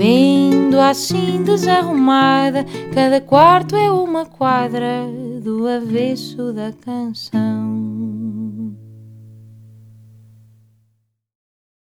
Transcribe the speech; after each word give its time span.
Vendo 0.00 0.80
assim 0.80 1.44
desarrumada, 1.44 2.64
cada 2.94 3.20
quarto 3.20 3.76
é 3.76 3.90
uma 3.90 4.24
quadra 4.24 5.04
do 5.44 5.68
avesso 5.68 6.54
da 6.54 6.72
canção. 6.72 8.74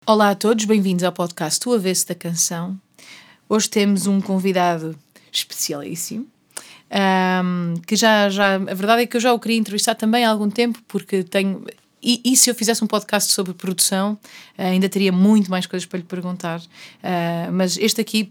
Olá 0.07 0.31
a 0.31 0.35
todos, 0.37 0.67
bem-vindos 0.67 1.03
ao 1.03 1.11
podcast 1.11 1.69
O 1.69 1.73
Avesso 1.73 2.07
da 2.07 2.15
Canção. 2.15 2.81
Hoje 3.49 3.69
temos 3.69 4.07
um 4.07 4.21
convidado 4.21 4.97
especialíssimo. 5.33 6.29
Um, 6.89 7.75
que 7.89 7.97
já, 7.97 8.31
já, 8.31 8.55
a 8.55 8.75
verdade 8.75 9.03
é 9.03 9.07
que 9.07 9.17
eu 9.17 9.21
já 9.21 9.35
o 9.35 9.41
queria 9.41 9.59
entrevistar 9.59 9.97
também 9.97 10.25
há 10.25 10.31
algum 10.31 10.49
tempo, 10.49 10.79
porque 10.87 11.25
tenho, 11.25 11.65
e, 12.07 12.33
e, 12.33 12.37
se 12.37 12.49
eu 12.49 12.55
fizesse 12.55 12.85
um 12.85 12.87
podcast 12.87 13.33
sobre 13.33 13.53
produção, 13.53 14.17
eh, 14.57 14.69
ainda 14.69 14.89
teria 14.89 15.11
muito 15.11 15.51
mais 15.51 15.67
coisas 15.67 15.85
para 15.85 15.99
lhe 15.99 16.05
perguntar. 16.05 16.61
Uh, 16.61 17.53
mas 17.53 17.77
este 17.77 18.01
aqui, 18.01 18.31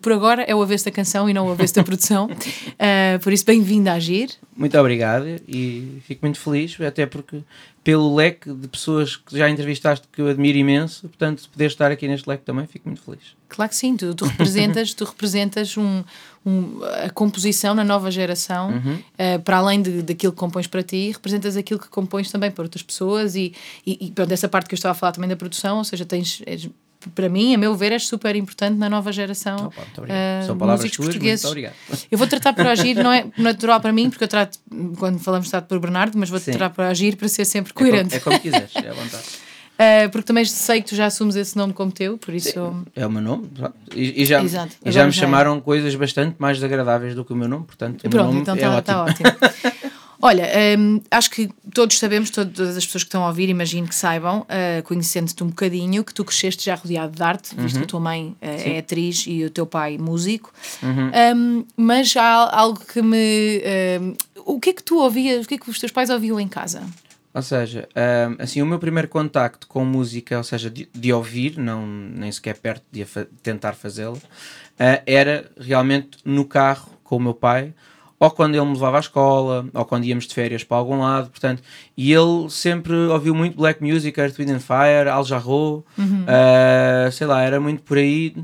por 0.00 0.12
agora, 0.12 0.42
é 0.42 0.54
o 0.54 0.62
avesso 0.62 0.84
da 0.86 0.90
canção 0.90 1.28
e 1.28 1.34
não 1.34 1.48
o 1.48 1.50
avesso 1.50 1.74
da 1.74 1.84
produção. 1.84 2.26
Uh, 2.26 3.18
por 3.22 3.32
isso, 3.32 3.44
bem-vindo 3.44 3.88
a 3.88 3.94
Agir. 3.94 4.30
Muito 4.56 4.76
obrigado 4.78 5.26
e 5.46 6.00
fico 6.06 6.24
muito 6.24 6.38
feliz, 6.38 6.80
até 6.80 7.06
porque 7.06 7.42
pelo 7.88 8.14
leque 8.14 8.52
de 8.52 8.68
pessoas 8.68 9.16
que 9.16 9.38
já 9.38 9.48
entrevistaste 9.48 10.06
que 10.12 10.20
eu 10.20 10.28
admiro 10.28 10.58
imenso, 10.58 11.08
portanto, 11.08 11.48
poder 11.48 11.66
estar 11.66 11.90
aqui 11.90 12.06
neste 12.06 12.28
leque 12.28 12.44
também, 12.44 12.66
fico 12.66 12.88
muito 12.88 13.00
feliz. 13.00 13.34
Claro 13.48 13.70
que 13.70 13.76
sim, 13.76 13.96
tu, 13.96 14.14
tu 14.14 14.26
representas, 14.26 14.92
tu 14.92 15.04
representas 15.04 15.74
um, 15.78 16.04
um, 16.44 16.80
a 17.04 17.08
composição 17.08 17.74
na 17.74 17.84
nova 17.84 18.10
geração, 18.10 18.70
uhum. 18.70 18.94
uh, 18.96 19.40
para 19.42 19.56
além 19.56 19.80
de, 19.80 20.02
daquilo 20.02 20.32
que 20.32 20.38
compões 20.38 20.66
para 20.66 20.82
ti, 20.82 21.12
representas 21.12 21.56
aquilo 21.56 21.80
que 21.80 21.88
compões 21.88 22.30
também 22.30 22.50
para 22.50 22.62
outras 22.62 22.82
pessoas 22.82 23.34
e, 23.34 23.54
e, 23.86 24.06
e 24.06 24.10
pronto, 24.10 24.32
essa 24.32 24.48
parte 24.50 24.68
que 24.68 24.74
eu 24.74 24.76
estava 24.76 24.92
a 24.92 24.94
falar 24.94 25.12
também 25.12 25.30
da 25.30 25.36
produção, 25.36 25.78
ou 25.78 25.84
seja, 25.84 26.04
tens, 26.04 26.42
és, 26.44 26.68
para 27.14 27.28
mim, 27.28 27.54
a 27.54 27.58
meu 27.58 27.74
ver, 27.76 27.92
é 27.92 27.98
super 27.98 28.34
importante 28.34 28.76
na 28.76 28.88
nova 28.90 29.12
geração. 29.12 29.66
Opa, 29.66 29.82
uh, 29.82 30.46
São 30.46 30.58
palavras 30.58 30.90
suas, 30.90 31.06
portugueses. 31.08 31.44
Muito 31.44 31.52
obrigado. 31.52 31.74
Eu 32.10 32.18
vou 32.18 32.26
tratar 32.26 32.52
por 32.52 32.66
agir, 32.66 32.96
não 32.96 33.12
é 33.12 33.26
natural 33.36 33.80
para 33.80 33.92
mim, 33.92 34.10
porque 34.10 34.24
eu 34.24 34.28
trato, 34.28 34.58
quando 34.98 35.18
falamos, 35.18 35.48
trato 35.48 35.66
por 35.66 35.78
Bernardo, 35.78 36.18
mas 36.18 36.28
vou 36.28 36.40
tratar 36.40 36.70
por 36.70 36.84
agir 36.84 37.16
para 37.16 37.28
ser 37.28 37.44
sempre 37.44 37.72
coerente. 37.72 38.16
É 38.16 38.20
como, 38.20 38.34
é 38.34 38.38
como 38.38 38.52
quiseres, 38.52 38.74
é 38.74 38.88
à 38.88 38.92
vontade. 38.92 39.24
Uh, 39.78 40.10
porque 40.10 40.26
também 40.26 40.44
sei 40.44 40.82
que 40.82 40.88
tu 40.88 40.96
já 40.96 41.06
assumes 41.06 41.36
esse 41.36 41.56
nome 41.56 41.72
como 41.72 41.92
teu, 41.92 42.18
por 42.18 42.34
isso. 42.34 42.50
Sim, 42.50 42.84
é 42.96 43.06
o 43.06 43.10
meu 43.10 43.22
nome. 43.22 43.48
E, 43.94 44.22
e 44.22 44.24
já, 44.26 44.42
Exato, 44.42 44.76
e 44.84 44.90
já 44.90 45.04
me 45.04 45.12
já 45.12 45.20
chamaram 45.20 45.56
é. 45.56 45.60
coisas 45.60 45.94
bastante 45.94 46.34
mais 46.38 46.56
desagradáveis 46.56 47.14
do 47.14 47.24
que 47.24 47.32
o 47.32 47.36
meu 47.36 47.48
nome, 47.48 47.64
portanto, 47.64 48.04
o 48.04 48.10
Pronto, 48.10 48.36
então 48.36 48.54
está 48.56 48.66
é 48.66 48.80
tá 48.80 49.04
ótimo. 49.04 49.28
ótimo. 49.28 49.77
Olha, 50.20 50.44
um, 50.76 51.00
acho 51.10 51.30
que 51.30 51.48
todos 51.72 51.96
sabemos, 51.96 52.30
todas 52.30 52.76
as 52.76 52.84
pessoas 52.84 53.04
que 53.04 53.08
estão 53.08 53.22
a 53.22 53.28
ouvir, 53.28 53.48
imagino 53.48 53.86
que 53.86 53.94
saibam, 53.94 54.40
uh, 54.40 54.82
conhecendo-te 54.82 55.44
um 55.44 55.46
bocadinho, 55.46 56.02
que 56.02 56.12
tu 56.12 56.24
cresceste 56.24 56.64
já 56.64 56.74
rodeado 56.74 57.14
de 57.14 57.22
arte, 57.22 57.54
visto 57.54 57.76
uhum. 57.76 57.80
que 57.80 57.84
a 57.84 57.88
tua 57.88 58.00
mãe 58.00 58.28
uh, 58.30 58.36
é 58.40 58.78
atriz 58.78 59.24
e 59.28 59.44
o 59.44 59.50
teu 59.50 59.64
pai 59.64 59.96
músico. 59.96 60.52
Uhum. 60.82 61.10
Um, 61.36 61.64
mas 61.76 62.16
há 62.16 62.58
algo 62.58 62.80
que 62.80 63.00
me. 63.00 63.62
Um, 64.00 64.14
o 64.44 64.58
que 64.58 64.70
é 64.70 64.72
que 64.72 64.82
tu 64.82 64.98
ouvias, 64.98 65.44
o 65.44 65.48
que 65.48 65.54
é 65.54 65.58
que 65.58 65.70
os 65.70 65.78
teus 65.78 65.92
pais 65.92 66.10
ouviam 66.10 66.40
em 66.40 66.48
casa? 66.48 66.82
Ou 67.32 67.42
seja, 67.42 67.88
assim, 68.38 68.60
o 68.62 68.66
meu 68.66 68.78
primeiro 68.80 69.06
contacto 69.06 69.68
com 69.68 69.84
música, 69.84 70.38
ou 70.38 70.42
seja, 70.42 70.68
de, 70.68 70.88
de 70.92 71.12
ouvir, 71.12 71.56
não, 71.56 71.86
nem 71.86 72.32
sequer 72.32 72.56
perto 72.56 72.82
de 72.90 73.04
fa 73.04 73.26
tentar 73.42 73.74
fazê-lo, 73.74 74.16
uh, 74.16 75.02
era 75.06 75.48
realmente 75.56 76.18
no 76.24 76.44
carro 76.44 76.90
com 77.04 77.16
o 77.16 77.20
meu 77.20 77.34
pai, 77.34 77.72
ou 78.20 78.30
quando 78.30 78.54
ele 78.54 78.64
me 78.64 78.72
levava 78.72 78.96
à 78.96 79.00
escola, 79.00 79.66
ou 79.72 79.84
quando 79.84 80.04
íamos 80.04 80.26
de 80.26 80.34
férias 80.34 80.64
para 80.64 80.76
algum 80.76 80.98
lado, 80.98 81.30
portanto, 81.30 81.62
e 81.96 82.12
ele 82.12 82.50
sempre 82.50 82.94
ouviu 82.94 83.34
muito 83.34 83.56
black 83.56 83.82
music, 83.82 84.18
Earth, 84.18 84.36
Wind 84.36 84.50
and 84.50 84.60
Fire, 84.60 85.08
Al 85.08 85.24
Jarreau, 85.24 85.84
uhum. 85.96 86.24
uh, 86.24 87.12
sei 87.12 87.26
lá, 87.26 87.42
era 87.42 87.60
muito 87.60 87.82
por 87.82 87.96
aí. 87.96 88.34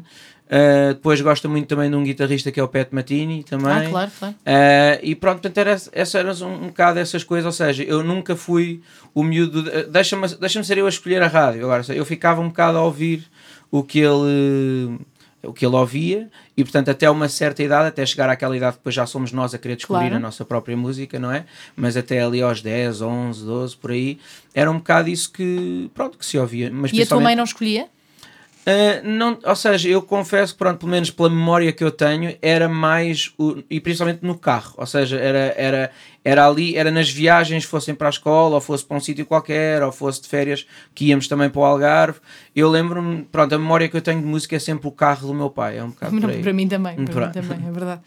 Uh, 0.44 0.92
depois 0.94 1.20
gosta 1.20 1.48
muito 1.48 1.66
também 1.66 1.90
de 1.90 1.96
um 1.96 2.04
guitarrista 2.04 2.52
que 2.52 2.60
é 2.60 2.62
o 2.62 2.68
Pat 2.68 2.88
Matini 2.92 3.42
também. 3.42 3.72
Ah, 3.72 3.88
claro, 3.88 4.10
claro. 4.18 4.34
Uh, 4.34 5.00
e 5.02 5.14
pronto, 5.14 5.40
portanto, 5.40 5.58
era, 5.58 5.76
essa 5.90 6.18
era 6.18 6.32
um, 6.44 6.64
um 6.64 6.66
bocado 6.68 6.98
essas 7.00 7.24
coisas, 7.24 7.46
ou 7.46 7.52
seja, 7.52 7.82
eu 7.82 8.04
nunca 8.04 8.36
fui 8.36 8.80
o 9.14 9.24
miúdo. 9.24 9.62
De, 9.62 9.84
deixa-me 9.84 10.28
deixa 10.36 10.62
ser 10.62 10.78
eu 10.78 10.86
a 10.86 10.90
escolher 10.90 11.22
a 11.22 11.28
rádio. 11.28 11.64
Agora, 11.64 11.82
eu 11.94 12.04
ficava 12.04 12.40
um 12.40 12.48
bocado 12.48 12.78
a 12.78 12.82
ouvir 12.82 13.24
o 13.70 13.82
que 13.82 13.98
ele 13.98 14.98
o 15.42 15.52
que 15.52 15.64
ele 15.64 15.76
ouvia 15.76 16.30
e 16.56 16.62
portanto 16.62 16.90
até 16.90 17.08
uma 17.10 17.28
certa 17.28 17.62
idade, 17.62 17.88
até 17.88 18.04
chegar 18.06 18.28
àquela 18.28 18.56
idade 18.56 18.76
depois 18.76 18.94
já 18.94 19.06
somos 19.06 19.32
nós 19.32 19.54
a 19.54 19.58
querer 19.58 19.76
descobrir 19.76 20.08
claro. 20.08 20.16
a 20.16 20.20
nossa 20.20 20.44
própria 20.44 20.76
música, 20.76 21.18
não 21.18 21.32
é? 21.32 21.44
Mas 21.76 21.96
até 21.96 22.22
ali 22.22 22.42
aos 22.42 22.62
10, 22.62 23.02
11, 23.02 23.44
12, 23.44 23.76
por 23.76 23.90
aí, 23.90 24.18
era 24.54 24.70
um 24.70 24.78
bocado 24.78 25.08
isso 25.08 25.32
que, 25.32 25.90
pronto, 25.94 26.16
que 26.16 26.24
se 26.24 26.38
ouvia. 26.38 26.70
Mas 26.72 26.92
e 26.92 27.02
a 27.02 27.06
tua 27.06 27.20
mãe 27.20 27.34
não 27.34 27.44
escolhia? 27.44 27.88
Uh, 28.64 29.06
não, 29.06 29.38
ou 29.44 29.56
seja, 29.56 29.88
eu 29.90 30.00
confesso 30.00 30.54
que, 30.54 30.58
pronto, 30.58 30.78
pelo 30.78 30.90
menos 30.90 31.10
pela 31.10 31.28
memória 31.28 31.70
que 31.70 31.84
eu 31.84 31.90
tenho, 31.90 32.34
era 32.40 32.66
mais, 32.66 33.30
o, 33.36 33.62
e 33.68 33.78
principalmente 33.78 34.22
no 34.22 34.38
carro, 34.38 34.72
ou 34.78 34.86
seja, 34.86 35.18
era, 35.18 35.54
era, 35.56 35.90
era 36.24 36.46
ali, 36.46 36.74
era 36.74 36.90
nas 36.90 37.10
viagens, 37.10 37.64
fossem 37.64 37.94
para 37.94 38.08
a 38.08 38.10
escola, 38.10 38.54
ou 38.54 38.60
fosse 38.62 38.82
para 38.82 38.96
um 38.96 39.00
sítio 39.00 39.26
qualquer, 39.26 39.82
ou 39.82 39.92
fosse 39.92 40.22
de 40.22 40.28
férias, 40.28 40.66
que 40.94 41.06
íamos 41.06 41.28
também 41.28 41.50
para 41.50 41.60
o 41.60 41.64
Algarve. 41.64 42.20
Eu 42.56 42.70
lembro-me, 42.70 43.24
pronto, 43.24 43.54
a 43.54 43.58
memória 43.58 43.86
que 43.86 43.96
eu 43.98 44.02
tenho 44.02 44.20
de 44.22 44.26
música 44.26 44.56
é 44.56 44.58
sempre 44.58 44.88
o 44.88 44.92
carro 44.92 45.26
do 45.26 45.34
meu 45.34 45.50
pai, 45.50 45.76
é 45.76 45.84
um 45.84 45.90
bocado 45.90 46.14
não, 46.14 46.20
Para 46.20 46.52
mim 46.52 46.66
também, 46.66 46.94
para 47.04 47.26
mim 47.26 47.32
também, 47.32 47.68
é 47.68 47.70
verdade. 47.70 48.00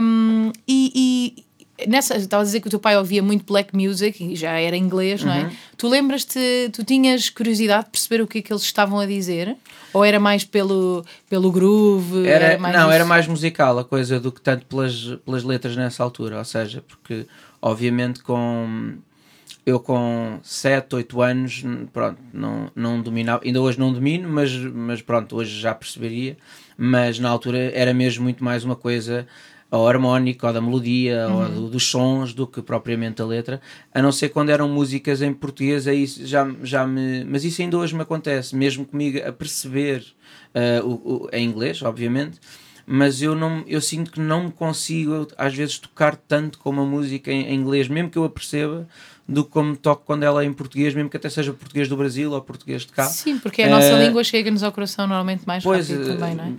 Um, 0.00 0.50
e, 0.66 1.36
e 1.36 1.47
nessa, 1.86 2.16
estava 2.16 2.42
a 2.42 2.46
dizer 2.46 2.60
que 2.60 2.66
o 2.66 2.70
teu 2.70 2.80
pai 2.80 2.96
ouvia 2.96 3.22
muito 3.22 3.44
black 3.44 3.76
music 3.76 4.24
e 4.24 4.34
já 4.34 4.52
era 4.58 4.76
inglês, 4.76 5.22
não 5.22 5.32
é? 5.32 5.42
Uhum. 5.42 5.50
Tu 5.76 5.88
lembras-te, 5.88 6.70
tu 6.72 6.84
tinhas 6.84 7.30
curiosidade 7.30 7.84
de 7.84 7.90
perceber 7.90 8.22
o 8.22 8.26
que 8.26 8.38
é 8.38 8.42
que 8.42 8.52
eles 8.52 8.62
estavam 8.62 8.98
a 8.98 9.06
dizer? 9.06 9.56
Ou 9.92 10.04
era 10.04 10.18
mais 10.18 10.44
pelo, 10.44 11.04
pelo 11.28 11.52
groove? 11.52 12.26
Era, 12.26 12.44
era 12.46 12.58
não, 12.58 12.86
isso? 12.86 12.90
era 12.90 13.04
mais 13.04 13.26
musical 13.26 13.78
a 13.78 13.84
coisa 13.84 14.18
do 14.18 14.32
que 14.32 14.40
tanto 14.40 14.66
pelas, 14.66 15.16
pelas 15.24 15.44
letras 15.44 15.76
nessa 15.76 16.02
altura, 16.02 16.38
ou 16.38 16.44
seja, 16.44 16.82
porque 16.86 17.26
obviamente 17.62 18.22
com 18.22 18.98
eu 19.64 19.78
com 19.78 20.40
7, 20.42 20.96
8 20.96 21.20
anos, 21.20 21.64
pronto, 21.92 22.18
não, 22.32 22.70
não 22.74 23.02
dominava, 23.02 23.42
ainda 23.44 23.60
hoje 23.60 23.78
não 23.78 23.92
domino, 23.92 24.26
mas, 24.26 24.50
mas 24.56 25.02
pronto, 25.02 25.36
hoje 25.36 25.60
já 25.60 25.74
perceberia, 25.74 26.38
mas 26.76 27.18
na 27.18 27.28
altura 27.28 27.70
era 27.74 27.92
mesmo 27.92 28.24
muito 28.24 28.42
mais 28.42 28.64
uma 28.64 28.74
coisa 28.74 29.26
ao 29.70 29.86
harmónico, 29.86 30.46
ou 30.46 30.52
da 30.52 30.60
melodia, 30.60 31.28
uhum. 31.28 31.42
ou 31.42 31.48
do, 31.48 31.68
dos 31.70 31.86
sons, 31.86 32.32
do 32.32 32.46
que 32.46 32.62
propriamente 32.62 33.20
a 33.20 33.24
letra, 33.26 33.60
a 33.92 34.00
não 34.00 34.10
ser 34.10 34.30
quando 34.30 34.50
eram 34.50 34.68
músicas 34.68 35.20
em 35.20 35.32
português, 35.32 35.86
aí 35.86 36.06
já, 36.06 36.48
já 36.62 36.86
me. 36.86 37.24
Mas 37.24 37.44
isso 37.44 37.60
ainda 37.60 37.76
hoje 37.76 37.94
me 37.94 38.02
acontece, 38.02 38.56
mesmo 38.56 38.84
comigo 38.84 39.18
a 39.26 39.32
perceber 39.32 40.04
uh, 40.54 40.86
o, 40.86 41.24
o, 41.24 41.28
em 41.32 41.46
inglês, 41.46 41.82
obviamente. 41.82 42.38
Mas 42.90 43.20
eu, 43.20 43.34
não, 43.34 43.62
eu 43.66 43.82
sinto 43.82 44.10
que 44.10 44.18
não 44.18 44.50
consigo, 44.50 45.28
às 45.36 45.54
vezes, 45.54 45.78
tocar 45.78 46.16
tanto 46.16 46.58
como 46.58 46.80
a 46.80 46.86
música 46.86 47.30
em, 47.30 47.42
em 47.42 47.54
inglês, 47.54 47.86
mesmo 47.86 48.08
que 48.08 48.16
eu 48.16 48.24
a 48.24 48.30
perceba, 48.30 48.88
do 49.28 49.44
que 49.44 49.50
como 49.50 49.76
toco 49.76 50.06
quando 50.06 50.22
ela 50.22 50.42
é 50.42 50.46
em 50.46 50.52
português, 50.54 50.94
mesmo 50.94 51.10
que 51.10 51.18
até 51.18 51.28
seja 51.28 51.52
português 51.52 51.86
do 51.86 51.98
Brasil 51.98 52.32
ou 52.32 52.40
português 52.40 52.86
de 52.86 52.92
cá. 52.92 53.04
Sim, 53.04 53.38
porque 53.38 53.62
a 53.62 53.68
nossa 53.68 53.94
uh, 53.94 53.98
língua 53.98 54.24
chega-nos 54.24 54.62
ao 54.62 54.72
coração 54.72 55.06
normalmente 55.06 55.46
mais 55.46 55.62
pois, 55.62 55.90
rápido 55.90 56.16
também, 56.16 56.34
não 56.34 56.44
é? 56.44 56.52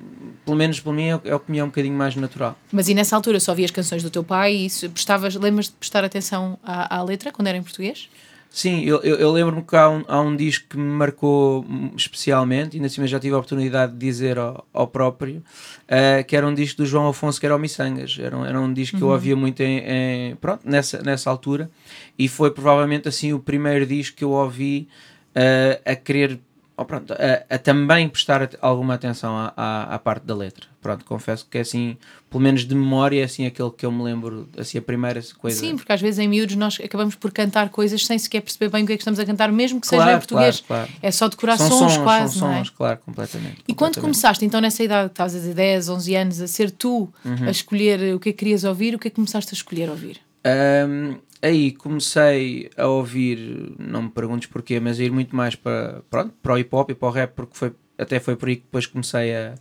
Pelo 0.49 0.57
menos 0.57 0.79
para 0.79 0.91
mim 0.91 1.03
é, 1.03 1.19
é 1.25 1.35
o 1.35 1.39
que 1.39 1.51
me 1.51 1.59
é 1.59 1.63
um 1.63 1.67
bocadinho 1.67 1.95
mais 1.95 2.15
natural. 2.15 2.57
Mas 2.71 2.89
e 2.89 2.95
nessa 2.95 3.15
altura 3.15 3.39
só 3.39 3.53
as 3.53 3.69
canções 3.69 4.01
do 4.01 4.09
teu 4.09 4.23
pai 4.23 4.65
e 4.65 4.89
prestavas, 4.89 5.35
lembras 5.35 5.67
de 5.67 5.73
prestar 5.73 6.03
atenção 6.03 6.57
à, 6.63 6.97
à 6.97 7.03
letra 7.03 7.31
quando 7.31 7.49
era 7.49 7.57
em 7.57 7.61
português? 7.61 8.09
Sim, 8.49 8.83
eu, 8.83 8.99
eu, 9.03 9.17
eu 9.17 9.31
lembro-me 9.31 9.61
que 9.61 9.75
há 9.75 9.87
um, 9.87 10.03
há 10.07 10.19
um 10.19 10.35
disco 10.35 10.69
que 10.69 10.75
me 10.75 10.89
marcou 10.89 11.63
especialmente, 11.95 12.73
e 12.73 12.77
ainda 12.77 12.87
assim 12.87 13.05
já 13.05 13.19
tive 13.19 13.35
a 13.35 13.37
oportunidade 13.37 13.93
de 13.93 13.99
dizer 13.99 14.39
ao, 14.39 14.67
ao 14.73 14.87
próprio, 14.87 15.43
uh, 15.83 16.23
que 16.25 16.35
era 16.35 16.47
um 16.47 16.53
disco 16.55 16.81
do 16.81 16.85
João 16.87 17.07
Afonso, 17.07 17.39
que 17.39 17.45
era 17.45 17.55
o 17.55 17.59
Missangas. 17.59 18.17
Era 18.19 18.35
um, 18.35 18.43
era 18.43 18.59
um 18.59 18.73
disco 18.73 18.95
uhum. 18.95 18.99
que 18.99 19.03
eu 19.03 19.07
uhum. 19.09 19.13
ouvia 19.13 19.35
muito 19.35 19.61
em, 19.61 19.83
em, 19.85 20.35
pronto, 20.37 20.67
nessa, 20.67 20.99
nessa 21.03 21.29
altura, 21.29 21.69
e 22.17 22.27
foi 22.27 22.49
provavelmente 22.49 23.07
assim 23.07 23.33
o 23.33 23.39
primeiro 23.39 23.85
disco 23.85 24.17
que 24.17 24.23
eu 24.23 24.31
ouvi 24.31 24.87
uh, 25.35 25.79
a 25.85 25.95
querer 25.95 26.39
oh, 26.81 26.85
pronto, 26.85 27.13
a, 27.13 27.55
a 27.55 27.57
também 27.57 28.07
prestar 28.09 28.49
alguma 28.61 28.93
atenção 28.95 29.35
à, 29.37 29.53
à, 29.55 29.95
à 29.95 29.99
parte 29.99 30.23
da 30.25 30.35
letra. 30.35 30.65
Pronto, 30.81 31.03
confesso 31.03 31.45
que 31.49 31.57
é 31.57 31.61
assim, 31.61 31.97
pelo 32.29 32.41
menos 32.41 32.65
de 32.65 32.73
memória, 32.73 33.19
é 33.19 33.25
assim 33.25 33.45
aquele 33.45 33.69
que 33.71 33.85
eu 33.85 33.91
me 33.91 34.01
lembro, 34.01 34.47
assim 34.57 34.77
a 34.77 34.81
primeira 34.81 35.21
coisa. 35.37 35.59
Sim, 35.59 35.75
porque 35.75 35.91
às 35.91 35.99
vezes 35.99 36.19
em 36.19 36.27
miúdos 36.27 36.55
nós 36.55 36.77
acabamos 36.81 37.15
por 37.15 37.31
cantar 37.33 37.67
coisas 37.69 38.05
sem 38.05 38.17
sequer 38.17 38.41
perceber 38.41 38.69
bem 38.69 38.83
o 38.83 38.87
que 38.87 38.93
é 38.93 38.95
que 38.95 39.01
estamos 39.01 39.19
a 39.19 39.25
cantar, 39.25 39.51
mesmo 39.51 39.81
que 39.81 39.87
seja 39.87 40.01
em 40.01 40.05
Claro, 40.05 40.19
português. 40.19 40.61
claro, 40.61 40.85
claro. 40.87 40.99
É 41.03 41.11
só 41.11 41.27
decorar 41.27 41.57
são 41.57 41.67
sons, 41.69 41.79
sons, 41.93 42.03
quase, 42.03 42.39
são 42.39 42.47
não 42.47 42.53
é? 42.55 42.57
sons, 42.59 42.69
claro, 42.69 42.99
completamente. 43.05 43.57
E 43.67 43.73
quando 43.73 43.99
começaste, 43.99 44.45
então, 44.45 44.61
nessa 44.61 44.81
idade, 44.81 45.07
estás 45.11 45.35
a 45.35 45.37
dizer 45.39 45.53
10, 45.53 45.89
11 45.89 46.15
anos, 46.15 46.41
a 46.41 46.47
ser 46.47 46.71
tu 46.71 47.09
Uhum. 47.25 47.47
a 47.47 47.51
escolher 47.51 48.15
o 48.15 48.19
que 48.19 48.29
é 48.29 48.31
que 48.31 48.37
querias 48.39 48.63
ouvir, 48.63 48.95
o 48.95 48.99
que 48.99 49.07
é 49.07 49.11
que 49.11 49.15
começaste 49.15 49.53
a 49.53 49.55
escolher 49.55 49.89
ouvir? 49.89 50.21
Ahm, 50.45 51.15
aí 51.41 51.71
comecei 51.71 52.69
a 52.77 52.87
ouvir, 52.87 53.73
não 53.79 54.03
me 54.03 54.09
perguntes 54.09 54.47
porquê, 54.47 54.79
mas 54.79 54.99
a 54.99 55.03
ir 55.03 55.11
muito 55.11 55.35
mais 55.35 55.55
para, 55.55 56.01
pronto, 56.09 56.33
para 56.41 56.53
o 56.53 56.57
hip 56.57 56.69
hop 56.75 56.89
e 56.91 56.95
para 56.95 57.07
o 57.07 57.11
rap, 57.11 57.33
porque 57.35 57.55
foi, 57.55 57.71
até 57.97 58.19
foi 58.19 58.35
por 58.35 58.49
aí 58.49 58.57
que 58.57 58.63
depois 58.63 58.85
comecei 58.85 59.33
a, 59.35 59.53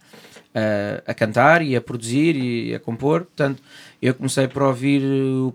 a, 0.55 1.11
a 1.11 1.15
cantar 1.15 1.63
e 1.63 1.77
a 1.77 1.81
produzir 1.81 2.37
e 2.37 2.75
a 2.75 2.81
compor. 2.81 3.21
Portanto, 3.25 3.63
eu 4.03 4.15
comecei 4.15 4.49
por 4.49 4.63
ouvir 4.63 5.03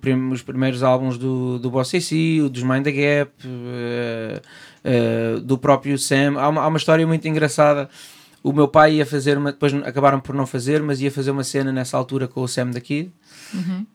prim- 0.01 0.31
os 0.31 0.41
primeiros 0.41 0.81
álbuns 0.83 1.17
do, 1.17 1.59
do 1.59 1.69
Boss 1.69 1.93
AC, 1.93 2.11
dos 2.51 2.63
Mind 2.63 2.83
the 2.83 2.91
Gap, 2.91 3.31
eh, 3.45 4.41
eh, 4.83 5.39
do 5.41 5.57
próprio 5.57 5.97
Sam. 5.97 6.35
Há 6.37 6.49
uma, 6.49 6.61
há 6.61 6.67
uma 6.67 6.77
história 6.77 7.05
muito 7.07 7.27
engraçada. 7.27 7.89
O 8.41 8.51
meu 8.51 8.67
pai 8.67 8.95
ia 8.95 9.05
fazer 9.05 9.37
uma, 9.37 9.53
depois 9.53 9.73
acabaram 9.73 10.19
por 10.19 10.35
não 10.35 10.45
fazer, 10.45 10.81
mas 10.81 10.99
ia 10.99 11.09
fazer 11.09 11.31
uma 11.31 11.45
cena 11.45 11.71
nessa 11.71 11.97
altura 11.97 12.27
com 12.27 12.41
o 12.41 12.47
Sam 12.47 12.71
da 12.71 12.81
Kid 12.81 13.09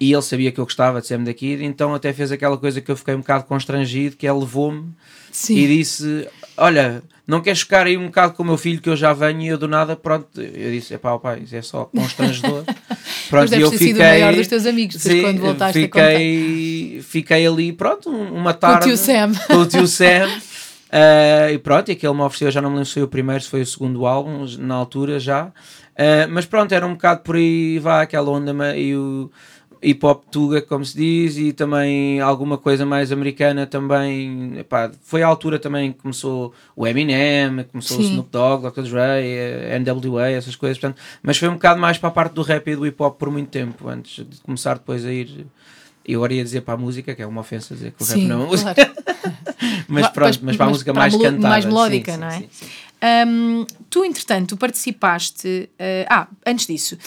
e 0.01 0.13
ele 0.13 0.23
sabia 0.23 0.53
que 0.53 0.59
eu 0.61 0.65
gostava 0.65 1.01
de 1.01 1.07
Sam 1.07 1.25
da 1.25 1.33
Kid, 1.35 1.65
então 1.65 1.95
até 1.95 2.13
fez 2.13 2.31
aquela 2.33 2.57
coisa 2.57 2.81
que 2.81 2.91
eu 2.91 2.97
fiquei 2.97 3.15
um 3.15 3.19
bocado 3.19 3.45
constrangido, 3.45 4.17
que 4.17 4.27
ele 4.27 4.39
levou-me 4.39 4.91
Sim. 5.33 5.57
e 5.57 5.67
disse, 5.79 6.29
olha, 6.57 7.03
não 7.27 7.41
queres 7.41 7.61
ficar 7.61 7.87
aí 7.87 7.97
um 7.97 8.07
bocado 8.07 8.35
com 8.35 8.43
o 8.43 8.47
meu 8.47 8.57
filho 8.57 8.81
que 8.81 8.89
eu 8.89 8.97
já 8.97 9.13
venho 9.13 9.43
e 9.43 9.49
eu 9.49 9.59
do 9.59 9.69
nada, 9.69 9.95
pronto, 9.97 10.41
eu 10.41 10.71
disse, 10.73 10.95
epá, 10.95 11.13
ó 11.13 11.19
pai, 11.19 11.41
isso 11.45 11.55
é 11.57 11.63
só 11.63 11.85
constrangedor. 11.85 12.65
Mas 13.31 13.51
pronto, 13.51 13.55
e 13.55 13.61
eu 13.61 13.71
ter 13.71 13.79
fiquei, 13.79 13.95
sido 13.95 14.01
o 14.01 14.05
maior 14.05 14.35
dos 14.35 14.47
teus 14.47 14.65
amigos, 14.67 14.97
Sim, 15.03 15.21
quando 15.21 15.39
voltaste 15.41 15.81
fiquei, 15.83 17.01
fiquei 17.03 17.47
ali, 17.47 17.73
pronto, 17.73 18.09
um- 18.11 18.33
uma 18.35 18.53
Com 18.53 18.59
o 18.59 18.61
tarde 18.61 18.87
tio 18.87 18.97
Sam. 18.97 19.33
com 19.47 19.57
o 19.57 19.67
tio 19.67 19.87
Sam. 19.87 20.29
Ah, 20.91 21.53
e 21.53 21.59
pronto, 21.59 21.91
e 21.91 21.93
aquele 21.93 22.15
me 22.15 22.23
ofereceu, 22.23 22.51
já 22.51 22.63
não 22.63 22.71
me 22.71 22.77
lembro 22.77 22.87
se 22.89 22.95
foi 22.95 23.03
o 23.03 23.09
primeiro, 23.09 23.45
se 23.45 23.51
foi 23.51 23.61
o 23.61 23.67
segundo 23.67 24.07
álbum, 24.07 24.47
na 24.59 24.75
altura 24.75 25.21
já. 25.21 25.53
Ah, 25.99 26.27
mas 26.31 26.47
pronto, 26.47 26.73
era 26.73 26.87
um 26.87 26.93
bocado 26.93 27.23
por 27.23 27.35
aí, 27.37 27.79
vá 27.81 28.03
aquela 28.03 28.31
onda 28.31 28.55
meio 28.55 29.31
hip 29.83 30.05
hop 30.05 30.25
tuga, 30.31 30.61
como 30.63 30.85
se 30.85 30.97
diz, 30.97 31.37
e 31.37 31.53
também 31.53 32.21
alguma 32.21 32.57
coisa 32.59 32.85
mais 32.87 33.11
americana 33.13 33.67
também. 33.67 34.59
Epá, 34.59 34.91
foi 35.03 35.23
a 35.23 35.27
altura 35.27 35.59
também 35.59 35.93
que 35.93 35.99
começou 35.99 36.53
o 36.75 36.87
Eminem, 36.87 37.65
começou 37.71 37.99
o 37.99 38.03
Sim. 38.03 38.11
Snoop 38.11 38.29
Dogg, 38.31 38.63
Dr. 38.71 38.83
Dre, 38.83 39.01
eh, 39.25 39.79
NWA, 39.79 40.31
essas 40.31 40.57
coisas. 40.57 40.79
Portanto, 40.79 41.01
mas 41.23 41.37
foi 41.39 41.49
um 41.49 41.55
bocado 41.55 41.81
mais 41.81 41.97
para 41.99 42.09
a 42.09 42.13
parte 42.13 42.33
do 42.33 42.43
rap 42.43 42.69
e 42.69 42.77
do 42.77 42.87
hip 42.87 43.01
hop 43.03 43.19
por 43.19 43.31
muito 43.31 43.51
tempo, 43.51 43.89
antes 43.89 44.25
de 44.25 44.41
começar 44.41 44.75
depois 44.75 45.05
a 45.05 45.13
ir. 45.13 45.47
Eu 46.05 46.21
agora 46.21 46.33
ia 46.35 46.43
dizer 46.43 46.63
para 46.63 46.75
a 46.75 46.77
música, 46.79 47.15
que 47.15 47.21
é 47.23 47.27
uma 47.27 47.43
ofensa 47.43 47.75
dizer 47.75 47.93
que 47.93 48.03
o 48.03 48.07
rap 48.07 48.17
Sim, 48.19 48.27
não 48.27 48.45
é 48.45 48.47
música. 48.47 48.75
claro. 48.75 48.93
Mas 49.89 50.09
pronto, 50.09 50.41
mas 50.43 50.57
para 50.57 50.65
a 50.65 50.69
mas 50.69 50.73
música 50.73 50.93
para 50.93 51.03
a 51.03 51.05
mais 51.05 51.13
melo- 51.13 51.25
cantada. 51.25 51.49
mais 51.49 51.65
melódica, 51.67 52.13
sim, 52.13 52.19
não 52.19 52.27
é? 52.29 52.39
sim, 52.39 52.49
sim. 52.51 52.67
Hum, 53.01 53.65
tu, 53.89 54.05
entretanto, 54.05 54.57
participaste. 54.57 55.69
eh, 55.79 56.07
ah, 56.11 56.27
antes 56.47 56.67
disso, 56.67 56.99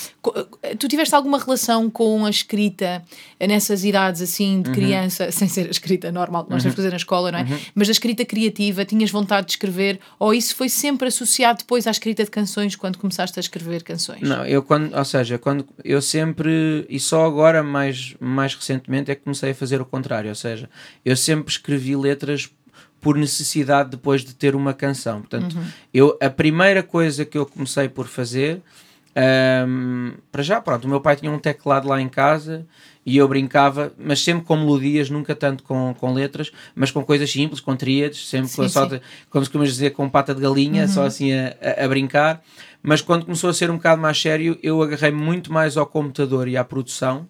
eh, 0.63 0.75
tu 0.75 0.88
tiveste 0.88 1.13
alguma 1.13 1.38
relação 1.38 1.89
com 1.89 2.25
a 2.25 2.29
escrita 2.29 3.03
nessas 3.39 3.83
idades 3.83 4.21
assim 4.21 4.57
Uhum. 4.57 4.61
de 4.61 4.71
criança, 4.71 5.31
sem 5.31 5.47
ser 5.47 5.67
a 5.67 5.71
escrita 5.71 6.11
normal 6.11 6.45
que 6.45 6.51
nós 6.51 6.61
temos 6.63 6.73
que 6.75 6.81
fazer 6.81 6.91
na 6.91 6.97
escola, 6.97 7.31
não 7.31 7.39
é? 7.39 7.43
Uhum. 7.43 7.59
Mas 7.75 7.89
a 7.89 7.91
escrita 7.91 8.23
criativa, 8.23 8.85
tinhas 8.85 9.11
vontade 9.11 9.47
de 9.47 9.53
escrever, 9.53 9.99
ou 10.17 10.33
isso 10.33 10.55
foi 10.55 10.69
sempre 10.69 11.07
associado 11.09 11.59
depois 11.59 11.85
à 11.88 11.91
escrita 11.91 12.23
de 12.23 12.31
canções 12.31 12.75
quando 12.75 12.97
começaste 12.97 13.38
a 13.38 13.41
escrever 13.41 13.83
canções? 13.83 14.21
Não, 14.21 14.45
eu 14.45 14.63
quando, 14.63 14.95
ou 14.95 15.05
seja, 15.05 15.38
quando 15.38 15.67
eu 15.83 16.01
sempre, 16.01 16.85
e 16.89 16.99
só 16.99 17.25
agora 17.25 17.61
mais, 17.63 18.15
mais 18.19 18.55
recentemente 18.55 19.11
é 19.11 19.15
que 19.15 19.23
comecei 19.23 19.51
a 19.51 19.55
fazer 19.55 19.81
o 19.81 19.85
contrário, 19.85 20.29
ou 20.29 20.35
seja, 20.35 20.69
eu 21.03 21.15
sempre 21.17 21.51
escrevi 21.51 21.95
letras 21.95 22.49
por 23.01 23.18
necessidade 23.18 23.89
depois 23.89 24.24
de 24.24 24.33
ter 24.36 24.56
uma 24.56 24.74
canção. 24.74 25.19
Portanto, 25.21 25.57
eu, 25.94 26.18
a 26.21 26.30
primeira 26.30 26.81
coisa 26.83 27.25
que 27.25 27.38
eu 27.38 27.45
comecei 27.45 27.89
por 27.89 28.07
fazer, 28.07 28.62
ahm, 29.15 30.12
para 30.31 30.44
já, 30.44 30.62
pronto, 30.62 30.86
o 30.86 30.88
meu 30.89 31.01
pai 31.01 31.15
tinha 31.15 31.31
um 31.31 31.39
teclado 31.39 31.88
lá 31.88 32.00
em 32.00 32.07
casa 32.09 32.65
e 33.06 33.18
eu 33.18 33.27
brincava, 33.27 33.92
mas 33.98 34.24
sempre 34.24 34.45
com 34.45 34.56
melodias, 34.56 35.09
nunca 35.09 35.36
tanto 35.36 35.63
com, 35.63 35.94
com 36.00 36.13
letras, 36.13 36.51
mas 36.75 36.92
com 36.92 37.03
coisas 37.03 37.31
simples, 37.31 37.59
com 37.59 37.75
tríades, 37.75 38.27
sempre 38.30 38.48
Sim, 38.50 38.56
com 38.57 38.62
a 38.63 38.69
só, 38.69 38.86
de- 38.86 39.01
como 39.30 39.44
se 39.44 39.50
costuma 39.50 39.65
dizer, 39.65 39.89
com 39.92 40.07
pata 40.09 40.36
de 40.36 40.42
galinha, 40.42 40.88
só 40.88 41.06
assim 41.06 41.33
a, 41.33 41.56
a- 41.62 41.86
a 41.86 41.88
brincar. 41.88 42.42
Mas 42.83 43.01
quando 43.01 43.25
começou 43.25 43.50
a 43.50 43.53
ser 43.53 43.69
um 43.71 43.75
bocado 43.77 44.01
mais 44.01 44.19
sério, 44.21 44.57
eu 44.62 44.81
agarrei 44.81 45.12
muito 45.12 45.51
mais 45.51 45.77
ao 45.77 45.86
computador 45.86 46.48
e 46.48 46.56
à 46.57 46.63
produção. 46.63 47.27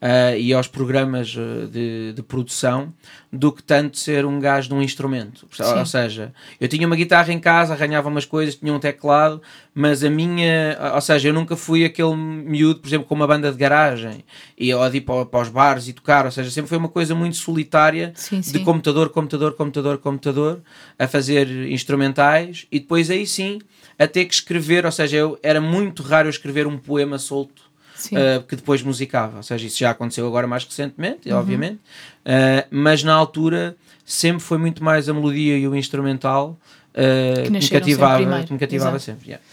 Ah, 0.00 0.34
e 0.36 0.52
aos 0.52 0.66
programas 0.66 1.36
ah, 1.36 1.66
de, 1.66 2.12
de 2.14 2.22
produção 2.22 2.92
do 3.32 3.52
que 3.52 3.62
tanto 3.62 3.98
ser 3.98 4.24
um 4.24 4.40
gajo 4.40 4.68
de 4.68 4.74
um 4.74 4.82
instrumento. 4.82 5.46
Ou 5.58 5.64
Sim. 5.64 5.84
seja, 5.84 6.32
eu 6.60 6.66
tinha 6.66 6.86
uma 6.86 6.96
guitarra 6.96 7.32
em 7.32 7.38
casa, 7.38 7.74
arranhava 7.74 8.08
umas 8.08 8.24
coisas, 8.24 8.56
tinha 8.56 8.72
um 8.72 8.78
teclado, 8.78 9.40
mas 9.74 10.02
a 10.02 10.10
minha. 10.10 10.76
Ou 10.94 11.00
seja, 11.00 11.28
eu 11.28 11.34
nunca 11.34 11.54
fui 11.54 11.84
aquele 11.84 12.16
miúdo, 12.16 12.80
por 12.80 12.88
exemplo, 12.88 13.06
com 13.06 13.14
uma 13.14 13.26
banda 13.26 13.52
de 13.52 13.58
garagem 13.58 14.24
e 14.58 14.72
ou 14.72 14.88
de 14.90 14.96
ir 14.96 15.00
para, 15.02 15.26
para 15.26 15.42
os 15.42 15.48
bares 15.48 15.86
e 15.86 15.92
tocar. 15.92 16.24
Ou 16.24 16.30
seja, 16.30 16.50
sempre 16.50 16.68
foi 16.68 16.78
uma 16.78 16.88
coisa 16.88 17.14
muito 17.14 17.36
solitária 17.36 18.12
Sim, 18.16 18.40
de 18.40 18.46
sim. 18.46 18.64
computador, 18.64 19.10
computador, 19.10 19.52
computador, 19.52 19.98
computador, 19.98 20.62
a 20.98 21.06
fazer 21.06 21.46
instrumentais 21.70 22.66
e 22.72 22.80
depois 22.80 23.10
aí 23.10 23.26
sim 23.26 23.60
a 23.98 24.06
ter 24.06 24.24
que 24.24 24.34
escrever. 24.34 24.86
Ou 24.86 24.92
seja, 24.92 25.16
eu, 25.18 25.38
era 25.42 25.60
muito 25.60 26.02
raro 26.02 26.26
eu 26.26 26.30
escrever 26.30 26.66
um 26.66 26.78
poema 26.78 27.18
solto. 27.18 27.69
Uh, 28.08 28.42
que 28.46 28.56
depois 28.56 28.82
musicava, 28.82 29.38
ou 29.38 29.42
seja, 29.42 29.66
isso 29.66 29.78
já 29.78 29.90
aconteceu 29.90 30.26
agora 30.26 30.46
mais 30.46 30.64
recentemente, 30.64 31.28
Uhum. 31.30 31.38
obviamente, 31.38 31.78
Uh, 32.24 32.66
mas 32.70 33.02
na 33.02 33.14
altura 33.14 33.74
sempre 34.04 34.40
foi 34.42 34.58
muito 34.58 34.84
mais 34.84 35.08
a 35.08 35.14
melodia 35.14 35.56
e 35.56 35.66
o 35.66 35.74
instrumental 35.74 36.58
uh, 36.94 37.42
que, 37.44 37.50
me 37.50 37.62
sempre 37.62 37.80
cativava, 37.80 38.16
primeiro. 38.18 38.46
que 38.46 38.52
me 38.52 38.58
cativava 38.58 38.96
Exato. 38.96 39.04
sempre. 39.04 39.28
yeah. 39.28 39.44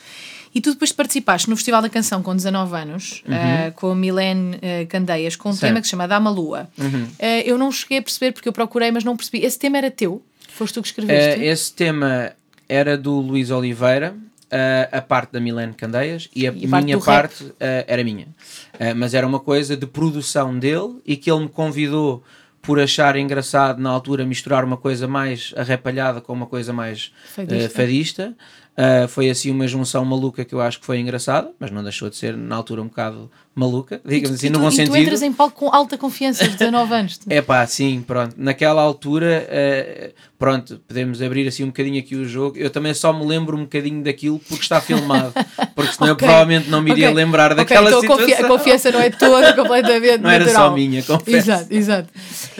E 0.53 0.59
tu 0.61 0.71
depois 0.73 0.91
participaste 0.91 1.49
no 1.49 1.55
Festival 1.55 1.81
da 1.81 1.89
Canção 1.89 2.21
com 2.23 2.35
19 2.35 2.75
anos, 2.75 3.21
eh, 3.29 3.71
com 3.75 3.91
a 3.91 3.95
Milene 3.95 4.57
eh, 4.61 4.85
Candeias, 4.85 5.35
com 5.35 5.49
um 5.49 5.51
Uhum. 5.51 5.57
Certo. 5.57 5.69
tema 5.69 5.81
que 5.81 5.88
se 5.88 5.91
chama 5.91 6.07
Dama 6.07 6.29
Lua. 6.31 6.67
Uhum. 6.77 7.07
Eh, 7.19 7.44
eu 7.49 7.57
não 7.59 7.71
cheguei 7.71 7.99
a 7.99 8.01
perceber 8.01 8.31
porque 8.31 8.49
eu 8.49 8.53
procurei, 8.53 8.89
mas 8.89 9.03
não 9.03 9.15
percebi. 9.15 9.45
Esse 9.45 9.59
tema 9.59 9.77
era 9.77 9.91
teu? 9.91 10.21
Foste 10.49 10.73
tu 10.73 10.81
que 10.81 10.88
escreveste? 10.88 11.39
Uh, 11.39 11.44
esse 11.44 11.71
tema 11.73 12.31
era 12.67 12.97
do 12.97 13.19
Luís 13.19 13.51
Oliveira, 13.51 14.15
uh, 14.51 14.97
a 14.97 15.01
parte 15.01 15.31
da 15.31 15.39
Milene 15.39 15.73
Candeias, 15.73 16.29
e 16.35 16.47
a 16.47 16.51
E 16.51 16.65
a 16.65 16.69
parte 16.69 16.83
minha 16.85 16.97
rap? 16.97 17.05
parte 17.05 17.44
uh, 17.44 17.53
era 17.59 18.03
minha. 18.03 18.27
Uh, 18.73 18.95
mas 18.95 19.13
era 19.13 19.25
uma 19.25 19.39
coisa 19.39 19.75
de 19.75 19.85
produção 19.85 20.57
dele 20.57 20.99
e 21.05 21.15
que 21.17 21.29
ele 21.31 21.41
me 21.41 21.49
convidou 21.49 22.23
por 22.61 22.79
achar 22.79 23.15
engraçado 23.15 23.79
na 23.81 23.89
altura 23.89 24.25
misturar 24.25 24.65
uma 24.65 24.75
coisa 24.75 25.07
mais 25.07 25.53
arrepalhada 25.55 26.19
com 26.19 26.33
uma 26.33 26.45
coisa 26.47 26.73
mais 26.73 27.13
Fadista. 27.33 27.67
uh, 27.67 27.69
fadista. 27.69 28.35
Uh, 28.77 29.07
foi 29.07 29.27
assim 29.29 29.50
uma 29.50 29.68
junção 29.68 30.06
maluca 30.06 30.45
que 30.45 30.53
eu 30.53 30.62
acho 30.62 30.79
que 30.79 30.85
foi 30.85 31.00
engraçada, 31.00 31.50
mas 31.59 31.71
não 31.71 31.81
deixou 31.81 32.11
de 32.11 32.16
ser 32.16 32.37
na 32.37 32.56
altura 32.56 32.83
um 32.83 32.87
bocado 32.87 33.30
maluca, 33.56 33.99
digamos 34.06 34.37
assim, 34.37 34.49
no 34.49 34.59
tu, 34.59 34.61
bom 34.61 34.68
e 34.68 34.69
tu 34.71 34.75
sentido. 34.75 34.95
entras 34.97 35.21
em 35.23 35.33
palco 35.33 35.56
com 35.66 35.73
alta 35.75 35.97
confiança, 35.97 36.44
aos 36.45 36.54
19 36.54 36.94
anos. 36.94 37.19
É 37.28 37.42
pá, 37.42 37.66
sim, 37.66 38.04
pronto. 38.06 38.35
Naquela 38.37 38.80
altura, 38.83 39.47
eh, 39.49 40.11
pronto, 40.37 40.80
podemos 40.87 41.23
abrir 41.23 41.47
assim 41.47 41.63
um 41.63 41.68
bocadinho 41.68 41.97
aqui 41.99 42.16
o 42.16 42.23
jogo. 42.23 42.56
Eu 42.56 42.69
também 42.69 42.94
só 42.94 43.11
me 43.11 43.25
lembro 43.25 43.57
um 43.57 43.61
bocadinho 43.61 44.04
daquilo 44.04 44.37
porque 44.47 44.61
está 44.61 44.80
filmado. 44.80 45.33
Porque 45.73 45.94
senão 45.94 46.09
eu 46.09 46.13
Ok. 46.18 46.28
provavelmente 46.28 46.69
não 46.69 46.80
me 46.80 46.92
iria 46.92 47.07
Ok. 47.07 47.16
lembrar 47.16 47.56
daquela 47.56 47.87
então 47.90 47.99
a 47.99 48.06
confi- 48.06 48.25
situação. 48.25 48.45
A 48.45 48.47
confiança 48.59 48.92
não 48.92 49.01
é 49.01 49.09
toda 49.09 49.54
completamente 49.57 50.19
Não 50.21 50.30
era 50.30 50.45
natural. 50.45 50.69
só 50.69 50.75
minha, 50.75 51.01
confesso. 51.01 51.35
Exato, 51.35 51.68
exato. 51.73 52.09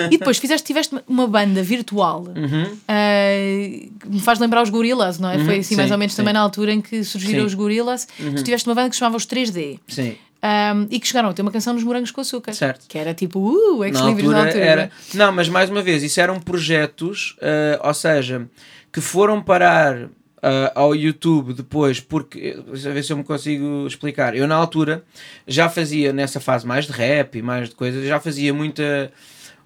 E 0.10 0.18
depois 0.18 0.40
fizeste, 0.40 0.66
tiveste 0.66 0.96
uma 1.08 1.28
banda 1.28 1.62
virtual 1.62 2.24
Uhum. 2.36 2.76
eh, 2.88 3.88
que 4.00 4.10
me 4.10 4.20
faz 4.20 4.40
lembrar 4.40 4.64
os 4.64 4.72
Gorillaz, 4.72 5.20
não 5.20 5.30
é? 5.30 5.38
Foi 5.46 5.58
assim 5.60 5.64
sim, 5.64 5.76
mais 5.76 5.92
ou 5.92 5.98
menos 6.00 6.07
sim. 6.14 6.18
também 6.18 6.34
na 6.34 6.40
altura 6.40 6.74
em 6.74 6.82
que 6.82 7.04
surgiram 7.04 7.42
Sim. 7.42 7.46
os 7.46 7.54
Gorillaz. 7.54 8.08
Tu 8.18 8.44
tiveste 8.44 8.68
uma 8.68 8.76
banda 8.76 8.90
que 8.90 8.96
se 8.96 9.00
chamava 9.00 9.18
os 9.18 9.26
3D. 9.26 9.80
Sim, 9.88 10.16
Um, 10.38 10.88
e 10.92 11.00
que 11.00 11.08
chegaram 11.08 11.30
a 11.30 11.34
ter 11.34 11.42
uma 11.42 11.52
canção 11.52 11.74
nos 11.74 11.84
Morangos 11.84 12.12
com 12.12 12.22
Açúcar. 12.22 12.54
Certo. 12.54 12.86
Que 12.88 12.98
era 12.98 13.14
tipo, 13.14 13.40
uh, 13.40 13.84
ex 13.84 14.00
na 14.00 14.06
altura, 14.06 14.28
na 14.30 14.46
altura. 14.46 14.64
era. 14.64 14.92
Não, 15.14 15.32
mas 15.32 15.50
mais 15.50 15.70
uma 15.70 15.82
vez, 15.82 16.04
isso 16.04 16.22
eram 16.22 16.40
projetos, 16.40 17.36
eh, 17.42 17.80
ou 17.84 17.94
seja, 17.94 18.48
que 18.94 19.02
foram 19.02 19.42
parar 19.42 20.10
eh, 20.42 20.72
ao 20.76 20.96
YouTube 20.96 21.54
depois, 21.54 22.00
porque, 22.00 22.56
a 22.70 22.90
ver 22.90 23.04
se 23.04 23.12
eu 23.12 23.18
me 23.18 23.24
consigo 23.24 23.88
explicar. 23.88 24.36
Eu, 24.36 24.48
na 24.48 24.56
altura, 24.56 25.04
já 25.48 25.68
fazia 25.70 26.14
nessa 26.14 26.40
fase 26.40 26.68
mais 26.68 26.86
de 26.86 26.92
rap 26.92 27.36
e 27.36 27.42
mais 27.42 27.70
de 27.70 27.76
coisas, 27.76 28.06
já 28.08 28.20
fazia 28.20 28.54
muita. 28.54 29.12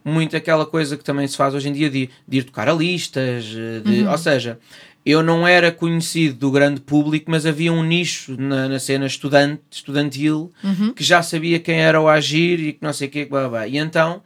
Muito 0.04 0.36
aquela 0.36 0.66
coisa 0.66 0.98
que 0.98 1.04
também 1.04 1.28
se 1.28 1.38
faz 1.38 1.54
hoje 1.54 1.70
em 1.70 1.74
dia 1.74 1.88
de, 1.88 2.10
de 2.28 2.38
ir 2.40 2.44
tocar 2.46 2.68
a 2.68 2.74
listas, 2.74 3.44
de, 3.44 4.04
ou 4.10 4.18
seja, 4.18 4.58
eu 5.06 5.24
não 5.24 5.48
era 5.48 5.72
conhecido 5.72 6.36
do 6.36 6.52
grande 6.52 6.80
público, 6.82 7.30
mas 7.30 7.46
havia 7.46 7.74
um 7.74 7.84
nicho 7.84 8.36
na, 8.40 8.68
na 8.70 8.80
cena 8.80 9.06
estudante, 9.06 9.62
estudantil 9.72 10.52
que 10.96 11.04
já 11.04 11.24
sabia 11.24 11.60
quem 11.60 11.80
era 11.82 12.00
o 12.00 12.08
Agir 12.08 12.60
e 12.60 12.74
que 12.74 12.80
não 12.84 12.94
sei 12.94 13.08
o 13.08 13.12
que, 13.12 13.26
blá, 13.26 13.50
blá, 13.50 13.68
e 13.68 13.78
então 13.78 14.22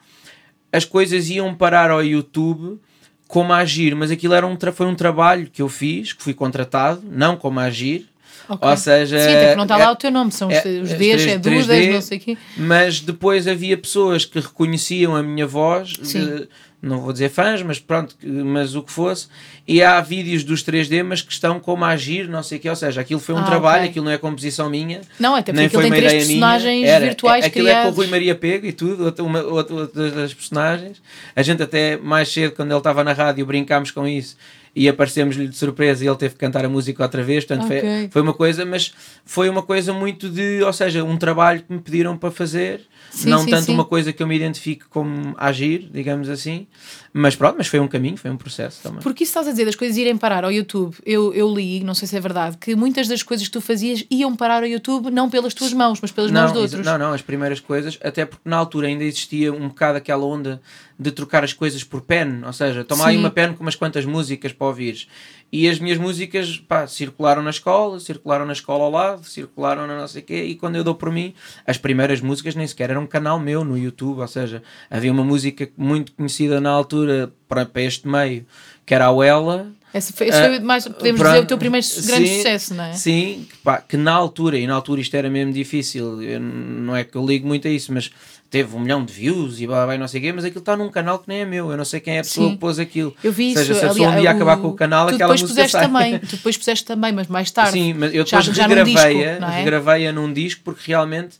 as 0.72 0.84
coisas 0.84 1.30
iam 1.30 1.56
parar 1.56 1.90
ao 1.90 2.04
YouTube 2.04 2.80
como 3.28 3.54
agir, 3.54 3.96
mas 3.96 4.12
aquilo 4.12 4.34
era 4.34 4.46
um 4.46 4.58
foi 4.74 4.86
um 4.86 4.96
trabalho 4.96 5.50
que 5.52 5.62
eu 5.62 5.70
fiz, 5.70 6.14
que 6.14 6.22
fui 6.22 6.34
contratado, 6.34 7.02
não 7.10 7.36
como 7.38 7.60
agir. 7.60 8.08
Ok. 8.48 8.70
Ou 8.70 8.78
seja, 8.78 9.18
Sim, 9.18 9.30
até 9.30 9.42
porque 9.46 9.56
não 9.56 9.64
está 9.64 9.78
lá 9.78 9.86
é- 9.86 9.92
o 9.92 9.96
teu 9.96 10.12
nome, 10.12 10.32
são 10.32 10.50
os, 10.50 10.54
é- 10.54 10.80
os 10.80 10.92
é 10.92 10.98
Ds, 10.98 11.24
3D, 11.24 11.30
é 11.30 11.38
Dudas, 11.40 11.88
não 11.88 12.02
sei 12.02 12.18
o 12.18 12.22
quê. 12.22 12.38
mas 12.56 13.00
depois 13.00 13.48
havia 13.48 13.76
pessoas 13.76 14.24
que 14.26 14.40
reconheciam 14.40 15.16
a 15.16 15.24
minha 15.24 15.48
voz, 15.48 15.90
de-. 15.90 16.48
Não 16.82 17.00
vou 17.02 17.12
dizer 17.12 17.30
fãs, 17.30 17.62
mas 17.64 17.80
pronto, 17.80 18.16
que- 18.20 18.28
mas 18.28 18.76
o 18.76 18.84
que 18.84 18.92
fosse, 18.92 19.28
e 19.68 19.82
há 19.82 20.00
vídeos 20.02 20.44
dos 20.44 20.62
3D, 20.64 21.02
mas 21.04 21.22
que 21.22 21.32
estão 21.34 21.60
como 21.60 21.84
a 21.84 21.90
agir, 21.90 22.28
não 22.28 22.44
sei 22.44 22.58
o 22.58 22.62
quê, 22.62 22.70
ou 22.70 22.76
seja, 22.76 23.02
aquilo 23.02 23.20
foi 23.20 23.34
um 23.34 23.40
Ah, 23.40 23.44
trabalho, 23.44 23.80
ok. 23.82 23.90
aquilo 23.90 24.06
não 24.06 24.12
é 24.12 24.18
composição 24.18 24.70
minha, 24.70 25.02
Não, 25.20 25.34
até 25.34 25.52
porque 25.52 25.60
nem 25.62 25.70
foi 25.70 25.82
tem 25.84 25.92
uma 25.92 25.96
três 25.98 26.12
ideia 26.14 26.26
personagens 26.28 26.80
minha. 26.82 26.88
Era, 26.92 27.06
virtuais 27.06 27.44
é- 27.44 27.48
aquilo 27.48 27.68
é 27.68 27.72
com 27.72 27.78
o 27.78 27.82
criados. 27.82 27.98
Rui 27.98 28.08
Maria 28.08 28.36
Pego 28.36 28.66
e 28.68 28.72
tudo, 28.74 29.06
outra, 29.06 29.24
uma, 29.24 29.42
outra, 29.42 29.88
das 30.12 30.34
personagens. 30.34 31.02
A 31.36 31.42
gente 31.42 31.64
até 31.64 31.98
mais 31.98 32.30
cedo, 32.30 32.52
quando 32.56 32.70
ele 32.72 32.78
estava 32.78 33.04
na 33.04 33.14
rádio, 33.14 33.46
brincámos 33.46 33.90
com 33.92 34.08
isso 34.08 34.38
e 34.76 34.90
aparecemos-lhe 34.90 35.48
de 35.48 35.56
surpresa 35.56 36.04
e 36.04 36.08
ele 36.08 36.18
teve 36.18 36.34
que 36.34 36.40
cantar 36.40 36.66
a 36.66 36.70
música 36.70 37.02
outra 37.02 37.24
vez. 37.24 37.46
Portanto, 37.46 37.66
Ok. 37.66 37.80
foi, 37.80 38.10
foi 38.12 38.22
uma 38.22 38.34
coisa, 38.34 38.66
mas 38.66 38.94
foi 39.26 39.48
uma 39.50 39.64
coisa 39.64 39.94
muito 39.94 40.30
de, 40.30 40.62
ou 40.64 40.74
seja, 40.74 41.04
um 41.04 41.16
trabalho 41.18 41.62
que 41.62 41.72
me 41.74 41.80
pediram 41.80 42.18
para 42.18 42.30
fazer. 42.30 42.82
Sim, 43.12 43.30
não 43.30 43.40
sim, 43.40 43.50
tanto 43.50 43.66
sim. 43.66 43.74
uma 43.74 43.86
coisa 43.86 44.12
que 44.12 44.22
eu 44.22 44.28
me 44.28 44.36
identifique 44.36 44.86
como 44.90 45.34
agir, 45.38 45.90
digamos 45.92 46.30
assim, 46.30 46.68
mas 47.14 47.36
pronto, 47.36 47.56
mas 47.58 47.68
foi 47.68 47.80
um 47.80 47.88
caminho, 47.88 48.18
foi 48.18 48.30
um 48.30 48.38
processo 48.38 48.82
também. 48.84 49.02
Porque 49.02 49.24
isso 49.24 49.32
estás 49.32 49.48
a 49.48 49.52
dizer 49.52 49.66
das 49.66 49.76
coisas 49.76 49.96
irem 49.96 50.18
parar 50.18 50.44
ao 50.44 50.52
YouTube. 50.52 50.96
Eu, 51.06 51.34
eu 51.34 51.54
li, 51.54 51.84
não 51.84 51.94
sei 51.94 52.08
se 52.08 52.18
é 52.18 52.20
verdade, 52.20 52.58
que 52.58 52.76
muitas 52.76 53.08
das 53.08 53.24
coisas 53.24 53.48
que 53.48 53.54
tu 53.54 53.62
fazias 53.62 54.04
iam 54.12 54.36
parar 54.36 54.64
ao 54.64 54.68
YouTube 54.68 55.10
não 55.10 55.30
pelas 55.30 55.54
tuas 55.54 55.72
mãos, 55.72 56.00
mas 56.02 56.12
pelas 56.12 56.32
mãos 56.32 56.50
de 56.50 56.56
não, 56.56 56.62
outros. 56.62 56.86
não, 56.86 56.98
não, 56.98 57.14
as 57.14 57.22
primeiras 57.22 57.60
coisas, 57.60 57.98
até 58.04 58.26
porque 58.26 58.48
na 58.48 58.58
altura 58.58 58.88
ainda 58.88 59.04
existia 59.04 59.54
um 59.54 59.70
bocado 59.70 59.98
aquela 59.98 60.26
onda 60.26 60.62
de 60.98 61.12
trocar 61.12 61.44
as 61.44 61.52
coisas 61.52 61.84
por 61.84 62.02
pen, 62.02 62.42
ou 62.46 62.54
seja, 62.54 62.84
toma 62.84 63.08
aí 63.08 63.18
uma 63.18 63.30
pen 63.30 63.54
com 63.54 63.62
umas 63.64 63.76
quantas 63.76 64.06
músicas 64.06 64.54
para 64.54 64.68
ouvires. 64.68 65.08
E 65.52 65.68
as 65.70 65.78
minhas 65.78 65.98
músicas, 65.98 66.58
pá, 66.58 66.88
circularam 66.88 67.42
na 67.44 67.50
escola, 67.50 68.00
circularam 68.00 68.46
na 68.46 68.54
escola 68.54 68.84
ao 68.86 68.92
lado, 68.92 69.24
circularam 69.26 69.86
na 69.88 70.00
não 70.00 70.08
sei 70.08 70.22
quê, 70.22 70.44
e 70.44 70.56
quando 70.56 70.76
eu 70.76 70.84
dou 70.84 70.96
por 70.96 71.12
mim, 71.12 71.34
as 71.68 71.78
primeiras 71.78 72.22
músicas 72.22 72.56
nem 72.56 72.66
sequer 72.66 72.90
eram 72.90 73.04
um 73.04 73.08
canal 73.08 73.40
meu 73.40 73.64
no 73.64 73.78
YouTube, 73.78 74.20
ou 74.22 74.28
seja, 74.28 74.64
havia 74.90 75.12
uma 75.12 75.24
música 75.24 75.70
muito 75.78 76.12
conhecida 76.14 76.60
na 76.62 76.70
altura 76.72 77.32
para, 77.48 77.66
para 77.66 77.82
este 77.82 78.08
meio, 78.08 78.46
que 78.86 78.94
era 78.96 79.06
a 79.06 79.12
Uela, 79.12 79.68
Esse 79.94 80.12
foi, 80.14 80.28
esse 80.30 80.38
foi 80.40 80.58
Ah, 80.58 80.62
mais, 80.62 80.86
podemos 80.88 81.20
pronto. 81.22 81.34
dizer, 81.34 81.44
o 81.44 81.48
teu 81.48 81.58
primeiro 81.58 81.86
grande 82.06 82.28
Sim, 82.28 82.36
sucesso, 82.38 82.74
não 82.74 82.84
é? 82.86 82.94
Sim, 82.94 83.48
pá, 83.64 83.78
que 83.82 83.96
na 83.98 84.12
altura, 84.14 84.58
e 84.58 84.66
na 84.68 84.74
altura 84.76 85.00
isto 85.02 85.14
era 85.16 85.30
mesmo 85.30 85.54
difícil, 85.54 86.22
eu 86.22 86.40
não 86.40 86.96
é 86.96 87.04
que 87.04 87.16
eu 87.16 87.26
ligo 87.26 87.48
muito 87.48 87.68
a 87.68 87.72
isso, 87.72 87.94
mas 87.94 88.12
teve 88.56 88.74
um 88.74 88.80
milhão 88.80 89.04
de 89.04 89.12
views 89.12 89.60
e 89.60 89.68
blá, 89.68 89.78
blá, 89.78 89.86
blá, 89.88 89.98
não 89.98 90.08
sei 90.08 90.22
o 90.22 90.24
quê, 90.24 90.32
mas 90.32 90.46
aquilo 90.46 90.60
está 90.60 90.78
num 90.78 90.90
canal 90.90 91.20
que 91.20 91.28
nem 91.28 91.42
é 91.42 91.46
meu, 91.46 91.72
eu 91.72 91.76
não 91.76 91.84
sei 91.84 92.00
quem 92.00 92.16
é 92.16 92.20
a 92.20 92.24
pessoa 92.24 92.48
Sim. 92.48 92.54
que 92.54 92.60
pôs 92.60 92.80
aquilo. 92.80 93.14
Eu 93.22 93.34
vi 93.34 93.50
Ou 93.50 93.58
seja, 93.58 93.72
isso. 93.74 93.80
se 93.82 93.86
a 93.86 93.90
pessoa 93.90 94.10
um 94.12 94.20
dia 94.22 94.30
o- 94.32 94.34
acabar 94.34 94.56
com 94.58 94.68
o 94.70 94.74
canal, 94.74 95.08
tu 95.08 95.16
aquela 95.16 95.34
depois 95.34 95.42
música 95.42 95.56
puseste 95.64 95.72
sai. 95.78 95.86
também, 95.88 96.20
tu 96.20 96.36
depois 96.38 96.58
puseste 96.58 96.86
também, 96.86 97.12
mas 97.12 97.28
mais 97.28 97.52
tarde. 97.52 97.72
Sim, 97.74 97.94
mas 97.96 98.14
eu 98.16 98.26
Já- 98.26 98.40
depois 98.40 98.58
regravei-a, 98.58 99.12
é? 99.12 99.56
regravei-a 99.58 100.14
num 100.14 100.32
disco 100.32 100.62
porque 100.64 100.84
realmente, 100.88 101.36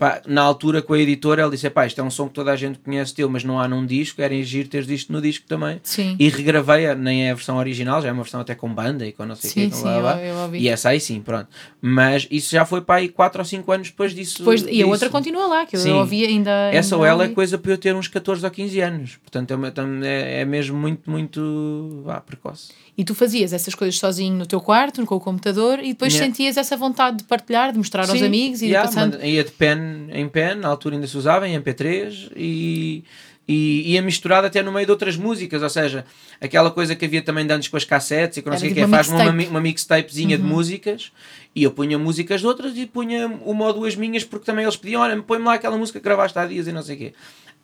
pá, 0.00 0.22
na 0.26 0.40
altura 0.40 0.80
com 0.80 0.94
a 0.94 0.98
editora, 0.98 1.42
ela 1.42 1.50
disse: 1.50 1.68
pá, 1.68 1.86
isto 1.86 2.00
é 2.00 2.02
um 2.04 2.10
som 2.10 2.26
que 2.26 2.32
toda 2.34 2.50
a 2.50 2.56
gente 2.56 2.78
conhece 2.78 3.14
teu, 3.14 3.28
mas 3.28 3.44
não 3.44 3.60
há 3.60 3.68
num 3.68 3.84
disco, 3.84 4.20
era 4.22 4.34
giro 4.42 4.66
teres 4.68 4.88
isto 4.88 5.12
no 5.12 5.20
disco 5.20 5.46
também. 5.46 5.78
Sim. 5.82 6.16
E 6.18 6.28
regravei-a, 6.30 6.94
nem 6.94 7.26
é 7.26 7.30
a 7.30 7.34
versão 7.34 7.58
original, 7.58 8.00
já 8.00 8.08
é 8.08 8.12
uma 8.12 8.22
versão 8.22 8.40
até 8.40 8.54
com 8.54 8.72
banda 8.72 9.06
e 9.06 9.12
com 9.12 9.26
não 9.26 9.36
sei 9.36 9.66
o 9.66 9.70
com 9.70 9.76
sim, 9.76 9.82
blá, 9.82 10.00
blá. 10.00 10.22
eu- 10.24 10.34
eu. 10.48 10.54
E 10.56 10.68
essa 10.68 10.88
aí 10.88 10.98
sim, 10.98 11.20
pronto. 11.20 11.48
Mas 11.82 12.26
isso 12.30 12.50
já 12.50 12.64
foi 12.64 12.80
para 12.80 12.96
aí 12.96 13.08
4 13.10 13.40
ou 13.40 13.44
5 13.44 13.70
anos 13.70 13.90
depois 13.90 14.14
disso. 14.14 14.38
Depois, 14.38 14.62
e 14.62 14.64
a 14.66 14.70
disso. 14.70 14.88
outra 14.88 15.10
continua 15.10 15.46
lá, 15.46 15.66
que 15.66 15.76
eu 15.76 15.80
Sim. 15.80 15.92
ouvi 15.92 16.24
ainda. 16.24 16.50
Essa 16.72 16.94
ainda 16.94 16.96
ou 16.96 17.04
ela 17.06 17.24
é 17.24 17.28
coisa 17.28 17.58
para 17.58 17.70
eu 17.70 17.78
ter 17.78 17.94
uns 17.94 18.08
14 18.08 18.42
ou 18.44 18.50
15 18.50 18.80
anos. 18.80 19.16
Portanto, 19.22 19.52
é, 19.52 20.06
é, 20.06 20.40
é 20.40 20.44
mesmo 20.46 20.78
muito, 20.78 21.10
muito 21.10 22.00
vá, 22.04 22.20
precoce. 22.20 22.70
E 22.96 23.04
tu 23.04 23.14
fazias 23.14 23.52
essas 23.52 23.74
coisas 23.74 23.98
sozinho 23.98 24.34
no 24.36 24.46
teu 24.46 24.60
quarto, 24.60 25.04
com 25.06 25.14
o 25.14 25.20
computador, 25.20 25.78
e 25.78 25.88
depois 25.88 26.12
Yeah. 26.12 26.26
sentias 26.30 26.56
essa 26.56 26.76
vontade 26.76 27.18
de 27.18 27.24
partilhar, 27.24 27.72
de 27.72 27.78
mostrar 27.78 28.02
aos 28.02 28.10
Sim, 28.18 28.26
amigos 28.26 28.60
e 28.62 28.66
yeah, 28.66 28.88
de 28.88 28.94
passando. 28.94 29.24
ia 29.24 29.42
de 29.44 29.50
pen 29.52 29.89
em 30.12 30.28
pen, 30.28 30.54
na 30.56 30.68
altura 30.68 30.94
ainda 30.96 31.06
se 31.06 31.16
usava, 31.16 31.48
em 31.48 31.58
MP3 31.60 32.32
e, 32.36 33.04
e 33.48 33.92
ia 33.92 34.02
misturado 34.02 34.46
até 34.46 34.62
no 34.62 34.70
meio 34.72 34.86
de 34.86 34.92
outras 34.92 35.16
músicas, 35.16 35.62
ou 35.62 35.70
seja, 35.70 36.04
aquela 36.40 36.70
coisa 36.70 36.94
que 36.94 37.04
havia 37.04 37.22
também 37.22 37.46
de 37.46 37.52
antes 37.52 37.68
com 37.68 37.76
as 37.76 37.84
cassetes 37.84 38.38
e 38.38 38.42
que 38.42 38.48
não 38.48 38.54
Era 38.54 38.60
sei 38.60 38.68
o 38.70 38.74
tipo 38.74 38.80
que 38.86 38.90
uma 38.90 38.96
faz 38.96 39.08
uma, 39.08 39.32
mi- 39.32 39.46
uma 39.48 39.60
mixtapezinha 39.60 40.36
de 40.36 40.42
músicas 40.54 41.12
e 41.54 41.62
eu 41.64 41.70
punha 41.72 41.98
músicas 41.98 42.40
de 42.40 42.46
outras 42.46 42.76
e 42.76 42.86
punha 42.86 43.26
uma 43.44 43.66
ou 43.66 43.72
duas 43.72 43.96
minhas 43.96 44.22
porque 44.24 44.44
também 44.46 44.64
eles 44.64 44.76
pediam, 44.76 45.02
olha, 45.02 45.20
põe-me 45.22 45.44
lá 45.44 45.54
aquela 45.54 45.76
música 45.76 45.98
que 45.98 46.04
gravaste 46.04 46.38
há 46.38 46.46
dias 46.46 46.66
e 46.66 46.72
não 46.72 46.82
sei 46.82 46.94
o 46.96 46.98
quê. 46.98 47.12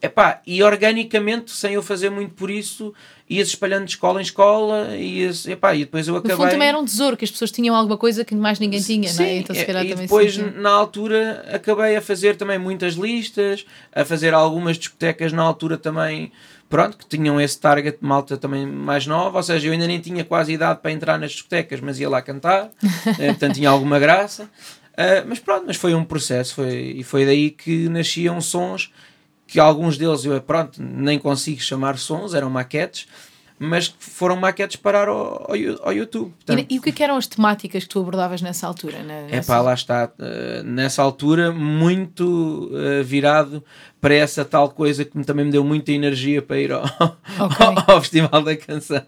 Epá, 0.03 0.43
e 0.47 0.63
organicamente, 0.63 1.51
sem 1.53 1.73
eu 1.73 1.83
fazer 1.83 2.11
muito 2.11 2.35
por 2.35 2.51
isso, 2.51 2.93
ia-se 3.31 3.51
espalhando 3.53 3.85
de 3.87 3.93
escola 3.93 4.21
em 4.21 4.23
escola 4.23 4.95
e, 4.95 5.21
ia-se- 5.23 5.51
epá, 5.53 5.75
e 5.75 5.81
depois 5.87 6.07
eu 6.07 6.13
No 6.13 6.19
acabei... 6.19 6.37
fundo 6.37 6.51
também 6.51 6.69
era 6.69 6.79
um 6.79 6.85
tesouro, 6.85 7.17
que 7.17 7.25
as 7.25 7.31
pessoas 7.31 7.51
tinham 7.51 7.75
alguma 7.75 7.97
coisa 7.97 8.23
que 8.23 8.35
mais 8.35 8.59
ninguém 8.59 8.79
tinha, 8.83 9.11
não 9.11 9.25
é? 9.25 9.37
Então 9.39 9.57
se 9.57 9.63
é, 9.63 9.65
calhar 9.65 9.87
e 9.87 9.89
também 9.89 10.05
depois 10.05 10.37
na 10.37 10.69
altura 10.71 11.47
acabei 11.51 11.97
a 11.97 12.03
fazer 12.03 12.37
também 12.37 12.59
muitas 12.59 12.93
listas, 12.95 13.65
a 13.91 14.05
fazer 14.05 14.35
algumas 14.35 14.77
discotecas 14.77 15.33
na 15.33 15.43
altura 15.43 15.79
também, 15.79 16.31
pronto, 16.69 16.97
que 16.97 17.07
tinham 17.07 17.41
esse 17.41 17.59
target 17.61 17.99
de 18.01 18.07
malta 18.07 18.37
também 18.37 18.67
mais 18.67 19.07
nova, 19.07 19.39
ou 19.39 19.43
seja, 19.43 19.69
eu 19.69 19.73
ainda 19.73 19.87
nem 19.87 20.01
tinha 20.01 20.25
quase 20.25 20.53
idade 20.53 20.81
para 20.81 20.91
entrar 20.91 21.19
nas 21.19 21.33
discotecas, 21.33 21.81
mas 21.81 22.01
ia 22.01 22.09
lá 22.09 22.21
cantar, 22.21 22.71
eh, 23.19 23.29
portanto 23.29 23.55
tinha 23.55 23.71
alguma 23.71 23.99
graça. 23.99 24.51
Ah, 24.97 25.25
mas 25.27 25.39
pronto, 25.39 25.65
mas 25.67 25.77
foi 25.77 25.95
um 25.95 26.05
processo 26.05 26.55
foi, 26.55 26.95
e 26.97 27.05
foi 27.05 27.27
daí 27.27 27.51
que 27.51 27.89
nasciam 27.89 28.41
sons 28.41 28.91
que 29.47 29.61
alguns 29.61 29.97
deles 29.97 30.25
eu 30.25 30.41
pronto, 30.41 30.83
nem 30.83 31.19
consigo 31.19 31.61
chamar 31.61 31.99
sons, 31.99 32.35
eram 32.35 32.51
maquetes, 32.51 33.07
mas 33.59 33.89
que 33.89 33.95
foram 33.99 34.37
maquetes 34.37 34.77
parar 34.77 35.09
ao, 35.09 35.51
ao, 35.51 35.57
ao 35.83 35.93
YouTube. 35.93 36.29
E, 36.29 36.45
Portanto, 36.45 36.67
e 36.71 36.79
o 36.79 36.83
que 36.83 36.89
é 36.91 36.93
que 36.93 37.03
eram 37.03 37.17
as 37.17 37.27
temáticas 37.27 37.85
que 37.85 37.89
tu 37.89 38.01
abordavas 38.01 38.43
nessa 38.43 38.67
altura? 38.67 38.99
É 39.31 39.41
pá, 39.41 39.61
lá 39.61 39.73
está. 39.75 40.11
eh, 40.19 40.63
nessa 40.65 41.03
altura, 41.03 41.51
muito 41.53 42.71
eh, 42.75 43.03
virado 43.03 43.65
para 44.01 44.15
essa 44.15 44.45
tal 44.45 44.69
coisa 44.71 45.05
que 45.05 45.25
também 45.25 45.45
me 45.47 45.51
deu 45.51 45.65
muita 45.65 45.91
energia 45.91 46.41
para 46.43 46.59
ir 46.61 46.71
ao, 46.73 46.83
Ok. 47.41 47.67
ao 47.87 48.01
Festival 48.01 48.43
da 48.43 48.57
Canção. 48.57 49.03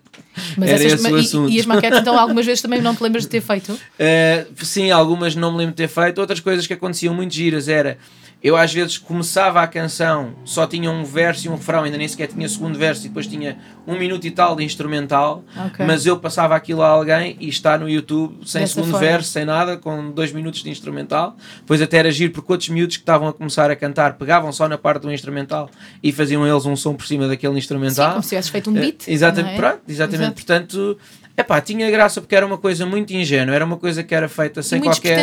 Mas 0.57 0.71
Era 0.71 0.85
essas- 0.85 1.01
esse 1.01 1.13
o 1.13 1.17
e- 1.17 1.21
assunto. 1.21 1.51
E, 1.53 1.61
as 1.61 1.67
maquetes, 1.67 1.99
então, 2.01 2.19
algumas 2.19 2.47
vezes 2.47 2.63
também 2.63 2.81
não 2.81 2.95
te 2.95 3.03
lembras 3.03 3.25
de 3.25 3.29
ter 3.31 3.41
feito? 3.41 3.79
Eh, 3.99 4.47
sim, 4.63 4.91
algumas 4.91 5.35
não 5.37 5.53
me 5.53 5.59
lembro 5.59 5.73
de 5.75 5.77
ter 5.83 5.89
feito. 5.89 6.19
Outras 6.21 6.41
coisas 6.41 6.67
que 6.67 6.73
aconteciam 6.73 7.13
muito 7.15 7.35
giras 7.35 7.69
era. 7.69 7.99
Eu 8.41 8.57
às 8.57 8.73
vezes 8.73 8.97
começava 8.99 9.61
a 9.61 9.67
canção, 9.67 10.33
só 10.45 10.65
tinha 10.65 10.89
um 10.89 11.05
verso 11.05 11.47
e 11.47 11.49
um 11.51 11.57
refrão, 11.57 11.83
ainda 11.83 11.99
nem 11.99 12.07
sequer 12.07 12.29
tinha 12.29 12.49
segundo 12.49 12.79
verso 12.79 13.05
e 13.05 13.09
depois 13.09 13.27
tinha 13.27 13.59
um 13.85 13.99
minuto 13.99 14.25
e 14.29 14.31
tal 14.31 14.55
de 14.55 14.63
instrumental, 14.63 15.43
Ok. 15.67 15.85
mas 15.85 16.07
eu 16.07 16.17
passava 16.21 16.55
aquilo 16.55 16.83
a 16.83 16.87
alguém 16.89 17.37
e 17.41 17.49
está 17.49 17.77
no 17.77 17.89
YouTube 17.91 18.47
sem 18.47 18.61
Dessa 18.61 18.75
segundo 18.75 18.93
forma. 18.93 19.07
verso, 19.07 19.31
sem 19.33 19.45
nada, 19.45 19.77
com 19.77 20.13
dois 20.13 20.31
minutos 20.33 20.63
de 20.63 20.71
instrumental. 20.71 21.37
Depois 21.61 21.83
até 21.83 21.97
era 21.99 22.13
giro 22.13 22.33
porque 22.33 22.53
outros 22.53 22.69
miúdos 22.69 22.97
que 22.97 23.03
estavam 23.03 23.27
a 23.27 23.33
começar 23.33 23.73
a 23.73 23.77
cantar 23.77 24.13
pegavam 24.15 24.53
só 24.53 24.69
na 24.69 24.79
parte 24.79 25.03
do 25.03 25.13
instrumental 25.13 25.69
e 26.01 26.13
faziam 26.13 26.47
eles 26.47 26.65
um 26.65 26.77
som 26.77 26.95
por 26.95 27.07
cima 27.07 27.27
daquele 27.27 27.55
Sim, 27.55 27.59
instrumental. 27.59 28.11
como 28.13 28.23
se 28.23 28.29
tivesses 28.29 28.51
feito 28.53 28.71
um 28.71 28.73
beat. 28.75 29.09
Eh, 29.09 29.13
Exatamente, 29.15 29.59
não 29.59 29.67
é? 29.67 29.69
pronto, 29.71 29.83
exatamente. 29.89 30.23
Exato. 30.23 30.35
Portanto, 30.47 30.99
epá, 31.39 31.61
tinha 31.61 31.91
graça 31.91 32.21
porque 32.21 32.35
era 32.35 32.45
uma 32.45 32.59
coisa 32.59 32.85
muito 32.85 33.13
ingênua, 33.13 33.55
era 33.55 33.65
uma 33.65 33.77
coisa 33.77 34.03
que 34.03 34.15
era 34.15 34.29
feita 34.29 34.63
sem 34.63 34.79
muito 34.81 34.91
qualquer. 34.97 35.17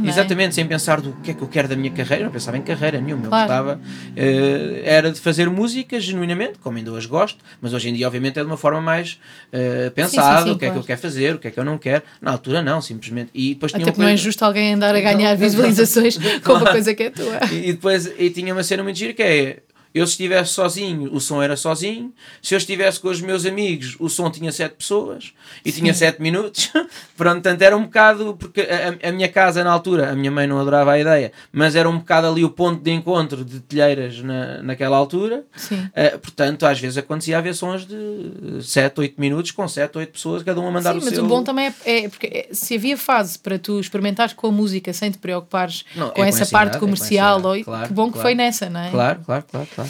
não 0.00 0.06
é? 0.06 0.10
Exatamente, 0.10 0.54
sem 0.54 0.66
pensar 0.66 1.00
do 1.00 1.12
que 1.22 1.30
é 1.30 1.34
que 1.34 1.42
eu 1.42 1.48
quero 1.48 1.66
da 1.68 1.74
minha 1.76 1.90
carreira, 1.90 2.24
não 2.24 2.30
pensava 2.32 2.56
em 2.56 2.62
carreira 2.62 3.00
nenhuma, 3.00 3.28
Claro. 3.28 3.52
eu 3.52 3.64
gostava. 3.76 3.80
eh, 4.16 4.82
era 4.84 5.10
de 5.10 5.20
fazer 5.20 5.48
música 5.50 5.98
genuinamente, 5.98 6.58
como 6.58 6.76
ainda 6.78 6.92
hoje 6.92 7.08
gosto, 7.08 7.38
mas 7.60 7.72
hoje 7.72 7.88
em 7.88 7.94
dia, 7.94 8.06
obviamente, 8.06 8.38
é 8.38 8.42
de 8.42 8.46
uma 8.46 8.56
forma 8.56 8.80
mais 8.80 9.18
eh, 9.52 9.90
pensada: 9.94 10.42
sim, 10.44 10.50
o 10.50 10.58
que 10.58 10.64
é 10.64 10.68
claro. 10.68 10.72
que 10.74 10.78
eu 10.84 10.86
quero 10.86 11.00
fazer, 11.00 11.34
o 11.34 11.38
que 11.38 11.48
é 11.48 11.50
que 11.50 11.58
eu 11.58 11.64
não 11.64 11.78
quero. 11.78 12.02
Na 12.20 12.30
altura, 12.32 12.62
não, 12.62 12.80
simplesmente. 12.80 13.30
E 13.34 13.54
depois 13.54 13.72
tinha 13.72 13.82
Até 13.82 13.90
uma 13.90 13.92
porque 13.92 14.02
não 14.06 14.08
é 14.12 14.16
justo 14.16 14.44
alguém 14.44 14.74
andar 14.74 14.94
a 14.94 15.00
ganhar 15.00 15.34
visualizações 15.36 16.18
com 16.44 16.52
uma 16.54 16.70
coisa 16.70 16.94
que 16.94 17.04
é 17.04 17.10
tua. 17.10 17.40
e, 17.50 17.70
e 17.70 17.72
depois 17.72 18.12
e 18.18 18.30
tinha 18.30 18.52
uma 18.52 18.62
cena 18.62 18.82
muito 18.82 18.98
gira 18.98 19.12
que 19.12 19.22
é 19.22 19.58
eu 19.94 20.04
se 20.06 20.12
estivesse 20.14 20.50
sozinho, 20.52 21.14
o 21.14 21.20
som 21.20 21.40
era 21.40 21.56
sozinho. 21.56 22.12
Se 22.42 22.52
eu 22.54 22.58
estivesse 22.58 22.98
com 22.98 23.08
os 23.08 23.20
meus 23.20 23.46
amigos, 23.46 23.96
o 24.00 24.08
som 24.08 24.28
tinha 24.30 24.50
sete 24.50 24.74
pessoas 24.74 25.32
e 25.64 25.70
tinha 25.70 25.94
sete 25.94 26.20
minutos. 26.20 26.70
Pronto, 27.16 27.34
portanto 27.42 27.62
era 27.62 27.76
um 27.76 27.84
bocado, 27.84 28.36
porque 28.38 28.62
a, 28.62 29.08
a- 29.08 29.12
minha 29.12 29.28
casa 29.28 29.62
na 29.62 29.70
altura, 29.70 30.10
a 30.10 30.16
minha 30.16 30.30
mãe 30.32 30.46
não 30.48 30.58
adorava 30.58 30.92
a 30.92 30.98
ideia, 30.98 31.30
mas 31.52 31.76
era 31.76 31.88
um 31.88 31.98
bocado 31.98 32.26
ali 32.26 32.44
o 32.44 32.50
ponto 32.50 32.82
de 32.82 32.90
encontro 32.90 33.44
de 33.44 33.60
telheiras 33.60 34.18
na, 34.20 34.62
naquela 34.62 34.96
altura. 34.96 35.44
Sim. 35.56 35.88
Eh, 35.94 36.18
portanto, 36.18 36.66
às 36.66 36.80
vezes 36.80 36.98
acontecia 36.98 37.38
haver 37.38 37.54
sons 37.54 37.86
de 37.86 38.62
7, 38.62 38.98
8 39.00 39.20
minutos 39.20 39.52
com 39.52 39.68
7, 39.68 39.96
8 39.96 40.12
pessoas, 40.12 40.42
cada 40.42 40.60
um 40.60 40.66
a 40.66 40.70
mandar 40.72 40.92
Sim, 40.94 40.98
o 40.98 41.04
mas 41.04 41.14
seu. 41.14 41.24
o 41.24 41.28
bom 41.28 41.44
também 41.44 41.66
é, 41.84 42.04
é 42.04 42.08
porque 42.08 42.26
é- 42.26 42.48
se 42.52 42.74
havia 42.74 42.96
fase 42.96 43.38
para 43.38 43.58
tu 43.60 43.78
experimentares 43.78 44.32
com 44.34 44.48
a 44.48 44.50
música 44.52 44.92
sem 44.92 45.10
te 45.10 45.18
preocupares 45.18 45.84
Não, 45.94 46.08
é 46.08 46.10
com 46.10 46.14
com 46.16 46.24
essa 46.24 46.46
parte 46.46 46.70
é 46.76 46.80
com 46.80 46.86
comercial, 46.86 47.38
idade, 47.38 47.58
ou- 47.58 47.64
claro, 47.64 47.86
que 47.88 47.92
bom 47.94 48.06
que 48.06 48.12
claro. 48.14 48.22
foi 48.28 48.34
nessa, 48.34 48.68
não 48.68 48.80
é? 48.80 48.90
Claro, 48.90 49.20
claro, 49.24 49.44
claro, 49.50 49.68
claro. 49.74 49.83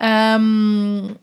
Ahm, 0.00 1.14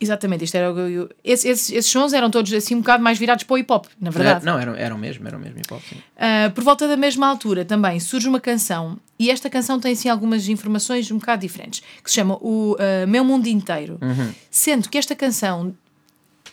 exatamente, 0.00 0.44
isto 0.44 0.54
era 0.56 0.72
o 0.72 0.78
eu- 0.78 1.08
esses, 1.24 1.44
esses, 1.44 1.70
esses 1.70 1.90
sons 1.90 2.12
eram 2.12 2.30
todos 2.30 2.52
assim 2.52 2.74
um 2.74 2.80
bocado 2.80 3.02
mais 3.02 3.18
virados 3.18 3.44
para 3.44 3.54
o 3.54 3.58
hip 3.58 3.70
hop, 3.72 3.86
na 4.00 4.10
verdade. 4.10 4.44
Não, 4.44 4.58
eram, 4.58 4.74
eram 4.74 4.98
mesmo, 4.98 5.26
eram 5.26 5.38
mesmo 5.38 5.58
hip 5.58 5.72
hop, 5.72 5.82
sim. 5.88 5.96
Ah, 6.18 6.50
por 6.54 6.64
volta 6.64 6.86
da 6.88 6.96
mesma 6.96 7.26
altura 7.26 7.64
também 7.64 7.98
surge 8.00 8.28
uma 8.28 8.40
canção, 8.40 8.98
e 9.18 9.30
esta 9.30 9.48
canção 9.50 9.78
tem 9.80 9.92
assim 9.92 10.08
algumas 10.08 10.48
informações 10.48 11.10
um 11.10 11.18
bocado 11.18 11.42
diferentes, 11.42 11.82
que 12.02 12.10
se 12.10 12.16
chama 12.16 12.34
o 12.40 12.76
ah, 12.78 13.06
Meu 13.06 13.24
Mundo 13.24 13.46
Inteiro. 13.46 13.98
Uhum. 14.00 14.32
Sendo 14.50 14.88
que 14.88 14.96
esta 14.98 15.14
canção 15.14 15.74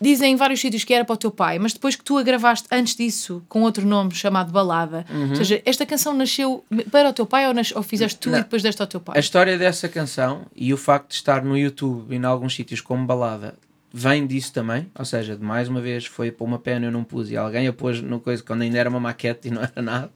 dizem 0.03 0.33
em 0.33 0.35
vários 0.35 0.59
sítios 0.59 0.83
que 0.83 0.93
era 0.93 1.03
para 1.05 1.13
o 1.13 1.17
teu 1.17 1.31
pai, 1.31 1.57
mas 1.57 1.73
depois 1.73 1.95
que 1.95 2.03
tu 2.03 2.17
a 2.17 2.23
gravaste 2.23 2.67
antes 2.71 2.95
disso 2.95 3.41
com 3.49 3.61
outro 3.63 3.85
nome 3.87 4.13
chamado 4.13 4.51
Balada, 4.51 5.05
Uhum. 5.09 5.29
ou 5.31 5.35
seja, 5.35 5.61
esta 5.65 5.85
canção 5.85 6.13
nasceu 6.13 6.63
para 6.91 7.09
o 7.09 7.13
teu 7.13 7.25
pai 7.25 7.47
ou, 7.47 7.53
nas- 7.53 7.71
ou 7.75 7.81
fizeste 7.81 8.19
tu 8.19 8.29
Não. 8.29 8.39
e 8.39 8.41
depois 8.43 8.61
deste 8.61 8.81
ao 8.81 8.87
teu 8.87 8.99
pai? 8.99 9.15
A 9.17 9.19
história 9.19 9.57
dessa 9.57 9.87
canção 9.89 10.45
e 10.55 10.73
o 10.73 10.77
facto 10.77 11.09
de 11.09 11.15
estar 11.15 11.43
no 11.43 11.57
YouTube 11.57 12.13
e 12.13 12.17
em 12.17 12.23
alguns 12.25 12.53
sítios 12.53 12.81
como 12.81 13.05
balada 13.05 13.55
vem 13.95 14.25
disso 14.25 14.51
também. 14.51 14.87
Ou 14.97 15.05
seja, 15.05 15.35
de 15.37 15.43
mais 15.43 15.69
uma 15.69 15.79
vez 15.79 16.05
foi 16.05 16.31
para 16.31 16.43
uma 16.45 16.57
pena 16.57 16.87
eu 16.87 16.91
não 16.91 17.03
pus 17.03 17.29
e 17.29 17.37
alguém 17.37 17.67
a 17.67 17.73
pôs 17.73 18.01
no 18.01 18.19
coisa 18.19 18.41
quando 18.43 18.63
ainda 18.63 18.79
era 18.79 18.89
uma 18.89 18.99
maquete 18.99 19.47
e 19.49 19.51
não 19.51 19.61
era 19.61 19.81
nada. 19.81 20.11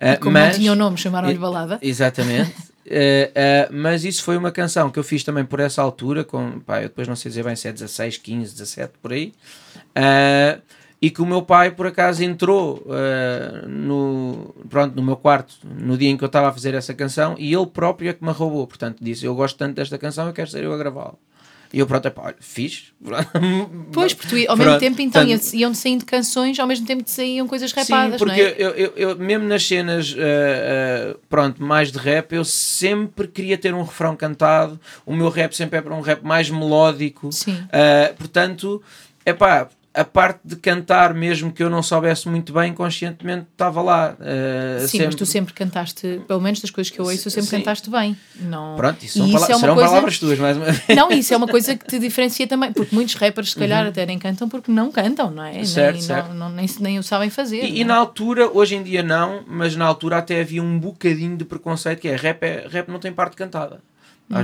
Ah, 0.00 0.16
Como 0.18 0.32
mas, 0.32 0.48
não 0.52 0.58
tinha 0.58 0.72
o 0.72 0.74
nome, 0.76 0.96
chamaram-lhe 0.98 1.38
Balada. 1.38 1.78
Exatamente. 1.80 2.52
Eh, 2.84 3.30
eh, 3.34 3.68
mas 3.70 4.04
isso 4.04 4.24
foi 4.24 4.36
uma 4.36 4.50
canção 4.50 4.90
que 4.90 4.98
eu 4.98 5.04
fiz 5.04 5.22
também 5.22 5.44
por 5.44 5.60
essa 5.60 5.80
altura, 5.80 6.24
com, 6.24 6.60
pá, 6.60 6.78
eu 6.82 6.88
depois 6.88 7.06
não 7.06 7.14
sei 7.16 7.30
dizer 7.30 7.44
bem 7.44 7.54
se 7.54 7.68
é 7.68 7.72
16, 7.72 8.18
15, 8.18 8.52
17, 8.52 8.92
por 9.00 9.12
aí, 9.12 9.32
Eh, 9.94 10.58
e 11.00 11.10
que 11.10 11.20
o 11.20 11.26
meu 11.26 11.42
pai 11.42 11.70
por 11.72 11.86
acaso 11.86 12.22
entrou 12.22 12.86
no, 13.68 14.54
pronto, 14.70 14.94
no 14.94 15.02
meu 15.02 15.16
quarto 15.16 15.54
no 15.64 15.98
dia 15.98 16.08
em 16.08 16.16
que 16.16 16.22
eu 16.24 16.26
estava 16.26 16.48
a 16.48 16.52
fazer 16.52 16.74
essa 16.74 16.94
canção 16.94 17.34
e 17.38 17.52
ele 17.52 17.66
próprio 17.66 18.08
é 18.10 18.12
que 18.12 18.24
me 18.24 18.30
roubou, 18.30 18.66
portanto 18.66 18.98
disse, 19.02 19.26
eu 19.26 19.34
gosto 19.34 19.58
tanto 19.58 19.74
desta 19.74 19.98
canção, 19.98 20.28
eu 20.28 20.32
quero 20.32 20.48
ser 20.48 20.62
eu 20.64 20.72
a 20.72 20.78
gravá-la. 20.78 21.14
E 21.72 21.78
eu 21.78 21.86
pronto, 21.86 22.06
epá, 22.06 22.22
olha, 22.26 22.36
fiz. 22.40 22.92
Pois, 23.92 24.12
porque 24.14 24.28
tu, 24.44 24.50
ao 24.50 24.56
Pronto, 24.56 24.58
mesmo 24.68 24.78
tempo 24.80 25.00
então 25.02 25.24
portanto- 25.26 25.54
iam 25.54 25.74
saindo 25.74 26.04
canções, 26.04 26.58
ao 26.58 26.66
mesmo 26.66 26.86
tempo 26.86 27.02
te 27.02 27.10
saíam 27.10 27.46
coisas 27.48 27.70
Sim, 27.70 27.80
rapadas, 27.80 28.20
não 28.20 28.26
porque 28.26 28.40
é? 28.40 28.54
eu, 28.58 28.70
eu, 28.70 28.92
eu- 28.96 29.16
mesmo 29.18 29.46
nas 29.46 29.66
cenas, 29.66 30.14
eh, 30.16 30.20
eh, 31.12 31.16
pronto, 31.28 31.62
mais 31.62 31.90
de 31.90 31.98
rap, 31.98 32.32
eu 32.34 32.44
sempre 32.44 33.26
queria 33.28 33.56
ter 33.56 33.72
um 33.74 33.82
refrão 33.82 34.14
cantado. 34.16 34.78
O 35.06 35.14
meu 35.14 35.28
rap 35.28 35.52
sempre 35.54 35.78
é 35.78 35.82
para 35.82 35.94
um 35.94 36.00
rap 36.00 36.22
mais 36.22 36.48
melódico. 36.50 37.32
Sim. 37.32 37.64
Eh, 37.72 38.14
portanto, 38.18 38.82
é 39.24 39.32
pá, 39.32 39.68
a 39.94 40.04
parte 40.04 40.40
de 40.44 40.56
cantar, 40.56 41.12
mesmo 41.12 41.52
que 41.52 41.62
eu 41.62 41.68
não 41.68 41.82
soubesse 41.82 42.26
muito 42.28 42.52
bem, 42.52 42.72
conscientemente 42.72 43.46
estava 43.52 43.82
lá. 43.82 44.16
eh, 44.20 44.86
Sim, 44.88 45.04
mas 45.04 45.14
tu 45.14 45.26
sempre 45.26 45.52
cantaste, 45.52 46.22
pelo 46.26 46.40
menos 46.40 46.60
das 46.60 46.70
coisas 46.70 46.90
que 46.90 46.98
eu 46.98 47.04
ouço, 47.04 47.28
sempre 47.30 47.50
Sim. 47.50 47.58
cantaste 47.58 47.90
bem. 47.90 48.16
Não... 48.40 48.74
Pronto, 48.76 49.04
isso, 49.04 49.18
E 49.18 49.20
são, 49.20 49.26
isso 49.28 49.36
é 49.44 49.54
uma 49.54 49.58
serão 49.60 49.74
coisa- 49.74 49.88
palavras 49.90 50.18
tuas, 50.18 50.38
mais 50.38 50.56
uma 50.56 50.66
vez. 50.72 50.96
Não, 50.96 51.10
isso 51.12 51.34
é 51.34 51.36
uma 51.36 51.46
coisa 51.46 51.76
que 51.76 51.84
te 51.86 51.98
diferencia 51.98 52.46
também, 52.46 52.72
porque 52.72 52.94
muitos 52.94 53.14
rappers, 53.16 53.50
se 53.50 53.56
Uhum. 53.56 53.60
calhar, 53.60 53.86
até 53.86 54.06
nem 54.06 54.18
cantam 54.18 54.48
porque 54.48 54.72
não 54.72 54.90
cantam, 54.90 55.30
não 55.30 55.44
é? 55.44 55.62
Certo, 55.64 55.92
nem, 55.92 56.02
certo. 56.02 56.28
Não, 56.30 56.48
não- 56.48 56.56
nem, 56.56 56.66
nem 56.80 56.98
o 56.98 57.02
sabem 57.02 57.28
fazer. 57.28 57.62
E, 57.64 57.80
e 57.80 57.84
não 57.84 57.88
na 57.88 57.94
é? 57.94 57.98
altura, 57.98 58.50
hoje 58.50 58.74
em 58.76 58.82
dia 58.82 59.02
não, 59.02 59.42
mas 59.46 59.76
na 59.76 59.84
altura 59.84 60.16
até 60.18 60.40
havia 60.40 60.62
um 60.62 60.78
bocadinho 60.78 61.36
de 61.36 61.44
preconceito 61.44 62.00
que 62.00 62.08
é 62.08 62.16
rap, 62.16 62.42
é, 62.42 62.66
rap 62.66 62.88
não 62.88 62.98
tem 62.98 63.12
parte 63.12 63.36
cantada. 63.36 63.80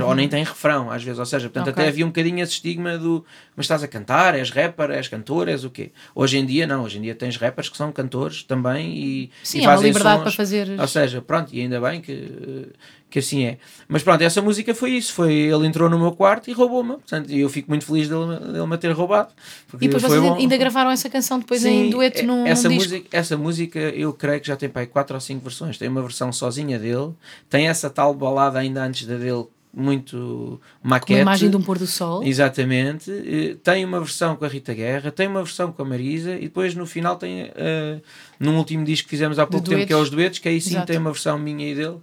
Ou 0.05 0.15
nem 0.15 0.27
tem 0.27 0.43
refrão, 0.43 0.91
às 0.91 1.03
vezes. 1.03 1.19
Ou 1.19 1.25
seja, 1.25 1.47
portanto, 1.49 1.67
Uhum. 1.67 1.71
Ok. 1.73 1.83
até 1.83 1.89
havia 1.89 2.05
um 2.05 2.09
bocadinho 2.09 2.39
esse 2.43 2.53
estigma 2.53 2.97
do 2.97 3.25
mas 3.55 3.65
estás 3.65 3.83
a 3.83 3.87
cantar, 3.87 4.35
és 4.35 4.49
rapper, 4.51 4.91
és 4.91 5.07
cantor, 5.07 5.49
és 5.49 5.63
o 5.65 5.69
quê? 5.69 5.91
Hoje 6.15 6.37
em 6.37 6.45
dia, 6.45 6.65
não. 6.65 6.83
Hoje 6.83 6.97
em 6.97 7.01
dia 7.01 7.15
tens 7.15 7.35
rappers 7.37 7.67
que 7.69 7.75
são 7.75 7.91
cantores 7.91 8.43
também 8.43 8.97
e, 8.97 9.31
Sim, 9.43 9.59
e 9.59 9.65
há 9.65 9.67
uma 9.69 9.73
fazem 9.75 9.87
liberdade 9.87 10.15
sons. 10.17 10.23
para 10.23 10.31
fazer. 10.31 10.79
Ou 10.79 10.87
seja, 10.87 11.21
pronto, 11.21 11.53
e 11.53 11.59
ainda 11.61 11.81
bem 11.81 11.99
que, 11.99 12.69
que 13.09 13.19
assim 13.19 13.43
é. 13.45 13.57
Mas 13.87 14.01
pronto, 14.01 14.21
essa 14.21 14.41
música 14.41 14.73
foi 14.73 14.91
isso. 14.91 15.11
Foi, 15.13 15.33
ele 15.33 15.67
entrou 15.67 15.89
no 15.89 15.99
meu 15.99 16.11
quarto 16.13 16.49
e 16.49 16.53
roubou-me. 16.53 16.93
Portanto, 16.93 17.29
eu 17.31 17.49
fico 17.49 17.69
muito 17.69 17.83
feliz 17.85 18.07
dele, 18.07 18.37
dele 18.53 18.65
me 18.65 18.77
ter 18.77 18.91
roubado. 18.91 19.33
E 19.73 19.87
depois 19.87 20.03
vocês 20.03 20.21
bom. 20.21 20.35
ainda 20.35 20.55
gravaram 20.55 20.89
essa 20.91 21.09
canção 21.09 21.39
depois 21.39 21.65
em 21.65 21.85
Sim, 21.85 21.89
dueto 21.89 22.19
é- 22.19 22.23
num, 22.23 22.45
essa 22.47 22.69
num 22.69 22.77
disco. 22.77 22.93
música, 22.93 23.17
essa 23.17 23.35
música 23.37 23.79
eu 23.79 24.13
creio 24.13 24.39
que 24.39 24.47
já 24.47 24.55
tem 24.55 24.69
para 24.69 24.83
aí 24.83 24.87
4 24.87 25.15
ou 25.15 25.19
5 25.19 25.43
versões. 25.43 25.77
Tem 25.77 25.89
uma 25.89 26.01
versão 26.01 26.31
sozinha 26.31 26.79
dele, 26.79 27.11
tem 27.49 27.67
essa 27.67 27.89
tal 27.89 28.13
balada 28.13 28.57
ainda 28.59 28.83
antes 28.83 29.05
da 29.05 29.15
dele, 29.17 29.45
muito 29.73 30.59
maquete. 30.83 31.13
uma 31.13 31.21
imagem 31.21 31.49
de 31.49 31.57
um 31.57 31.61
pôr 31.61 31.77
do 31.77 31.85
sol. 31.87 32.23
Exatamente. 32.23 33.11
Eh, 33.11 33.55
Tem 33.63 33.85
uma 33.85 33.99
versão 33.99 34.35
com 34.35 34.45
a 34.45 34.47
Rita 34.47 34.73
Guerra, 34.73 35.11
tem 35.11 35.27
uma 35.27 35.43
versão 35.43 35.71
com 35.71 35.81
a 35.81 35.85
Marisa 35.85 36.35
e 36.35 36.41
depois 36.43 36.73
no 36.75 36.85
final 36.85 37.15
tem, 37.15 37.51
eh, 37.55 37.99
num 38.39 38.57
último 38.57 38.83
disco 38.83 39.05
que 39.05 39.09
fizemos 39.11 39.37
há 39.37 39.45
pouco 39.45 39.69
tempo, 39.69 39.85
que 39.85 39.93
é 39.93 39.95
os 39.97 40.09
duetos, 40.09 40.39
que 40.39 40.49
aí 40.49 40.59
sim 40.59 40.71
Exato. 40.71 40.87
tem 40.87 40.97
uma 40.97 41.11
versão 41.11 41.37
minha 41.37 41.71
e 41.71 41.75
dele. 41.75 41.97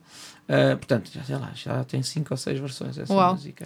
Eh, 0.48 0.76
portanto, 0.76 1.10
já 1.12 1.24
sei 1.24 1.34
lá, 1.36 1.50
já 1.56 1.82
tem 1.82 2.00
5 2.04 2.28
ou 2.30 2.36
6 2.36 2.60
versões 2.60 2.96
essa 2.96 3.12
Uau. 3.12 3.32
música. 3.34 3.64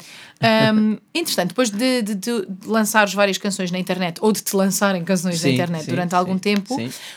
Um, 0.75 0.97
interessante, 1.15 1.49
depois 1.49 1.69
de, 1.69 2.01
de, 2.01 2.15
de 2.15 2.47
lançares 2.65 3.13
várias 3.13 3.37
canções 3.37 3.71
na 3.71 3.79
internet 3.79 4.17
ou 4.23 4.33
de 4.33 4.43
te 4.43 4.57
lançarem 4.57 5.05
canções 5.05 5.35
na 5.43 5.49
Sim, 5.49 5.55
internet 5.55 5.85
sim, 5.85 5.91
durante 5.91 6.11
sim, 6.13 6.17
algum 6.17 6.39
tempo, 6.39 6.75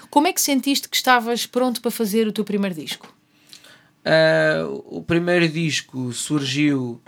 como 0.10 0.28
é 0.28 0.34
que 0.34 0.42
sentiste 0.42 0.90
que 0.90 0.98
estavas 0.98 1.46
pronto 1.46 1.80
para 1.82 1.92
fazer 1.92 2.28
o 2.28 2.34
teu 2.34 2.44
primeiro 2.44 2.76
disco? 2.76 3.13
Uh, 4.04 4.84
o 4.98 5.02
primeiro 5.02 5.48
disco 5.48 6.12
surgiu 6.12 7.02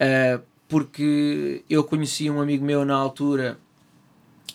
uh, 0.00 0.40
porque 0.68 1.64
eu 1.68 1.82
conheci 1.82 2.30
um 2.30 2.40
amigo 2.40 2.64
meu 2.64 2.84
na 2.84 2.94
altura 2.94 3.58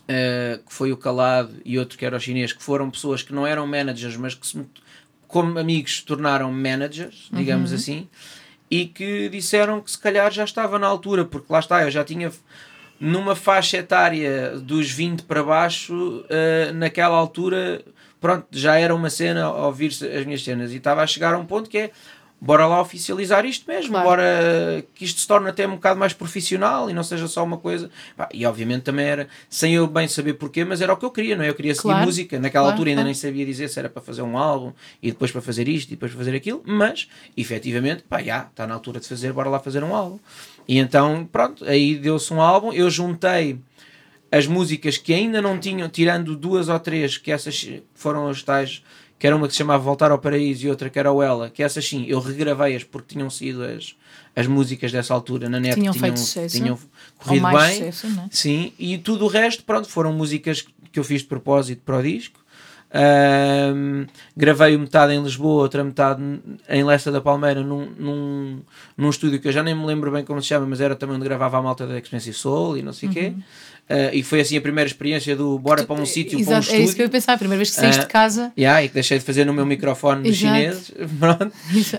uh, 0.04 0.63
que 0.63 0.73
foi 0.73 0.93
o 0.93 0.97
Calado 0.97 1.54
e 1.65 1.77
outro 1.77 1.97
que 1.97 2.06
era 2.06 2.15
o 2.15 2.19
chinês, 2.19 2.54
que 2.54 2.63
foram 2.63 2.89
pessoas 2.89 3.21
que 3.21 3.34
não 3.34 3.45
eram 3.45 3.67
managers, 3.67 4.15
mas 4.15 4.34
que 4.34 4.47
se, 4.47 4.65
como 5.27 5.60
amigos 5.60 5.97
se 5.97 6.06
tornaram 6.06 6.49
managers, 6.49 7.30
digamos 7.34 7.73
assim, 7.73 8.08
e 8.69 8.86
que 8.86 9.27
disseram 9.27 9.82
que 9.82 9.91
se 9.91 9.99
calhar 9.99 10.32
já 10.32 10.45
estava 10.45 10.80
na 10.80 10.88
altura, 10.88 11.25
porque 11.25 11.51
lá 11.51 11.60
está, 11.60 11.84
eu 11.84 11.91
já 11.91 12.06
tinha 12.06 12.32
numa 12.99 13.36
faixa 13.36 13.77
etária 13.77 14.58
dos 14.60 14.89
20 14.91 15.23
para 15.23 15.43
baixo, 15.43 16.23
naquela 16.75 17.15
altura, 17.17 17.84
pronto, 18.21 18.45
já 18.51 18.77
era 18.77 18.95
uma 18.95 19.10
cena 19.10 19.45
a 19.45 19.65
ouvir-se 19.67 20.07
as 20.07 20.23
minhas 20.25 20.43
cenas 20.43 20.71
e 20.71 20.77
estava 20.77 21.01
a 21.01 21.07
chegar 21.07 21.34
a 21.34 21.38
um 21.38 21.45
ponto 21.45 21.69
que 21.69 21.77
é 21.77 21.91
bora 22.43 22.65
lá 22.65 22.81
oficializar 22.81 23.45
isto 23.45 23.67
mesmo, 23.67 23.91
Claro. 23.91 24.07
bora 24.10 24.84
que 24.95 25.05
isto 25.05 25.19
se 25.19 25.27
torne 25.27 25.47
até 25.47 25.67
um 25.67 25.75
bocado 25.75 25.99
mais 25.99 26.12
profissional 26.12 26.89
e 26.89 26.93
não 26.93 27.03
seja 27.03 27.27
só 27.27 27.43
uma 27.43 27.57
coisa. 27.57 27.88
E 28.34 28.43
obviamente 28.47 28.81
também 28.81 29.05
era, 29.05 29.27
sem 29.47 29.75
eu 29.75 29.86
bem 29.86 30.07
saber 30.07 30.34
porquê, 30.34 30.65
mas 30.65 30.81
era 30.81 30.91
o 30.91 30.97
que 30.97 31.05
eu 31.05 31.12
queria, 31.12 31.36
não 31.36 31.43
é? 31.43 31.49
Eu 31.49 31.53
queria 31.53 31.75
seguir 31.75 31.89
Claro. 31.89 32.05
música. 32.05 32.39
Naquela 32.39 32.63
Claro, 32.63 32.73
altura 32.73 32.89
ainda 32.89 33.03
nem 33.03 33.13
sabia 33.13 33.45
dizer 33.45 33.67
se 33.67 33.77
era 33.77 33.89
para 33.89 34.01
fazer 34.01 34.23
um 34.23 34.36
álbum 34.39 34.73
e 35.03 35.12
depois 35.12 35.29
para 35.31 35.41
fazer 35.41 35.67
isto 35.67 35.89
e 35.89 35.91
depois 35.91 36.12
para 36.12 36.17
fazer 36.17 36.36
aquilo, 36.36 36.63
mas 36.65 37.07
efetivamente, 37.38 38.03
pá, 38.10 38.23
já, 38.23 38.47
está 38.49 38.65
na 38.65 38.73
altura 38.73 38.99
de 38.99 39.07
fazer, 39.07 39.31
bora 39.34 39.47
lá 39.49 39.60
fazer 39.60 39.84
um 39.84 39.95
álbum. 39.95 40.17
E 40.67 40.79
então, 40.79 41.27
pronto, 41.31 41.63
aí 41.65 41.95
deu-se 41.95 42.34
um 42.34 42.41
álbum, 42.41 42.73
eu 42.73 42.89
juntei 42.89 43.60
as 44.32 44.48
músicas 44.48 44.98
que 44.98 45.13
ainda 45.13 45.41
não 45.41 45.60
tinham, 45.60 45.89
tirando 45.89 46.36
duas 46.36 46.70
ou 46.70 46.80
três, 46.80 47.17
que 47.17 47.32
essas 47.32 47.70
foram 47.94 48.30
as 48.30 48.41
tais, 48.41 48.82
que 49.20 49.28
era 49.28 49.36
uma 49.36 49.46
que 49.48 49.54
se 49.54 49.58
chamava 49.60 49.84
Voltar 49.84 50.10
ao 50.10 50.17
Paraíso 50.17 50.65
e 50.65 50.70
outra 50.70 50.89
que 50.89 50.98
era 50.98 51.12
o 51.12 51.22
Ela, 51.22 51.50
que 51.50 51.62
essas 51.62 51.86
sim, 51.88 52.06
eu 52.08 52.20
regravei-as 52.20 52.84
porque 52.84 53.13
tinham 53.13 53.30
sido 53.30 53.63
as, 53.63 53.96
as 54.36 54.48
músicas 54.48 54.91
dessa 54.91 55.13
altura 55.13 55.50
na 55.50 55.60
net, 55.60 55.76
Tinham 55.76 55.94
tinham, 55.94 56.17
sucesso. 56.17 56.58
tinham 56.58 56.80
corrido 57.17 57.48
bem. 57.50 57.74
sucesso, 57.91 58.08
é? 58.08 58.28
Sim, 58.32 58.74
e 58.80 58.98
tudo 58.98 59.26
o 59.26 59.28
resto, 59.28 59.63
pronto, 59.63 59.88
foram 59.89 60.13
músicas 60.13 60.65
que 60.91 61.00
eu 61.00 61.04
fiz 61.04 61.22
de 61.22 61.28
propósito 61.28 61.82
para 61.86 61.98
o 61.98 62.02
disco. 62.04 62.39
Ahm, 62.94 64.06
gravei 64.36 64.78
metade 64.78 65.13
em 65.13 65.24
Lisboa, 65.24 65.63
outra 65.63 65.82
metade 65.84 66.22
em 66.67 66.84
Lessa 66.84 67.10
da 67.12 67.22
Palmeira, 67.22 67.63
num, 67.63 67.86
num, 67.98 68.60
num 68.98 69.10
estúdio 69.10 69.39
que 69.39 69.48
eu 69.48 69.52
já 69.52 69.63
nem 69.63 69.74
me 69.74 69.86
lembro 69.86 70.12
bem 70.12 70.26
como 70.26 70.41
se 70.41 70.50
chama, 70.50 70.65
mas 70.65 70.82
era 70.82 70.94
também 70.96 71.15
onde 71.15 71.24
gravava 71.24 71.58
a 71.58 71.62
malta 71.62 71.88
da 71.88 71.98
Expensive 71.98 72.36
Soul 72.36 72.78
e 72.78 72.82
não 72.82 72.91
sei 72.91 73.08
o 73.08 73.12
quê. 73.13 73.34
Ah, 73.91 74.10
e 74.13 74.23
foi 74.23 74.39
assim 74.41 74.58
a 74.58 74.62
primeira 74.62 74.88
experiência 74.88 75.36
do 75.36 75.60
bora 75.60 75.84
para 75.84 76.01
um 76.01 76.06
sítio, 76.06 76.39
para 76.43 76.56
um 76.56 76.58
Exato, 76.58 76.58
é 76.58 76.60
isso 76.62 76.75
que 76.75 76.75
eu 76.82 76.86
estúdio. 76.86 77.04
ia 77.04 77.10
pensar, 77.10 77.34
a 77.34 77.38
primeira 77.38 77.58
vez 77.58 77.69
que 77.69 77.75
saíste 77.75 78.01
Ah, 78.01 78.04
de 78.06 78.10
casa. 78.10 78.54
Yeah, 78.58 78.84
e 78.84 78.88
que 78.88 78.93
deixei 78.93 79.19
de 79.19 79.25
fazer 79.25 79.45
no 79.45 79.54
meu 79.54 79.65
microfone 79.65 80.23
dos 80.30 80.38
chineses. 80.38 80.91
Pronto. 81.19 81.51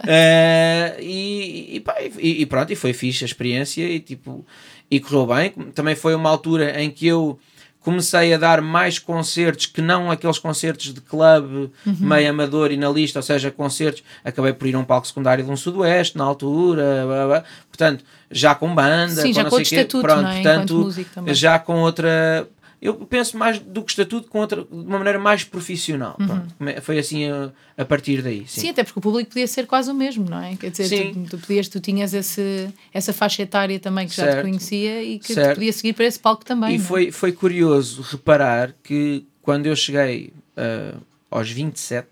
Eh, 0.07 0.97
e, 1.01 1.77
e, 1.77 1.81
pá, 1.81 1.95
e, 2.19 2.43
e 2.43 2.47
pronto, 2.47 2.73
e 2.73 2.77
foi 2.77 2.93
fixe 2.93 3.25
a 3.25 3.27
experiência 3.27 3.83
e 3.83 4.01
tipo, 4.01 4.45
e 4.91 5.01
correu 5.01 5.27
bem. 5.27 5.51
Também 5.75 5.95
foi 5.95 6.15
uma 6.15 6.29
altura 6.31 6.81
em 6.83 6.91
que 6.91 7.07
eu 7.07 7.39
comecei 7.83 8.33
a 8.33 8.39
dar 8.39 8.61
mais 8.63 8.99
concertos 8.99 9.67
que 9.67 9.83
não 9.83 10.11
aqueles 10.11 10.39
concertos 10.39 10.95
de 10.95 11.01
clube 11.01 11.71
Uhum. 11.85 11.97
meio 12.01 12.31
amador 12.31 12.71
e 12.71 12.77
na 12.77 12.89
lista, 12.89 13.19
ou 13.19 13.23
seja, 13.23 13.51
concertos. 13.51 14.03
Acabei 14.25 14.53
por 14.53 14.67
ir 14.67 14.75
a 14.75 14.79
um 14.79 14.85
palco 14.85 15.07
secundário 15.07 15.45
de 15.45 15.51
um 15.51 15.57
Sudoeste 15.57 16.17
na 16.17 16.25
altura, 16.25 17.05
blá, 17.07 17.27
blá. 17.27 17.45
portanto, 17.69 18.05
já 18.31 18.55
com 18.55 18.75
banda, 18.75 19.21
Sim, 19.23 19.33
já 19.33 19.43
não 19.43 19.51
com 19.51 19.65
sei 19.65 19.79
outro 19.81 20.01
quê. 20.01 20.07
pronto, 20.07 20.29
é? 20.29 20.33
portanto, 20.43 20.95
já 21.35 21.59
com 21.59 21.81
outra. 21.81 22.47
Eu 22.83 22.95
penso 22.95 23.39
mais 23.39 23.61
do 23.61 23.81
que 23.85 23.93
estatuto 23.93 24.29
com 24.29 24.41
outra, 24.41 24.65
de 24.65 24.69
uma 24.75 24.99
maneira 24.99 25.17
mais 25.17 25.45
profissional. 25.45 26.17
Pronto. 26.17 26.53
Come- 26.59 26.81
Foi 26.81 26.99
assim 26.99 27.31
a, 27.31 27.53
a 27.79 27.85
partir 27.85 28.23
daí. 28.23 28.45
Sim. 28.49 28.61
Sim. 28.63 28.69
até 28.71 28.83
porque 28.83 28.99
o 28.99 29.03
público 29.03 29.31
podia 29.31 29.47
ser 29.47 29.69
quase 29.69 29.89
o 29.89 29.95
mesmo, 29.95 30.29
não 30.29 30.43
é? 30.43 30.57
Quer 30.57 30.73
dizer, 30.73 30.89
Sim. 30.89 31.13
tu, 31.31 31.37
tu, 31.37 31.47
podias, 31.47 31.69
tu 31.69 31.79
tinhas 31.79 32.13
esse, 32.13 32.69
essa 32.93 33.13
faixa 33.13 33.41
etária 33.43 33.79
também 33.79 34.09
que 34.09 34.17
já 34.17 34.25
te 34.27 34.31
Certo. 34.33 34.43
conhecia 34.47 35.01
e 35.01 35.21
que 35.21 35.33
Certo. 35.33 35.55
podia 35.55 35.73
seguir 35.73 35.93
para 35.93 36.07
esse 36.07 36.19
palco 36.19 36.45
também. 36.45 36.75
E 36.75 36.79
não 36.79 36.85
é? 36.85 36.89
foi, 36.89 37.13
foi 37.13 37.31
curioso 37.31 38.03
reparar 38.03 38.75
que 38.83 39.25
quando 39.43 39.67
eu 39.67 39.77
cheguei 39.77 40.33
ah, 40.57 40.97
aos 41.31 41.49
27, 41.53 42.09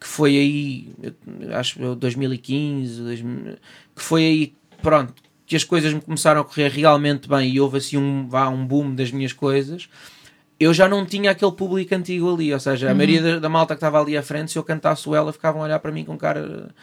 que 0.00 0.06
foi 0.08 0.36
aí, 0.36 0.88
acho 1.52 1.74
que 1.76 1.94
2015, 1.94 3.02
2000, 3.02 3.54
que 3.94 4.02
foi 4.02 4.24
aí, 4.24 4.54
pronto, 4.82 5.14
que 5.46 5.54
as 5.56 5.64
coisas 5.64 5.92
me 5.94 6.00
começaram 6.00 6.40
a 6.40 6.44
correr 6.44 6.68
realmente 6.70 7.28
bem 7.28 7.48
e 7.50 7.60
houve 7.60 7.78
assim 7.78 7.96
um, 7.96 8.28
vá, 8.28 8.48
um 8.48 8.66
boom 8.66 8.94
das 8.94 9.10
minhas 9.12 9.32
coisas. 9.32 9.88
Eu 10.58 10.72
já 10.74 10.88
não 10.88 11.04
tinha 11.04 11.30
aquele 11.30 11.52
público 11.52 11.94
antigo 11.94 12.32
ali, 12.34 12.52
ou 12.52 12.58
seja, 12.58 12.88
a 12.88 12.90
Uhum. 12.90 12.96
maioria 12.96 13.22
da, 13.22 13.38
da 13.40 13.48
malta 13.48 13.74
que 13.74 13.78
estava 13.78 14.00
ali 14.00 14.16
à 14.16 14.22
frente, 14.22 14.50
se 14.52 14.58
eu 14.58 14.64
cantasse 14.64 15.08
o 15.08 15.14
ela, 15.14 15.32
ficavam 15.32 15.60
a 15.60 15.64
olhar 15.66 15.78
para 15.78 15.92
mim 15.92 16.04
com 16.04 16.16
cara 16.16 16.74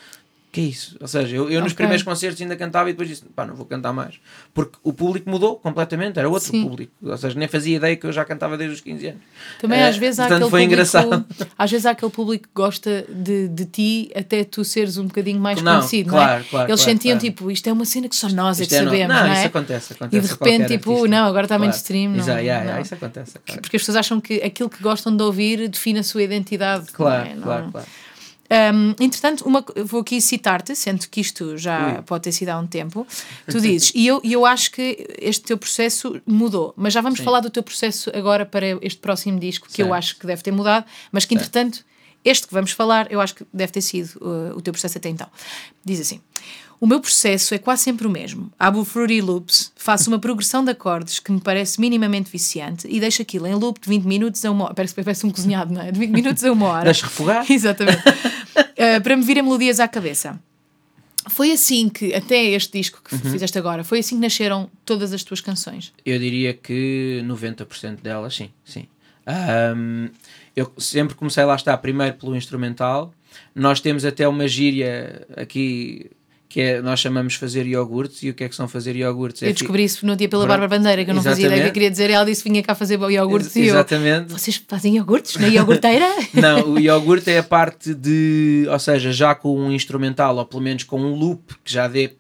que 0.54 0.62
é 0.62 0.64
isso? 0.66 0.96
Ou 1.02 1.08
seja, 1.08 1.36
eu, 1.36 1.50
eu 1.50 1.62
nos 1.62 1.74
primeiros 1.74 2.04
concertos 2.04 2.40
ainda 2.42 2.56
cantava 2.56 2.88
e 2.90 2.94
depois 2.94 3.10
disse, 3.10 3.24
pá, 3.36 3.44
não 3.46 3.56
vou 3.56 3.66
cantar 3.66 3.92
mais. 3.92 4.20
Porque 4.54 4.78
o 4.84 4.94
público 4.94 5.28
mudou 5.30 5.56
completamente, 5.58 6.20
era 6.20 6.30
outro 6.30 6.50
Sim. 6.52 6.64
público. 6.64 6.94
Ou 7.02 7.18
seja, 7.18 7.38
nem 7.38 7.48
fazia 7.48 7.76
ideia 7.78 7.96
que 7.98 8.06
eu 8.06 8.12
já 8.12 8.24
cantava 8.24 8.56
desde 8.56 8.76
os 8.76 8.82
15 8.82 9.08
anos. 9.08 9.22
Também 9.60 9.80
Eh, 9.80 9.88
às 9.90 9.98
vezes 9.98 10.20
há 10.20 10.26
aquele 10.26 10.40
foi 10.42 10.50
público, 10.50 10.72
engraçado. 10.74 11.26
às 11.58 11.72
vezes 11.72 11.86
há 11.88 11.92
aquele 11.92 12.12
público 12.12 12.44
que 12.48 12.54
gosta 12.54 13.04
de, 13.10 13.48
de 13.48 13.66
ti 13.66 14.12
até 14.16 14.44
tu 14.44 14.64
seres 14.64 14.98
um 14.98 15.08
bocadinho 15.08 15.40
mais 15.40 15.60
Não, 15.62 15.78
conhecido, 15.80 16.10
claro, 16.12 16.32
não 16.32 16.38
é? 16.40 16.44
claro, 16.44 16.70
Eles 16.70 16.82
claro, 16.82 16.92
sentiam 16.98 17.18
claro. 17.18 17.34
tipo, 17.36 17.50
isto 17.52 17.68
é 17.68 17.74
uma 17.74 17.86
cena 17.86 18.08
que 18.08 18.16
só 18.16 18.30
nós 18.30 18.62
é 18.62 18.66
que 18.68 18.76
é 18.76 18.82
no- 18.82 18.92
sabemos, 18.92 19.16
não, 19.16 19.24
não, 19.26 19.34
é? 19.34 19.38
isso 19.40 19.48
acontece, 19.48 19.94
acontece 19.94 20.18
E 20.18 20.22
de 20.22 20.28
repente, 20.34 20.68
tipo, 20.68 20.92
artista. 20.92 21.08
não, 21.10 21.26
agora 21.26 21.46
está 21.46 21.56
Claro. 21.56 21.72
mainstream, 21.72 22.12
não, 22.12 22.18
Exato, 22.20 22.40
yeah, 22.40 22.60
não. 22.60 22.66
yeah, 22.68 22.82
isso 22.82 22.94
acontece. 22.94 23.32
Claro, 23.44 23.62
Porque 23.62 23.76
as 23.78 23.82
pessoas 23.82 23.96
acham 23.98 24.22
que 24.22 24.36
aquilo 24.44 24.70
que 24.70 24.84
gostam 24.84 25.18
de 25.18 25.24
ouvir 25.24 25.68
define 25.68 25.98
a 26.00 26.04
sua 26.04 26.22
identidade. 26.22 26.92
claro, 26.94 27.24
não 27.26 27.32
é? 27.32 27.36
Não- 27.36 27.42
claro. 27.44 27.72
claro. 27.72 27.88
Um, 28.54 28.94
entretanto, 29.04 29.44
uma, 29.48 29.66
vou 29.84 30.02
aqui 30.02 30.22
citar-te, 30.22 30.76
sendo 30.76 31.08
que 31.08 31.20
isto 31.20 31.58
já 31.58 32.04
pode 32.06 32.26
ter 32.26 32.32
sido 32.32 32.50
há 32.50 32.60
um 32.60 32.68
tempo. 32.68 33.08
Tu 33.50 33.60
dizes, 33.60 33.92
e 33.96 34.06
eu, 34.06 34.22
eu 34.24 34.46
acho 34.46 34.70
que 34.70 35.08
este 35.20 35.44
teu 35.44 35.58
processo 35.58 36.22
mudou, 36.26 36.72
mas 36.78 36.94
já 36.94 37.02
vamos 37.02 37.18
Sim. 37.18 37.26
falar 37.26 37.40
do 37.40 37.50
teu 37.50 37.64
processo 37.64 38.12
agora 38.14 38.46
para 38.46 38.78
este 38.82 39.00
próximo 39.00 39.40
disco, 39.40 39.68
que 39.68 39.82
eu 39.82 39.88
Certo. 39.88 39.98
acho 39.98 40.20
que 40.20 40.28
deve 40.28 40.44
ter 40.44 40.52
mudado, 40.52 40.86
mas 41.12 41.26
que 41.26 41.34
entretanto, 41.34 41.84
este 42.24 42.48
que 42.48 42.54
vamos 42.54 42.72
falar, 42.72 43.12
eu 43.12 43.20
acho 43.20 43.34
que 43.34 43.46
deve 43.52 43.72
ter 43.72 43.82
sido 43.82 44.18
uh, 44.22 44.56
o 44.56 44.62
teu 44.62 44.72
processo 44.72 45.00
até 45.00 45.10
então. 45.10 45.28
Diz 45.84 46.00
assim. 46.00 46.22
O 46.84 46.86
meu 46.86 47.00
processo 47.00 47.56
é 47.56 47.58
quase 47.58 47.82
sempre 47.82 48.06
o 48.06 48.10
mesmo. 48.10 48.52
Abro 48.60 48.84
Fruity 48.84 49.22
Loops, 49.22 49.72
faço 49.74 50.10
uma 50.10 50.20
progressão 50.20 50.66
de 50.66 50.72
acordes 50.72 51.18
que 51.18 51.32
me 51.32 51.40
parece 51.40 51.80
minimamente 51.80 52.30
viciante 52.30 52.86
e 52.90 53.00
deixo 53.00 53.22
aquilo 53.22 53.48
em 53.48 53.56
loop 53.56 53.80
de 53.80 53.88
20 53.88 54.04
minutos 54.04 54.44
a 54.44 54.52
uma 54.52 54.66
hora. 54.66 54.74
Parece, 54.74 54.94
parece 54.94 55.26
um 55.26 55.30
cozinhado, 55.30 55.74
não 55.74 55.82
é? 55.82 55.94
De 55.94 55.98
20 55.98 56.12
minutos 56.12 56.44
a 56.44 56.52
uma 56.52 56.68
hora. 56.68 56.84
Deixa 56.84 57.06
refogar. 57.06 57.46
Exatamente. 57.50 58.04
Uh, 58.74 59.02
para 59.02 59.16
me 59.16 59.24
virem 59.24 59.44
melodias 59.44 59.80
à 59.80 59.88
cabeça. 59.88 60.40
Foi 61.30 61.52
assim 61.52 61.88
que, 61.88 62.14
até 62.14 62.44
este 62.52 62.78
disco 62.78 63.02
que 63.02 63.16
Uhum. 63.16 63.32
fizeste 63.32 63.58
agora, 63.58 63.84
foi 63.84 64.00
assim 64.00 64.16
que 64.16 64.22
nasceram 64.22 64.70
todas 64.84 65.14
as 65.14 65.24
tuas 65.24 65.40
canções. 65.40 65.94
Eu 66.06 66.20
diria 66.20 66.54
que 66.54 67.22
90% 67.26 68.02
delas, 68.02 68.36
sim, 68.36 68.50
sim. 68.66 68.88
Ahm, 69.26 70.10
eu 70.56 70.70
sempre 70.78 71.16
comecei 71.16 71.46
lá 71.46 71.56
está, 71.56 71.78
primeiro 71.78 72.16
pelo 72.18 72.36
instrumental. 72.36 73.14
Nós 73.56 73.80
temos 73.80 74.04
até 74.04 74.28
uma 74.28 74.48
gíria 74.48 75.26
aqui 75.38 76.12
que 76.54 76.62
é, 76.62 76.82
nós 76.84 77.00
chamamos 77.00 77.34
fazer 77.34 77.66
iogurtes. 77.66 78.22
E 78.22 78.30
o 78.30 78.34
que 78.36 78.44
é 78.44 78.50
que 78.50 78.56
são 78.56 78.68
fazer 78.68 78.96
iogurtes? 78.96 79.42
É 79.42 79.46
eu 79.46 79.50
fi- 79.50 79.54
descobri 79.56 79.84
isso 79.86 80.06
no 80.06 80.16
dia 80.16 80.30
pela 80.30 80.44
Pronto. 80.44 80.60
Bárbara 80.60 80.80
Bandeira, 80.80 81.04
que 81.04 81.10
eu 81.10 81.16
não 81.16 81.24
fazia 81.24 81.48
ideia 81.48 81.64
que 81.64 81.70
eu 81.70 81.74
queria 81.74 81.90
dizer. 81.90 82.12
Ela 82.12 82.24
disse 82.26 82.44
que 82.44 82.50
vinha 82.50 82.62
cá 82.62 82.76
fazer 82.76 83.00
iogurtes 83.00 83.48
Ex- 83.48 83.56
e 83.56 83.60
eu. 83.70 83.74
Exatamente. 83.74 84.32
Vocês 84.32 84.64
fazem 84.68 84.96
iogurtes 84.98 85.36
na 85.38 85.48
iogurteira? 85.48 86.06
Não, 86.36 86.74
o 86.74 86.80
iogurte 86.80 87.32
é 87.32 87.40
a 87.40 87.44
parte 87.44 87.96
de, 87.96 88.68
ou 88.70 88.78
seja, 88.78 89.12
já 89.12 89.34
com 89.34 89.60
um 89.60 89.72
instrumental, 89.72 90.38
ou 90.38 90.46
pelo 90.46 90.62
menos 90.62 90.84
com 90.84 91.02
um 91.02 91.16
loop 91.16 91.56
que 91.64 91.74
já 91.74 91.88
dê 91.88 92.12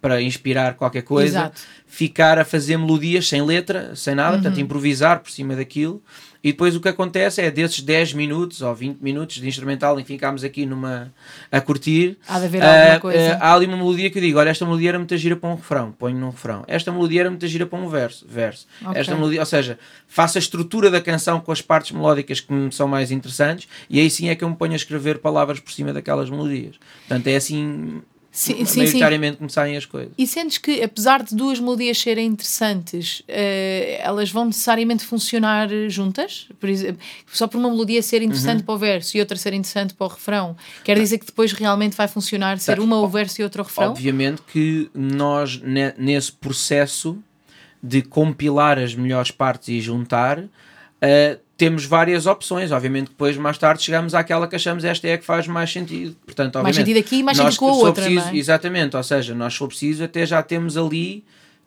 para 0.00 0.20
inspirar 0.20 0.74
qualquer 0.74 1.02
coisa, 1.02 1.38
Exato. 1.38 1.60
ficar 1.86 2.38
a 2.38 2.44
fazer 2.44 2.76
melodias 2.76 3.28
sem 3.28 3.40
letra, 3.42 3.94
sem 3.94 4.14
nada, 4.16 4.36
Uhum. 4.36 4.42
portanto 4.42 4.60
improvisar 4.60 5.20
por 5.20 5.30
cima 5.30 5.54
daquilo. 5.56 6.02
E 6.46 6.52
depois 6.52 6.76
o 6.76 6.80
que 6.80 6.88
acontece 6.88 7.42
é 7.42 7.50
desses 7.50 7.80
10 7.80 8.12
minutos 8.12 8.62
ou 8.62 8.72
20 8.72 9.00
minutos 9.00 9.34
de 9.34 9.48
instrumental 9.48 9.98
em 9.98 10.04
que 10.04 10.12
ficámos 10.12 10.44
aqui 10.44 10.64
numa 10.64 11.12
a 11.50 11.60
curtir, 11.60 12.16
Há 12.28 12.38
de 12.38 12.44
haver 12.44 12.62
alguma 12.62 12.94
ah, 12.94 13.00
coisa. 13.00 13.32
ah, 13.40 13.48
há 13.48 13.52
ali 13.52 13.66
uma 13.66 13.76
melodia 13.76 14.08
que 14.08 14.18
eu 14.18 14.22
digo, 14.22 14.38
olha, 14.38 14.50
esta 14.50 14.64
melodia 14.64 14.90
era 14.90 14.98
muita 14.98 15.18
gira 15.18 15.34
para 15.34 15.48
um 15.50 15.56
refrão, 15.56 15.90
ponho 15.90 16.16
num 16.16 16.30
refrão. 16.30 16.62
Esta 16.68 16.92
melodia 16.92 17.22
era 17.22 17.30
muita 17.30 17.48
gira 17.48 17.66
para 17.66 17.76
um 17.80 17.88
verso, 17.88 18.24
verso. 18.28 18.64
Ok. 18.80 19.00
Esta 19.00 19.16
melodia, 19.16 19.40
ou 19.40 19.46
seja, 19.46 19.76
faço 20.06 20.38
a 20.38 20.40
estrutura 20.40 20.88
da 20.88 21.00
canção 21.00 21.40
com 21.40 21.50
as 21.50 21.60
partes 21.60 21.90
melódicas 21.90 22.38
que 22.38 22.52
me 22.52 22.70
são 22.70 22.86
mais 22.86 23.10
interessantes 23.10 23.66
e 23.90 23.98
aí 23.98 24.08
sim 24.08 24.28
é 24.28 24.36
que 24.36 24.44
eu 24.44 24.48
me 24.48 24.54
ponho 24.54 24.74
a 24.74 24.76
escrever 24.76 25.18
palavras 25.18 25.58
por 25.58 25.72
cima 25.72 25.92
daquelas 25.92 26.30
melodias. 26.30 26.76
Portanto, 27.08 27.26
é 27.26 27.34
assim, 27.34 28.02
Sim, 28.36 28.56
sim, 28.56 28.66
sim. 28.66 28.76
maioritariamente 28.80 29.42
me 29.42 29.50
saem 29.50 29.78
as 29.78 29.86
coisas. 29.86 30.12
E 30.18 30.26
sentes 30.26 30.58
que, 30.58 30.82
apesar 30.82 31.22
de 31.22 31.34
duas 31.34 31.58
melodias 31.58 31.98
serem 31.98 32.26
interessantes, 32.26 33.22
eh, 33.26 33.98
elas 34.02 34.30
vão 34.30 34.44
necessariamente 34.44 35.04
funcionar 35.06 35.70
juntas? 35.88 36.46
Por 36.60 36.68
exemplo, 36.68 37.00
só 37.32 37.46
por 37.46 37.56
uma 37.56 37.70
melodia 37.70 38.02
ser 38.02 38.20
interessante 38.20 38.58
Uhum. 38.58 38.66
para 38.66 38.74
o 38.74 38.78
verso 38.78 39.16
e 39.16 39.20
outra 39.20 39.38
ser 39.38 39.54
interessante 39.54 39.94
para 39.94 40.04
o 40.06 40.10
refrão, 40.10 40.54
quer 40.84 40.98
dizer 40.98 41.16
que 41.16 41.24
depois 41.24 41.52
realmente 41.52 41.96
vai 41.96 42.06
funcionar 42.08 42.58
ser 42.58 42.76
Tá. 42.76 42.82
uma 42.82 42.96
o 43.00 43.08
verso 43.08 43.40
e 43.40 43.44
outra 43.44 43.62
o 43.62 43.64
refrão? 43.64 43.92
Obviamente 43.92 44.42
que 44.42 44.90
nós, 44.94 45.58
ne- 45.62 45.94
nesse 45.96 46.30
processo 46.30 47.18
de 47.82 48.02
compilar 48.02 48.78
as 48.78 48.94
melhores 48.94 49.30
partes 49.30 49.68
e 49.68 49.80
juntar, 49.80 50.44
eh, 51.00 51.38
temos 51.56 51.84
várias 51.84 52.26
opções. 52.26 52.70
Obviamente, 52.72 53.08
depois, 53.08 53.36
mais 53.36 53.56
tarde, 53.58 53.82
chegamos 53.82 54.14
àquela 54.14 54.46
que 54.46 54.56
achamos 54.56 54.84
esta 54.84 55.06
é 55.08 55.14
a 55.14 55.18
que 55.18 55.24
faz 55.24 55.46
mais 55.46 55.72
sentido. 55.72 56.16
Portanto, 56.24 56.54
Mais 56.56 56.66
obviamente, 56.76 56.86
sentido 56.94 56.98
aqui 57.06 57.22
mais 57.22 57.38
nós, 57.38 57.54
sentido 57.54 57.58
com 57.60 57.68
a 57.70 57.74
outra, 57.88 58.04
preciso- 58.04 58.26
não 58.26 58.32
é? 58.32 58.36
Exatamente, 58.36 58.96
ou 58.96 59.02
seja, 59.02 59.34
nós, 59.34 59.52
se 59.54 59.58
for 59.58 59.68
preciso, 59.68 60.04
até 60.04 60.26
já 60.26 60.42
temos 60.42 60.76
ali 60.76 61.24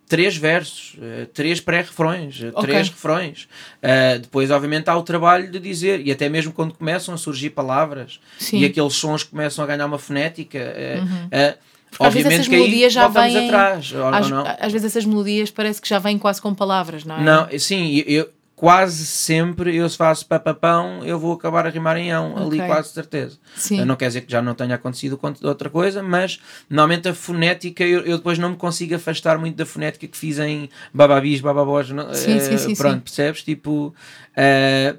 três 0.08 0.36
versos, 0.36 0.95
eh, 1.02 1.28
três 1.34 1.60
pré-refrões, 1.62 2.41
eh, 2.41 2.49
Ok. 2.54 2.62
três 2.63 2.89
refrões. 2.89 3.47
Eh, 3.82 4.17
depois, 4.19 4.49
obviamente, 4.49 4.89
há 4.89 4.97
o 4.97 5.04
trabalho 5.04 5.52
de 5.52 5.60
dizer, 5.60 6.02
e 6.06 6.12
até 6.12 6.28
mesmo 6.28 6.52
quando 6.52 6.73
começam 6.73 7.13
a 7.13 7.17
surgir 7.17 7.52
palavras 7.52 8.19
Sim. 8.39 8.58
Uhum. 8.58 8.62
e 8.63 8.65
aqueles 8.65 8.93
sons 8.93 9.23
começam 9.23 9.63
a 9.63 9.67
ganhar 9.67 9.86
uma 9.86 9.99
fonética. 9.99 10.58
eh, 10.58 11.02
eh, 11.32 11.58
Porque 11.91 12.04
às 12.06 12.13
vezes 12.13 12.25
obviamente 12.28 12.34
essas 12.34 12.47
melodias 12.47 12.93
já 12.93 13.08
vêm- 13.08 13.47
atrás, 13.47 13.93
Às, 14.13 14.32
às 14.62 14.71
vezes 14.71 14.86
essas 14.86 15.06
melodias 15.06 15.49
parece 15.52 15.82
que 15.82 15.88
já 15.89 15.97
vêm 15.99 16.17
quase 16.19 16.39
com 16.41 16.54
palavras, 16.54 17.04
não 17.04 17.17
é? 17.17 17.23
Não, 17.23 17.47
sim, 17.60 18.04
eu- 18.08 18.30
quase 18.60 19.06
sempre 19.06 19.74
eu 19.74 19.88
se 19.88 19.95
faço 19.95 20.26
papapão, 20.26 21.02
eu 21.06 21.17
vou 21.17 21.32
acabar 21.32 21.65
a 21.65 21.69
rimar 21.69 21.95
em 21.95 22.12
ão, 22.12 22.36
ali 22.36 22.58
Ok. 22.58 22.67
quase 22.67 22.89
certeza. 22.89 23.38
Sim. 23.56 23.86
Não 23.86 23.95
quer 23.95 24.08
dizer 24.08 24.22
que 24.24 24.32
já 24.34 24.41
não 24.41 24.54
tenha 24.54 24.76
acontecido 24.76 25.17
outra 25.43 25.69
coisa, 25.69 26.04
mas 26.04 26.41
normalmente 26.69 27.08
a 27.08 27.13
fonética 27.13 27.86
eu, 27.86 28.02
eu 28.02 28.17
depois 28.17 28.38
não 28.38 28.50
me 28.50 28.56
consigo 28.58 28.93
afastar 28.95 29.38
muito 29.38 29.56
da 29.56 29.65
fonética 29.65 30.06
que 30.06 30.17
fiz 30.17 30.39
em 30.39 30.69
bababis, 30.93 31.39
bababós, 31.39 31.88
Sim, 31.88 31.95
eh, 32.36 32.39
sim, 32.41 32.58
sim, 32.58 32.76
pronto, 32.76 33.04
percebes? 33.04 33.43
Tipo, 33.43 33.95
eh, 34.36 34.93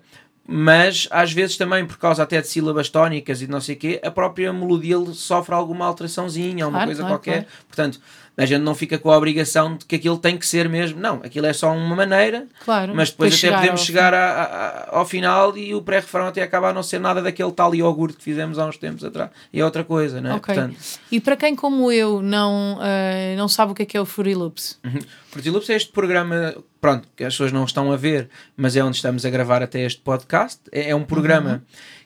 mas 0.47 1.07
às 1.11 1.31
vezes 1.31 1.59
também 1.59 1.85
por 1.87 1.99
causa 1.99 2.23
até 2.23 2.41
de 2.41 2.49
sílabas 2.49 2.89
tónicas 2.89 3.43
e 3.43 3.47
não 3.47 3.61
sei 3.61 3.75
o 3.75 3.79
quê, 3.79 4.01
a 4.03 4.11
própria 4.11 4.51
melodia 4.55 4.97
sofre 5.13 5.55
alguma 5.55 5.85
alteraçãozinha, 5.85 6.65
alguma 6.65 6.79
Claro, 6.79 6.89
coisa 6.89 7.03
claro, 7.03 7.15
qualquer. 7.15 7.43
claro. 7.43 7.65
Portanto, 7.69 8.01
a 8.43 8.47
gente 8.47 8.63
não 8.63 8.75
fica 8.75 8.99
com 8.99 9.11
a 9.11 9.17
obrigação 9.17 9.77
de 9.77 9.85
que 9.85 9.97
aquilo 9.97 10.17
tem 10.19 10.37
que 10.39 10.47
ser 10.47 10.69
mesmo. 10.69 10.99
Não, 11.01 11.17
aquilo 11.17 11.47
é 11.47 11.53
só 11.53 11.73
uma 11.73 11.95
maneira, 11.95 12.47
Claro. 12.65 12.93
mas 12.95 13.11
depois 13.11 13.35
até 13.39 13.53
podemos 13.55 13.81
ao 13.81 13.87
chegar 13.87 14.15
a- 14.15 14.43
a- 14.43 14.99
ao 14.99 15.05
final 15.07 15.57
e 15.57 15.75
o 15.75 15.83
pré-refrão 15.83 16.27
até 16.27 16.43
acaba 16.43 16.71
a 16.71 16.73
não 16.73 16.83
ser 16.83 16.99
nada 16.99 17.21
daquele 17.21 17.53
tal 17.53 17.75
iogurte 17.75 18.17
que 18.19 18.25
fizemos 18.25 18.59
há 18.59 18.67
uns 18.67 18.77
tempos 18.77 19.05
atrás. 19.05 19.31
E 19.53 19.61
é 19.61 19.65
outra 19.65 19.85
coisa, 19.85 20.21
não 20.21 20.31
é? 20.31 20.35
Ok. 20.35 20.55
Portanto, 20.55 20.77
E 21.13 21.21
para 21.21 21.37
quem 21.37 21.55
como 21.55 21.93
eu 21.93 22.23
não, 22.23 22.79
eh, 22.83 23.35
não 23.37 23.49
sabe 23.49 23.73
o 23.73 23.75
que 23.75 23.83
é 23.83 23.87
que 23.87 23.97
é 23.97 24.01
o 24.01 24.07
Fruity 24.07 24.35
Loops, 24.35 24.79
Fruity 25.31 25.51
Loops 25.51 25.71
é 25.71 25.75
este 25.77 25.93
programa, 25.93 26.55
pronto, 26.81 27.07
que 27.17 27.23
as 27.25 27.35
pessoas 27.35 27.53
não 27.53 27.65
estão 27.65 27.93
a 27.93 27.97
ver, 27.97 28.29
mas 28.57 28.75
é 28.77 28.83
onde 28.83 28.97
estamos 28.97 29.25
a 29.25 29.31
gravar 29.31 29.63
até 29.63 29.81
este 29.83 30.01
podcast. 30.01 30.59
É, 30.73 30.91
é 30.91 30.95
um 30.97 31.05
programa 31.05 31.51
Uhum. 31.51 31.61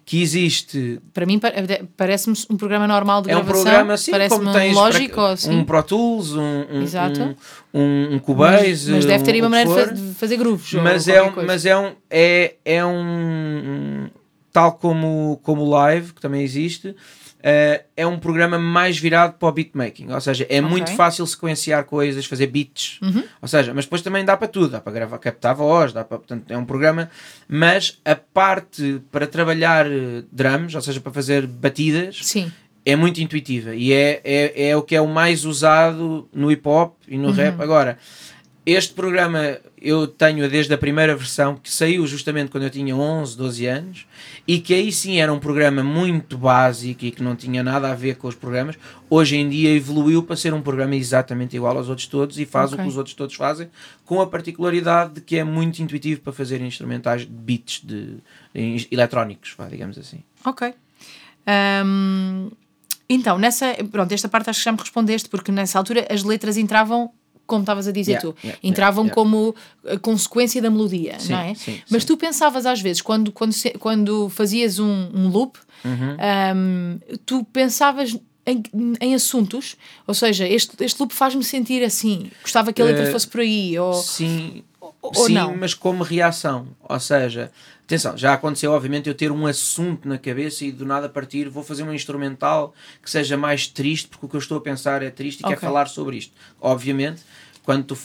Que 0.06 0.20
existe 0.22 1.00
para 1.14 1.24
mim 1.24 1.38
pa- 1.38 1.50
parece-me 1.96 2.36
um 2.50 2.56
programa 2.56 2.86
normal 2.86 3.22
de 3.22 3.30
É 3.30 3.36
um 3.36 3.40
gravação. 3.40 3.62
programa 3.64 3.94
assim, 3.94 4.10
parece-me 4.10 4.38
como 4.38 4.50
um 4.50 4.52
tens 4.52 4.74
lógico, 4.74 5.14
para- 5.14 5.32
assim. 5.32 5.50
um 5.56 5.64
Pro 5.64 5.82
Tools, 5.82 6.32
um, 6.32 6.64
um, 6.70 6.82
Exato. 6.82 7.20
um, 7.22 7.34
um, 7.80 8.14
um 8.14 8.18
Cubase, 8.18 8.90
mas, 8.90 8.96
mas 8.96 9.04
deve 9.06 9.24
ter 9.24 9.32
aí 9.32 9.40
um, 9.40 9.44
uma 9.46 9.50
maneira 9.64 9.92
de 9.94 10.14
fazer 10.14 10.36
grooves. 10.36 10.74
ou 10.74 10.82
mas 10.82 11.08
é 11.08 11.22
um, 11.22 11.32
mas 11.46 11.64
é 11.64 11.76
um 11.78 11.92
é, 12.10 12.54
é 12.64 12.84
um, 12.84 12.90
um- 12.98 14.10
tal 14.54 14.72
como 14.72 15.38
como 15.42 15.62
o 15.62 15.68
live 15.70 16.12
que 16.14 16.20
também 16.20 16.42
existe 16.42 16.94
eh, 17.42 17.84
é 17.94 18.06
um 18.06 18.18
programa 18.18 18.58
mais 18.58 18.96
virado 18.98 19.34
para 19.34 19.48
o 19.48 19.52
beatmaking, 19.52 20.10
ou 20.10 20.20
seja, 20.20 20.46
é 20.48 20.60
Ok. 20.60 20.70
muito 20.70 20.90
fácil 20.92 21.26
sequenciar 21.26 21.84
coisas, 21.84 22.24
fazer 22.24 22.46
beats, 22.46 22.98
Uhum. 23.02 23.22
ou 23.42 23.46
seja, 23.48 23.74
mas 23.74 23.84
depois 23.84 24.00
também 24.00 24.24
dá 24.24 24.34
para 24.34 24.48
tudo, 24.48 24.68
dá 24.70 24.80
para 24.80 24.92
gravar, 24.94 25.18
captar 25.18 25.54
voz, 25.54 25.92
dá 25.92 26.02
para, 26.04 26.16
portanto, 26.16 26.50
é 26.50 26.56
um 26.56 26.64
programa, 26.64 27.10
mas 27.46 28.00
a 28.02 28.14
parte 28.16 29.02
para 29.12 29.26
trabalhar 29.26 29.84
eh, 29.86 30.22
drums, 30.32 30.74
ou 30.74 30.80
seja, 30.80 31.00
para 31.02 31.12
fazer 31.12 31.46
batidas, 31.46 32.20
Sim, 32.22 32.50
é 32.86 32.96
muito 32.96 33.20
intuitiva 33.20 33.74
e 33.74 33.92
é, 33.92 34.20
é, 34.24 34.68
é 34.68 34.76
o 34.76 34.82
que 34.82 34.94
é 34.96 35.00
o 35.00 35.06
mais 35.08 35.44
usado 35.44 36.26
no 36.32 36.50
hip 36.50 36.66
hop 36.66 36.94
e 37.08 37.18
no 37.18 37.28
Uhum. 37.28 37.34
rap. 37.34 37.60
Agora, 37.60 37.98
este 38.66 38.94
programa 38.94 39.58
eu 39.80 40.06
tenho 40.06 40.48
desde 40.48 40.72
a 40.72 40.78
primeira 40.78 41.14
versão 41.14 41.56
que 41.56 41.70
saiu 41.70 42.06
justamente 42.06 42.50
quando 42.50 42.64
eu 42.64 42.70
tinha 42.70 42.96
11, 42.96 43.36
12 43.36 43.66
anos 43.66 44.06
e 44.48 44.58
que 44.58 44.72
aí 44.72 44.90
sim 44.90 45.18
era 45.20 45.30
um 45.30 45.38
programa 45.38 45.82
muito 45.84 46.38
básico 46.38 47.04
e 47.04 47.10
que 47.10 47.22
não 47.22 47.36
tinha 47.36 47.62
nada 47.62 47.90
a 47.90 47.94
ver 47.94 48.16
com 48.16 48.26
os 48.26 48.34
programas. 48.34 48.76
Hoje 49.10 49.36
em 49.36 49.48
dia 49.48 49.68
evoluiu 49.70 50.22
para 50.22 50.36
ser 50.36 50.54
um 50.54 50.62
programa 50.62 50.96
exatamente 50.96 51.54
igual 51.54 51.76
aos 51.76 51.88
outros 51.90 52.06
todos 52.06 52.38
e 52.38 52.46
faz 52.46 52.72
Ok. 52.72 52.78
o 52.78 52.82
que 52.82 52.88
os 52.88 52.96
outros 52.96 53.14
todos 53.14 53.34
fazem, 53.34 53.68
com 54.06 54.20
a 54.22 54.26
particularidade 54.26 55.14
de 55.14 55.20
que 55.20 55.36
é 55.36 55.44
muito 55.44 55.80
intuitivo 55.80 56.22
para 56.22 56.32
fazer 56.32 56.60
instrumentais 56.62 57.22
de 57.22 57.26
beats 57.28 57.80
de, 57.84 58.16
de 58.54 58.88
eletrónicos, 58.90 59.54
vá, 59.58 59.66
digamos 59.66 59.98
assim. 59.98 60.20
ok. 60.44 60.72
Ahm, 61.46 62.50
então, 63.08 63.38
nessa. 63.38 63.74
Pronto, 63.90 64.12
esta 64.12 64.28
parte 64.28 64.48
acho 64.48 64.60
que 64.60 64.64
já 64.64 64.72
me 64.72 64.78
respondeste, 64.78 65.28
porque 65.28 65.52
nessa 65.52 65.78
altura 65.78 66.06
as 66.10 66.22
letras 66.24 66.56
entravam, 66.56 67.12
como 67.46 67.60
estavas 67.62 67.86
a 67.86 67.92
dizer 67.92 68.12
Yeah, 68.12 68.32
tu, 68.32 68.36
yeah, 68.44 68.58
entravam 68.62 69.04
yeah, 69.04 69.14
como 69.14 69.54
a 69.86 69.98
consequência 69.98 70.60
da 70.62 70.70
melodia, 70.70 71.18
Sim, 71.18 71.32
não 71.32 71.38
é? 71.40 71.54
sim, 71.54 71.80
Mas 71.90 72.02
sim. 72.02 72.08
tu 72.08 72.16
pensavas 72.16 72.64
às 72.66 72.80
vezes, 72.80 73.02
quando, 73.02 73.30
quando, 73.32 73.54
quando 73.78 74.28
fazias 74.30 74.78
um, 74.78 75.10
um 75.14 75.28
loop, 75.28 75.58
Uhum. 75.84 76.16
ahm, 76.18 76.98
tu 77.26 77.44
pensavas 77.52 78.16
em, 78.46 78.62
em 79.00 79.14
assuntos, 79.14 79.76
ou 80.06 80.14
seja, 80.14 80.48
este, 80.48 80.82
este 80.82 80.98
loop 81.00 81.12
faz-me 81.14 81.44
sentir 81.44 81.82
assim, 81.84 82.30
gostava 82.42 82.72
que 82.72 82.80
a 82.80 82.84
letra 82.86 83.04
Eh, 83.04 83.10
fosse 83.10 83.28
por 83.28 83.40
aí, 83.40 83.78
ou, 83.78 83.92
Sim, 83.94 84.62
ou 85.02 85.14
sim 85.14 85.32
não. 85.34 85.54
mas 85.56 85.74
como 85.74 86.02
reação. 86.02 86.68
Ou 86.88 86.98
seja, 87.00 87.50
atenção, 87.84 88.16
já 88.16 88.32
aconteceu, 88.34 88.72
obviamente, 88.72 89.08
eu 89.08 89.14
ter 89.14 89.30
um 89.30 89.46
assunto 89.46 90.08
na 90.08 90.18
cabeça 90.18 90.64
e 90.64 90.72
do 90.72 90.84
nada 90.84 91.08
partir, 91.08 91.48
vou 91.48 91.62
fazer 91.62 91.82
uma 91.82 91.94
instrumental 91.94 92.74
que 93.02 93.10
seja 93.10 93.36
mais 93.36 93.66
triste, 93.66 94.08
porque 94.08 94.26
o 94.26 94.28
que 94.28 94.36
eu 94.36 94.40
estou 94.40 94.58
a 94.58 94.60
pensar 94.60 95.02
é 95.02 95.10
triste 95.10 95.40
e 95.40 95.44
Ok. 95.44 95.56
quero 95.56 95.60
falar 95.66 95.86
sobre 95.88 96.16
isto. 96.16 96.32
Obviamente, 96.60 97.22
quando 97.62 97.84
tu 97.84 97.98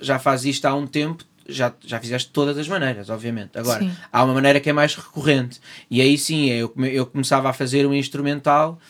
já 0.00 0.18
fazes 0.18 0.46
isto 0.56 0.64
há 0.66 0.74
um 0.74 0.86
tempo. 0.86 1.24
Já, 1.48 1.72
já 1.84 2.00
fizeste 2.00 2.26
de 2.26 2.32
todas 2.32 2.58
as 2.58 2.66
maneiras, 2.66 3.08
obviamente. 3.08 3.56
Agora, 3.56 3.78
Sim. 3.78 3.92
há 4.12 4.24
uma 4.24 4.34
maneira 4.34 4.58
que 4.58 4.68
é 4.68 4.72
mais 4.72 4.96
recorrente. 4.96 5.60
E 5.88 6.00
aí 6.00 6.18
sim, 6.18 6.46
eu, 6.50 6.68
come- 6.70 6.92
eu 6.92 7.06
começava 7.06 7.48
a 7.48 7.52
fazer 7.52 7.86
um 7.86 7.94
instrumental 7.94 8.80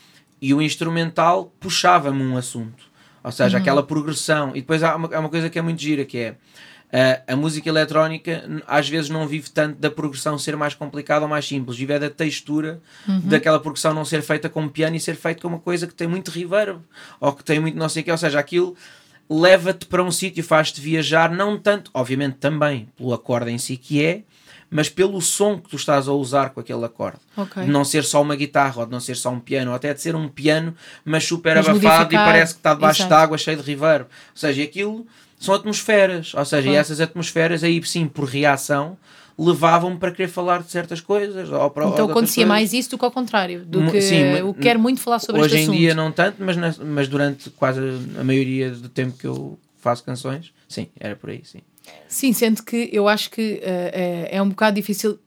e 0.40 0.54
o 0.54 0.62
instrumental 0.62 1.52
puxava-me 1.60 2.22
um 2.22 2.34
assunto. 2.34 2.84
Ou 3.22 3.30
seja, 3.30 3.58
aquela 3.58 3.82
progressão. 3.82 4.52
E 4.56 4.62
depois 4.62 4.82
há 4.82 4.96
uma, 4.96 5.14
há 5.14 5.20
uma 5.20 5.28
coisa 5.28 5.50
que 5.50 5.58
é 5.58 5.60
muito 5.62 5.82
gira, 5.82 6.06
que 6.06 6.16
é 6.16 6.36
uh, 6.92 7.32
a 7.32 7.36
música 7.36 7.68
eletrónica 7.68 8.44
às 8.66 8.88
vezes 8.88 9.10
não 9.10 9.26
vive 9.26 9.50
tanto 9.50 9.78
da 9.78 9.90
progressão 9.90 10.38
ser 10.38 10.56
mais 10.56 10.74
complicada 10.74 11.24
ou 11.24 11.28
mais 11.28 11.46
simples, 11.46 11.76
vive 11.76 11.92
é 11.92 11.98
da 11.98 12.10
textura 12.10 12.80
daquela 13.24 13.60
progressão 13.60 13.94
não 13.94 14.04
ser 14.04 14.22
feita 14.22 14.48
com 14.48 14.68
piano 14.68 14.96
e 14.96 15.00
ser 15.00 15.16
feita 15.16 15.42
com 15.42 15.48
uma 15.48 15.58
coisa 15.58 15.86
que 15.86 15.94
tem 15.94 16.06
muito 16.06 16.30
reverb 16.30 16.80
ou 17.20 17.32
que 17.32 17.44
tem 17.44 17.60
muito 17.60 17.76
não 17.76 17.88
sei 17.88 18.02
o 18.02 18.04
que, 18.04 18.10
ou 18.10 18.18
seja, 18.18 18.38
aquilo 18.38 18.76
leva-te 19.28 19.86
para 19.86 20.02
um 20.02 20.10
sítio, 20.10 20.42
faz-te 20.42 20.80
viajar, 20.80 21.30
não 21.30 21.58
tanto, 21.58 21.90
obviamente 21.92 22.36
também 22.36 22.88
pelo 22.96 23.12
acorde 23.12 23.50
em 23.50 23.58
si 23.58 23.76
que 23.76 24.04
é, 24.04 24.22
mas 24.70 24.88
pelo 24.88 25.20
som 25.20 25.58
que 25.58 25.68
tu 25.68 25.76
estás 25.76 26.08
a 26.08 26.12
usar 26.12 26.50
com 26.50 26.60
aquele 26.60 26.84
acorde. 26.84 27.18
Ok. 27.36 27.62
De 27.62 27.70
não 27.70 27.84
ser 27.84 28.04
só 28.04 28.20
uma 28.20 28.34
guitarra, 28.34 28.80
ou 28.80 28.86
de 28.86 28.92
não 28.92 29.00
ser 29.00 29.16
só 29.16 29.30
um 29.30 29.40
piano, 29.40 29.70
ou 29.70 29.76
até 29.76 29.94
de 29.94 30.00
ser 30.00 30.14
um 30.16 30.28
piano, 30.28 30.74
mas 31.04 31.24
super 31.24 31.56
Mas 31.56 31.68
abafado 31.68 31.84
e 31.84 31.88
modificar, 31.88 32.26
parece 32.26 32.54
que 32.54 32.60
está 32.60 32.74
debaixo 32.74 33.02
exato. 33.02 33.14
de 33.14 33.20
água, 33.20 33.38
cheio 33.38 33.56
de 33.56 33.62
reverb. 33.62 34.04
Ou 34.04 34.08
seja, 34.34 34.62
aquilo 34.62 35.06
são 35.38 35.54
atmosferas. 35.54 36.32
Ou 36.34 36.44
seja, 36.44 36.62
Claro. 36.64 36.78
essas 36.78 37.00
atmosferas 37.00 37.62
aí 37.64 37.82
sim, 37.84 38.06
por 38.08 38.24
reação, 38.24 38.96
levavam-me 39.38 39.98
para 39.98 40.10
querer 40.12 40.28
falar 40.28 40.62
de 40.62 40.70
certas 40.70 41.00
coisas. 41.00 41.50
Ou 41.50 41.70
para, 41.70 41.84
ou 41.84 41.92
Então 41.92 42.04
outras 42.04 42.10
acontecia 42.10 42.44
coisas. 42.44 42.48
mais 42.48 42.72
isso 42.72 42.90
do 42.90 42.98
que 42.98 43.04
ao 43.04 43.10
contrário, 43.10 43.64
do 43.64 43.80
Mu- 43.82 43.90
que 43.92 44.00
sim, 44.00 44.22
mas- 44.32 44.56
quero 44.62 44.78
muito 44.80 45.00
falar 45.00 45.18
sobre 45.18 45.42
Hoje 45.42 45.58
em 45.58 45.62
assunto. 45.62 45.76
dia 45.76 45.94
não 45.94 46.10
tanto, 46.10 46.36
mas, 46.42 46.56
na- 46.56 46.74
mas 46.84 47.06
durante 47.08 47.50
quase 47.50 47.80
a 48.18 48.24
maioria 48.24 48.70
do 48.70 48.88
tempo 48.88 49.16
que 49.18 49.26
eu 49.26 49.58
faço 49.78 50.02
canções, 50.04 50.52
sim, 50.68 50.88
era 50.98 51.14
por 51.14 51.30
aí, 51.30 51.42
sim. 51.44 51.60
Sim, 52.08 52.32
sendo 52.32 52.62
que 52.62 52.88
eu 52.92 53.08
acho 53.08 53.30
que 53.30 53.60
eh, 53.62 54.28
é, 54.32 54.36
é 54.36 54.42
um 54.42 54.48
bocado 54.48 54.76
difícil, 54.76 55.18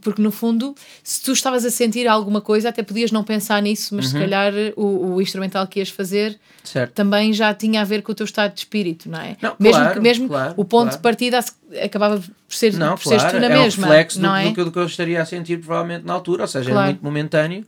porque 0.00 0.20
no 0.22 0.30
fundo, 0.30 0.74
se 1.02 1.22
tu 1.22 1.32
estavas 1.32 1.64
a 1.64 1.70
sentir 1.70 2.06
alguma 2.06 2.40
coisa, 2.40 2.68
até 2.68 2.82
podias 2.82 3.10
não 3.10 3.24
pensar 3.24 3.60
nisso, 3.62 3.94
mas 3.94 4.06
Uhum. 4.06 4.10
se 4.12 4.18
calhar 4.18 4.52
o, 4.76 5.14
o 5.14 5.22
instrumental 5.22 5.66
que 5.66 5.78
ias 5.80 5.88
fazer 5.88 6.38
Certo. 6.62 6.92
também 6.92 7.32
já 7.32 7.52
tinha 7.54 7.80
a 7.80 7.84
ver 7.84 8.02
com 8.02 8.12
o 8.12 8.14
teu 8.14 8.24
estado 8.24 8.52
de 8.52 8.60
espírito, 8.60 9.10
não 9.10 9.18
é? 9.20 9.36
Não, 9.40 9.56
mesmo 9.58 9.80
claro, 9.80 9.94
que, 9.94 10.00
mesmo 10.00 10.28
claro, 10.28 10.54
o 10.56 10.64
ponto 10.64 10.82
claro. 10.84 10.96
de 10.96 11.02
partida 11.02 11.38
ac- 11.38 11.52
acabava 11.82 12.18
por 12.20 12.54
ser 12.54 12.74
Não, 12.74 12.94
por 12.96 13.02
claro, 13.04 13.30
tu 13.30 13.40
na 13.40 13.46
é 13.46 13.48
mesma, 13.48 13.86
um 13.86 13.90
reflexo 13.90 14.20
não 14.20 14.30
do, 14.32 14.36
é? 14.36 14.44
do 14.44 14.54
que, 14.54 14.64
do 14.64 14.72
que 14.72 14.78
eu 14.78 14.86
estaria 14.86 15.20
a 15.22 15.24
sentir 15.24 15.58
provavelmente 15.58 16.04
na 16.04 16.12
altura, 16.12 16.42
ou 16.42 16.48
seja, 16.48 16.70
era 16.70 16.84
muito 16.84 17.02
momentâneo. 17.02 17.66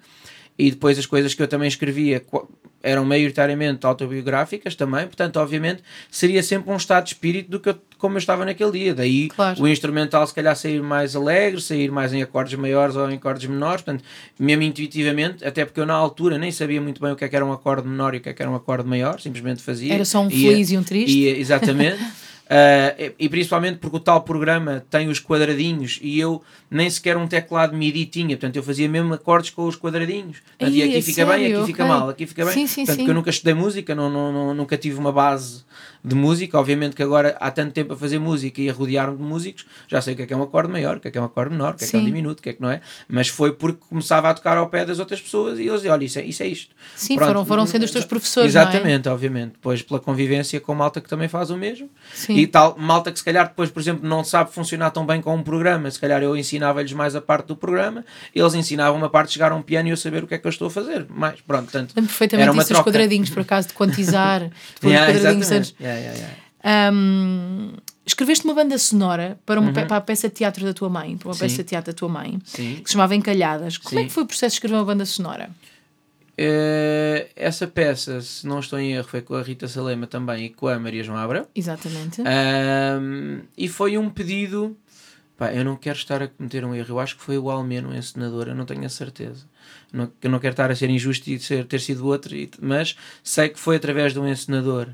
E 0.59 0.71
depois 0.71 0.99
as 0.99 1.07
coisas 1.07 1.33
que 1.33 1.43
eu 1.43 1.49
também 1.49 1.67
escrevia 1.69 2.23
eram 2.83 3.05
maioritariamente 3.05 3.85
autobiográficas 3.87 4.75
também, 4.75 5.07
portanto, 5.07 5.37
obviamente, 5.39 5.83
seria 6.11 6.43
sempre 6.43 6.71
um 6.73 6.77
estado 6.77 7.05
de 7.05 7.11
espírito 7.11 7.51
do 7.51 7.61
que 7.61 7.69
eu- 7.71 7.79
como 7.99 8.15
eu 8.15 8.19
estava 8.19 8.45
naquele 8.45 8.71
dia. 8.73 8.95
Daí 8.95 9.29
Claro. 9.29 9.63
o 9.63 9.69
instrumental 9.69 10.27
se 10.27 10.33
calhar 10.35 10.57
sair 10.57 10.83
mais 10.83 11.15
alegre, 11.15 11.61
sair 11.61 11.91
mais 11.91 12.13
em 12.15 12.23
acordes 12.23 12.59
maiores 12.59 12.97
ou 12.97 13.11
em 13.11 13.17
acordes 13.17 13.47
menores, 13.47 13.83
portanto, 13.83 14.03
mesmo 14.39 14.63
intuitivamente, 14.63 15.45
até 15.45 15.65
porque 15.65 15.81
eu 15.81 15.85
na 15.87 15.95
altura 15.95 16.39
nem 16.39 16.51
sabia 16.51 16.81
muito 16.81 17.01
bem 17.01 17.13
o 17.13 17.17
que 17.17 17.25
é 17.25 17.29
que 17.29 17.37
era 17.37 17.45
um 17.45 17.53
acorde 17.53 17.87
menor 17.87 18.15
e 18.15 18.19
o 18.19 18.21
que 18.21 18.31
é 18.31 18.33
que 18.33 18.41
era 18.41 18.51
um 18.51 18.55
acorde 18.55 18.89
maior, 18.89 19.21
simplesmente 19.21 19.63
fazia. 19.63 19.93
Era 19.93 20.05
só 20.07 20.21
um 20.23 20.31
Ia- 20.31 20.51
feliz 20.51 20.71
e 20.71 20.79
um 20.79 20.83
triste. 20.83 21.19
ia- 21.19 21.39
exatamente. 21.39 21.99
Uh, 22.51 23.15
e, 23.17 23.29
principalmente 23.29 23.79
porque 23.79 23.97
o 23.97 24.01
tal 24.01 24.23
programa 24.23 24.85
tem 24.91 25.07
os 25.09 25.21
quadradinhos 25.21 26.01
e 26.03 26.19
eu 26.19 26.43
nem 26.69 26.91
sequer 26.91 27.17
um 27.17 27.29
teclado 27.29 27.77
MIDI 27.77 28.07
tinha, 28.07 28.37
portanto 28.37 28.57
eu 28.57 28.63
fazia 28.65 28.89
mesmo 28.89 29.15
acordes 29.15 29.51
com 29.51 29.69
os 29.69 29.77
quadradinhos. 29.77 30.39
Portanto, 30.59 30.75
e 30.75 30.81
Ih, 30.81 30.83
aqui 30.83 30.97
a 30.97 31.03
fica 31.03 31.27
bem, 31.27 31.39
sério? 31.43 31.59
aqui 31.59 31.67
fica 31.69 31.85
mal, 31.87 32.09
aqui 32.09 32.27
fica 32.27 32.45
bem. 32.45 32.53
Sim, 32.53 32.67
sim, 32.67 32.85
portanto, 32.85 33.05
sim. 33.05 33.09
eu 33.09 33.15
nunca 33.15 33.31
estudei 33.31 33.55
música, 33.55 33.95
não, 33.95 34.11
não, 34.11 34.33
não- 34.33 34.55
nunca 34.55 34.77
tive 34.77 34.99
uma 34.99 35.13
base 35.13 35.65
de 36.03 36.15
música. 36.15 36.59
Obviamente 36.59 36.97
que 36.97 37.03
agora 37.03 37.37
há 37.41 37.51
tanto 37.51 37.73
tempo 37.73 37.93
a 37.93 37.97
fazer 37.97 38.19
música 38.19 38.61
e 38.61 38.69
a 38.69 38.73
rodear-me 38.73 39.17
de 39.17 39.23
músicos, 39.23 39.67
já 39.89 40.01
sei 40.01 40.15
o 40.15 40.17
que 40.17 40.23
é 40.23 40.27
que 40.27 40.33
é 40.33 40.37
um 40.37 40.43
acorde 40.43 40.71
maior, 40.71 40.97
o 40.97 41.01
que 41.01 41.09
é 41.09 41.11
que 41.11 41.19
é 41.19 41.21
um 41.21 41.25
acorde 41.25 41.53
menor, 41.53 41.75
o 41.75 41.77
que 41.77 41.85
é 41.85 41.87
que 41.87 41.97
é 41.97 41.99
um 41.99 42.05
diminuto, 42.05 42.41
o 42.41 42.43
que 42.43 42.49
é 42.51 42.53
que 42.53 42.63
não 42.63 42.71
é. 42.71 42.81
Mas 43.09 43.29
foi 43.29 43.53
porque 43.53 43.81
começava 43.89 44.31
a 44.31 44.35
tocar 44.35 44.57
ao 44.57 44.69
pé 44.69 44.85
das 44.85 44.99
outras 44.99 45.21
pessoas 45.21 45.59
e 45.59 45.63
eles 45.63 45.75
diziam: 45.77 45.95
olha, 45.95 46.05
isso 46.05 46.19
é, 46.19 46.25
isso 46.25 46.43
é 46.43 46.47
isto. 46.47 46.75
Sim, 46.97 47.17
Pronto. 47.17 47.29
foram, 47.29 47.45
foram 47.47 47.67
sendo 47.67 47.85
os 47.85 47.91
teus 47.91 48.05
professores, 48.05 48.55
é? 48.55 48.61
Exatamente, 48.61 49.09
obviamente. 49.09 49.53
Depois 49.53 49.83
pela 49.83 50.01
convivência 50.01 50.61
com 50.61 50.75
malta 50.75 51.01
que 51.01 51.09
também 51.09 51.29
faz 51.29 51.51
o 51.51 51.57
mesmo. 51.57 51.89
Sim. 52.15 52.35
E 52.37 52.47
tal, 52.47 52.77
malta 52.79 53.13
que 53.13 53.19
se 53.19 53.25
calhar 53.25 53.49
depois, 53.49 53.71
por 53.71 53.81
exemplo, 53.81 54.09
não 54.09 54.25
sabe 54.25 54.53
funcionar 54.53 54.91
tão 54.91 55.05
bem 55.07 55.21
com 55.21 55.35
um 55.35 55.43
programa, 55.43 55.91
se 55.91 55.99
calhar 55.99 56.23
eu 56.23 56.37
ensinava-lhes 56.37 56.93
mais 56.93 57.15
a 57.15 57.21
parte 57.21 57.47
do 57.47 57.57
programa, 57.57 58.05
eles 58.35 58.55
ensinavam 58.55 59.03
a 59.05 59.09
parte 59.09 59.29
de 59.29 59.35
chegar 59.35 59.53
a 59.53 59.55
um 59.55 59.63
piano 59.63 59.89
e 59.89 59.91
eu 59.91 59.97
saber 59.97 60.25
o 60.25 60.27
que 60.27 60.35
é 60.35 60.39
que 60.39 60.47
eu 60.47 60.51
estou 60.51 60.69
a 60.69 60.71
fazer. 60.71 61.07
Mais, 61.09 61.41
pronto, 61.41 61.65
portanto, 61.65 61.93
Lembro 61.97 62.09
perfeitamente 62.11 62.43
era 62.43 62.53
uma 62.53 62.63
isso 62.63 62.69
dos 62.69 62.77
troca. 62.77 62.91
quadradinhos, 62.91 63.31
por 63.31 63.41
acaso, 63.41 63.69
de 63.69 63.75
quantizar. 63.75 64.51
Yeah, 64.83 65.07
os 65.13 65.19
quadradinhos 65.19 65.47
exatamente. 65.51 65.75
todos. 65.75 65.90
Yeah, 65.91 66.01
yeah, 66.19 66.35
yeah. 66.65 66.93
Hum, 66.93 67.73
escreveste 68.05 68.45
uma 68.45 68.55
banda 68.55 68.77
sonora 68.79 69.39
para, 69.47 69.59
uma, 69.61 69.69
Uhum. 69.69 69.87
para 69.87 69.97
a 69.97 70.01
peça 70.01 70.29
de 70.29 70.35
teatro 70.35 70.65
da 70.65 70.75
tua 70.75 70.89
mãe, 70.89 71.17
para 71.17 71.29
uma 71.29 71.35
Sim. 71.35 71.41
peça 71.41 71.57
de 71.59 71.65
teatro 71.65 71.93
da 71.93 71.97
tua 71.97 72.09
mãe, 72.09 72.39
Sim. 72.45 72.77
que 72.83 72.89
se 72.89 72.93
chamava 72.93 73.15
Encalhadas. 73.15 73.79
Como 73.79 73.99
é 73.99 74.03
Sim. 74.03 74.09
que 74.09 74.13
foi 74.15 74.23
o 74.23 74.27
processo 74.27 74.53
de 74.53 74.57
escrever 74.57 74.75
uma 74.77 74.85
banda 74.85 75.05
sonora? 75.07 75.51
Eh, 76.37 77.29
essa 77.37 77.67
peça, 77.67 78.21
se 78.23 78.47
não 78.47 78.61
estou 78.61 78.79
em 78.79 78.93
erro, 78.93 79.07
foi 79.09 79.21
com 79.21 79.35
a 79.35 79.43
Rita 79.43 79.69
Salema 79.69 80.07
também 80.07 80.47
e 80.47 80.49
com 80.51 80.69
a 80.69 80.79
Maria 80.79 81.03
João 81.05 81.19
Abra. 81.19 81.47
Exatamente. 81.55 82.23
Ahm, 82.23 83.41
e 83.57 83.69
foi 83.69 83.99
um 83.99 84.09
pedido. 84.09 84.77
Pá, 85.37 85.53
eu 85.53 85.65
não 85.65 85.77
quero 85.77 85.99
estar 85.99 86.23
a 86.23 86.29
cometer 86.29 86.65
um 86.65 86.75
erro. 86.75 86.87
Eu 86.95 87.01
acho 87.01 87.17
que 87.17 87.23
foi 87.23 87.37
o 87.39 87.51
Almeno, 87.51 87.95
encenador. 87.95 88.49
Eu 88.49 88.55
não 88.55 88.65
tenho 88.65 88.85
a 88.85 88.89
certeza. 88.89 89.45
Não, 89.93 90.11
eu 90.23 90.31
não 90.31 90.39
quero 90.39 90.53
estar 90.53 90.71
a 90.71 90.75
ser 90.75 90.89
injusto 90.91 91.29
e 91.31 91.39
ser, 91.39 91.65
ter 91.67 91.81
sido 91.81 92.07
outro, 92.07 92.35
mas 92.61 92.97
sei 93.23 93.49
que 93.49 93.59
foi 93.59 93.77
através 93.77 94.13
de 94.13 94.19
um 94.19 94.27
encenador. 94.29 94.89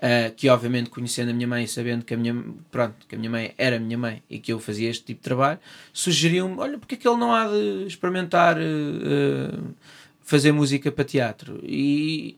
Ah, 0.00 0.30
que 0.36 0.48
obviamente 0.48 0.90
conhecendo 0.90 1.30
a 1.30 1.34
minha 1.34 1.48
mãe 1.48 1.64
e 1.64 1.68
sabendo 1.68 2.04
que 2.04 2.14
a 2.14 2.16
minha 2.16 2.44
pronto 2.70 2.94
que 3.08 3.14
a 3.14 3.18
minha 3.18 3.30
mãe 3.30 3.54
era 3.58 3.76
a 3.76 3.80
minha 3.80 3.98
mãe 3.98 4.22
e 4.30 4.38
que 4.38 4.52
eu 4.52 4.60
fazia 4.60 4.88
este 4.88 5.04
tipo 5.04 5.20
de 5.20 5.24
trabalho 5.24 5.58
sugeriu-me 5.92 6.56
olha 6.58 6.78
porque 6.78 6.94
é 6.94 6.98
que 6.98 7.08
ele 7.08 7.16
não 7.16 7.34
há 7.34 7.48
de 7.48 7.84
experimentar 7.86 8.56
eh, 8.58 9.58
fazer 10.20 10.52
música 10.52 10.92
para 10.92 11.04
teatro? 11.04 11.60
E 11.64 12.36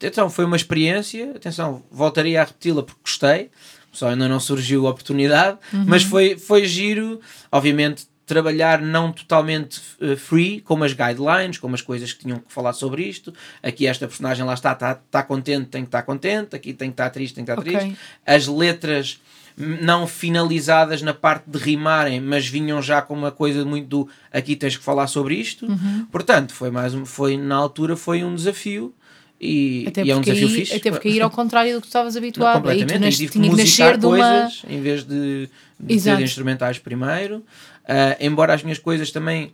então 0.00 0.30
foi 0.30 0.44
uma 0.44 0.56
experiência 0.56 1.32
atenção 1.34 1.82
voltaria 1.90 2.40
a 2.40 2.44
repeti-la 2.44 2.82
porque 2.82 3.00
gostei 3.02 3.50
só 3.92 4.08
ainda 4.08 4.26
não 4.26 4.40
surgiu 4.40 4.86
a 4.86 4.90
oportunidade, 4.90 5.58
mas 5.86 6.02
foi, 6.02 6.38
foi 6.38 6.64
giro, 6.64 7.20
obviamente, 7.50 8.06
trabalhar 8.26 8.80
não 8.80 9.12
totalmente 9.12 9.80
eh, 10.00 10.16
free, 10.16 10.60
com 10.60 10.82
as 10.82 10.92
guidelines, 10.92 11.58
com 11.58 11.72
as 11.74 11.80
coisas 11.82 12.12
que 12.12 12.20
tinham 12.20 12.38
que 12.38 12.52
falar 12.52 12.72
sobre 12.72 13.02
isto. 13.02 13.32
Aqui 13.62 13.86
esta 13.86 14.06
personagem 14.06 14.44
lá 14.44 14.54
está, 14.54 14.72
está, 14.72 14.92
está 14.92 15.22
contente, 15.22 15.66
tem 15.66 15.82
que 15.82 15.88
estar 15.88 16.02
contente, 16.02 16.54
aqui 16.56 16.72
tem 16.72 16.88
que 16.88 16.94
estar 16.94 17.10
triste, 17.10 17.34
tem 17.34 17.44
que 17.44 17.50
estar 17.50 17.60
Ok. 17.60 17.72
triste. 17.76 17.98
As 18.24 18.46
letras 18.46 19.20
não 19.56 20.06
finalizadas 20.06 21.02
na 21.02 21.12
parte 21.12 21.44
de 21.46 21.58
rimarem, 21.58 22.20
mas 22.20 22.46
vinham 22.46 22.80
já 22.80 23.02
com 23.02 23.12
uma 23.14 23.30
coisa 23.30 23.64
muito 23.64 23.86
do 23.86 24.08
aqui 24.32 24.56
tens 24.56 24.76
que 24.76 24.82
falar 24.84 25.06
sobre 25.06 25.34
isto. 25.34 25.66
Uhum. 25.66 26.06
Portanto, 26.10 26.54
foi 26.54 26.70
mais 26.70 26.94
um, 26.94 27.04
foi 27.04 27.36
na 27.36 27.56
altura 27.56 27.96
foi 27.96 28.24
um 28.24 28.34
desafio 28.34 28.94
e, 29.38 29.84
Até 29.88 30.04
e 30.04 30.10
é 30.10 30.16
um 30.16 30.20
desafio 30.20 30.46
aí, 30.46 30.54
fixe. 30.54 30.74
até 30.76 30.90
porque 30.90 31.08
ir 31.08 31.20
ao 31.20 31.28
contrário 31.30 31.72
do 31.74 31.80
que 31.80 31.86
tu 31.86 31.88
estavas 31.88 32.14
Não, 32.14 32.20
habituado. 32.22 32.68
aí 32.68 32.78
tu 32.78 32.80
completamente. 32.82 33.04
nas, 33.22 33.30
tinha 33.32 33.50
que 33.50 33.56
nascer 33.56 33.98
de 33.98 34.06
uma. 34.06 34.16
coisas 34.16 34.62
em 34.70 34.80
vez 34.80 35.04
de, 35.04 35.48
de 35.80 36.00
ter 36.00 36.20
instrumentais 36.20 36.78
primeiro. 36.78 37.44
Ah, 37.86 38.16
embora 38.20 38.54
as 38.54 38.62
minhas 38.62 38.78
coisas 38.78 39.10
também, 39.10 39.52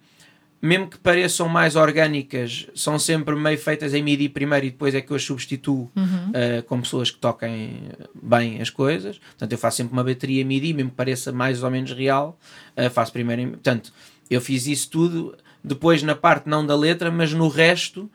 mesmo 0.61 0.89
que 0.89 0.99
pareçam 0.99 1.49
mais 1.49 1.77
orgânicas, 1.77 2.67
são 2.75 2.99
sempre 2.99 3.35
meio 3.37 3.57
feitas 3.59 3.95
em 3.95 4.03
MIDI 4.03 4.29
primeiro 4.29 4.67
e 4.67 4.71
depois 4.71 4.95
é 4.95 5.01
que 5.01 5.11
eu 5.11 5.17
as 5.17 5.23
substituo 5.23 5.91
Uhum. 5.97 6.33
ah, 6.35 6.63
com 6.67 6.81
pessoas 6.81 7.11
que 7.11 7.19
toquem 7.19 7.83
bem 8.23 8.61
as 8.61 8.71
coisas. 8.71 9.19
Portanto, 9.19 9.53
eu 9.53 9.59
faço 9.59 9.79
sempre 9.79 9.93
uma 9.93 10.05
bateria 10.05 10.45
MIDI, 10.45 10.73
mesmo 10.75 10.91
que 10.91 10.97
pareça 10.97 11.33
mais 11.33 11.63
ou 11.63 11.71
menos 11.71 11.93
real, 11.93 12.39
ah, 12.77 12.91
faço 12.91 13.13
primeiro. 13.13 13.43
Em, 13.43 13.49
portanto, 13.51 13.93
eu 14.31 14.41
fiz 14.41 14.67
isso 14.67 14.91
tudo. 14.91 15.37
Depois, 15.63 16.03
na 16.03 16.15
parte 16.15 16.49
não 16.49 16.65
da 16.65 16.77
letra, 16.77 17.11
mas 17.11 17.33
no 17.33 17.49
resto, 17.49 18.09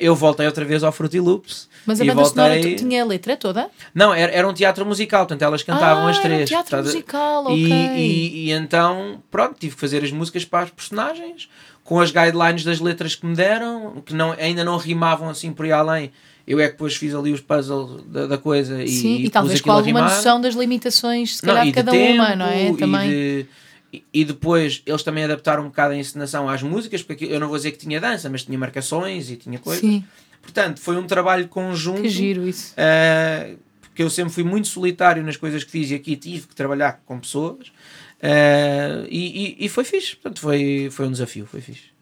eu 0.00 0.14
voltei 0.14 0.46
outra 0.46 0.64
vez 0.64 0.82
ao 0.84 0.92
Fruity 0.92 1.18
Loops. 1.20 1.68
Mas 1.86 2.00
a 2.00 2.04
e 2.04 2.08
banda 2.08 2.24
sonora 2.26 2.52
voltei- 2.54 2.74
tu- 2.76 2.78
tinha 2.84 3.02
a 3.02 3.06
letra 3.06 3.36
toda? 3.36 3.68
não, 3.94 4.12
era, 4.14 4.30
era 4.30 4.46
um 4.48 4.52
teatro 4.52 4.84
musical, 4.86 5.20
portanto 5.26 5.42
elas 5.42 5.62
cantavam 5.62 6.06
Ah, 6.06 6.10
as 6.10 6.16
era 6.18 6.26
um 6.26 6.28
três. 6.36 6.48
teatro 6.48 6.76
a- 6.78 6.82
musical, 6.82 7.50
e, 7.50 7.64
ok. 7.64 7.76
e, 7.96 8.44
e 8.48 8.52
então, 8.52 9.22
pronto, 9.30 9.56
tive 9.58 9.74
que 9.74 9.80
fazer 9.80 10.04
as 10.04 10.12
músicas 10.12 10.44
para 10.44 10.64
as 10.64 10.70
personagens, 10.70 11.48
com 11.82 11.98
as 12.00 12.10
guidelines 12.12 12.62
das 12.64 12.78
letras 12.78 13.14
que 13.16 13.26
me 13.26 13.34
deram, 13.34 14.00
que 14.06 14.14
não, 14.14 14.32
ainda 14.32 14.62
não 14.64 14.76
rimavam 14.76 15.28
assim 15.28 15.52
por 15.52 15.64
aí 15.64 15.72
além. 15.72 16.12
Eu 16.46 16.58
é 16.60 16.66
que 16.66 16.72
depois 16.72 16.94
fiz 16.96 17.14
ali 17.14 17.32
os 17.32 17.40
puzzles 17.40 18.02
da, 18.06 18.26
da 18.26 18.36
coisa 18.38 18.82
e, 18.82 18.88
Sim, 18.88 19.14
e, 19.16 19.22
pus 19.22 19.30
talvez 19.30 19.60
com 19.60 19.70
alguma 19.72 20.02
noção 20.02 20.40
das 20.40 20.54
limitações, 20.54 21.36
se 21.36 21.46
Não, 21.46 21.54
calhar, 21.54 21.66
e 21.66 21.70
de 21.70 21.74
cada 21.74 21.90
tempo, 21.92 22.14
uma, 22.14 22.34
não 22.36 22.46
é? 22.46 22.70
e 22.70 22.76
Também. 22.76 23.48
E, 23.92 24.04
e 24.12 24.24
depois 24.24 24.82
eles 24.86 25.02
também 25.02 25.24
adaptaram 25.24 25.62
um 25.62 25.66
bocado 25.66 25.94
a 25.94 25.96
encenação 25.96 26.48
às 26.48 26.62
músicas, 26.62 27.02
porque 27.02 27.24
eu 27.26 27.38
não 27.38 27.48
vou 27.48 27.56
dizer 27.56 27.72
que 27.72 27.78
tinha 27.78 28.00
dança, 28.00 28.30
mas 28.30 28.44
tinha 28.44 28.58
marcações 28.58 29.30
e 29.30 29.36
tinha 29.36 29.58
coisas. 29.58 29.80
Sim, 29.80 30.04
Portanto, 30.40 30.80
foi 30.80 30.96
um 30.96 31.06
trabalho 31.06 31.46
conjunto. 31.48 32.02
que 32.02 32.08
giro 32.08 32.46
isso. 32.46 32.72
Uh, 32.72 33.56
porque 33.80 34.02
eu 34.02 34.10
sempre 34.10 34.32
fui 34.32 34.42
muito 34.42 34.68
solitário 34.68 35.22
nas 35.22 35.36
coisas 35.36 35.62
que 35.62 35.70
fiz 35.70 35.90
e 35.90 35.94
aqui 35.94 36.16
tive 36.16 36.48
que 36.48 36.54
trabalhar 36.54 37.00
com 37.04 37.20
pessoas 37.20 37.68
uh, 37.68 39.06
e, 39.08 39.56
e, 39.60 39.66
e 39.66 39.68
foi 39.68 39.84
fixe. 39.84 40.16
Portanto, 40.16 40.40
foi, 40.40 40.88
foi 40.90 41.06
um 41.06 41.12
desafio, 41.12 41.46
foi 41.46 41.60
fixe. 41.60 41.92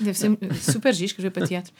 Deve 0.00 0.18
ser 0.18 0.36
super 0.60 0.92
giro 0.92 1.06
escrever 1.06 1.30
para 1.30 1.46
teatro. 1.46 1.72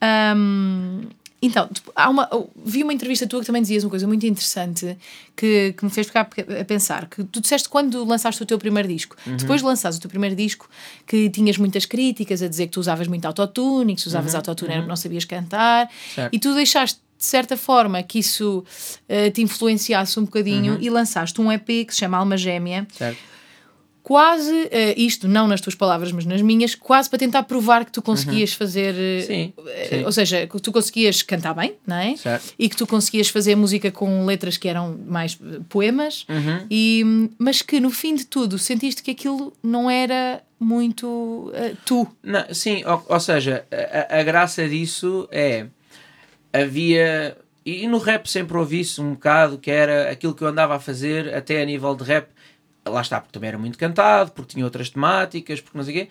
Ahm, 0.00 1.08
então, 1.42 1.68
tipo, 1.68 1.92
há 1.94 2.08
uma, 2.08 2.28
vi 2.64 2.82
uma 2.82 2.92
entrevista 2.94 3.26
tua 3.26 3.40
que 3.40 3.46
também 3.46 3.60
dizias 3.62 3.84
uma 3.84 3.90
coisa 3.90 4.06
muito 4.06 4.24
interessante 4.26 4.96
que, 5.36 5.74
que 5.76 5.84
me 5.84 5.90
fez 5.90 6.06
ficar 6.06 6.22
a 6.60 6.64
pensar. 6.64 7.06
Que 7.08 7.22
tu 7.24 7.40
disseste 7.40 7.68
quando 7.68 8.04
lançaste 8.04 8.42
o 8.42 8.46
teu 8.46 8.58
primeiro 8.58 8.88
disco, 8.88 9.16
Uhum. 9.26 9.36
depois 9.36 9.60
de 9.60 9.66
lançares 9.66 9.98
o 9.98 10.00
teu 10.00 10.08
primeiro 10.10 10.34
disco, 10.34 10.68
que 11.06 11.28
tinhas 11.30 11.58
muitas 11.58 11.84
críticas 11.84 12.42
a 12.42 12.48
dizer 12.48 12.66
que 12.66 12.72
tu 12.72 12.80
usavas 12.80 13.06
muito 13.06 13.24
autotune, 13.26 13.92
e 13.92 13.96
que 13.96 14.00
se 14.02 14.08
usavas 14.08 14.34
autotune 14.34 14.70
era 14.72 14.80
porque 14.80 14.88
não 14.88 14.96
sabias 14.96 15.24
cantar, 15.24 15.84
Uhum. 15.86 15.90
Certo. 16.14 16.34
e 16.34 16.38
tu 16.38 16.54
deixaste 16.54 17.00
de 17.18 17.24
certa 17.24 17.56
forma 17.56 18.02
que 18.02 18.18
isso 18.18 18.62
eh, 19.08 19.30
te 19.30 19.40
influenciasse 19.42 20.18
um 20.20 20.24
bocadinho 20.24 20.74
Uhum. 20.74 20.78
e 20.82 20.90
lançaste 20.90 21.40
um 21.40 21.50
EP 21.50 21.66
que 21.86 21.92
se 21.94 22.00
chama 22.00 22.18
Alma 22.18 22.36
Gêmea, 22.36 22.86
Certo? 22.92 23.18
Quase, 24.08 24.68
eh, 24.70 24.94
isto 24.96 25.26
não 25.26 25.48
nas 25.48 25.60
tuas 25.60 25.74
palavras, 25.74 26.12
mas 26.12 26.24
nas 26.24 26.40
minhas, 26.40 26.76
quase 26.76 27.10
para 27.10 27.18
tentar 27.18 27.42
provar 27.42 27.84
que 27.84 27.90
tu 27.90 28.00
conseguias 28.00 28.52
fazer. 28.52 28.94
eh, 28.96 29.20
Sim, 29.22 29.52
eh, 29.66 29.86
sim. 29.90 30.04
Ou 30.04 30.12
seja, 30.12 30.46
que 30.46 30.60
tu 30.62 30.70
conseguias 30.70 31.22
cantar 31.22 31.52
bem, 31.54 31.74
não 31.84 31.96
é? 31.96 32.14
Certo. 32.16 32.54
E 32.56 32.68
que 32.68 32.76
tu 32.76 32.86
conseguias 32.86 33.28
fazer 33.28 33.56
música 33.56 33.90
com 33.90 34.24
letras 34.24 34.56
que 34.56 34.68
eram 34.68 34.96
mais 35.08 35.36
poemas, 35.68 36.24
Uhum. 36.28 36.66
e, 36.70 37.30
mas 37.36 37.62
que 37.62 37.80
no 37.80 37.90
fim 37.90 38.14
de 38.14 38.24
tudo 38.26 38.58
sentiste 38.60 39.02
que 39.02 39.10
aquilo 39.10 39.52
não 39.60 39.90
era 39.90 40.40
muito 40.60 41.50
eh, 41.52 41.72
tu. 41.84 42.06
Não, 42.22 42.44
sim, 42.54 42.84
ou, 42.84 43.04
ou 43.08 43.18
seja, 43.18 43.64
a, 44.08 44.20
a 44.20 44.22
graça 44.22 44.68
disso 44.68 45.28
é 45.32 45.66
havia 46.52 47.36
e 47.64 47.86
no 47.88 47.98
rap 47.98 48.30
sempre 48.30 48.56
ouvi 48.56 48.78
isso 48.80 49.02
um 49.02 49.14
bocado 49.14 49.58
que 49.58 49.68
era 49.70 50.10
aquilo 50.12 50.32
que 50.32 50.42
eu 50.44 50.48
andava 50.48 50.76
a 50.76 50.78
fazer 50.80 51.34
até 51.34 51.60
a 51.60 51.64
nível 51.64 51.94
de 51.96 52.04
rap 52.04 52.28
lá 52.88 53.00
está, 53.00 53.20
porque 53.20 53.32
também 53.32 53.48
era 53.48 53.58
muito 53.58 53.78
cantado, 53.78 54.30
porque 54.32 54.52
tinha 54.54 54.64
outras 54.64 54.90
temáticas, 54.90 55.60
porque 55.60 55.76
não 55.76 55.84
sei 55.84 55.94
o 55.94 55.98
quê, 55.98 56.08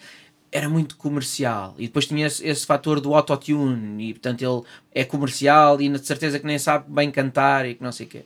era 0.52 0.70
muito 0.70 0.96
comercial. 0.96 1.76
E 1.78 1.88
depois 1.88 2.06
tinha 2.06 2.28
esse, 2.28 2.46
esse 2.48 2.66
fator 2.66 3.02
do 3.02 3.14
autotune, 3.14 4.10
e 4.10 4.14
portanto 4.14 4.42
ele 4.42 4.62
é 4.94 5.04
comercial 5.04 5.82
e 5.82 5.90
de 5.90 6.06
certeza 6.06 6.40
que 6.40 6.46
nem 6.46 6.58
sabe 6.58 6.86
bem 6.88 7.12
cantar 7.12 7.68
e 7.68 7.76
que 7.76 7.84
não 7.84 7.92
sei 7.92 8.06
o 8.06 8.10
quê. 8.10 8.24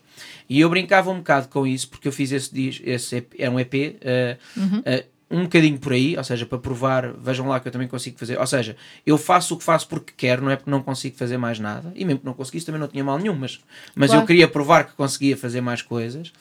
E 0.47 0.59
eu 0.59 0.69
brincava 0.69 1.09
um 1.09 1.17
bocado 1.17 1.47
com 1.47 1.65
isso, 1.65 1.89
porque 1.89 2.07
eu 2.07 2.12
fiz 2.12 2.31
esse, 2.31 2.81
esse 2.85 3.15
EP, 3.17 3.33
era 3.39 3.49
um 3.51 3.59
EP, 3.59 3.73
eh, 4.01 4.38
eh, 4.85 5.05
um 5.31 5.43
bocadinho 5.43 5.77
por 5.79 5.93
aí, 5.93 6.17
ou 6.17 6.23
seja, 6.23 6.45
para 6.45 6.57
provar, 6.57 7.13
vejam 7.13 7.47
lá 7.47 7.59
que 7.59 7.67
eu 7.67 7.71
também 7.71 7.88
consigo 7.88 8.17
fazer. 8.17 8.39
Ou 8.39 8.47
seja, 8.47 8.75
eu 9.05 9.15
faço 9.17 9.53
o 9.53 9.57
que 9.57 9.63
faço 9.63 9.88
porque 9.88 10.12
quero, 10.17 10.43
não 10.43 10.49
é 10.51 10.55
porque 10.55 10.71
não 10.71 10.81
consigo 10.81 11.15
fazer 11.17 11.38
mais 11.38 11.59
nada. 11.59 11.91
E 11.95 12.03
mesmo 12.03 12.19
que 12.21 12.25
não 12.25 12.33
conseguisse, 12.33 12.65
também 12.65 12.81
não 12.81 12.88
tinha 12.88 13.03
mal 13.03 13.17
nenhum, 13.19 13.35
mas, 13.35 13.59
mas 13.95 14.09
Claro. 14.09 14.23
eu 14.23 14.27
queria 14.27 14.47
provar 14.47 14.85
que 14.85 14.93
conseguia 14.93 15.38
fazer 15.38 15.62
mais 15.62 15.81
coisas. 15.83 16.31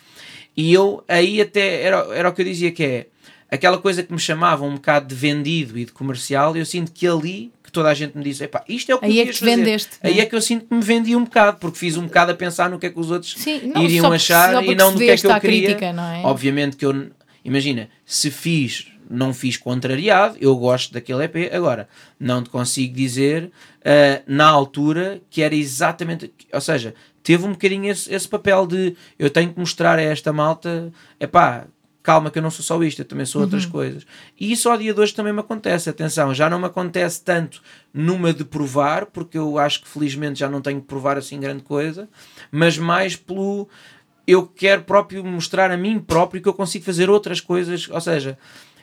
E 0.58 0.72
eu 0.72 1.04
aí 1.06 1.40
até 1.40 1.82
era, 1.82 1.98
era 2.12 2.28
o 2.28 2.32
que 2.32 2.42
eu 2.42 2.46
dizia 2.46 2.72
que 2.72 2.82
é 2.82 3.06
aquela 3.48 3.78
coisa 3.78 4.02
que 4.02 4.12
me 4.12 4.18
chamava 4.18 4.64
um 4.64 4.74
bocado 4.74 5.06
de 5.06 5.14
vendido 5.14 5.78
e 5.78 5.84
de 5.84 5.92
comercial. 5.92 6.56
Eu 6.56 6.66
sinto 6.66 6.90
que 6.90 7.06
ali 7.06 7.52
que 7.62 7.70
toda 7.70 7.88
a 7.88 7.94
gente 7.94 8.18
me 8.18 8.24
disse: 8.24 8.42
Epá, 8.42 8.64
isto 8.68 8.90
é 8.90 8.94
o 8.96 8.98
que 8.98 9.04
Aí 9.04 9.20
é 9.20 9.26
que 9.26 9.32
te 9.34 9.38
fazer." 9.38 9.54
vendeste, 9.54 9.90
Aí 10.02 10.14
não 10.14 10.18
é? 10.18 10.22
é 10.22 10.26
que 10.26 10.34
eu 10.34 10.42
sinto 10.42 10.66
que 10.66 10.74
me 10.74 10.82
vendi 10.82 11.14
um 11.14 11.22
bocado, 11.22 11.58
porque 11.60 11.78
fiz 11.78 11.96
um 11.96 12.06
bocado 12.06 12.32
a 12.32 12.34
pensar 12.34 12.68
no 12.68 12.76
que 12.76 12.86
é 12.86 12.90
que 12.90 12.98
os 12.98 13.08
outros 13.08 13.34
Sim, 13.38 13.70
não, 13.72 13.84
iriam 13.84 14.12
achar 14.12 14.64
e 14.64 14.74
não 14.74 14.92
do 14.92 14.98
que 14.98 15.08
é 15.08 15.16
que 15.16 15.26
eu 15.28 15.40
queria. 15.40 15.66
crítica, 15.68 15.92
não 15.92 16.02
é? 16.02 16.22
Obviamente 16.24 16.76
que 16.76 16.84
eu, 16.84 17.06
imagina, 17.44 17.88
se 18.04 18.28
fiz, 18.28 18.88
não 19.08 19.32
fiz 19.32 19.56
contrariado, 19.56 20.36
eu 20.40 20.56
gosto 20.56 20.92
daquele 20.92 21.22
EP. 21.22 21.54
Agora, 21.54 21.88
não 22.18 22.42
te 22.42 22.50
consigo 22.50 22.96
dizer 22.96 23.52
ah, 23.84 24.22
na 24.26 24.48
altura 24.48 25.20
que 25.30 25.40
era 25.40 25.54
exatamente, 25.54 26.32
ou 26.52 26.60
seja, 26.60 26.94
teve 27.28 27.44
um 27.44 27.52
bocadinho 27.52 27.90
esse, 27.90 28.10
esse 28.10 28.26
papel 28.26 28.66
de 28.66 28.96
eu 29.18 29.28
tenho 29.28 29.52
que 29.52 29.60
mostrar 29.60 29.98
a 29.98 30.02
esta 30.02 30.32
malta, 30.32 30.90
epá, 31.20 31.66
calma 32.02 32.30
que 32.30 32.38
eu 32.38 32.42
não 32.42 32.50
sou 32.50 32.64
só 32.64 32.82
isto, 32.82 33.02
eu 33.02 33.04
também 33.04 33.26
sou 33.26 33.42
outras 33.42 33.66
coisas. 33.66 34.06
E 34.40 34.50
isso 34.50 34.66
ao 34.70 34.78
dia 34.78 34.94
de 34.94 35.00
hoje 35.00 35.12
também 35.12 35.30
me 35.30 35.40
acontece, 35.40 35.90
atenção, 35.90 36.32
já 36.32 36.48
não 36.48 36.58
me 36.58 36.64
acontece 36.64 37.22
tanto 37.22 37.60
numa 37.92 38.32
de 38.32 38.46
provar, 38.46 39.04
porque 39.04 39.36
eu 39.36 39.58
acho 39.58 39.82
que 39.82 39.88
felizmente 39.88 40.38
já 40.38 40.48
não 40.48 40.62
tenho 40.62 40.80
que 40.80 40.86
provar 40.86 41.18
assim 41.18 41.38
grande 41.38 41.62
coisa, 41.62 42.08
mas 42.50 42.78
mais 42.78 43.14
pelo 43.14 43.68
eu 44.26 44.46
quero 44.46 44.84
próprio 44.84 45.22
mostrar 45.22 45.70
a 45.70 45.76
mim 45.76 45.98
próprio 45.98 46.40
que 46.40 46.48
eu 46.48 46.54
consigo 46.54 46.86
fazer 46.86 47.10
outras 47.10 47.42
coisas, 47.42 47.90
ou 47.90 48.00
seja, 48.00 48.38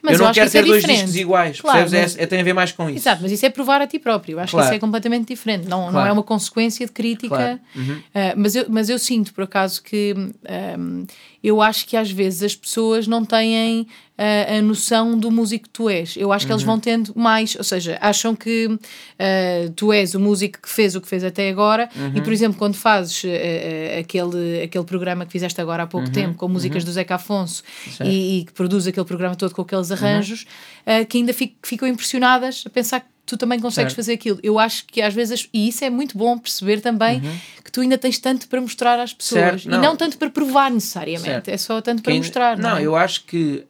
Mas 0.05 0.13
eu 0.13 0.19
não 0.23 0.29
acho 0.29 0.39
que 0.39 0.45
quero 0.45 0.49
é 0.57 0.61
ter 0.61 0.67
dois 0.67 0.81
diferente. 0.81 0.99
discos 1.01 1.15
iguais, 1.15 1.61
Claro, 1.61 1.79
percebes? 1.79 2.13
mas- 2.13 2.19
É, 2.19 2.23
é- 2.23 2.27
tem 2.27 2.39
a 2.39 2.43
ver 2.43 2.53
mais 2.53 2.71
com 2.71 2.89
isso. 2.89 2.99
Exato, 2.99 3.21
mas 3.23 3.31
isso 3.31 3.45
é 3.45 3.49
provar 3.49 3.81
a 3.81 3.87
ti 3.87 3.99
próprio. 3.99 4.39
Acho 4.39 4.51
Claro. 4.51 4.67
que 4.67 4.73
isso 4.73 4.77
é 4.77 4.79
completamente 4.79 5.27
diferente. 5.27 5.67
Não, 5.67 5.85
não 5.85 5.91
Claro. 5.91 6.09
é 6.09 6.11
uma 6.11 6.23
consequência 6.23 6.85
de 6.85 6.91
crítica. 6.91 7.59
Uhum. 7.75 8.01
Ah, 8.13 8.33
mas, 8.37 8.55
eu, 8.55 8.65
mas 8.69 8.89
eu 8.89 8.97
sinto, 8.99 9.33
por 9.33 9.43
acaso, 9.43 9.81
que 9.83 10.15
ahm, 10.47 11.03
eu 11.43 11.61
acho 11.61 11.85
que 11.87 11.95
às 11.97 12.09
vezes 12.09 12.43
as 12.43 12.55
pessoas 12.55 13.07
não 13.07 13.23
têm 13.25 13.87
ah, 14.17 14.57
a 14.57 14.61
noção 14.61 15.17
do 15.17 15.29
músico 15.31 15.65
que 15.65 15.69
tu 15.69 15.89
és. 15.89 16.15
Eu 16.17 16.31
acho 16.31 16.45
que 16.45 16.51
eles 16.51 16.61
Uhum. 16.63 16.67
vão 16.67 16.79
tendo 16.79 17.13
mais, 17.15 17.55
ou 17.55 17.63
seja, 17.63 17.97
acham 18.01 18.35
que 18.35 18.77
ah, 19.19 19.71
tu 19.75 19.91
és 19.93 20.15
o 20.15 20.19
músico 20.19 20.59
que 20.61 20.69
fez 20.69 20.95
o 20.95 21.01
que 21.01 21.07
fez 21.07 21.23
até 21.23 21.49
agora 21.49 21.89
Uhum. 21.95 22.13
e, 22.15 22.21
por 22.21 22.31
exemplo, 22.33 22.57
quando 22.57 22.75
fazes 22.75 23.23
ah, 23.25 23.99
aquele, 23.99 24.63
aquele 24.63 24.83
programa 24.85 25.25
que 25.25 25.31
fizeste 25.31 25.59
agora 25.59 25.83
há 25.83 25.85
Uhum. 25.85 25.89
pouco 25.89 26.09
tempo 26.11 26.35
com 26.35 26.47
músicas 26.47 26.83
do 26.83 26.91
Zeca 26.91 27.15
Afonso 27.15 27.63
e, 28.03 28.39
e 28.39 28.45
que 28.45 28.53
produz 28.53 28.87
aquele 28.87 29.05
programa 29.05 29.35
todo 29.35 29.53
com 29.53 29.61
aqueles 29.61 29.89
Uhum. 29.89 29.95
arranjos, 29.97 30.45
ah, 30.85 31.03
que 31.05 31.17
ainda 31.17 31.33
fic- 31.33 31.55
ficam 31.63 31.87
impressionadas 31.87 32.63
a 32.65 32.69
pensar 32.69 32.99
que 33.01 33.07
tu 33.25 33.37
também 33.37 33.59
consegues 33.59 33.91
Certo. 33.93 33.95
fazer 33.95 34.13
aquilo. 34.13 34.39
Eu 34.43 34.59
acho 34.59 34.85
que 34.85 35.01
às 35.01 35.13
vezes, 35.13 35.49
e 35.53 35.67
isso 35.67 35.83
é 35.83 35.89
muito 35.89 36.17
bom 36.17 36.37
perceber 36.37 36.79
também, 36.81 37.21
que 37.63 37.71
tu 37.71 37.81
ainda 37.81 37.97
tens 37.97 38.19
tanto 38.19 38.47
para 38.47 38.61
mostrar 38.61 38.99
às 38.99 39.13
pessoas. 39.13 39.41
Uhum. 39.43 39.49
Certo, 39.51 39.65
e 39.65 39.69
não. 39.69 39.81
não 39.81 39.95
tanto 39.95 40.17
para 40.17 40.29
provar 40.29 40.69
necessariamente, 40.71 41.25
Certo. 41.25 41.49
é 41.49 41.57
só 41.57 41.81
tanto 41.81 42.03
para 42.03 42.11
Quem- 42.11 42.19
mostrar. 42.21 42.57
Não, 42.57 42.71
Não, 42.71 42.77
é? 42.77 42.83
eu 42.83 42.95
acho 42.95 43.23
que 43.25 43.63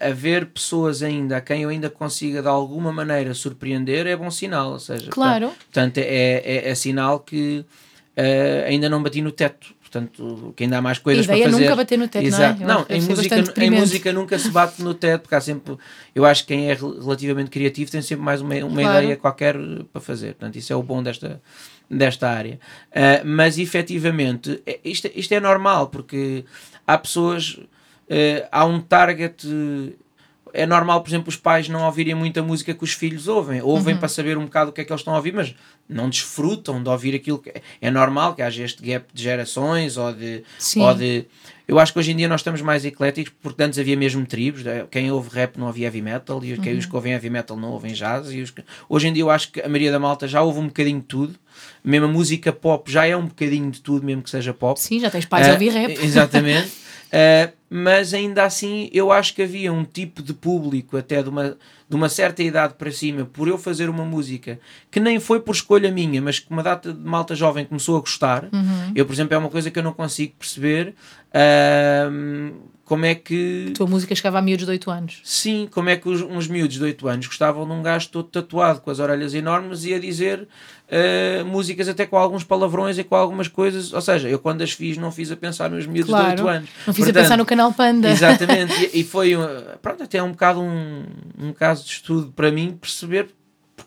haver 0.00 0.46
pessoas 0.46 1.02
ainda 1.02 1.36
a 1.38 1.40
quem 1.40 1.62
eu 1.62 1.68
ainda 1.70 1.90
consiga 1.90 2.40
de 2.42 2.48
alguma 2.48 2.92
maneira 2.92 3.34
surpreender 3.34 4.06
é 4.06 4.16
bom 4.16 4.30
sinal. 4.30 4.72
Ou 4.72 4.78
seja, 4.78 5.10
Claro. 5.10 5.46
Portanto, 5.48 5.64
portanto, 5.72 5.98
é, 5.98 6.42
é, 6.44 6.68
é 6.70 6.74
sinal 6.74 7.20
que 7.20 7.64
eh, 8.16 8.64
ainda 8.68 8.88
não 8.88 9.02
bati 9.02 9.22
no 9.22 9.32
teto. 9.32 9.74
Portanto, 9.90 10.52
que 10.56 10.62
ainda 10.62 10.78
há 10.78 10.82
mais 10.82 10.98
coisas 10.98 11.28
A 11.28 11.32
ideia 11.32 11.42
para 11.42 11.48
é 11.48 11.52
fazer. 11.52 11.64
nunca 11.64 11.76
bater 11.76 11.98
no 11.98 12.06
teto, 12.08 12.22
não 12.22 12.24
é? 12.24 12.28
Exato. 12.28 12.62
Eu 12.62 12.68
não 12.68 12.76
acho 12.78 12.86
que 12.86 12.94
em 12.94 13.00
música, 13.02 13.64
em 13.64 13.70
música 13.70 14.12
nunca 14.12 14.38
se 14.38 14.48
bate 14.50 14.82
no 14.82 14.94
teto, 14.94 15.22
porque 15.22 15.34
há 15.34 15.40
sempre. 15.40 15.76
Eu 16.14 16.24
acho 16.24 16.42
que 16.46 16.54
quem 16.54 16.70
é 16.70 16.74
rel- 16.74 17.00
relativamente 17.00 17.50
criativo 17.50 17.90
tem 17.90 18.00
sempre 18.00 18.24
mais 18.24 18.40
uma, 18.40 18.54
uma 18.64 18.80
Claro. 18.82 19.02
ideia 19.02 19.16
qualquer 19.16 19.56
para 19.92 20.00
fazer. 20.00 20.34
Portanto, 20.34 20.54
isso 20.56 20.72
é 20.72 20.76
o 20.76 20.82
bom 20.82 21.02
desta, 21.02 21.42
desta 21.90 22.28
área. 22.30 22.60
Ah, 22.94 23.22
mas 23.24 23.58
efetivamente, 23.58 24.62
é- 24.64 24.78
isto, 24.84 25.10
isto 25.14 25.32
é 25.34 25.40
normal, 25.40 25.88
porque 25.88 26.44
há 26.86 26.96
pessoas. 26.96 27.58
eh, 28.08 28.46
há 28.52 28.64
um 28.64 28.80
target. 28.80 29.46
É 30.52 30.66
normal, 30.66 31.02
por 31.02 31.08
exemplo, 31.10 31.28
os 31.28 31.36
pais 31.36 31.68
não 31.68 31.84
ouvirem 31.84 32.14
muita 32.14 32.42
música 32.42 32.74
que 32.74 32.84
os 32.84 32.92
filhos 32.92 33.28
ouvem. 33.28 33.60
Ouvem 33.62 33.94
Uhum. 33.94 34.00
para 34.00 34.08
saber 34.08 34.36
um 34.38 34.44
bocado 34.44 34.70
o 34.70 34.72
que 34.72 34.80
é 34.80 34.84
que 34.84 34.92
eles 34.92 35.00
estão 35.00 35.14
a 35.14 35.16
ouvir, 35.16 35.32
mas 35.32 35.54
não 35.88 36.08
desfrutam 36.08 36.82
de 36.82 36.88
ouvir 36.88 37.14
aquilo 37.14 37.38
que. 37.38 37.52
É 37.80 37.90
normal 37.90 38.34
que 38.34 38.42
haja 38.42 38.62
este 38.64 38.82
gap 38.82 39.06
de 39.12 39.22
gerações 39.22 39.96
ou 39.96 40.12
de. 40.12 40.42
Sim. 40.58 40.82
Ou 40.82 40.94
de 40.94 41.24
eu 41.68 41.78
acho 41.78 41.92
que 41.92 42.00
hoje 42.00 42.10
em 42.10 42.16
dia 42.16 42.26
nós 42.28 42.40
estamos 42.40 42.60
mais 42.62 42.84
ecléticos, 42.84 43.32
porque 43.40 43.62
antes 43.62 43.78
havia 43.78 43.96
mesmo 43.96 44.26
tribos. 44.26 44.64
né? 44.64 44.84
Quem 44.90 45.10
ouve 45.12 45.30
rap 45.32 45.56
não 45.56 45.68
havia 45.68 45.86
heavy 45.86 46.02
metal, 46.02 46.44
e 46.44 46.52
os, 46.52 46.58
quem- 46.58 46.76
os 46.76 46.84
Uhum. 46.84 46.90
que 46.90 46.96
ouvem 46.96 47.12
heavy 47.12 47.30
metal 47.30 47.56
não 47.56 47.70
ouvem 47.70 47.92
jazz. 47.92 48.30
E 48.32 48.40
os 48.42 48.50
que- 48.50 48.64
hoje 48.88 49.06
em 49.06 49.12
dia 49.12 49.22
eu 49.22 49.30
acho 49.30 49.52
que 49.52 49.60
a 49.60 49.68
maioria 49.68 49.92
da 49.92 49.98
malta 50.00 50.26
já 50.26 50.42
ouve 50.42 50.58
um 50.58 50.66
bocadinho 50.66 50.98
de 50.98 51.06
tudo. 51.06 51.34
Mesmo 51.84 52.06
a 52.06 52.08
música 52.08 52.52
pop 52.52 52.90
já 52.90 53.06
é 53.06 53.16
um 53.16 53.26
bocadinho 53.26 53.70
de 53.70 53.80
tudo, 53.80 54.04
mesmo 54.04 54.22
que 54.22 54.30
seja 54.30 54.52
pop. 54.52 54.80
Sim, 54.80 54.98
já 54.98 55.10
tens 55.10 55.26
pais 55.26 55.46
a 55.46 55.50
Ah, 55.50 55.52
ouvir 55.52 55.68
rap. 55.70 55.92
Exatamente. 56.04 56.70
Ah, 57.12 57.50
mas 57.68 58.12
ainda 58.12 58.44
assim, 58.44 58.90
eu 58.92 59.12
acho 59.12 59.32
que 59.34 59.42
havia 59.42 59.72
um 59.72 59.84
tipo 59.84 60.22
de 60.22 60.34
público, 60.34 60.96
até 60.96 61.22
de 61.22 61.28
uma, 61.28 61.56
de 61.88 61.96
uma 61.96 62.08
certa 62.08 62.42
idade 62.42 62.74
para 62.74 62.90
cima, 62.90 63.24
por 63.24 63.46
eu 63.46 63.56
fazer 63.56 63.88
uma 63.88 64.04
música 64.04 64.58
que 64.90 64.98
nem 64.98 65.20
foi 65.20 65.40
por 65.40 65.54
escolha 65.54 65.90
minha, 65.90 66.20
mas 66.20 66.40
que 66.40 66.50
uma 66.50 66.62
data 66.64 66.92
de 66.92 67.00
malta 67.00 67.34
jovem 67.34 67.64
começou 67.64 67.96
a 67.96 68.00
gostar. 68.00 68.44
Uhum. 68.52 68.92
Eu, 68.94 69.06
por 69.06 69.12
exemplo, 69.12 69.34
é 69.34 69.38
uma 69.38 69.50
coisa 69.50 69.70
que 69.70 69.78
eu 69.78 69.82
não 69.82 69.92
consigo 69.92 70.34
perceber. 70.38 70.94
ahm, 71.32 72.52
como 72.90 73.06
é 73.06 73.14
que. 73.14 73.68
A 73.70 73.74
tua 73.76 73.86
música 73.86 74.12
chegava 74.16 74.40
a 74.40 74.42
miúdos 74.42 74.66
de 74.66 74.72
8 74.72 74.90
anos. 74.90 75.20
Sim, 75.22 75.68
como 75.70 75.88
é 75.88 75.96
que 75.96 76.08
os, 76.08 76.22
uns 76.22 76.48
miúdos 76.48 76.76
de 76.76 76.82
8 76.82 77.06
anos 77.06 77.26
gostavam 77.28 77.64
de 77.64 77.70
um 77.70 77.84
gajo 77.84 78.08
todo 78.08 78.24
tatuado 78.24 78.80
com 78.80 78.90
as 78.90 78.98
orelhas 78.98 79.32
enormes 79.32 79.84
e 79.84 79.94
a 79.94 79.98
dizer 80.00 80.48
ah, 80.90 81.44
músicas 81.44 81.88
até 81.88 82.04
com 82.04 82.16
alguns 82.16 82.42
palavrões 82.42 82.98
e 82.98 83.04
com 83.04 83.14
algumas 83.14 83.46
coisas. 83.46 83.92
Ou 83.92 84.00
seja, 84.00 84.28
eu 84.28 84.40
quando 84.40 84.62
as 84.62 84.72
fiz, 84.72 84.96
não 84.96 85.12
fiz 85.12 85.30
a 85.30 85.36
pensar 85.36 85.70
nos 85.70 85.86
miúdos 85.86 86.12
de 86.12 86.20
8 86.20 86.42
Claro. 86.42 86.48
anos. 86.48 86.70
Não 86.84 86.92
fiz 86.92 87.04
a 87.04 87.06
Portanto, 87.06 87.22
pensar 87.22 87.36
no 87.36 87.46
canal 87.46 87.72
Panda. 87.72 88.10
Exatamente, 88.10 88.72
e, 88.92 89.02
e 89.02 89.04
foi 89.04 89.36
uh, 89.36 89.78
pronto, 89.80 90.02
até 90.02 90.20
um 90.20 90.32
bocado 90.32 90.60
um, 90.60 91.04
um 91.38 91.52
caso 91.52 91.84
de 91.84 91.92
estudo 91.92 92.32
para 92.34 92.50
mim 92.50 92.72
perceber 92.72 93.28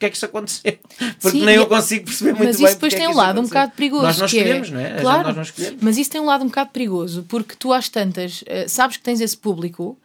porque 0.04 0.06
é 0.06 0.10
que 0.10 0.16
isso 0.18 0.26
aconteceu. 0.26 0.78
Porque 1.22 1.38
Sim, 1.39 1.45
nem 1.45 1.56
eu 1.56 1.68
consigo 1.68 2.06
perceber 2.06 2.32
muito 2.34 2.45
Mas 2.45 2.58
bem. 2.58 2.66
isso 2.66 2.74
depois 2.76 2.93
porque 2.93 2.95
tem 2.95 3.06
é 3.06 3.10
um 3.10 3.18
lado 3.18 3.39
um 3.39 3.43
bocado 3.43 3.72
perigoso. 3.72 4.04
Nós 4.04 4.18
não 4.18 4.24
é- 4.24 4.28
escolhemos, 4.28 4.70
não 4.72 4.80
é? 4.80 5.01
Claro, 5.01 5.24
Nós 5.28 5.36
não 5.36 5.43
escolhemos. 5.43 5.78
mas 5.82 5.97
isso 5.97 6.10
tem 6.10 6.20
um 6.22 6.26
lado 6.26 6.43
um 6.43 6.47
bocado 6.47 6.70
perigoso, 6.72 7.26
porque 7.30 7.56
tu 7.58 7.72
às 7.72 7.88
tantas 7.89 8.43
eh, 8.45 8.68
sabes 8.68 8.97
que 8.97 9.04
tens 9.04 9.22
esse 9.22 9.38
público, 9.38 9.97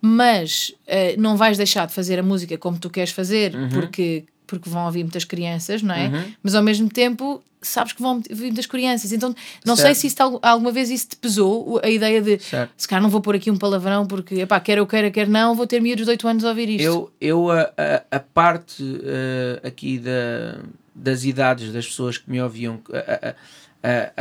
mas 0.00 0.72
uh, 0.86 1.20
não 1.20 1.36
vais 1.36 1.56
deixar 1.56 1.86
de 1.86 1.92
fazer 1.94 2.18
a 2.18 2.22
música 2.22 2.56
como 2.58 2.78
tu 2.78 2.90
queres 2.90 3.10
fazer, 3.10 3.54
Uhum. 3.54 3.68
porque, 3.70 4.24
porque 4.46 4.68
vão 4.68 4.84
ouvir 4.86 5.02
muitas 5.04 5.24
crianças, 5.24 5.82
não 5.82 5.94
é? 5.94 6.26
Mas 6.42 6.54
ao 6.54 6.62
mesmo 6.62 6.88
tempo 6.88 7.42
sabes 7.62 7.92
que 7.92 8.00
vão 8.02 8.16
ouvir 8.30 8.46
muitas 8.46 8.66
crianças. 8.66 9.12
Então 9.12 9.34
não 9.64 9.76
sei 9.76 9.86
Certo. 9.94 9.98
se 9.98 10.06
isso 10.08 10.40
alguma 10.42 10.70
vez 10.72 10.90
isso 10.90 11.08
te 11.08 11.16
pesou, 11.16 11.80
a 11.82 11.88
ideia 11.88 12.20
de 12.22 12.38
Certo. 12.38 12.72
se 12.76 12.86
calhar 12.86 13.02
não 13.02 13.10
vou 13.10 13.20
pôr 13.20 13.34
aqui 13.36 13.50
um 13.50 13.56
palavrão 13.56 14.06
porque, 14.06 14.36
epá, 14.36 14.60
quer 14.60 14.78
eu 14.78 14.86
queira, 14.86 15.10
quer 15.10 15.26
não, 15.28 15.54
vou 15.54 15.66
ter 15.66 15.80
miúdos 15.80 16.04
de 16.04 16.10
8 16.10 16.28
anos 16.28 16.44
a 16.44 16.50
ouvir 16.50 16.68
isto. 16.68 16.82
Eu, 16.84 17.10
eu 17.20 17.50
a, 17.50 17.62
a, 17.76 18.16
a 18.16 18.20
parte 18.20 18.82
eh, 19.04 19.60
aqui 19.66 19.98
da, 19.98 20.60
das 20.94 21.24
idades 21.24 21.72
das 21.72 21.86
pessoas 21.86 22.18
que 22.18 22.30
me 22.30 22.40
ouviam, 22.40 22.80
a, 22.92 23.28
a- 23.30 23.34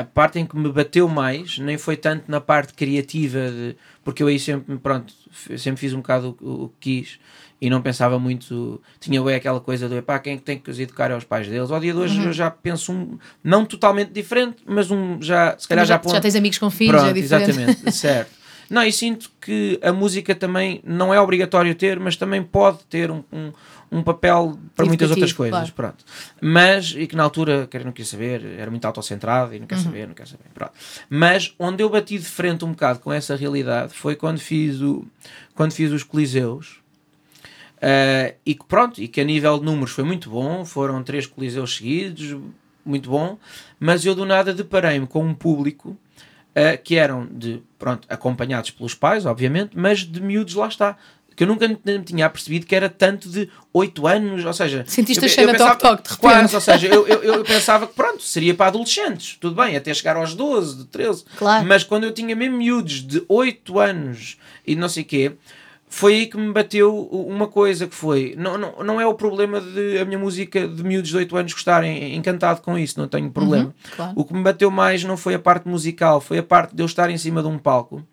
parte 0.04 0.38
em 0.38 0.46
que 0.46 0.56
me 0.56 0.72
bateu 0.72 1.08
mais, 1.08 1.58
nem 1.58 1.78
foi 1.78 1.98
tanto 1.98 2.30
na 2.30 2.40
parte 2.40 2.74
criativa, 2.74 3.40
de, 3.50 3.76
porque 4.04 4.22
eu 4.22 4.28
aí 4.28 4.38
sempre, 4.40 4.78
pronto, 4.78 5.12
sempre 5.58 5.80
fiz 5.80 5.92
um 5.94 5.98
bocado 5.98 6.38
o, 6.40 6.66
o 6.66 6.70
que 6.80 7.02
quis 7.02 7.20
e 7.62 7.70
não 7.70 7.82
pensava 7.82 8.20
muito, 8.20 8.82
tinha 9.00 9.22
bem 9.24 9.36
aquela 9.36 9.60
coisa 9.60 9.88
do, 9.88 9.96
epá, 9.98 10.20
quem 10.20 10.34
é 10.34 10.38
que 10.38 10.44
tem 10.44 10.58
que 10.60 10.70
os 10.70 10.80
educar 10.80 11.10
é 11.12 11.16
os 11.16 11.24
pais 11.24 11.48
deles. 11.48 11.72
Ao 11.72 11.80
dia 11.80 11.94
de 11.94 12.00
hoje 12.00 12.22
eu 12.24 12.34
já 12.34 12.52
penso 12.52 12.92
um, 12.92 13.18
não 13.44 13.66
totalmente 13.66 14.12
diferente, 14.12 14.58
mas 14.66 14.92
um 14.92 15.22
já, 15.22 15.58
se 15.58 15.68
calhar 15.68 15.86
já, 15.86 15.96
já, 15.96 16.00
ponto- 16.00 16.14
já 16.14 16.22
tens 16.22 16.36
amigos 16.36 16.58
com 16.58 16.70
filhos, 16.70 16.96
Pronto, 17.02 17.10
é 17.10 17.14
diferente. 17.14 17.50
exatamente, 17.52 17.92
certo. 17.96 18.32
Não, 18.70 18.84
e 18.84 18.92
sinto 18.92 19.30
que 19.40 19.80
a 19.84 19.94
música 19.94 20.34
também 20.34 20.82
não 20.84 21.14
é 21.14 21.22
obrigatório 21.22 21.74
ter, 21.76 22.00
mas 22.00 22.16
também 22.16 22.42
pode 22.42 22.80
ter 22.90 23.12
um, 23.12 23.24
um, 23.32 23.52
um 23.92 24.02
papel 24.02 24.58
para 24.76 24.88
muitas 24.88 25.12
Educativo, 25.12 25.12
outras 25.12 25.34
coisas. 25.34 25.70
claro. 25.72 25.94
Pronto. 25.94 26.04
Mas, 26.42 26.96
e 26.98 27.06
que 27.06 27.16
na 27.16 27.22
altura 27.22 27.68
quer 27.70 27.86
não 27.86 27.92
queria 27.92 28.10
saber, 28.10 28.44
era 28.58 28.72
muito 28.72 28.84
autocentrado 28.86 29.54
e 29.54 29.60
não 29.60 29.62
Uhum. 29.64 29.68
quer 29.68 29.78
saber, 29.78 30.08
não 30.08 30.16
quer 30.16 30.28
saber. 30.28 30.46
Pronto. 30.52 30.72
Mas 31.08 31.54
onde 31.60 31.84
eu 31.84 31.90
bati 31.92 32.18
de 32.18 32.26
frente 32.26 32.66
um 32.66 32.72
bocado 32.72 33.00
com 33.00 33.14
essa 33.14 33.36
realidade 33.36 33.94
foi 33.94 34.16
quando 34.16 34.40
fiz, 34.40 34.82
o, 34.82 35.06
quando 35.54 35.72
fiz 35.72 35.92
os 35.92 36.02
Coliseus. 36.04 36.80
Uh, 37.78 38.34
e 38.46 38.56
que 38.56 38.66
pronto, 38.66 39.02
e 39.02 39.08
que 39.08 39.20
a 39.20 39.24
nível 39.24 39.60
de 39.60 39.66
números 39.66 39.92
foi 39.92 40.04
muito 40.04 40.30
bom, 40.30 40.64
foram 40.64 41.04
três 41.04 41.28
coliseus 41.28 41.76
seguidos, 41.76 42.38
muito 42.86 43.10
bom, 43.10 43.38
mas 43.80 44.06
eu 44.06 44.16
do 44.16 44.26
nada 44.26 44.54
deparei-me 44.54 45.06
com 45.06 45.24
um 45.26 45.34
público 45.34 45.90
uh, 45.90 46.82
que 46.84 46.96
eram 46.96 47.28
de, 47.30 47.62
pronto, 47.78 48.08
acompanhados 48.10 48.72
pelos 48.72 48.94
pais, 48.94 49.26
obviamente, 49.26 49.72
mas 49.76 50.00
de 50.00 50.22
miúdos 50.22 50.56
lá 50.56 50.68
está. 50.68 50.98
Que 51.36 51.44
eu 51.44 51.48
nunca 51.48 51.68
me 51.68 51.76
tinha 52.06 52.30
percebido 52.30 52.66
que 52.66 52.74
era 52.74 52.88
tanto 52.88 53.28
de 53.28 53.50
8 53.74 54.08
anos, 54.08 54.46
ou 54.46 54.54
seja... 54.54 54.86
Sentiste 54.88 55.22
eu, 55.22 55.30
a 55.30 55.34
cena 55.34 55.58
toque-toque, 55.58 56.04
de 56.04 56.10
repente. 56.10 56.22
Quase, 56.22 56.56
ou 56.56 56.62
seja, 56.62 56.88
eu, 56.88 57.06
eu, 57.06 57.24
eu 57.24 57.44
pensava 57.44 57.86
que 57.88 57.94
pronto, 57.94 58.24
seria 58.24 58.54
para 58.54 58.68
adolescentes, 58.68 59.36
tudo 59.38 59.54
bem, 59.54 59.76
até 59.76 59.94
chegar 59.94 60.16
aos 60.16 60.34
12, 60.34 60.78
de 60.78 60.86
13. 60.86 61.26
Claro. 61.38 61.68
Mas 61.68 61.84
quando 61.84 62.06
eu 62.06 62.14
tinha 62.14 62.34
mesmo 62.38 62.56
miúdos 62.56 63.06
de 63.06 63.22
8 63.28 63.80
anos 63.80 64.38
e 64.66 64.78
não 64.78 64.88
sei 64.88 65.04
o 65.04 65.06
quê, 65.06 65.34
foi 65.88 66.14
aí 66.14 66.28
que 66.28 66.38
me 66.38 66.52
bateu 66.52 66.94
uma 66.94 67.48
coisa 67.48 67.88
que 67.88 67.96
foi, 67.96 68.36
não, 68.38 68.58
não, 68.58 68.84
não 68.84 69.02
é 69.02 69.06
o 69.06 69.14
problema 69.14 69.62
de 69.62 69.98
a 70.00 70.06
minha 70.06 70.20
música 70.20 70.68
de 70.68 70.84
miúdos 70.84 71.10
de 71.10 71.18
8 71.18 71.38
anos 71.38 71.54
gostarem 71.54 72.16
encantado 72.16 72.62
com 72.62 72.78
isso, 72.78 73.00
não 73.00 73.08
tenho 73.08 73.30
problema. 73.32 73.74
claro. 73.96 74.14
O 74.16 74.26
que 74.26 74.34
me 74.34 74.42
bateu 74.42 74.70
mais 74.72 75.04
não 75.04 75.16
foi 75.16 75.36
a 75.36 75.40
parte 75.40 75.68
musical, 75.68 76.20
foi 76.20 76.40
a 76.40 76.44
parte 76.44 76.76
de 76.76 76.82
eu 76.82 76.86
estar 76.86 77.10
em 77.10 77.18
cima 77.18 77.42
de 77.42 77.48
um 77.48 77.58
palco, 77.58 78.04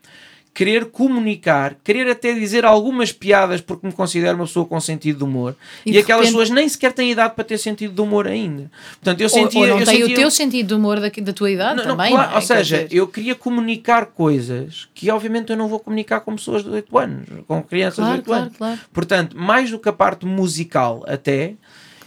querer 0.55 0.87
comunicar, 0.87 1.77
querer 1.83 2.11
até 2.11 2.33
dizer 2.35 2.65
algumas 2.65 3.11
piadas 3.11 3.61
porque 3.63 3.87
me 3.87 3.93
considero 3.93 4.37
uma 4.37 4.45
pessoa 4.45 4.67
com 4.67 4.79
sentido 4.81 5.19
de 5.19 5.25
humor 5.25 5.57
E 5.87 5.93
e, 5.93 5.99
aquelas 5.99 6.27
repente- 6.27 6.33
pessoas 6.39 6.51
nem 6.51 6.69
sequer 6.69 6.93
têm 6.93 7.11
idade 7.11 7.35
para 7.35 7.45
ter 7.45 7.57
sentido 7.57 7.95
de 7.95 8.01
humor 8.03 8.27
ainda. 8.27 8.71
Portanto, 9.03 9.21
eu 9.21 9.25
Ou, 9.25 9.31
sentia, 9.31 9.61
ou 9.61 9.67
não 9.67 9.79
eu 9.81 9.87
tem 9.87 9.97
sentia 10.01 10.15
o 10.15 10.19
teu 10.19 10.31
sentido 10.31 10.67
de 10.69 10.75
humor 10.75 11.01
da, 11.01 11.09
da 11.09 11.33
tua 11.33 11.51
idade 11.51 11.77
não, 11.77 11.85
não, 11.85 11.97
também, 11.97 12.13
claro, 12.13 12.29
não 12.29 12.35
é? 12.35 12.37
Ou 12.37 12.43
seja, 12.43 12.87
eu 12.91 13.09
queria 13.09 13.35
comunicar 13.35 14.07
coisas 14.07 14.89
que 14.95 15.11
obviamente 15.11 15.51
eu 15.51 15.57
não 15.57 15.69
vou 15.69 15.81
comunicar 15.81 16.21
com 16.21 16.37
pessoas 16.37 16.63
de 16.63 16.69
8 16.71 16.99
anos, 16.99 17.27
com 17.49 17.63
crianças 17.63 17.97
Claro, 18.05 18.13
de 18.13 18.19
8 18.19 18.25
claro, 18.27 18.43
anos. 18.45 18.57
claro. 18.59 18.79
Portanto, 18.93 19.37
mais 19.39 19.71
do 19.71 19.79
que 19.79 19.89
a 19.89 19.93
parte 19.93 20.27
musical 20.27 21.03
até, 21.09 21.55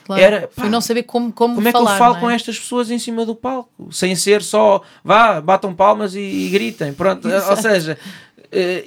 claro. 0.06 0.22
era, 0.22 0.42
Foi 0.54 0.66
pá, 0.66 0.70
não 0.70 0.82
saber 0.82 1.02
como, 1.04 1.32
como, 1.34 1.56
como 1.56 1.68
é 1.68 1.72
que 1.72 1.78
falar, 1.78 1.94
eu 1.94 1.98
falo 1.98 2.14
não 2.14 2.18
é? 2.20 2.22
com 2.22 2.30
estas 2.30 2.60
pessoas 2.60 2.92
em 2.92 3.00
cima 3.00 3.26
do 3.26 3.34
palco? 3.36 3.92
Sem 3.92 4.16
ser 4.16 4.44
só, 4.44 4.82
vá, 5.04 5.42
batam 5.42 5.74
palmas 5.74 6.14
e, 6.16 6.20
e 6.20 6.50
gritem. 6.50 6.94
Pronto, 6.94 7.28
ou 7.50 7.58
seja, 7.58 7.98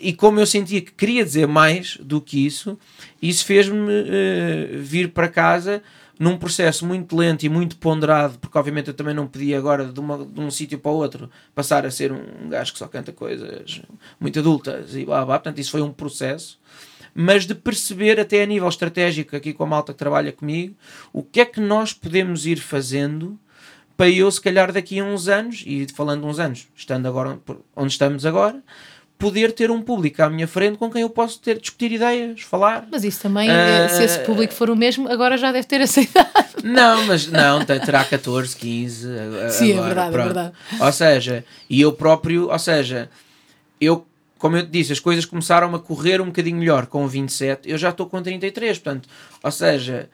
e 0.01 0.13
como 0.13 0.41
eu 0.41 0.47
sentia 0.47 0.81
que 0.81 0.93
queria 0.93 1.25
dizer 1.25 1.47
mais 1.47 1.97
do 2.01 2.21
que 2.21 2.45
isso, 2.47 2.79
isso 3.21 3.45
fez-me 3.45 3.77
eh, 3.91 4.69
vir 4.79 5.11
para 5.11 5.29
casa 5.29 5.83
num 6.19 6.37
processo 6.37 6.85
muito 6.85 7.17
lento 7.17 7.45
e 7.45 7.49
muito 7.49 7.77
ponderado, 7.77 8.39
porque 8.41 8.59
obviamente 8.59 8.89
eu 8.89 8.95
também 8.95 9.15
não 9.15 9.27
podia 9.27 9.57
agora 9.57 9.85
de, 9.85 10.01
uma- 10.01 10.25
de 10.25 10.41
um 10.41 10.51
sítio 10.51 10.79
para 10.79 10.91
o 10.91 10.97
outro 10.97 11.31
passar 11.55 11.87
a 11.87 11.91
ser 11.91 12.11
um 12.13 12.49
gajo 12.49 12.73
que 12.73 12.79
só 12.79 12.89
canta 12.89 13.13
coisas 13.13 13.83
muito 14.19 14.39
adultas 14.39 14.97
e 14.97 15.05
blá 15.05 15.25
blá, 15.25 15.39
portanto 15.39 15.59
isso 15.61 15.71
foi 15.71 15.83
um 15.83 15.93
processo. 15.93 16.59
Mas 17.15 17.47
de 17.47 17.55
perceber 17.55 18.19
até 18.21 18.43
a 18.43 18.47
nível 18.47 18.69
estratégico 18.69 19.35
aqui 19.37 19.53
com 19.53 19.65
a 19.65 19.67
malta 19.67 19.93
que 19.93 19.99
trabalha 19.99 20.33
comigo, 20.33 20.75
o 21.13 21.23
que 21.23 21.41
é 21.41 21.45
que 21.45 21.61
nós 21.61 21.93
podemos 21.93 22.47
ir 22.47 22.59
fazendo 22.59 23.39
para 23.97 24.09
eu, 24.09 24.31
se 24.31 24.41
calhar, 24.41 24.73
daqui 24.73 25.01
a 25.01 25.05
uns 25.05 25.27
anos, 25.27 25.65
e 25.67 25.85
falando 25.93 26.25
uns 26.25 26.39
anos, 26.39 26.69
estando 26.77 27.07
agora 27.09 27.41
onde 27.75 27.93
estamos 27.93 28.25
agora, 28.25 28.63
poder 29.19 29.51
ter 29.53 29.71
um 29.71 29.83
público 29.83 30.23
à 30.23 30.31
minha 30.31 30.47
frente 30.47 30.79
com 30.79 30.89
quem 30.91 31.03
eu 31.03 31.11
posso 31.11 31.41
ter, 31.41 31.59
discutir 31.59 31.91
ideias, 31.93 32.41
falar. 32.43 32.87
Mas 32.91 33.03
isso 33.03 33.21
também, 33.23 33.51
eh, 33.51 33.89
se 33.89 34.05
esse 34.05 34.21
público 34.21 34.55
for 34.55 34.71
o 34.71 34.77
mesmo, 34.77 35.09
agora 35.11 35.37
já 35.37 35.51
deve 35.51 35.67
ter 35.67 35.81
aceitado. 35.81 36.29
Não, 36.63 37.05
mas 37.07 37.29
não, 37.29 37.65
terá 37.65 38.05
14, 38.05 38.57
15. 38.57 39.09
a- 39.09 39.47
a- 39.47 39.51
Sim, 39.51 39.71
é 39.71 39.75
agora, 39.75 39.87
verdade, 39.87 40.09
é 40.09 40.13
pronto. 40.13 40.25
verdade. 40.35 40.53
Ou 40.81 40.93
seja, 40.93 41.45
e 41.71 41.81
eu 41.81 41.93
próprio, 41.93 42.49
ou 42.51 42.59
seja, 42.59 43.09
eu, 43.81 44.05
como 44.39 44.57
eu 44.57 44.65
te 44.65 44.71
disse, 44.71 44.93
as 44.93 44.99
coisas 45.01 45.25
começaram 45.25 45.73
a 45.75 45.79
correr 45.79 46.21
um 46.21 46.27
bocadinho 46.27 46.57
melhor 46.57 46.87
com 46.87 47.07
27, 47.07 47.71
eu 47.71 47.79
já 47.79 47.91
estou 47.91 48.07
com 48.07 48.21
33, 48.21 48.77
portanto, 48.79 49.09
ou 49.43 49.51
seja, 49.53 50.09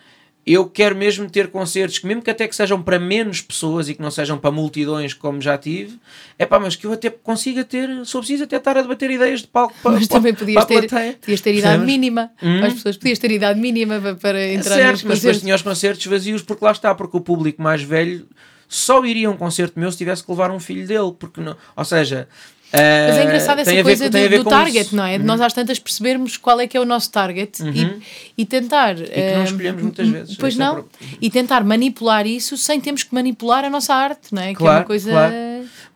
eu 0.47 0.66
quero 0.68 0.95
mesmo 0.95 1.28
ter 1.30 1.49
concertos 1.49 1.99
que, 1.99 2.07
mesmo 2.07 2.22
que 2.22 2.30
até 2.30 2.47
que 2.47 2.55
sejam 2.55 2.82
para 2.82 2.99
menos 2.99 3.40
pessoas 3.40 3.88
e 3.88 3.95
que 3.95 4.03
não 4.03 4.11
sejam 4.11 4.36
para 4.36 4.51
multidões 4.51 5.14
como 5.14 5.40
já 5.40 5.57
tive, 5.57 5.99
é 6.38 6.45
pá, 6.45 6.61
mas 6.61 6.76
que 6.76 6.86
eu 6.86 6.92
até 6.92 7.09
consiga 7.09 7.64
ter, 7.64 7.88
se 8.05 8.14
eu 8.14 8.20
preciso, 8.20 8.45
até 8.45 8.57
estar 8.57 8.76
a 8.76 8.82
debater 8.82 9.11
ideias 9.11 9.40
de 9.40 9.47
palco 9.47 9.74
para, 9.82 9.92
Mas 9.92 10.07
para- 10.07 10.18
também 10.18 10.34
podias 10.34 10.64
ter, 10.66 10.86
plateia. 10.88 11.12
podias 11.20 11.40
ter 11.40 11.51
idade 11.55 11.62
Percebes? 11.78 11.86
mínima. 11.86 12.30
Hum? 12.42 12.64
As 12.64 12.74
pessoas 12.74 12.97
podias 12.97 13.18
ter 13.18 13.30
idade 13.30 13.59
mínima 13.61 14.01
para, 14.20 14.45
entrar 14.49 14.76
nos 14.76 14.82
certo, 14.84 15.09
mas 15.09 15.20
depois 15.20 15.40
tinha 15.40 15.55
os 15.55 15.62
concertos 15.62 16.05
vazios 16.07 16.42
porque 16.42 16.64
lá 16.64 16.72
está, 16.72 16.95
porque 16.95 17.16
o 17.16 17.20
público 17.20 17.62
mais 17.62 17.82
velho 17.82 18.26
só 18.68 19.05
iria 19.05 19.28
a 19.28 19.30
um 19.30 19.36
concerto 19.36 19.78
meu 19.78 19.90
se 19.92 19.99
tivesse 19.99 20.24
que 20.24 20.30
levar 20.30 20.51
um 20.51 20.59
filho 20.59 20.86
dele, 20.86 21.12
porque 21.18 21.40
não, 21.40 21.57
ou 21.76 21.84
seja, 21.84 22.28
Mas 22.75 23.16
é 23.18 23.25
engraçado 23.25 23.59
essa 23.61 23.83
coisa 23.83 24.11
do, 24.11 24.29
do 24.29 24.45
target, 24.45 24.87
isso. 24.87 24.97
não 24.97 25.05
é? 25.05 25.18
De 25.18 25.25
nós 25.25 25.41
às 25.41 25.53
tantas 25.53 25.79
percebermos 25.79 26.37
qual 26.37 26.61
é 26.61 26.66
que 26.66 26.77
é 26.77 26.81
o 26.81 26.85
nosso 26.85 27.11
target 27.11 27.62
e, 27.62 28.03
e 28.39 28.45
tentar. 28.47 28.97
Uhum. 28.97 29.03
E 29.05 29.07
que 29.07 29.20
não 29.35 29.41
eh, 29.41 29.45
escolhemos 29.45 29.83
muitas 29.83 30.09
vezes. 30.09 30.37
Pois 30.37 30.55
é 30.55 30.59
não. 30.59 30.75
pro- 30.75 30.89
E 31.20 31.31
tentar 31.31 31.62
manipular 31.64 32.27
isso 32.27 32.57
sem 32.57 32.81
termos 32.81 33.03
que 33.03 33.14
manipular 33.14 33.64
a 33.64 33.70
nossa 33.70 33.95
arte, 33.95 34.35
não 34.35 34.43
é? 34.43 34.47
que 34.47 34.51
é 34.53 34.55
Claro, 34.57 34.79
uma 34.81 34.85
coisa. 34.85 35.11
claro. 35.11 35.35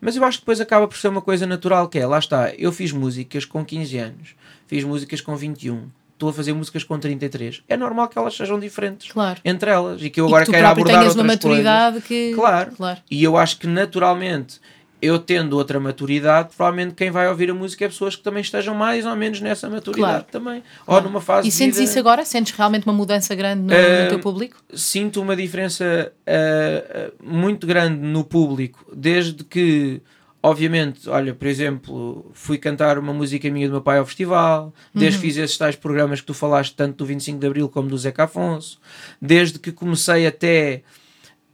Mas 0.01 0.15
eu 0.15 0.23
acho 0.23 0.37
que 0.37 0.43
depois 0.43 0.61
acaba 0.61 0.87
por 0.87 0.97
ser 0.97 1.09
uma 1.09 1.21
coisa 1.21 1.45
natural, 1.45 1.87
que 1.89 1.99
é, 1.99 2.05
lá 2.05 2.17
está, 2.19 2.51
eu 2.57 2.71
fiz 2.71 2.91
músicas 2.91 3.43
com 3.45 3.65
15 3.65 3.97
anos, 3.97 4.29
fiz 4.65 4.83
músicas 4.85 5.19
com 5.19 5.35
21, 5.35 5.89
estou 6.13 6.29
a 6.29 6.33
fazer 6.33 6.53
músicas 6.53 6.83
com 6.85 6.97
33. 6.97 7.61
É 7.67 7.75
normal 7.75 8.07
que 8.07 8.17
elas 8.17 8.33
sejam 8.35 8.57
diferentes 8.59 9.11
Claro. 9.11 9.41
entre 9.43 9.69
elas 9.69 10.01
e 10.01 10.09
que 10.09 10.21
eu 10.21 10.25
E 10.25 10.27
agora 10.29 10.45
que 10.45 10.51
tu 10.51 10.53
quero 10.53 10.65
próprio 10.65 10.83
abordar 10.85 11.01
tenhas 11.01 11.15
uma 11.15 11.23
outras 11.23 11.39
coisas. 11.41 11.63
maturidade 11.65 12.01
que. 12.07 12.33
Claro. 12.33 12.71
claro. 12.77 12.99
E 13.11 13.21
eu 13.23 13.35
acho 13.35 13.57
que 13.59 13.67
naturalmente, 13.67 14.59
eu 15.01 15.17
tendo 15.17 15.53
outra 15.53 15.79
maturidade, 15.79 16.49
provavelmente 16.55 16.93
quem 16.93 17.09
vai 17.09 17.27
ouvir 17.29 17.49
a 17.49 17.53
música 17.53 17.85
é 17.85 17.87
pessoas 17.87 18.15
que 18.15 18.21
também 18.23 18.41
estejam 18.41 18.75
mais 18.75 19.05
ou 19.05 19.15
menos 19.15 19.39
nessa 19.39 19.69
maturidade 19.69 20.11
Claro. 20.11 20.25
também. 20.31 20.63
Ou 20.85 21.01
numa 21.01 21.21
fase 21.21 21.47
E 21.47 21.51
sentes 21.51 21.77
vida- 21.79 21.89
isso 21.89 21.99
agora? 21.99 22.25
Sentes 22.25 22.51
realmente 22.53 22.85
uma 22.85 22.93
mudança 22.93 23.33
grande 23.33 23.61
no, 23.61 23.73
Eh, 23.73 24.03
no 24.03 24.09
teu 24.09 24.19
público? 24.19 24.57
sinto 24.73 25.21
uma 25.21 25.35
diferença 25.35 26.11
ah, 26.27 26.31
ah, 26.31 27.11
muito 27.23 27.65
grande 27.65 27.97
no 27.97 28.23
público, 28.25 28.85
desde 28.93 29.43
que, 29.45 30.01
obviamente, 30.43 31.09
olha, 31.09 31.33
por 31.33 31.47
exemplo, 31.47 32.29
fui 32.33 32.57
cantar 32.57 32.97
uma 32.97 33.13
música 33.13 33.49
minha 33.49 33.67
do 33.67 33.71
meu 33.73 33.81
pai 33.81 33.99
ao 33.99 34.05
festival, 34.05 34.73
desde 34.93 35.17
Uhum. 35.17 35.21
que 35.21 35.27
fiz 35.27 35.37
esses 35.37 35.57
tais 35.57 35.75
programas 35.77 36.19
que 36.21 36.27
tu 36.27 36.33
falaste, 36.33 36.75
tanto 36.75 36.97
do 36.97 37.05
25 37.05 37.39
de 37.39 37.47
Abril 37.47 37.69
como 37.69 37.87
do 37.89 37.97
Zeca 37.97 38.25
Afonso, 38.25 38.79
desde 39.21 39.59
que 39.59 39.71
comecei 39.71 40.27
até 40.27 40.81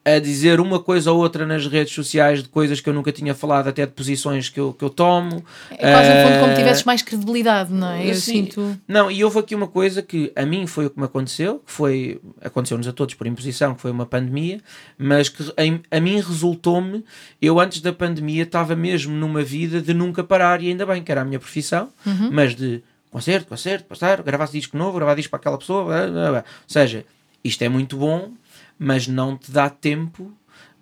a 0.08 0.20
dizer 0.20 0.60
uma 0.60 0.80
coisa 0.80 1.12
ou 1.12 1.18
outra 1.20 1.48
nas 1.48 1.66
redes 1.66 1.92
sociais 1.92 2.44
de 2.44 2.50
coisas 2.50 2.80
que 2.80 2.88
eu 2.88 2.94
nunca 2.94 3.12
tinha 3.12 3.34
falado, 3.34 3.68
até 3.70 3.88
de 3.88 3.92
posições 3.92 4.50
que 4.50 4.60
eu, 4.60 4.72
que 4.72 4.86
eu 4.86 4.90
tomo. 4.92 5.44
É 5.72 5.92
quase 5.92 6.12
um 6.12 6.22
fundo 6.22 6.40
como 6.40 6.52
Ah, 6.52 6.56
tivesses 6.56 6.84
mais 6.84 7.02
credibilidade, 7.02 7.74
não 7.74 7.90
é? 7.92 8.08
Eu 8.12 8.14
Sim. 8.14 8.46
sinto. 8.46 8.80
Não, 8.88 9.10
e 9.10 9.24
houve 9.24 9.40
aqui 9.40 9.56
uma 9.56 9.68
coisa 9.68 10.04
que 10.04 10.32
a 10.36 10.46
mim 10.46 10.68
foi 10.68 10.86
o 10.86 10.90
que 10.92 11.00
me 11.00 11.06
aconteceu, 11.06 11.58
que 11.66 11.72
foi, 11.72 12.22
aconteceu-nos 12.40 12.88
a 12.88 12.94
todos 12.94 13.16
por 13.16 13.26
imposição, 13.26 13.74
que 13.74 13.82
foi 13.82 13.90
uma 13.90 14.06
pandemia, 14.06 14.62
mas 14.96 15.28
que 15.28 15.44
em- 15.58 15.82
a, 15.90 16.00
mim 16.00 16.18
resultou-me, 16.18 17.04
eu 17.42 17.60
antes 17.60 17.82
da 17.82 17.92
pandemia 17.92 18.44
estava 18.44 18.76
mesmo 18.76 19.12
numa 19.16 19.42
vida 19.42 19.82
de 19.82 19.92
nunca 19.92 20.24
parar, 20.24 20.62
e 20.62 20.68
ainda 20.70 20.86
bem 20.86 21.02
que 21.04 21.12
era 21.12 21.22
a 21.22 21.26
minha 21.26 21.40
profissão, 21.40 21.90
Uhum. 22.06 22.30
mas 22.32 22.56
de 22.56 22.84
concerto, 23.10 23.48
concerto, 23.48 23.86
passar, 23.86 24.22
gravar 24.22 24.46
disco 24.50 24.78
novo, 24.78 24.98
gravar 24.98 25.16
disco 25.16 25.32
para 25.32 25.40
aquela 25.40 25.58
pessoa, 25.58 25.86
blá, 25.86 26.08
blá, 26.08 26.30
blá. 26.30 26.40
ou 26.40 26.44
seja, 26.68 27.04
isto 27.44 27.62
é 27.64 27.70
muito 27.70 27.98
bom, 27.98 28.30
mas 28.78 29.08
não 29.08 29.38
te 29.38 29.52
dá 29.52 29.70
tempo 29.70 30.32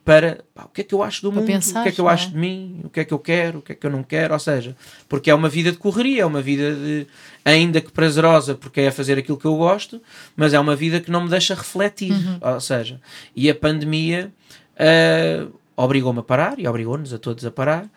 para 0.06 0.44
pá, 0.54 0.66
o 0.66 0.68
que 0.68 0.82
é 0.82 0.84
que 0.84 0.94
eu 0.94 1.02
acho 1.02 1.22
do 1.22 1.32
Para 1.32 1.39
mundo, 1.39 1.50
o 1.50 1.54
pensar, 1.54 1.84
que 1.84 1.89
é 1.89 1.91
que 1.94 2.02
eu 2.02 2.10
é? 2.10 2.14
acho 2.14 2.30
de 2.32 2.38
mim, 2.38 2.82
o 2.84 2.89
que 2.89 3.00
é 3.00 3.06
que 3.06 3.14
eu 3.14 3.20
quero, 3.20 3.60
o 3.60 3.62
que 3.62 3.72
é 3.72 3.76
que 3.76 3.86
eu 3.88 3.89
não 3.91 4.04
quero, 4.04 4.34
ou 4.34 4.39
seja, 4.39 4.76
porque 5.08 5.30
é 5.32 5.34
uma 5.34 5.48
vida 5.48 5.72
de 5.72 5.78
correria, 5.78 6.24
é 6.24 6.26
uma 6.26 6.41
vida 6.41 6.76
de, 6.76 7.08
ainda 7.46 7.80
que 7.80 7.89
prazerosa, 7.89 8.54
porque 8.56 8.82
é 8.82 8.91
fazer 8.91 9.18
aquilo 9.18 9.38
que 9.38 9.46
eu 9.46 9.56
gosto, 9.56 10.02
mas 10.36 10.54
é 10.54 10.60
uma 10.60 10.76
vida 10.76 11.00
que 11.00 11.10
não 11.10 11.24
me 11.24 11.30
deixa 11.30 11.56
refletir, 11.56 12.12
Uhum. 12.12 12.38
ou 12.41 12.60
seja, 12.60 13.00
e 13.34 13.50
a 13.50 13.56
pandemia 13.56 14.30
ah, 14.78 15.48
obrigou-me 15.78 16.20
a 16.20 16.24
parar 16.24 16.60
e 16.60 16.68
obrigou-nos 16.68 17.14
a 17.14 17.18
todos 17.18 17.46
a 17.46 17.52
parar, 17.52 17.89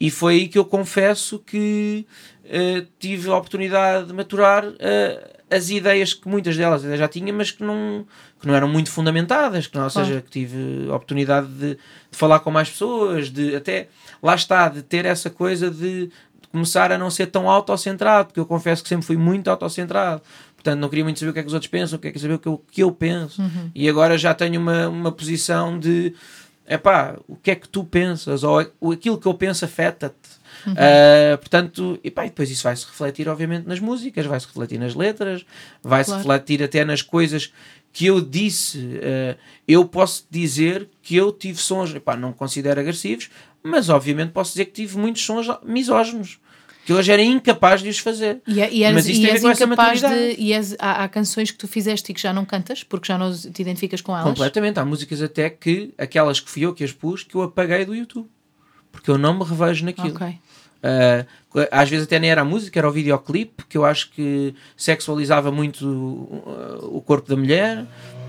e 0.00 0.10
foi 0.10 0.34
aí 0.34 0.48
que 0.48 0.58
eu 0.58 0.64
confesso 0.64 1.38
que 1.38 2.04
ah, 2.46 2.84
tive 2.98 3.28
a 3.30 3.36
oportunidade 3.36 4.08
de 4.08 4.12
maturar 4.12 4.64
ah, 4.64 5.28
as 5.48 5.68
ideias 5.70 6.14
que 6.14 6.26
muitas 6.26 6.56
delas 6.56 6.82
eu 6.82 6.96
já 6.96 7.06
tinha, 7.06 7.32
mas 7.32 7.50
que 7.50 7.62
não, 7.62 8.06
que 8.42 8.48
não 8.48 8.54
eram 8.56 8.68
muito 8.68 8.90
fundamentadas, 8.90 9.68
que 9.68 9.76
não, 9.76 9.84
ou 9.84 9.90
seja, 9.90 10.20
que 10.20 10.28
tive 10.28 10.88
a 10.90 10.96
oportunidade 10.96 11.46
de, 11.46 11.68
de 11.76 11.78
falar 12.10 12.40
com 12.40 12.50
mais 12.50 12.68
pessoas, 12.68 13.30
de 13.30 13.54
até, 13.54 13.86
lá 14.20 14.34
está, 14.34 14.68
de 14.68 14.82
ter 14.82 15.04
essa 15.06 15.30
coisa 15.30 15.70
de, 15.70 16.06
de 16.08 16.48
começar 16.50 16.90
a 16.90 16.98
não 16.98 17.08
ser 17.08 17.26
tão 17.28 17.48
autocentrado, 17.48 18.26
porque 18.26 18.40
eu 18.40 18.44
confesso 18.46 18.82
que 18.82 18.88
sempre 18.88 19.06
fui 19.06 19.16
muito 19.16 19.48
autocentrado. 19.48 20.20
Portanto, 20.56 20.80
não 20.80 20.88
queria 20.88 21.04
muito 21.04 21.18
saber 21.20 21.30
o 21.30 21.32
que 21.32 21.38
é 21.38 21.42
que 21.42 21.48
os 21.48 21.54
outros 21.54 21.70
pensam, 21.70 21.98
queria 22.00 22.18
saber 22.20 22.34
o 22.34 22.38
que 22.40 22.48
eu, 22.48 22.54
o 22.54 22.58
que 22.58 22.82
eu 22.82 22.90
penso. 22.92 23.40
E 23.74 23.88
agora 23.88 24.18
já 24.18 24.34
tenho 24.34 24.60
uma, 24.60 24.88
uma 24.88 25.12
posição 25.12 25.78
de 25.78 26.12
epá, 26.68 27.16
o 27.28 27.36
que 27.36 27.50
é 27.52 27.54
que 27.54 27.68
tu 27.68 27.84
pensas? 27.84 28.42
Ou 28.42 28.58
aquilo 28.92 29.18
que 29.18 29.26
eu 29.26 29.34
penso 29.34 29.64
afeta-te. 29.64 30.42
Ah, 30.76 31.36
portanto, 31.38 31.98
e, 32.04 32.10
pá, 32.10 32.24
e 32.24 32.28
depois 32.28 32.50
isso 32.50 32.62
vai-se 32.62 32.86
refletir, 32.86 33.28
obviamente, 33.28 33.66
nas 33.66 33.80
músicas, 33.80 34.26
vai-se 34.26 34.46
refletir 34.46 34.78
nas 34.78 34.94
letras, 34.94 35.44
vai-se 35.82 36.10
Claro. 36.10 36.22
refletir 36.28 36.62
até 36.62 36.84
nas 36.84 37.02
coisas 37.02 37.52
que 37.92 38.06
eu 38.06 38.20
disse. 38.20 38.98
Ah, 39.02 39.36
eu 39.68 39.84
posso 39.84 40.26
dizer 40.30 40.88
que 41.02 41.14
eu 41.16 41.30
tive 41.32 41.58
sons, 41.58 41.94
epá, 41.94 42.16
não 42.16 42.32
considero 42.32 42.80
agressivos, 42.80 43.30
mas 43.62 43.88
obviamente 43.88 44.30
posso 44.32 44.52
dizer 44.52 44.66
que 44.66 44.72
tive 44.72 44.98
muitos 44.98 45.22
sons 45.24 45.46
misóginos, 45.64 46.38
que 46.84 46.92
hoje 46.92 47.12
era 47.12 47.22
incapaz 47.22 47.80
de 47.80 47.88
os 47.88 47.98
fazer. 47.98 48.40
E, 48.46 48.60
é- 48.60 48.72
e 48.72 48.82
eres, 48.82 48.94
Mas 48.94 49.06
isto 49.06 49.18
e 49.20 49.22
tem 49.22 49.30
a 49.30 49.32
ver 49.34 49.34
és 49.34 49.42
com 49.42 49.50
essa 49.50 49.64
incapaz 49.64 50.00
de. 50.00 50.34
E 50.42 50.52
és- 50.52 50.74
há, 50.78 51.04
há 51.04 51.08
canções 51.08 51.50
que 51.50 51.58
tu 51.58 51.68
fizeste 51.68 52.10
e 52.10 52.14
que 52.14 52.20
já 52.20 52.32
não 52.32 52.44
cantas 52.44 52.82
porque 52.82 53.06
já 53.06 53.16
não 53.16 53.32
te 53.32 53.62
identificas 53.62 54.00
com 54.00 54.12
elas. 54.12 54.24
Completamente. 54.28 54.78
Há 54.80 54.84
músicas 54.84 55.22
até 55.22 55.48
que, 55.48 55.92
aquelas 55.96 56.40
que 56.40 56.50
fui 56.50 56.62
eu 56.62 56.74
que 56.74 56.82
as 56.82 56.92
pus, 56.92 57.22
que 57.22 57.34
eu 57.36 57.42
apaguei 57.42 57.84
do 57.84 57.94
YouTube. 57.94 58.26
Porque 58.90 59.10
eu 59.10 59.16
não 59.16 59.38
me 59.38 59.44
revejo 59.44 59.84
naquilo. 59.84 60.14
Ok. 60.14 60.38
Uh, 60.82 61.24
às 61.70 61.88
vezes 61.88 62.06
até 62.06 62.18
nem 62.18 62.30
era 62.30 62.40
a 62.40 62.44
música, 62.44 62.78
era 62.78 62.88
o 62.88 62.92
videoclipe, 62.92 63.64
que 63.68 63.78
eu 63.78 63.84
acho 63.84 64.10
que 64.10 64.54
sexualizava 64.76 65.52
muito 65.52 65.86
uh, 65.86 66.88
o 66.96 67.00
corpo 67.00 67.28
da 67.28 67.36
mulher, 67.36 67.84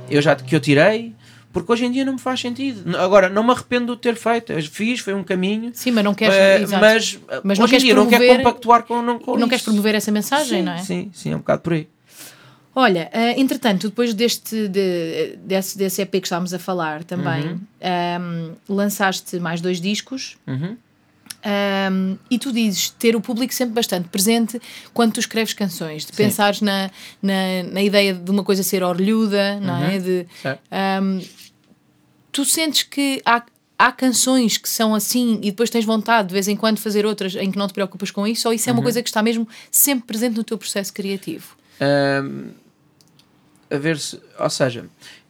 eu 0.09 0.21
já 0.21 0.35
que 0.35 0.55
eu 0.55 0.59
tirei, 0.59 1.13
porque 1.51 1.71
hoje 1.71 1.85
em 1.85 1.91
dia 1.91 2.03
não 2.05 2.13
me 2.13 2.19
faz 2.19 2.39
sentido. 2.39 2.95
Agora, 2.97 3.29
não 3.29 3.43
me 3.43 3.51
arrependo 3.51 3.95
de 3.95 4.01
ter 4.01 4.15
feito, 4.15 4.51
eu 4.53 4.61
fiz, 4.63 4.99
foi 4.99 5.13
um 5.13 5.23
caminho, 5.23 5.71
Sim, 5.73 5.91
mas 5.91 6.03
não 6.03 6.13
queres. 6.13 6.69
uh, 6.71 6.77
mas, 6.79 7.13
uh, 7.13 7.41
Mas 7.43 7.57
não 7.57 7.65
hoje 7.65 7.75
em 7.75 7.79
queres 7.79 7.83
dia 7.83 7.95
não 7.95 8.07
quero 8.07 8.23
promover- 8.23 8.43
compactuar 8.45 8.83
com, 8.83 9.01
não, 9.01 9.17
com 9.19 9.37
não 9.37 9.47
queres 9.47 9.61
isso. 9.61 9.71
promover 9.71 9.95
essa 9.95 10.11
mensagem, 10.11 10.59
sim, 10.59 10.63
não 10.65 10.73
é? 10.73 10.77
Sim, 10.79 11.09
sim, 11.13 11.31
é 11.31 11.35
um 11.35 11.39
bocado 11.39 11.61
por 11.63 11.73
aí. 11.73 11.87
Olha, 12.75 13.07
eh, 13.13 13.39
entretanto, 13.39 13.87
depois 13.89 14.13
deste 14.15 14.67
de- 14.67 15.37
desse, 15.43 15.77
desse 15.77 16.01
EP 16.01 16.11
que 16.19 16.25
estávamos 16.27 16.53
a 16.55 16.59
falar 16.59 17.03
também, 17.03 17.43
Uhum. 17.45 17.59
ehm, 17.79 18.51
lançaste 18.67 19.39
mais 19.39 19.61
dois 19.61 19.79
discos. 19.79 20.37
Uhum. 20.47 20.75
Ehm, 21.43 22.15
e 22.29 22.37
tu 22.39 22.51
dizes 22.51 22.89
ter 22.91 23.15
o 23.15 23.21
público 23.21 23.53
sempre 23.53 23.73
bastante 23.73 24.07
presente 24.09 24.61
quando 24.93 25.13
tu 25.13 25.19
escreves 25.19 25.53
canções, 25.53 26.05
de 26.05 26.11
Sim. 26.15 26.23
pensares 26.23 26.61
na, 26.61 26.89
na, 27.21 27.63
na 27.71 27.81
ideia 27.81 28.13
de 28.13 28.29
uma 28.31 28.43
coisa 28.43 28.63
ser 28.63 28.83
orlhuda, 28.83 29.59
não 29.59 29.73
Uhum. 29.75 29.83
é? 29.83 29.99
De, 29.99 30.27
ehm, 30.71 31.19
tu 32.31 32.43
sentes 32.45 32.83
que 32.83 33.21
há, 33.25 33.43
há 33.77 33.91
canções 33.91 34.57
que 34.57 34.67
são 34.69 34.95
assim 34.95 35.35
e 35.41 35.51
depois 35.51 35.69
tens 35.69 35.85
vontade 35.85 36.29
de 36.29 36.33
vez 36.33 36.47
em 36.47 36.55
quando 36.55 36.79
fazer 36.79 37.05
outras 37.05 37.35
em 37.35 37.51
que 37.51 37.57
não 37.57 37.67
te 37.67 37.73
preocupas 37.73 38.11
com 38.11 38.25
isso, 38.25 38.47
ou 38.47 38.53
isso 38.53 38.69
é 38.69 38.71
Uhum. 38.71 38.79
uma 38.79 38.83
coisa 38.83 39.01
que 39.03 39.09
está 39.09 39.21
mesmo 39.21 39.47
sempre 39.71 40.07
presente 40.07 40.35
no 40.35 40.43
teu 40.43 40.57
processo 40.57 40.93
criativo? 40.93 41.55
Ahm, 41.79 42.51
a 43.69 43.77
ver 43.77 43.97
se, 43.99 44.19
ou 44.39 44.49
seja, 44.49 44.85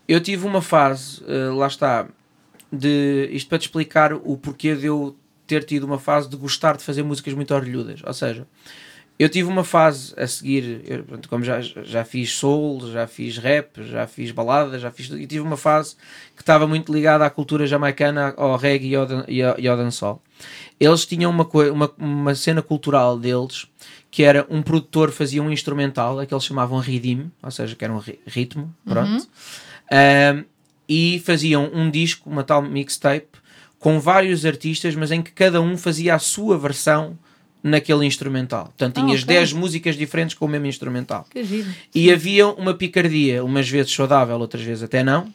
eu 0.07 0.19
tive 0.21 0.45
uma 0.45 0.61
fase, 0.61 1.21
ah, 1.27 1.53
lá 1.55 1.67
está, 1.67 2.05
de 2.71 3.29
isto 3.31 3.47
para 3.47 3.57
te 3.57 3.63
explicar 3.67 4.13
o 4.13 4.35
porquê 4.37 4.75
de 4.75 4.87
eu 4.87 5.15
ter 5.47 5.63
tido 5.63 5.83
uma 5.83 5.99
fase 5.99 6.29
de 6.29 6.35
gostar 6.35 6.77
de 6.77 6.83
fazer 6.83 7.03
músicas 7.03 7.33
muito 7.33 7.53
orelhudas. 7.53 8.01
Ou 8.05 8.13
seja, 8.13 8.47
eu 9.19 9.29
tive 9.29 9.47
uma 9.47 9.63
fase 9.63 10.13
a 10.17 10.25
seguir, 10.25 10.81
eu, 10.85 11.03
pronto, 11.03 11.29
como 11.29 11.43
já, 11.43 11.61
já 11.61 12.03
fiz 12.03 12.31
soul, 12.31 12.91
já 12.91 13.05
fiz 13.05 13.37
rap, 13.37 13.83
já 13.83 14.07
fiz 14.07 14.31
balada, 14.31 14.79
já 14.79 14.89
fiz 14.91 15.07
tudo, 15.07 15.19
e 15.19 15.27
tive 15.27 15.41
uma 15.41 15.55
fase 15.57 15.95
que 16.35 16.41
estava 16.41 16.65
muito 16.65 16.91
ligada 16.91 17.23
à 17.25 17.29
cultura 17.29 17.67
jamaicana, 17.67 18.33
ao 18.35 18.55
reggae 18.57 18.89
e 18.89 18.95
ao, 18.95 19.05
dan- 19.05 19.25
e 19.27 19.43
ao, 19.43 19.59
e 19.59 19.67
ao 19.67 19.77
dancehall. 19.77 20.21
Eles 20.79 21.05
tinham 21.05 21.29
uma, 21.29 21.47
uma, 21.71 21.91
uma 21.97 22.35
cena 22.35 22.61
cultural 22.61 23.17
deles 23.19 23.67
que 24.09 24.23
era 24.23 24.45
um 24.49 24.61
produtor 24.61 25.11
fazia 25.11 25.41
um 25.41 25.51
instrumental, 25.51 26.19
a 26.19 26.25
que 26.25 26.33
eles 26.33 26.43
chamavam 26.43 26.79
ridim, 26.79 27.31
ou 27.41 27.49
seja, 27.51 27.75
que 27.75 27.83
era 27.83 27.93
um 27.93 27.97
ri- 27.99 28.19
ritmo, 28.25 28.73
pronto, 28.85 29.27
Um, 29.91 30.45
e 30.89 31.19
faziam 31.25 31.69
um 31.73 31.89
disco, 31.89 32.29
uma 32.29 32.43
tal 32.43 32.61
mixtape, 32.61 33.27
com 33.83 33.99
vários 33.99 34.45
artistas, 34.45 34.95
mas 34.95 35.11
em 35.11 35.21
que 35.21 35.29
cada 35.29 35.61
um 35.61 35.77
fazia 35.77 36.15
a 36.15 36.19
sua 36.19 36.57
versão 36.57 37.19
naquele 37.61 38.05
instrumental. 38.05 38.67
Portanto, 38.67 38.97
Ah, 38.97 39.01
tinhas 39.01 39.23
ok. 39.23 39.35
10 39.35 39.51
músicas 39.51 39.97
diferentes 39.97 40.35
com 40.35 40.45
o 40.45 40.47
mesmo 40.47 40.67
instrumental. 40.67 41.27
Que 41.29 41.43
giro. 41.43 41.69
E 41.93 42.09
havia 42.09 42.47
uma 42.47 42.73
picardia, 42.73 43.43
umas 43.43 43.67
vezes 43.67 43.91
saudável, 43.91 44.39
outras 44.39 44.63
vezes 44.63 44.83
até 44.83 45.03
não, 45.03 45.27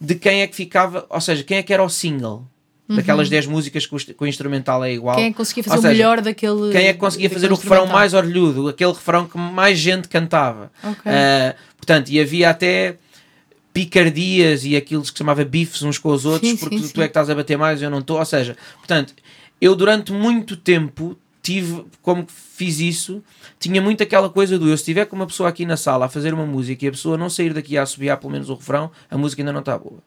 de 0.00 0.16
quem 0.16 0.42
é 0.42 0.46
que 0.48 0.56
ficava, 0.56 1.06
ou 1.08 1.20
seja, 1.20 1.44
quem 1.44 1.58
é 1.58 1.62
que 1.62 1.72
era 1.72 1.84
o 1.84 1.88
single 1.88 2.44
daquelas 2.88 3.28
10 3.28 3.46
músicas 3.46 3.86
que 3.86 3.94
o, 3.94 3.98
que 3.98 4.24
o 4.24 4.26
instrumental 4.26 4.82
é 4.82 4.92
igual. 4.92 5.14
Uhum. 5.14 5.20
Quem 5.22 5.28
é 5.28 5.30
que 5.30 5.36
conseguia 5.36 5.62
fazer 5.62 5.78
o 5.78 5.82
seja, 5.82 5.92
melhor 5.94 6.20
daquele. 6.20 6.72
Quem 6.72 6.86
é 6.88 6.92
que 6.92 6.98
conseguia 6.98 7.30
fazer 7.30 7.52
o 7.52 7.54
refrão 7.54 7.86
mais 7.86 8.12
orlhudo, 8.12 8.66
aquele 8.66 8.92
refrão 8.92 9.28
que 9.28 9.38
mais 9.38 9.78
gente 9.78 10.08
cantava. 10.08 10.72
Ok. 10.82 11.00
Ah, 11.06 11.54
portanto, 11.76 12.08
e 12.08 12.20
havia 12.20 12.50
até 12.50 12.96
picardias 13.74 14.64
e 14.64 14.76
aquilo 14.76 15.02
que 15.02 15.08
se 15.08 15.18
chamava 15.18 15.44
bifes 15.44 15.82
uns 15.82 15.98
com 15.98 16.10
os 16.10 16.24
outros, 16.24 16.48
Sim, 16.48 16.56
porque 16.56 16.78
sim, 16.78 16.82
tu 16.84 16.88
sim. 16.88 17.00
é 17.00 17.04
que 17.04 17.10
estás 17.10 17.28
a 17.28 17.34
bater 17.34 17.58
mais 17.58 17.82
e 17.82 17.84
eu 17.84 17.90
não 17.90 17.98
estou. 17.98 18.18
Ou 18.18 18.24
seja, 18.24 18.56
portanto, 18.78 19.12
eu 19.60 19.74
durante 19.74 20.12
muito 20.12 20.56
tempo 20.56 21.18
tive, 21.42 21.84
como 22.00 22.24
fiz 22.28 22.78
isso, 22.78 23.22
tinha 23.58 23.82
muito 23.82 24.02
aquela 24.02 24.30
coisa 24.30 24.58
do 24.58 24.66
eu 24.68 24.76
se 24.76 24.82
estiver 24.82 25.04
com 25.06 25.16
uma 25.16 25.26
pessoa 25.26 25.48
aqui 25.48 25.66
na 25.66 25.76
sala 25.76 26.06
a 26.06 26.08
fazer 26.08 26.32
uma 26.32 26.46
música 26.46 26.84
e 26.84 26.88
a 26.88 26.92
pessoa 26.92 27.18
não 27.18 27.28
sair 27.28 27.52
daqui 27.52 27.76
a 27.76 27.82
assobiar 27.82 28.16
pelo 28.16 28.32
menos 28.32 28.48
o 28.48 28.54
refrão, 28.54 28.90
a 29.10 29.18
música 29.18 29.42
ainda 29.42 29.52
não 29.52 29.60
está 29.60 29.76
boa. 29.76 29.98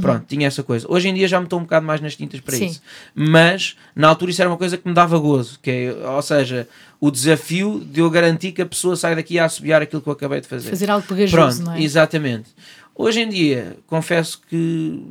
Pronto, 0.00 0.24
tinha 0.26 0.48
essa 0.48 0.62
coisa. 0.62 0.86
Hoje 0.90 1.08
em 1.08 1.14
dia 1.14 1.28
já 1.28 1.38
me 1.38 1.44
estou 1.46 1.58
um 1.58 1.62
bocado 1.62 1.86
mais 1.86 2.00
nas 2.00 2.16
tintas 2.16 2.40
para 2.40 2.56
Sim. 2.56 2.66
isso. 2.66 2.82
Mas 3.14 3.76
na 3.94 4.08
altura 4.08 4.32
isso 4.32 4.40
era 4.42 4.50
uma 4.50 4.56
coisa 4.56 4.76
que 4.76 4.88
me 4.88 4.94
dava 4.94 5.16
gozo, 5.18 5.58
que 5.62 5.70
é, 5.70 6.08
ou 6.08 6.22
seja, 6.22 6.66
o 7.00 7.10
desafio 7.12 7.78
de 7.80 8.00
eu 8.00 8.10
garantir 8.10 8.50
que 8.50 8.62
a 8.62 8.66
pessoa 8.66 8.96
sai 8.96 9.14
daqui 9.14 9.38
a 9.38 9.44
assobiar 9.44 9.82
aquilo 9.82 10.02
que 10.02 10.08
eu 10.08 10.12
acabei 10.12 10.40
de 10.40 10.48
fazer. 10.48 10.70
Fazer 10.70 10.90
algo 10.90 11.06
pegajoso, 11.06 11.58
Pronto, 11.58 11.62
não 11.70 11.74
é? 11.74 11.82
exatamente. 11.82 12.48
Hoje 12.96 13.20
em 13.22 13.28
dia, 13.28 13.76
confesso 13.86 14.40
que 14.48 15.02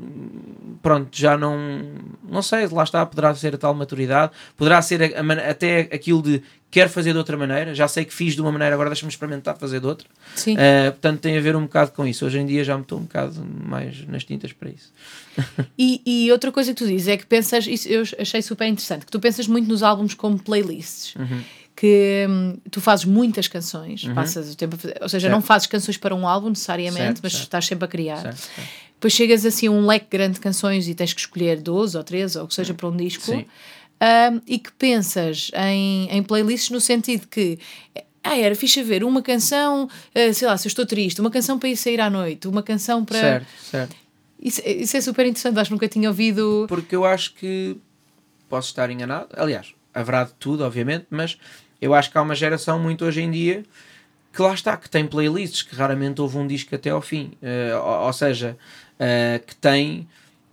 pronto, 0.82 1.10
já 1.18 1.38
não 1.38 1.58
não 2.30 2.42
sei, 2.42 2.66
lá 2.68 2.84
está, 2.84 3.06
poderá 3.06 3.34
ser 3.36 3.54
a 3.56 3.58
tal 3.58 3.74
maturidade, 3.74 4.32
poderá 4.58 4.82
ser 4.82 5.02
a- 5.04 5.20
a 5.20 5.50
até 5.52 5.82
aquilo 5.92 6.22
de 6.22 6.42
quero 6.72 6.90
fazer 6.90 7.12
de 7.12 7.18
outra 7.20 7.38
maneira, 7.38 7.76
já 7.76 7.88
sei 7.88 8.04
que 8.06 8.14
fiz 8.14 8.34
de 8.34 8.42
uma 8.42 8.52
maneira, 8.52 8.74
agora 8.74 8.90
deixa-me 8.90 9.12
experimentar 9.12 9.56
fazer 9.58 9.80
de 9.80 9.86
outra. 9.86 10.08
Sim. 10.36 10.56
Uh, 10.56 10.92
portanto, 10.92 11.20
tem 11.20 11.38
a 11.38 11.42
ver 11.42 11.56
um 11.56 11.64
bocado 11.64 11.92
com 11.92 12.08
isso. 12.08 12.26
Hoje 12.26 12.40
em 12.40 12.46
dia 12.48 12.64
já 12.64 12.76
me 12.76 12.82
estou 12.82 12.98
um 12.98 13.04
bocado 13.04 13.46
mais 13.46 14.08
nas 14.08 14.24
tintas 14.24 14.52
para 14.54 14.70
isso. 14.70 14.92
E, 15.78 16.02
e 16.06 16.32
outra 16.32 16.52
coisa 16.52 16.74
que 16.74 16.78
tu 16.78 16.88
dizes 16.88 17.08
é 17.08 17.18
que 17.18 17.26
pensas, 17.26 17.68
isso 17.68 17.88
eu 17.90 18.04
achei 18.20 18.42
super 18.42 18.68
interessante, 18.68 19.06
que 19.06 19.12
tu 19.12 19.20
pensas 19.20 19.48
muito 19.48 19.68
nos 19.68 19.84
álbuns 19.84 20.14
como 20.14 20.40
playlists. 20.40 21.16
Uhum. 21.16 21.42
Que 21.76 22.26
hum, 22.30 22.58
tu 22.70 22.80
fazes 22.80 23.04
muitas 23.06 23.48
canções, 23.48 24.06
passas 24.14 24.54
o 24.54 24.56
tempo 24.56 24.76
a 24.76 24.80
fazer, 24.80 24.98
ou 25.02 25.10
seja, 25.10 25.22
Certo. 25.28 25.34
não 25.34 25.42
fazes 25.42 25.68
canções 25.68 25.98
para 25.98 26.14
um 26.14 26.28
álbum 26.28 26.50
necessariamente, 26.50 26.98
Certo, 27.04 27.20
mas 27.24 27.32
certo. 27.32 27.44
estás 27.46 27.66
sempre 27.66 27.86
a 27.86 27.88
criar. 27.88 28.22
Certo. 28.22 28.50
Depois 28.94 29.14
chegas 29.14 29.46
assim 29.46 29.68
a 29.68 29.72
um 29.72 29.86
leque 29.86 30.06
grande 30.10 30.36
de 30.36 30.40
canções 30.40 30.88
e 30.88 30.94
tens 30.94 31.14
que 31.14 31.20
escolher 31.20 31.60
12 31.62 31.98
ou 31.98 32.04
13 32.04 32.38
ou 32.38 32.46
o 32.46 32.48
que 32.48 32.54
seja 32.54 32.74
para 32.74 32.88
um 32.88 32.96
disco. 32.96 33.32
Um, 33.34 34.42
e 34.48 34.60
que 34.60 34.72
pensas 34.74 35.50
em, 35.56 36.10
em 36.10 36.22
playlists 36.24 36.70
no 36.70 36.80
sentido 36.82 37.28
que 37.28 37.58
ah, 38.24 38.38
era 38.38 38.56
fixe 38.56 38.82
ver 38.84 39.04
uma 39.04 39.22
canção, 39.22 39.90
eh, 40.16 40.32
sei 40.32 40.48
lá, 40.48 40.58
se 40.58 40.68
eu 40.68 40.70
estou 40.70 40.86
triste, 40.86 41.20
uma 41.20 41.30
canção 41.32 41.60
para 41.60 41.70
ir 41.70 41.76
sair 41.76 42.00
à 42.00 42.10
noite, 42.10 42.48
uma 42.48 42.64
canção 42.64 43.04
para. 43.04 43.20
Certo, 43.20 43.48
certo. 43.70 43.96
Isso, 44.42 44.62
isso 44.66 44.96
é 44.98 45.02
super 45.02 45.26
interessante, 45.26 45.60
acho 45.60 45.70
que 45.70 45.74
nunca 45.74 45.88
tinha 45.88 46.10
ouvido. 46.10 46.66
Porque 46.70 46.96
eu 46.96 47.04
acho 47.06 47.34
que 47.34 47.78
posso 48.50 48.70
estar 48.70 48.90
enganado. 48.90 49.28
Aliás, 49.36 49.74
haverá 49.94 50.24
de 50.26 50.34
tudo, 50.34 50.64
obviamente, 50.66 51.06
mas 51.10 51.38
eu 51.84 51.94
acho 51.94 52.10
que 52.12 52.18
há 52.18 52.22
uma 52.22 52.36
geração 52.36 52.80
muito 52.80 53.04
hoje 53.06 53.22
em 53.22 53.30
dia 53.32 53.64
que 54.34 54.42
lá 54.42 54.54
está, 54.54 54.76
que 54.76 54.90
tem 54.90 55.06
playlists, 55.06 55.62
que 55.62 55.76
raramente 55.76 56.20
houve 56.20 56.38
um 56.38 56.48
disco 56.48 56.74
até 56.74 56.90
ao 56.90 57.02
fim. 57.02 57.34
Eh, 57.42 57.72
ou, 57.76 58.08
ou 58.08 58.14
seja, 58.14 58.58
eh, 59.00 59.40
que 59.46 59.56
tem, 59.56 60.08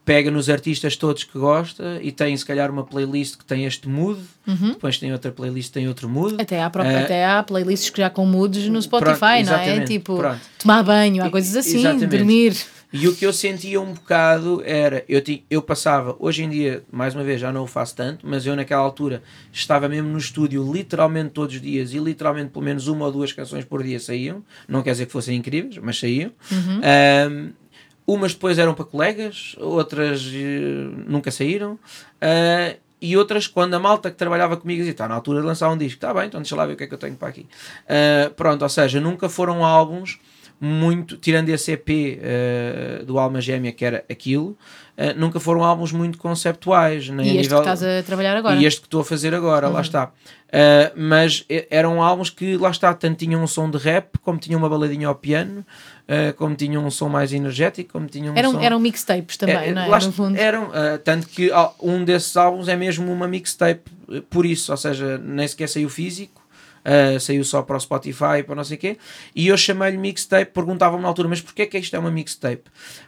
pega 0.05 0.31
nos 0.31 0.51
artistas 0.51 0.97
todos 0.97 1.25
que 1.25 1.39
gosta 1.39 1.99
e 2.03 2.13
tem 2.13 2.37
se 2.37 2.45
calhar 2.45 2.71
uma 2.71 2.85
playlist 2.85 3.39
que 3.39 3.45
tem 3.45 3.65
este 3.65 3.89
mood, 3.89 4.21
depois 4.47 4.99
tem 4.99 5.11
outra 5.13 5.33
playlist 5.33 5.69
que 5.69 5.75
tem 5.75 5.89
outro 5.89 6.11
mood. 6.11 6.37
Até 6.39 6.63
há, 6.63 6.69
própria, 6.69 6.93
Eh, 6.93 7.05
até 7.05 7.25
há 7.25 7.43
playlists 7.43 7.89
que 7.89 8.03
já 8.03 8.11
com 8.11 8.27
moods 8.27 8.69
no 8.69 8.83
Spotify, 8.83 9.43
Pronto, 9.45 9.47
não 9.47 9.55
é? 9.57 9.81
Tipo, 9.85 10.17
pronto. 10.19 10.41
tomar 10.59 10.83
banho, 10.83 11.25
há 11.25 11.31
coisas 11.31 11.57
assim, 11.57 11.79
Exatamente. 11.79 12.07
dormir. 12.07 12.55
E 12.93 13.07
o 13.07 13.15
que 13.15 13.25
eu 13.25 13.33
sentia 13.33 13.81
um 13.81 13.93
bocado 13.93 14.63
era, 14.65 15.05
eu, 15.09 15.23
eu 15.49 15.63
passava, 15.63 16.17
hoje 16.19 16.43
em 16.43 16.49
dia, 16.49 16.83
mais 16.91 17.15
uma 17.15 17.23
vez, 17.23 17.41
já 17.41 17.53
não 17.53 17.63
o 17.63 17.67
faço 17.67 17.95
tanto, 17.95 18.27
mas 18.27 18.45
eu 18.47 18.57
naquela 18.57 18.83
altura 18.83 19.23
estava 19.53 19.89
mesmo 19.89 20.09
no 20.09 20.19
estúdio 20.19 20.71
literalmente 20.73 21.31
todos 21.31 21.55
os 21.55 21.63
dias 21.63 21.93
e 21.93 21.99
literalmente 21.99 22.51
pelo 22.51 22.65
menos 22.65 22.89
uma 22.89 23.07
ou 23.07 23.13
duas 23.13 23.33
canções 23.33 23.65
por 23.65 23.83
dia 23.83 24.01
saíam. 24.01 24.43
Não 24.69 24.83
quer 24.83 24.93
dizer 24.93 25.07
que 25.07 25.13
fossem 25.13 25.37
incríveis, 25.37 25.79
mas 25.79 25.99
saíam. 25.99 26.33
Uhum. 26.51 26.81
Um, 27.31 27.53
umas 28.07 28.33
depois 28.33 28.59
eram 28.59 28.75
para 28.75 28.85
colegas, 28.85 29.55
outras 29.59 30.27
uh, 30.27 31.05
nunca 31.07 31.31
saíram. 31.31 31.75
Uh, 31.75 32.77
e 33.01 33.17
outras, 33.17 33.47
quando 33.47 33.73
a 33.75 33.79
malta 33.79 34.11
que 34.11 34.17
trabalhava 34.17 34.57
comigo 34.57 34.79
dizia, 34.79 34.93
está 34.93 35.09
na 35.09 35.15
altura 35.15 35.41
de 35.41 35.47
lançar 35.47 35.71
um 35.71 35.79
disco, 35.79 35.97
está 35.97 36.13
bem, 36.13 36.27
então 36.27 36.41
deixa 36.41 36.55
lá 36.55 36.67
ver 36.67 36.75
o 36.75 36.77
que 36.77 36.85
é 36.85 36.87
que 36.87 36.93
eu 36.93 36.99
tenho 36.99 37.15
para 37.15 37.29
aqui. 37.29 37.47
Uh, 37.87 38.31
pronto, 38.35 38.63
ou 38.63 38.69
seja, 38.69 39.01
nunca 39.01 39.29
foram 39.29 39.65
álbuns 39.65 40.19
muito, 40.61 41.17
tirando 41.17 41.49
esse 41.49 41.73
EP 41.73 41.89
uh, 41.89 43.05
do 43.07 43.19
Alma 43.19 43.41
Gêmea, 43.41 43.73
que 43.73 43.83
era 43.83 44.05
aquilo, 44.11 44.51
uh, 44.99 45.17
nunca 45.17 45.41
foram 45.41 45.65
álbuns 45.65 45.91
muito 45.91 46.19
conceptuais. 46.19 47.09
Nem 47.09 47.27
e 47.27 47.31
este 47.31 47.43
nível, 47.45 47.63
que 47.63 47.69
estás 47.71 47.83
a 47.83 48.03
trabalhar 48.03 48.37
agora. 48.37 48.57
E 48.57 48.67
este 48.67 48.81
que 48.83 48.87
estou 48.87 49.01
a 49.01 49.05
fazer 49.05 49.35
agora, 49.35 49.69
Uhum. 49.69 49.73
lá 49.73 49.81
está. 49.81 50.07
Uh, 50.07 50.93
mas 50.97 51.47
eram 51.71 52.03
álbuns 52.03 52.29
que, 52.29 52.57
lá 52.59 52.71
está, 52.71 52.93
tanto 52.93 53.17
tinham 53.19 53.43
um 53.43 53.47
som 53.47 53.71
de 53.71 53.79
rap, 53.79 54.19
como 54.19 54.39
tinham 54.39 54.59
uma 54.59 54.69
baladinha 54.69 55.09
ao 55.09 55.15
piano, 55.15 55.65
como 56.37 56.57
tinham 56.57 56.85
um 56.85 56.91
som 56.91 57.09
mais 57.09 57.33
energético, 57.33 57.93
como 57.93 58.09
tinham 58.09 58.35
um 58.35 58.37
Eram, 58.37 58.51
som... 58.51 58.61
eram 58.61 58.81
mixtapes 58.81 59.37
também, 59.37 59.55
É, 59.69 59.73
não 59.73 59.83
é? 59.83 59.87
lá 59.87 59.99
No. 60.01 60.37
Eram, 60.37 60.71
tanto 61.05 61.29
que 61.29 61.53
um 61.81 62.05
desses 62.05 62.37
álbuns 62.37 62.67
é 62.67 62.75
mesmo 62.75 63.13
uma 63.13 63.29
mixtape, 63.29 63.89
por 64.29 64.45
isso, 64.45 64.73
ou 64.73 64.77
seja, 64.77 65.19
nem 65.19 65.47
sequer 65.47 65.69
saiu 65.69 65.89
físico, 65.89 66.40
uh, 66.85 67.19
saiu 67.21 67.45
só 67.45 67.63
para 67.63 67.77
o 67.77 67.81
Spotify, 67.81 68.43
para 68.45 68.55
não 68.55 68.65
sei 68.65 68.77
o 68.77 68.81
quê, 68.81 68.99
e 69.35 69.49
eu 69.49 69.57
chamei-lhe 69.57 69.97
mixtape, 69.97 70.53
perguntavam-me 70.53 71.03
na 71.03 71.09
altura, 71.09 71.29
mas 71.29 71.41
porquê 71.41 71.67
que 71.67 71.79
isto 71.79 71.95
é 71.95 71.99
uma 71.99 72.11
mixtape? 72.11 72.65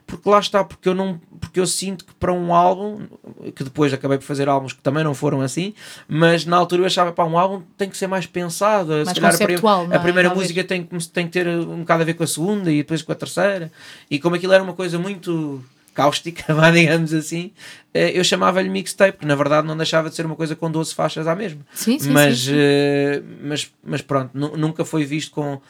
Porque 0.06 0.28
lá 0.28 0.38
está, 0.38 0.64
porque 0.64 0.88
eu, 0.88 0.94
não, 0.94 1.20
porque 1.40 1.60
eu 1.60 1.66
sinto 1.66 2.04
que 2.04 2.14
para 2.14 2.32
um 2.32 2.54
álbum, 2.54 3.06
que 3.54 3.64
depois 3.64 3.92
acabei 3.92 4.18
por 4.18 4.24
fazer 4.24 4.48
álbuns 4.48 4.72
que 4.72 4.80
também 4.80 5.04
não 5.04 5.14
foram 5.14 5.40
assim, 5.40 5.74
mas 6.08 6.44
na 6.44 6.56
altura 6.56 6.82
eu 6.82 6.86
achava, 6.86 7.12
para 7.12 7.24
um 7.24 7.38
álbum 7.38 7.62
tem 7.76 7.88
que 7.88 7.96
ser 7.96 8.06
mais 8.06 8.26
pensado, 8.26 8.92
se 9.00 9.04
Mais 9.04 9.18
calhar 9.18 9.32
a 9.32 9.92
a 9.92 9.96
é? 9.96 9.98
primeira 9.98 10.34
música 10.34 10.62
tem, 10.64 10.84
tem 10.84 11.26
que 11.26 11.32
ter 11.32 11.48
um 11.48 11.80
bocado 11.80 12.02
a 12.02 12.04
ver 12.04 12.14
com 12.14 12.24
a 12.24 12.26
segunda 12.26 12.70
e 12.70 12.78
depois 12.78 13.02
com 13.02 13.12
a 13.12 13.14
terceira. 13.14 13.70
E 14.10 14.18
como 14.18 14.36
aquilo 14.36 14.52
era 14.52 14.62
uma 14.62 14.74
coisa 14.74 14.98
muito 14.98 15.62
cáustica, 15.92 16.52
vá, 16.54 16.70
digamos 16.70 17.12
assim, 17.12 17.52
eh, 17.94 18.18
eu 18.18 18.24
chamava-lhe 18.24 18.68
mixtape, 18.68 19.18
que 19.18 19.26
na 19.26 19.34
verdade 19.34 19.66
não 19.66 19.76
deixava 19.76 20.08
de 20.10 20.14
ser 20.16 20.24
uma 20.26 20.36
coisa 20.36 20.56
com 20.56 20.70
12 20.70 20.94
faixas 20.94 21.26
à 21.26 21.34
mesma. 21.34 21.60
Sim, 21.74 21.98
sim, 21.98 22.12
mas, 22.12 22.38
sim, 22.38 22.44
sim. 22.52 22.56
eh, 22.56 23.22
mas, 23.42 23.72
mas 23.84 24.00
pronto, 24.02 24.30
nu- 24.34 24.56
nunca 24.56 24.84
foi 24.84 25.04
visto 25.04 25.30
com. 25.32 25.60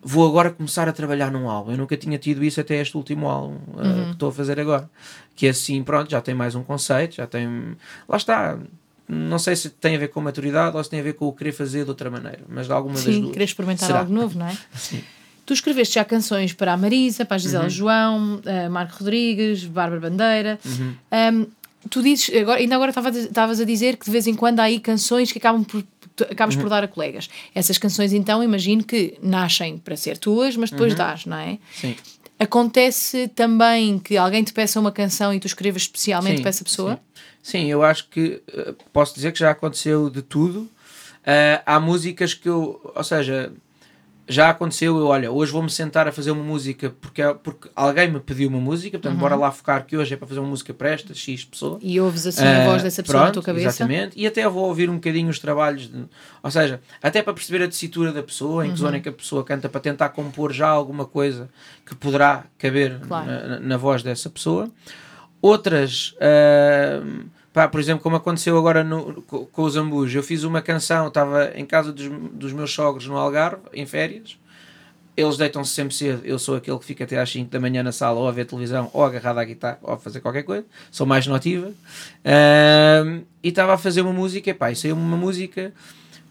Vou 0.00 0.28
agora 0.28 0.50
começar 0.50 0.88
a 0.88 0.92
trabalhar 0.92 1.30
num 1.32 1.50
álbum. 1.50 1.72
Eu 1.72 1.76
nunca 1.78 1.96
tinha 1.96 2.16
tido 2.18 2.44
isso 2.44 2.60
até 2.60 2.76
este 2.80 2.96
último 2.96 3.28
álbum 3.28 3.58
eh, 3.78 3.82
Uhum. 3.86 4.04
que 4.06 4.12
estou 4.12 4.28
a 4.28 4.32
fazer 4.32 4.60
agora. 4.60 4.88
Que 5.34 5.48
é 5.48 5.50
assim, 5.50 5.82
pronto, 5.82 6.08
já 6.10 6.20
tem 6.20 6.34
mais 6.36 6.54
um 6.54 6.62
conceito, 6.62 7.16
já 7.16 7.26
tem. 7.26 7.76
Lá 8.08 8.16
está. 8.16 8.56
Não 9.08 9.38
sei 9.38 9.56
se 9.56 9.70
tem 9.70 9.96
a 9.96 9.98
ver 9.98 10.08
com 10.08 10.20
maturidade 10.20 10.76
ou 10.76 10.84
se 10.84 10.90
tem 10.90 11.00
a 11.00 11.02
ver 11.02 11.14
com 11.14 11.26
o 11.26 11.32
querer 11.32 11.50
fazer 11.52 11.82
de 11.84 11.90
outra 11.90 12.10
maneira, 12.10 12.40
mas 12.48 12.66
de 12.66 12.72
alguma 12.72 12.94
das 12.94 13.02
Sim, 13.04 13.20
duas. 13.22 13.32
querer 13.32 13.44
experimentar 13.46 13.86
Será? 13.86 13.98
algo 14.00 14.12
novo, 14.12 14.38
não 14.38 14.46
é? 14.46 14.56
Sim. 14.76 15.02
Tu 15.48 15.54
escreveste 15.54 15.94
já 15.94 16.04
canções 16.04 16.52
para 16.52 16.74
a 16.74 16.76
Marisa, 16.76 17.24
para 17.24 17.36
a 17.36 17.38
Gisela 17.38 17.64
Uhum. 17.64 17.70
João, 17.70 18.40
a 18.66 18.68
Marco 18.68 18.98
Rodrigues, 18.98 19.64
Bárbara 19.64 19.98
Bandeira. 19.98 20.58
Uhum. 20.62 20.94
Um, 21.42 21.46
tu 21.88 22.02
dizes, 22.02 22.28
agora, 22.36 22.60
ainda 22.60 22.74
agora 22.74 22.90
estavas 22.90 23.58
a 23.58 23.64
dizer 23.64 23.96
que 23.96 24.04
de 24.04 24.10
vez 24.10 24.26
em 24.26 24.34
quando 24.34 24.60
há 24.60 24.64
aí 24.64 24.78
canções 24.78 25.32
que 25.32 25.38
acabam 25.38 25.64
por, 25.64 25.82
tu 26.14 26.24
acabas 26.24 26.54
Uhum. 26.54 26.60
por 26.60 26.68
dar 26.68 26.84
a 26.84 26.88
colegas. 26.88 27.30
Essas 27.54 27.78
canções, 27.78 28.12
então, 28.12 28.44
imagino 28.44 28.84
que 28.84 29.14
nascem 29.22 29.78
para 29.78 29.96
ser 29.96 30.18
tuas, 30.18 30.54
mas 30.54 30.70
Uhum. 30.70 30.76
depois 30.76 30.94
dás, 30.94 31.24
não 31.24 31.38
é? 31.38 31.56
Sim. 31.74 31.96
Acontece 32.38 33.28
também 33.28 33.98
que 33.98 34.18
alguém 34.18 34.44
te 34.44 34.52
peça 34.52 34.78
uma 34.78 34.92
canção 34.92 35.32
e 35.32 35.40
tu 35.40 35.46
escrevas 35.46 35.80
especialmente 35.82 36.36
Sim, 36.36 36.42
para 36.42 36.48
essa 36.50 36.62
pessoa? 36.64 36.92
Sim. 36.94 37.00
Sim, 37.42 37.66
eu 37.70 37.82
acho 37.82 38.06
que 38.10 38.42
eh, 38.52 38.74
posso 38.92 39.14
dizer 39.14 39.32
que 39.32 39.38
já 39.38 39.50
aconteceu 39.50 40.10
de 40.10 40.20
tudo. 40.20 40.68
Eh, 41.24 41.62
há 41.64 41.80
músicas 41.80 42.34
que 42.34 42.48
eu, 42.48 42.80
ou 42.94 43.02
seja, 43.02 43.50
já 44.28 44.50
aconteceu, 44.50 44.96
eu, 44.98 45.06
olha, 45.06 45.30
hoje 45.32 45.50
vou-me 45.50 45.70
sentar 45.70 46.06
a 46.06 46.12
fazer 46.12 46.30
uma 46.30 46.42
música 46.44 46.94
porque, 47.00 47.22
porque 47.42 47.70
alguém 47.74 48.10
me 48.10 48.20
pediu 48.20 48.48
uma 48.48 48.60
música, 48.60 48.98
portanto, 48.98 49.14
Uhum. 49.14 49.20
bora 49.20 49.34
lá 49.36 49.50
focar 49.50 49.86
que 49.86 49.96
hoje 49.96 50.12
é 50.12 50.16
para 50.16 50.26
fazer 50.28 50.40
uma 50.40 50.48
música 50.50 50.74
para 50.74 50.90
esta 50.90 51.14
X 51.14 51.44
pessoa. 51.44 51.78
E 51.80 51.98
ouves 51.98 52.26
assim 52.26 52.44
a 52.44 52.64
voz 52.64 52.82
Ah, 52.82 52.84
dessa 52.84 53.02
pessoa 53.02 53.18
na 53.20 53.24
pronto, 53.26 53.34
tua 53.34 53.42
cabeça? 53.42 53.68
Exatamente, 53.68 54.18
e 54.20 54.26
até 54.26 54.46
vou 54.48 54.66
ouvir 54.66 54.90
um 54.90 54.94
bocadinho 54.96 55.28
os 55.30 55.38
trabalhos, 55.38 55.88
de- 55.90 56.04
ou 56.42 56.50
seja, 56.50 56.80
até 57.02 57.22
para 57.22 57.32
perceber 57.32 57.64
a 57.64 57.68
tessitura 57.68 58.12
da 58.12 58.22
pessoa, 58.22 58.64
em 58.64 58.68
que 58.68 58.72
Uhum. 58.72 58.76
zona 58.76 58.96
é 58.98 59.00
que 59.00 59.08
a 59.08 59.12
pessoa 59.12 59.42
canta, 59.42 59.68
para 59.68 59.80
tentar 59.80 60.10
compor 60.10 60.52
já 60.52 60.68
alguma 60.68 61.06
coisa 61.06 61.48
que 61.86 61.94
poderá 61.94 62.44
caber 62.58 63.00
Claro. 63.00 63.26
na, 63.26 63.46
na- 63.46 63.60
na 63.60 63.76
voz 63.76 64.02
dessa 64.02 64.28
pessoa. 64.28 64.70
Outras, 65.40 66.14
ah, 66.20 67.02
pá, 67.58 67.66
por 67.68 67.80
exemplo, 67.80 68.02
como 68.04 68.14
aconteceu 68.14 68.56
agora 68.56 68.84
no- 68.84 69.20
com, 69.22 69.44
com 69.46 69.62
os 69.62 69.74
Ambus, 69.76 70.14
eu 70.14 70.22
fiz 70.22 70.44
uma 70.44 70.62
canção, 70.62 71.08
estava 71.08 71.50
em 71.56 71.66
casa 71.66 71.92
dos, 71.92 72.08
dos 72.32 72.52
meus 72.52 72.72
sogros 72.72 73.06
no 73.08 73.16
Algarve, 73.16 73.62
em 73.74 73.84
férias. 73.84 74.38
Eles 75.16 75.36
deitam-se 75.36 75.72
sempre 75.72 75.92
cedo. 75.92 76.20
Eu 76.24 76.38
sou 76.38 76.54
aquele 76.54 76.78
que 76.78 76.84
fica 76.84 77.02
até 77.02 77.18
às 77.18 77.28
5 77.28 77.50
da 77.50 77.58
manhã 77.58 77.82
na 77.82 77.90
sala, 77.90 78.20
ou 78.20 78.28
a 78.28 78.30
ver 78.30 78.44
televisão, 78.44 78.88
ou 78.92 79.04
agarrado 79.04 79.38
à 79.38 79.44
guitarra, 79.44 79.78
ou 79.82 79.92
a 79.94 79.98
fazer 79.98 80.20
qualquer 80.20 80.44
coisa. 80.44 80.64
Sou 80.92 81.04
mais 81.04 81.26
notiva. 81.26 81.72
Ahm, 82.24 83.22
e 83.42 83.48
estava 83.48 83.74
a 83.74 83.78
fazer 83.78 84.02
uma 84.02 84.12
música, 84.12 84.54
pá, 84.54 84.70
e 84.70 84.76
saiu-me 84.76 85.02
uma 85.02 85.16
música 85.16 85.72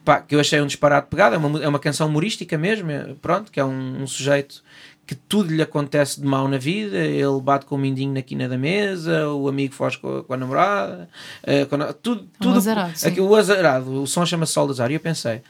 pá, 0.05 0.21
que 0.21 0.33
eu 0.35 0.39
achei 0.39 0.61
um 0.61 0.67
disparate 0.67 1.07
pegado. 1.09 1.35
É 1.35 1.37
uma, 1.37 1.63
é 1.63 1.67
uma 1.67 1.79
canção 1.79 2.07
humorística 2.07 2.57
mesmo, 2.57 2.89
é- 2.89 3.13
pronto, 3.21 3.51
que 3.51 3.59
é 3.59 3.65
um, 3.65 4.03
um 4.03 4.07
sujeito 4.07 4.63
que 5.07 5.15
tudo 5.15 5.51
lhe 5.53 5.61
acontece 5.61 6.19
de 6.19 6.27
mal 6.27 6.47
na 6.49 6.57
vida. 6.57 6.97
Ele 6.97 7.39
bate 7.41 7.65
com 7.65 7.75
o 7.75 7.77
mindinho 7.77 8.13
na 8.13 8.21
quina 8.21 8.47
da 8.49 8.57
mesa, 8.57 9.29
o 9.29 9.47
amigo 9.47 9.73
foge 9.73 9.97
com 9.97 10.17
a, 10.17 10.23
com 10.23 10.33
a 10.33 10.37
namorada, 10.37 11.09
eh, 11.43 11.63
com 11.65 11.77
a- 11.77 11.93
tudo, 11.93 12.27
tudo 12.39 12.53
Um 12.55 12.57
azarado, 12.57 12.93
aquilo, 13.05 13.27
o 13.29 13.35
azarado. 13.35 14.01
O 14.03 14.05
som 14.05 14.25
chama-se 14.25 14.51
Sol 14.51 14.65
de 14.67 14.73
Azar. 14.73 14.91
E 14.91 14.95
eu 14.95 14.99
pensei, 14.99 15.41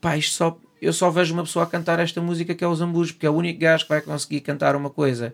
pá, 0.00 0.16
isto 0.16 0.34
só, 0.34 0.58
eu 0.80 0.92
só 0.92 1.10
vejo 1.10 1.32
uma 1.32 1.44
pessoa 1.44 1.64
a 1.64 1.68
cantar 1.68 2.00
esta 2.00 2.20
música 2.20 2.54
que 2.56 2.64
é 2.64 2.66
o 2.66 2.74
Zambus, 2.74 3.12
porque 3.12 3.24
é 3.26 3.30
o 3.30 3.34
único 3.34 3.60
gajo 3.60 3.84
que 3.84 3.88
vai 3.90 4.00
conseguir 4.00 4.40
cantar 4.40 4.74
uma 4.74 4.90
coisa 4.90 5.32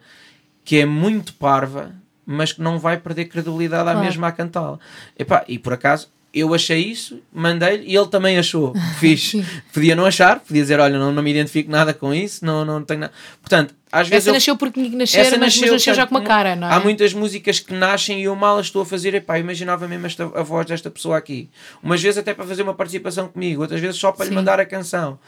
que 0.63 0.77
é 0.81 0.85
muito 0.85 1.33
parva, 1.33 1.95
mas 2.27 2.53
que 2.53 2.61
não 2.61 2.79
vai 2.79 2.99
perder 2.99 3.25
credibilidade 3.25 3.89
à 3.89 3.93
Claro. 3.93 4.01
mesma 4.07 4.29
a 4.29 4.33
cantá-la. 4.33 4.79
Epá, 5.19 5.43
E 5.49 5.59
por 5.59 5.73
acaso 5.73 6.09
eu 6.33 6.53
achei 6.55 6.79
isso, 6.81 7.21
mandei-lhe 7.33 7.85
e 7.91 7.97
ele 7.97 8.07
também 8.09 8.39
achou. 8.39 8.75
Fiz. 9.01 9.33
Podia 9.73 9.97
não 9.97 10.05
achar, 10.05 10.41
podia 10.41 10.63
dizer, 10.63 10.79
olha, 10.79 10.99
não, 10.99 11.11
não 11.13 11.23
me 11.23 11.31
identifico 11.31 11.71
nada 11.71 11.95
com 11.95 12.13
isso, 12.15 12.45
não, 12.45 12.65
não 12.65 12.83
tenho 12.85 13.01
nada. 13.01 13.13
Portanto, 13.41 13.75
às 13.91 14.07
vezes 14.09 14.25
Essa 14.25 14.31
eu- 14.31 14.35
nasceu 14.35 14.57
porque 14.57 14.79
tinha 14.81 14.91
que 14.91 14.97
nascer, 14.97 15.19
essa 15.21 15.31
mas 15.33 15.41
mas 15.41 15.57
nasceu, 15.57 15.73
nasceu 15.73 15.95
já 15.95 16.07
com 16.07 16.15
uma 16.15 16.23
cara, 16.23 16.55
não 16.55 16.69
é? 16.69 16.73
Há 16.75 16.81
muitas 16.81 17.15
músicas 17.15 17.59
que 17.59 17.73
nascem 17.73 18.21
e 18.21 18.25
eu 18.25 18.37
mal 18.37 18.59
as 18.59 18.67
estou 18.67 18.83
a 18.83 18.87
fazer. 18.87 19.15
Epá, 19.15 19.39
imaginava 19.39 19.89
mesmo 19.89 20.05
esta, 20.07 20.25
a 20.25 20.43
voz 20.43 20.67
desta 20.67 20.91
pessoa 20.91 21.17
aqui. 21.17 21.49
Umas 21.83 22.03
vezes 22.03 22.19
até 22.19 22.35
para 22.35 22.45
fazer 22.47 22.63
uma 22.63 22.75
participação 22.75 23.29
comigo, 23.29 23.63
outras 23.63 23.81
vezes 23.81 23.97
só 23.99 24.13
para 24.13 24.25
Sim. 24.27 24.31
lhe 24.31 24.37
mandar 24.37 24.61
a 24.61 24.67
canção. 24.67 25.19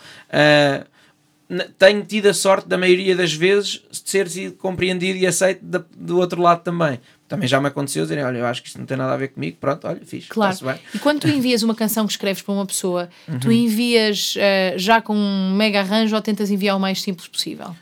N- 1.49 1.65
tenho 1.79 2.05
tido 2.05 2.27
a 2.29 2.35
sorte, 2.35 2.69
da 2.69 2.79
maioria 2.79 3.17
das 3.17 3.33
vezes, 3.33 3.83
de 3.91 4.09
ser 4.11 4.29
sido 4.29 4.55
compreendido 4.57 5.19
e 5.19 5.27
aceito 5.27 5.65
da- 5.65 5.83
do 5.97 6.19
outro 6.19 6.41
lado 6.41 6.63
também. 6.63 7.01
Também 7.31 7.47
já 7.49 7.61
me 7.61 7.69
aconteceu 7.69 8.03
dizerem, 8.03 8.25
olha, 8.25 8.39
eu 8.39 8.47
acho 8.47 8.61
que 8.61 8.67
isto 8.67 8.79
não 8.81 8.85
tem 8.85 8.97
nada 8.97 9.15
a 9.15 9.17
ver 9.17 9.29
comigo, 9.29 9.57
pronto, 9.61 9.87
olha, 9.87 10.01
fiz, 10.05 10.27
Claro. 10.27 10.57
bem. 10.63 10.75
E 10.93 10.99
quando 10.99 11.21
tu 11.21 11.29
envias 11.31 11.63
uma 11.63 11.77
canção 11.77 12.05
que 12.05 12.13
escreves 12.13 12.43
para 12.43 12.53
uma 12.53 12.67
pessoa, 12.67 13.09
Uhum. 13.29 13.39
tu 13.39 13.53
envias 13.53 14.35
eh, 14.37 14.75
já 14.77 15.01
com 15.01 15.15
um 15.17 15.55
mega 15.55 15.79
arranjo 15.79 16.17
ou 16.17 16.21
tentas 16.21 16.51
enviar 16.51 16.77
o 16.77 16.81
mais 16.81 17.01
simples 17.01 17.29
possível? 17.29 17.75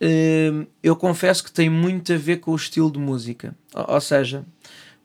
Hum, 0.00 0.66
eu 0.82 0.96
confesso 0.96 1.44
que 1.44 1.52
tem 1.52 1.68
muito 1.68 2.10
a 2.12 2.16
ver 2.16 2.38
com 2.38 2.52
o 2.52 2.56
estilo 2.56 2.90
de 2.90 2.98
música. 2.98 3.54
Ou, 3.74 3.94
ou 3.94 4.00
seja, 4.00 4.44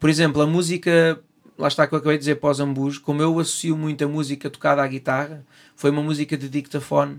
por 0.00 0.08
exemplo, 0.08 0.40
a 0.40 0.46
música, 0.46 1.20
lá 1.58 1.68
está 1.68 1.86
que 1.86 1.92
eu 1.94 1.98
acabei 1.98 2.16
de 2.16 2.20
dizer 2.22 2.36
pós 2.36 2.60
ambus, 2.60 2.96
como 2.96 3.20
eu 3.20 3.38
associo 3.38 3.76
muito 3.76 4.02
a 4.02 4.08
música 4.08 4.48
tocada 4.48 4.82
à 4.82 4.86
guitarra, 4.86 5.44
foi 5.76 5.90
uma 5.90 6.02
música 6.02 6.34
de 6.36 6.48
dictafone 6.48 7.18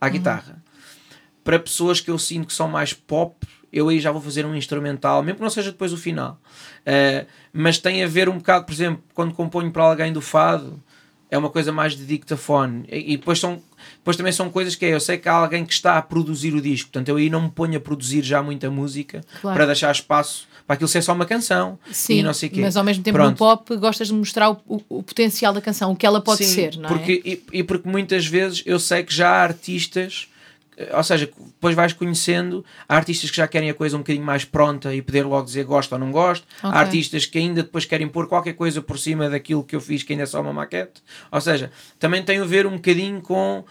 à 0.00 0.08
guitarra. 0.08 0.62
Para 1.42 1.58
pessoas 1.58 2.00
que 2.00 2.10
eu 2.12 2.18
sinto 2.18 2.46
que 2.46 2.52
são 2.54 2.68
mais 2.68 2.92
pop, 2.92 3.34
eu 3.72 3.88
aí 3.88 3.98
já 4.00 4.10
vou 4.12 4.20
fazer 4.20 4.44
um 4.44 4.54
instrumental, 4.54 5.22
mesmo 5.22 5.36
que 5.38 5.42
não 5.42 5.50
seja 5.50 5.70
depois 5.72 5.92
o 5.92 5.96
final. 5.96 6.40
Uh, 6.86 7.26
mas 7.52 7.78
tem 7.78 8.02
a 8.04 8.06
ver 8.06 8.28
um 8.28 8.36
bocado, 8.38 8.66
por 8.66 8.72
exemplo, 8.72 9.02
quando 9.14 9.32
componho 9.34 9.70
para 9.70 9.82
alguém 9.84 10.12
do 10.12 10.20
fado, 10.20 10.82
é 11.30 11.38
uma 11.38 11.48
coisa 11.48 11.72
mais 11.72 11.96
de 11.96 12.04
dictafone. 12.04 12.84
E, 12.90 13.14
e 13.14 13.16
depois, 13.16 13.38
são, 13.40 13.62
depois 13.98 14.16
também 14.16 14.32
são 14.32 14.50
coisas 14.50 14.74
que 14.74 14.84
é, 14.84 14.92
eu 14.94 15.00
sei 15.00 15.16
que 15.16 15.28
há 15.28 15.32
alguém 15.32 15.64
que 15.64 15.72
está 15.72 15.96
a 15.96 16.02
produzir 16.02 16.54
o 16.54 16.60
disco, 16.60 16.90
portanto 16.90 17.08
eu 17.08 17.16
aí 17.16 17.30
não 17.30 17.42
me 17.42 17.50
ponho 17.50 17.76
a 17.76 17.80
produzir 17.80 18.22
já 18.22 18.42
muita 18.42 18.70
música 18.70 19.22
Claro. 19.40 19.56
para 19.56 19.66
deixar 19.66 19.90
espaço 19.92 20.46
para 20.66 20.74
aquilo 20.74 20.86
ser 20.88 21.02
só 21.02 21.12
uma 21.12 21.24
canção 21.26 21.76
Sim, 21.90 22.18
e 22.18 22.22
não 22.22 22.32
sei 22.32 22.48
quê. 22.48 22.60
mas 22.60 22.76
ao 22.76 22.84
mesmo 22.84 23.02
tempo 23.02 23.16
Pronto. 23.16 23.30
no 23.32 23.36
pop 23.36 23.76
gostas 23.76 24.06
de 24.08 24.14
mostrar 24.14 24.50
o, 24.50 24.60
o- 24.68 24.82
o 24.98 25.02
potencial 25.02 25.52
da 25.52 25.60
canção, 25.60 25.90
o 25.90 25.96
que 25.96 26.06
ela 26.06 26.20
pode 26.20 26.44
Sim, 26.44 26.54
ser, 26.54 26.76
não 26.76 26.88
porque, 26.88 27.20
é? 27.24 27.28
e, 27.28 27.42
e 27.60 27.64
porque 27.64 27.88
muitas 27.88 28.24
vezes 28.26 28.62
eu 28.64 28.78
sei 28.78 29.02
que 29.02 29.12
já 29.12 29.28
há 29.30 29.42
artistas, 29.42 30.28
ou 30.92 31.02
seja, 31.04 31.26
depois 31.26 31.74
vais 31.74 31.92
conhecendo, 31.92 32.64
há 32.88 32.96
artistas 32.96 33.30
que 33.30 33.36
já 33.36 33.46
querem 33.46 33.70
a 33.70 33.74
coisa 33.74 33.96
um 33.96 34.00
bocadinho 34.00 34.24
mais 34.24 34.44
pronta 34.44 34.94
e 34.94 35.00
poder 35.02 35.24
logo 35.24 35.44
dizer 35.44 35.64
gosto 35.64 35.92
ou 35.92 35.98
não 35.98 36.10
gosto, 36.10 36.46
Ok. 36.62 36.70
há 36.70 36.80
artistas 36.80 37.26
que 37.26 37.38
ainda 37.38 37.62
depois 37.62 37.84
querem 37.84 38.08
pôr 38.08 38.26
qualquer 38.26 38.54
coisa 38.54 38.80
por 38.82 38.98
cima 38.98 39.28
daquilo 39.30 39.62
que 39.64 39.76
eu 39.76 39.80
fiz, 39.80 40.02
que 40.02 40.12
ainda 40.12 40.22
é 40.22 40.26
só 40.26 40.40
uma 40.40 40.52
maquete, 40.52 41.02
ou 41.30 41.40
seja, 41.40 41.70
também 41.98 42.22
tem 42.22 42.38
a 42.38 42.44
ver 42.44 42.66
um 42.66 42.72
bocadinho 42.76 43.20
com 43.20 43.64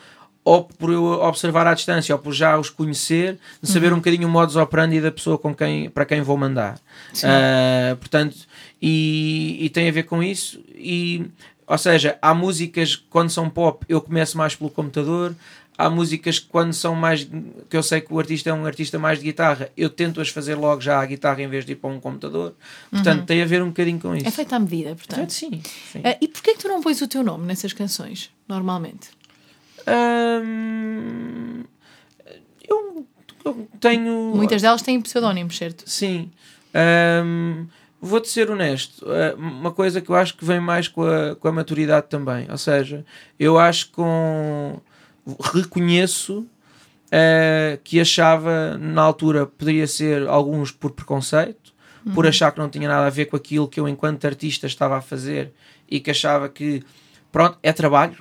ou 0.44 0.64
por 0.64 0.92
eu 0.92 1.04
observar 1.06 1.68
à 1.68 1.74
distância, 1.76 2.16
ou 2.16 2.20
por 2.20 2.34
já 2.34 2.58
os 2.58 2.68
conhecer, 2.68 3.38
de 3.62 3.70
saber 3.70 3.88
Uhum. 3.90 3.94
um 3.94 3.98
bocadinho 3.98 4.28
o 4.28 4.32
modus 4.32 4.56
operandi 4.56 5.00
da 5.00 5.12
pessoa 5.12 5.38
com 5.38 5.54
quem, 5.54 5.88
para 5.88 6.04
quem 6.04 6.22
vou 6.24 6.36
mandar. 6.36 6.80
Ah, 7.24 7.96
portanto, 8.00 8.36
e, 8.82 9.58
e 9.62 9.70
tem 9.70 9.88
a 9.88 9.92
ver 9.92 10.04
com 10.04 10.24
isso. 10.24 10.60
E, 10.74 11.28
ou 11.68 11.78
seja, 11.78 12.18
há 12.22 12.34
músicas 12.34 12.96
quando 12.96 13.30
são 13.30 13.50
pop 13.52 13.86
eu 13.88 14.02
começo 14.02 14.36
mais 14.36 14.56
pelo 14.56 14.72
computador. 14.72 15.36
Há 15.82 15.90
músicas 15.90 16.38
que 16.38 16.48
quando 16.48 16.74
são 16.74 16.94
mais 16.96 17.28
que 17.70 17.76
eu 17.76 17.82
sei 17.82 18.02
que 18.02 18.14
o 18.14 18.20
artista 18.20 18.50
é 18.52 18.54
um 18.54 18.66
artista 18.68 19.00
mais 19.00 19.18
de 19.18 19.26
guitarra, 19.26 19.70
eu 19.76 19.90
tento 19.90 20.22
as 20.22 20.30
fazer 20.30 20.54
logo 20.54 20.80
já 20.80 21.02
à 21.02 21.06
guitarra 21.06 21.42
em 21.42 21.48
vez 21.48 21.66
de 21.66 21.72
ir 21.72 21.76
para 21.78 21.90
um 21.90 22.00
computador. 22.00 22.54
Portanto, 22.92 23.26
tem 23.26 23.42
a 23.42 23.46
ver 23.46 23.64
um 23.64 23.68
bocadinho 23.70 24.00
com 24.00 24.16
isso. 24.16 24.28
É 24.28 24.32
feita 24.32 24.56
à 24.56 24.60
medida, 24.60 24.90
Portanto, 24.96 25.16
portanto. 25.18 25.32
sim. 25.34 25.62
sim. 25.92 26.02
Ah, 26.04 26.16
e 26.22 26.28
porquê 26.28 26.54
que 26.54 26.60
tu 26.60 26.68
não 26.68 26.82
pões 26.82 27.02
o 27.02 27.08
teu 27.08 27.24
nome 27.24 27.46
nessas 27.48 27.74
canções, 27.74 28.30
normalmente? 28.48 29.10
Hum, 29.88 31.64
eu, 32.68 33.06
eu 33.46 33.68
tenho. 33.80 34.34
Muitas 34.36 34.62
delas 34.62 34.82
têm 34.82 35.02
pseudónimos, 35.02 35.58
certo? 35.58 35.84
Sim. 35.90 36.32
Hum, 37.26 37.66
Vou-te 38.04 38.30
ser 38.30 38.50
honesto. 38.50 39.06
uh, 39.06 39.36
Uma 39.38 39.72
coisa 39.72 40.02
que 40.02 40.10
eu 40.10 40.16
acho 40.16 40.36
que 40.36 40.44
vem 40.44 40.60
mais 40.60 40.88
com 40.88 41.04
a, 41.04 41.36
com 41.36 41.48
a 41.48 41.52
maturidade 41.52 42.08
também. 42.10 42.48
Ou 42.50 42.58
seja, 42.58 43.06
eu 43.40 43.60
acho 43.60 43.88
que 43.88 43.92
com. 43.94 44.80
Reconheço 45.54 46.40
uh, 46.40 47.78
que 47.84 48.00
achava 48.00 48.78
na 48.78 49.02
altura 49.02 49.46
poderia 49.46 49.88
ser 49.88 50.28
alguns 50.28 50.72
por 50.72 50.92
preconceito, 50.92 51.72
por 52.16 52.26
achar 52.26 52.52
que 52.52 52.58
não 52.60 52.68
tinha 52.68 52.88
nada 52.90 53.06
a 53.06 53.10
ver 53.12 53.26
com 53.26 53.36
aquilo 53.36 53.68
que 53.68 53.80
eu, 53.80 53.88
enquanto 53.88 54.26
artista, 54.26 54.66
estava 54.66 54.98
a 54.98 55.02
fazer 55.02 55.52
e 55.88 56.00
que 56.00 56.10
achava 56.10 56.50
que, 56.50 56.82
pronto, 57.32 57.58
é 57.62 57.72
trabalho. 57.72 58.16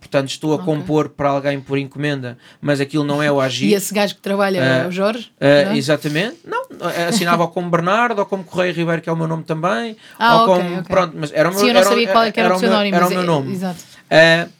Portanto, 0.00 0.28
estou 0.28 0.52
a 0.52 0.54
Ok. 0.56 0.64
compor 0.64 1.10
para 1.10 1.28
alguém 1.28 1.60
por 1.60 1.76
encomenda, 1.76 2.38
mas 2.60 2.80
aquilo 2.80 3.04
não 3.04 3.22
é 3.22 3.30
o 3.30 3.38
agir. 3.40 3.68
E 3.72 3.74
esse 3.74 3.92
gajo 3.92 4.14
que 4.14 4.20
trabalha 4.22 4.58
é 4.58 4.84
Ah, 4.84 4.88
o 4.88 4.90
Jorge? 4.92 5.30
Uh, 5.38 5.64
não 5.66 5.72
é? 5.72 5.76
exatamente, 5.76 6.38
não, 6.44 6.64
assinava 7.08 7.46
como 7.48 7.68
Bernardo 7.70 8.18
ou 8.18 8.24
como 8.26 8.44
Correia 8.44 8.72
Ribeiro, 8.72 9.02
que 9.02 9.08
é 9.10 9.12
o 9.12 9.16
meu 9.16 9.26
nome 9.28 9.44
também, 9.44 9.94
Ah, 10.18 10.36
ou 10.36 10.40
ok, 10.48 10.54
como, 10.64 10.74
ok. 10.80 10.82
pronto, 10.88 11.16
mas 11.18 11.32
era 11.32 11.48
o 11.50 11.52
meu, 11.52 11.60
Sim, 11.60 11.68
eu 11.68 11.74
não 11.74 11.80
era, 11.80 11.88
sabia 11.90 12.08
qual 12.08 12.24
é 12.24 12.32
que 12.32 12.40
era, 12.40 12.56
o 12.56 12.60
meu- 12.60 12.72
era 12.72 13.06
o 13.06 13.10
meu 13.10 13.20
é- 13.22 13.24
nome. 13.26 13.52
Exato. 13.52 13.78
Uh, 14.04 14.50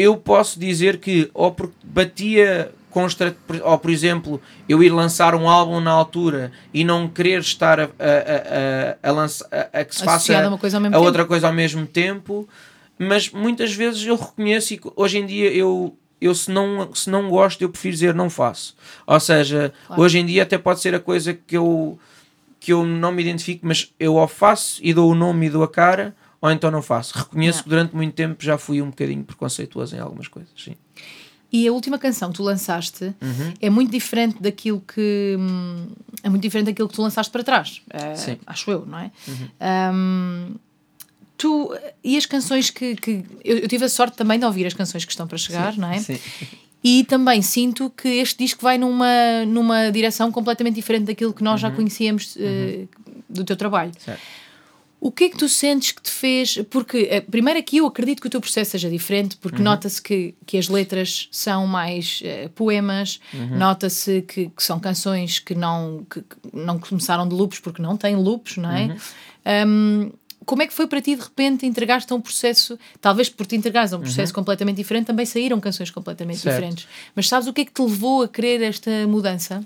eu 0.00 0.16
posso 0.16 0.58
dizer 0.60 0.98
que, 0.98 1.30
ou 1.34 1.50
porque 1.52 1.74
batia 1.84 2.70
com 2.90 3.06
estra- 3.06 3.36
ou 3.62 3.78
por 3.78 3.90
exemplo, 3.90 4.40
eu 4.68 4.82
ir 4.82 4.88
lançar 4.90 5.34
um 5.34 5.48
álbum 5.48 5.78
na 5.80 5.90
altura 5.90 6.50
e 6.72 6.84
não 6.84 7.06
querer 7.08 7.40
estar 7.40 7.78
a, 7.80 7.84
a, 7.84 7.86
a, 7.86 7.88
a, 9.06 9.08
a, 9.10 9.12
lança- 9.12 9.46
a- 9.52 9.80
a 9.80 9.84
que 9.84 9.94
se 9.94 10.04
faça 10.04 10.32
a 10.96 10.98
outra 11.00 11.24
coisa 11.24 11.46
ao 11.48 11.52
mesmo 11.52 11.86
tempo, 11.86 12.48
mas 12.98 13.30
muitas 13.30 13.72
vezes 13.74 14.04
eu 14.06 14.16
reconheço 14.16 14.72
e 14.74 14.80
hoje 14.96 15.18
em 15.18 15.26
dia 15.26 15.52
eu, 15.52 15.94
eu 16.20 16.34
se, 16.34 16.50
não, 16.50 16.92
se 16.94 17.10
não 17.10 17.28
gosto, 17.28 17.60
eu 17.62 17.68
prefiro 17.68 17.92
dizer 17.94 18.14
não 18.14 18.30
faço. 18.30 18.74
Ou 19.06 19.20
seja, 19.20 19.72
Claro. 19.86 20.02
hoje 20.02 20.18
em 20.18 20.26
dia 20.26 20.42
até 20.42 20.56
pode 20.58 20.80
ser 20.80 20.94
a 20.94 20.98
coisa 21.00 21.34
que 21.34 21.56
eu, 21.56 21.98
que 22.58 22.72
eu 22.72 22.84
não 22.84 23.12
me 23.12 23.22
identifico, 23.22 23.66
mas 23.66 23.92
eu 24.00 24.14
ou 24.14 24.26
faço 24.26 24.80
e 24.82 24.92
dou 24.94 25.10
o 25.10 25.14
nome 25.14 25.46
e 25.46 25.50
dou 25.50 25.62
a 25.62 25.68
cara, 25.68 26.14
ou 26.40 26.50
então 26.50 26.70
não 26.70 26.82
faço. 26.82 27.16
Reconheço 27.18 27.58
Não. 27.58 27.62
que 27.64 27.68
durante 27.70 27.94
muito 27.96 28.14
tempo 28.14 28.42
já 28.44 28.56
fui 28.58 28.80
um 28.82 28.90
bocadinho 28.90 29.24
preconceituoso 29.24 29.96
em 29.96 29.98
algumas 30.00 30.28
coisas. 30.28 30.50
Sim. 30.56 30.74
E 31.50 31.66
a 31.66 31.72
última 31.72 31.98
canção 31.98 32.30
que 32.30 32.36
tu 32.36 32.42
lançaste 32.42 33.04
Uhum. 33.22 33.54
é 33.60 33.70
muito 33.70 33.90
diferente 33.90 34.36
daquilo 34.42 34.80
que 34.82 35.34
hum, 35.38 35.88
é 36.22 36.28
muito 36.28 36.42
diferente 36.42 36.66
daquilo 36.66 36.88
que 36.88 36.94
tu 36.94 37.00
lançaste 37.02 37.32
para 37.32 37.42
trás. 37.42 37.80
Sim. 38.16 38.32
Uhum. 38.32 38.38
Acho 38.46 38.70
eu, 38.70 38.84
não 38.86 38.98
é? 38.98 39.10
Hum, 39.92 40.54
tu 41.36 41.74
e 42.04 42.16
as 42.16 42.26
canções 42.26 42.68
que, 42.70 42.96
que 42.96 43.24
eu, 43.44 43.58
eu 43.58 43.68
tive 43.68 43.84
a 43.84 43.88
sorte 43.88 44.16
também 44.16 44.38
de 44.38 44.44
ouvir 44.44 44.66
as 44.66 44.74
canções 44.74 45.04
que 45.04 45.10
estão 45.12 45.26
para 45.26 45.38
chegar, 45.38 45.76
não 45.76 45.90
é? 45.90 45.98
Sim. 45.98 46.18
E 46.84 47.02
também 47.04 47.42
sinto 47.42 47.90
que 47.90 48.08
este 48.08 48.44
disco 48.44 48.62
vai 48.62 48.78
numa, 48.78 49.44
numa 49.46 49.90
direção 49.90 50.30
completamente 50.30 50.74
diferente 50.76 51.06
daquilo 51.06 51.32
que 51.32 51.40
Uhum. 51.42 51.50
nós 51.50 51.60
já 51.60 51.70
conhecíamos 51.70 52.36
eh, 52.38 52.84
do 53.28 53.42
teu 53.44 53.56
trabalho. 53.56 53.90
Certo. 53.98 54.20
O 55.00 55.12
que 55.12 55.24
é 55.24 55.28
que 55.28 55.36
tu 55.36 55.48
sentes 55.48 55.92
que 55.92 56.02
te 56.02 56.10
fez? 56.10 56.58
Porque, 56.70 57.06
eh, 57.10 57.20
primeiro, 57.20 57.58
aqui 57.60 57.76
eu 57.76 57.86
acredito 57.86 58.20
que 58.20 58.26
o 58.26 58.30
teu 58.30 58.40
processo 58.40 58.72
seja 58.72 58.90
diferente, 58.90 59.34
Uhum. 59.34 59.38
porque 59.40 59.62
nota-se 59.62 60.02
que, 60.02 60.34
que 60.44 60.58
as 60.58 60.68
letras 60.68 61.28
são 61.30 61.66
mais 61.68 62.20
eh, 62.24 62.48
poemas, 62.54 63.20
Uhum. 63.32 63.58
nota-se 63.58 64.22
que, 64.22 64.48
que 64.50 64.62
são 64.62 64.80
canções 64.80 65.38
que 65.38 65.54
não, 65.54 66.04
que, 66.10 66.20
que 66.22 66.36
não 66.52 66.78
começaram 66.80 67.28
de 67.28 67.34
loops, 67.34 67.60
porque 67.60 67.80
não 67.80 67.96
têm 67.96 68.16
loops, 68.16 68.56
não 68.56 68.72
é? 68.72 68.86
Uhum. 69.46 69.68
Um, 69.68 70.12
como 70.44 70.62
é 70.62 70.66
que 70.66 70.72
foi 70.72 70.86
para 70.86 71.00
ti 71.00 71.14
de 71.14 71.22
repente 71.22 71.64
entregar-te 71.66 72.12
a 72.12 72.16
um 72.16 72.20
processo, 72.20 72.76
talvez 73.00 73.28
por 73.28 73.46
te 73.46 73.54
entregares 73.54 73.92
a 73.92 73.96
um 73.96 73.98
Uhum. 74.00 74.04
processo 74.04 74.32
completamente 74.34 74.76
diferente, 74.78 75.06
também 75.06 75.26
saíram 75.26 75.60
canções 75.60 75.90
completamente 75.90 76.38
Certo. 76.38 76.54
diferentes. 76.56 76.88
Mas 77.14 77.28
sabes 77.28 77.46
o 77.46 77.52
que 77.52 77.60
é 77.60 77.64
que 77.64 77.72
te 77.72 77.82
levou 77.82 78.22
a 78.22 78.28
querer 78.28 78.62
esta 78.62 79.06
mudança? 79.06 79.62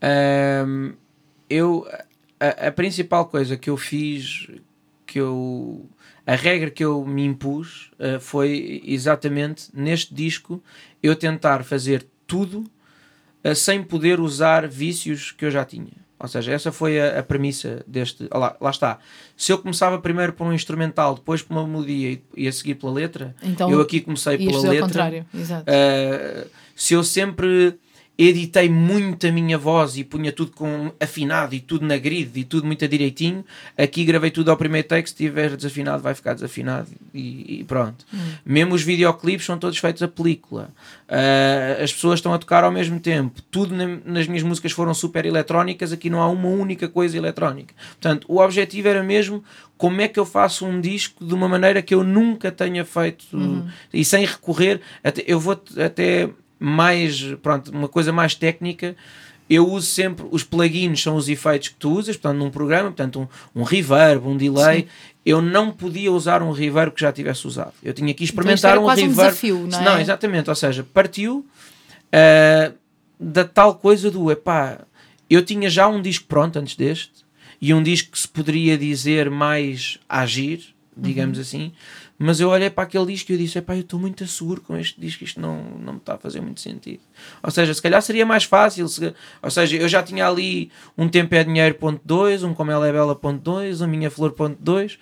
Ahm, 0.00 0.92
eu 1.48 1.86
a, 2.38 2.68
a 2.68 2.72
principal 2.72 3.24
coisa 3.26 3.56
que 3.56 3.70
eu 3.70 3.76
fiz 3.78 4.46
que 5.06 5.18
eu 5.20 5.88
a 6.26 6.34
regra 6.34 6.70
que 6.70 6.84
eu 6.84 7.04
me 7.06 7.24
impus 7.24 7.90
ah, 7.98 8.18
foi 8.20 8.82
exatamente 8.84 9.68
neste 9.72 10.12
disco 10.12 10.62
eu 11.02 11.14
tentar 11.14 11.64
fazer 11.64 12.04
tudo 12.26 12.64
ah, 13.44 13.54
sem 13.54 13.82
poder 13.82 14.18
usar 14.20 14.66
vícios 14.66 15.30
que 15.32 15.44
eu 15.44 15.50
já 15.50 15.64
tinha 15.64 16.04
ou 16.18 16.26
seja, 16.28 16.50
essa 16.52 16.72
foi 16.72 16.98
a, 16.98 17.18
a 17.20 17.22
premissa 17.22 17.84
deste. 17.86 18.26
ah, 18.30 18.38
Lá, 18.38 18.56
lá 18.58 18.70
está. 18.70 18.98
Se 19.36 19.52
eu 19.52 19.58
começava 19.58 19.98
primeiro 19.98 20.32
por 20.32 20.46
um 20.46 20.52
instrumental, 20.52 21.14
depois 21.14 21.42
por 21.42 21.52
uma 21.54 21.66
melodia 21.66 22.12
e, 22.12 22.22
e 22.34 22.48
a 22.48 22.52
seguir 22.52 22.76
pela 22.76 22.90
letra, 22.90 23.36
Então, 23.42 23.70
eu 23.70 23.82
aqui 23.82 24.00
comecei 24.00 24.38
pela 24.38 24.52
fazer 24.54 24.66
ao 24.66 24.72
letra. 24.72 24.86
contrário, 24.88 25.26
exato. 25.34 25.70
Uh, 25.70 26.48
se 26.74 26.94
eu 26.94 27.04
sempre 27.04 27.78
editei 28.18 28.68
muito 28.68 29.26
a 29.26 29.30
minha 29.30 29.58
voz 29.58 29.96
e 29.98 30.04
punha 30.04 30.32
tudo 30.32 30.50
com 30.52 30.90
afinado 30.98 31.54
e 31.54 31.60
tudo 31.60 31.84
na 31.84 31.98
grid 31.98 32.30
e 32.34 32.44
tudo 32.44 32.66
muito 32.66 32.86
direitinho, 32.88 33.44
aqui 33.76 34.04
gravei 34.04 34.30
tudo 34.30 34.50
ao 34.50 34.56
primeiro 34.56 34.88
take, 34.88 35.08
se 35.08 35.14
estiver 35.14 35.54
desafinado 35.54 36.02
vai 36.02 36.14
ficar 36.14 36.32
desafinado 36.34 36.88
e, 37.12 37.60
e 37.60 37.64
pronto. 37.64 38.06
Mesmo 38.44 38.74
os 38.74 38.82
videoclipes 38.82 39.44
são 39.44 39.58
todos 39.58 39.76
feitos 39.78 40.02
a 40.02 40.08
película. 40.08 40.70
Uh, 41.08 41.82
as 41.82 41.92
pessoas 41.92 42.18
estão 42.18 42.32
a 42.32 42.38
tocar 42.38 42.64
ao 42.64 42.72
mesmo 42.72 42.98
tempo. 42.98 43.42
Tudo 43.50 43.74
na- 43.74 43.98
nas 44.04 44.26
minhas 44.26 44.42
músicas 44.42 44.72
foram 44.72 44.94
super 44.94 45.26
eletrónicas, 45.26 45.92
aqui 45.92 46.08
não 46.08 46.20
há 46.22 46.28
uma 46.28 46.48
única 46.48 46.88
coisa 46.88 47.16
eletrónica. 47.16 47.74
Portanto, 47.90 48.24
o 48.28 48.40
objetivo 48.40 48.88
era 48.88 49.02
mesmo 49.02 49.44
como 49.76 50.00
é 50.00 50.08
que 50.08 50.18
eu 50.18 50.24
faço 50.24 50.64
um 50.64 50.80
disco 50.80 51.22
de 51.24 51.34
uma 51.34 51.48
maneira 51.48 51.82
que 51.82 51.94
eu 51.94 52.02
nunca 52.02 52.50
tenha 52.50 52.82
feito 52.84 53.26
e 53.92 54.04
sem 54.04 54.24
recorrer, 54.24 54.80
até, 55.04 55.22
eu 55.26 55.38
vou 55.38 55.52
até 55.84 56.30
mais, 56.58 57.22
pronto, 57.42 57.70
uma 57.70 57.88
coisa 57.88 58.12
mais 58.12 58.34
técnica, 58.34 58.96
eu 59.48 59.68
uso 59.68 59.86
sempre, 59.86 60.26
os 60.30 60.42
plugins 60.42 61.00
são 61.00 61.14
os 61.16 61.28
efeitos 61.28 61.68
que 61.68 61.76
tu 61.76 61.90
usas, 61.92 62.16
portanto, 62.16 62.38
num 62.38 62.50
programa, 62.50 62.84
portanto, 62.90 63.28
um, 63.54 63.60
um 63.60 63.62
reverb, 63.62 64.26
um 64.26 64.36
delay, 64.36 64.88
eu 65.24 65.40
não 65.40 65.70
podia 65.70 66.10
usar 66.10 66.42
um 66.42 66.50
reverb 66.50 66.92
que 66.92 67.00
já 67.00 67.12
tivesse 67.12 67.46
usado. 67.46 67.72
Eu 67.82 67.92
tinha 67.94 68.12
que 68.12 68.24
Então 68.24 68.34
experimentar 68.34 68.72
era 68.72 68.80
um 68.80 68.84
quase 68.84 69.02
um 69.02 69.08
reverb. 69.08 69.28
desafio, 69.28 69.66
não 69.68 69.96
é? 69.96 70.00
exatamente, 70.00 70.50
ou 70.50 70.56
seja, 70.56 70.84
partiu 70.92 71.46
ah, 72.12 72.72
da 73.18 73.44
tal 73.44 73.74
coisa 73.76 74.10
do, 74.10 74.30
epá, 74.30 74.80
eu 75.28 75.44
tinha 75.44 75.68
já 75.70 75.86
um 75.88 76.00
disco 76.02 76.26
pronto 76.26 76.58
antes 76.58 76.74
deste, 76.76 77.24
e 77.60 77.72
um 77.72 77.82
disco 77.82 78.12
que 78.12 78.18
se 78.18 78.28
poderia 78.28 78.76
dizer 78.76 79.30
mais 79.30 79.98
agir, 80.08 80.74
digamos 80.96 81.38
assim, 81.38 81.72
mas 82.18 82.40
eu 82.40 82.48
olhei 82.48 82.70
para 82.70 82.84
aquele 82.84 83.06
disco 83.06 83.30
e 83.30 83.34
eu 83.34 83.38
disse, 83.38 83.58
eu 83.58 83.64
estou 83.80 84.00
muito 84.00 84.24
asseguro 84.24 84.60
com 84.60 84.76
este 84.76 85.00
disco, 85.00 85.22
isto 85.24 85.40
não, 85.40 85.62
não 85.78 85.92
me 85.94 85.98
está 85.98 86.14
a 86.14 86.18
fazer 86.18 86.40
muito 86.40 86.60
sentido. 86.60 87.00
Ou 87.42 87.50
seja, 87.50 87.74
se 87.74 87.82
calhar 87.82 88.00
seria 88.00 88.24
mais 88.24 88.44
fácil, 88.44 88.88
se- 88.88 89.14
ou 89.42 89.50
seja, 89.50 89.76
eu 89.76 89.88
já 89.88 90.02
tinha 90.02 90.26
ali 90.26 90.70
um 90.96 91.08
Tempo 91.08 91.34
é 91.34 91.44
Dinheiro 91.44 91.74
ponto 91.74 92.00
2, 92.04 92.42
um 92.42 92.54
Como 92.54 92.70
Ela 92.70 92.88
é 92.88 92.92
Bela 92.92 93.14
ponto 93.14 93.40
2, 93.42 93.80
um 93.82 93.86
Minha 93.86 94.10
Flor 94.10 94.32
ponto 94.32 94.56
2, 94.60 94.98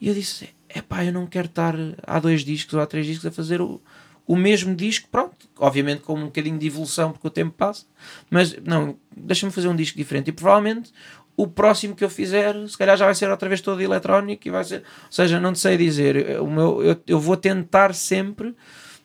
e 0.00 0.08
eu 0.08 0.14
disse, 0.14 0.48
epá, 0.74 1.04
eu 1.04 1.12
não 1.12 1.26
quero 1.26 1.46
estar 1.46 1.74
há 2.06 2.18
dois 2.18 2.44
discos 2.44 2.74
ou 2.74 2.80
há 2.80 2.86
três 2.86 3.06
discos 3.06 3.26
a 3.26 3.30
fazer 3.30 3.60
o, 3.60 3.80
o 4.26 4.36
mesmo 4.36 4.74
disco, 4.74 5.08
pronto, 5.10 5.48
obviamente 5.58 6.02
com 6.02 6.14
um 6.14 6.24
bocadinho 6.26 6.58
de 6.58 6.66
evolução 6.66 7.12
porque 7.12 7.26
o 7.26 7.30
tempo 7.30 7.52
passa, 7.56 7.84
mas 8.30 8.56
não, 8.64 8.96
deixa-me 9.16 9.52
fazer 9.52 9.68
um 9.68 9.76
disco 9.76 9.96
diferente 9.96 10.28
e 10.28 10.32
provavelmente 10.32 10.92
o 11.36 11.46
próximo 11.46 11.94
que 11.96 12.04
eu 12.04 12.10
fizer, 12.10 12.54
se 12.68 12.76
calhar 12.76 12.96
já 12.96 13.04
vai 13.06 13.14
ser 13.14 13.30
outra 13.30 13.48
vez 13.48 13.60
todo 13.60 13.80
eletrónico 13.80 14.46
e 14.46 14.50
vai 14.50 14.62
ser, 14.64 14.78
ou 14.78 14.82
seja, 15.12 15.40
não 15.40 15.52
te 15.52 15.58
sei 15.60 15.76
dizer, 15.76 16.40
o 16.40 16.46
meu, 16.50 16.82
eu, 16.82 16.96
eu 17.06 17.18
vou 17.20 17.36
tentar 17.36 17.94
sempre, 17.94 18.54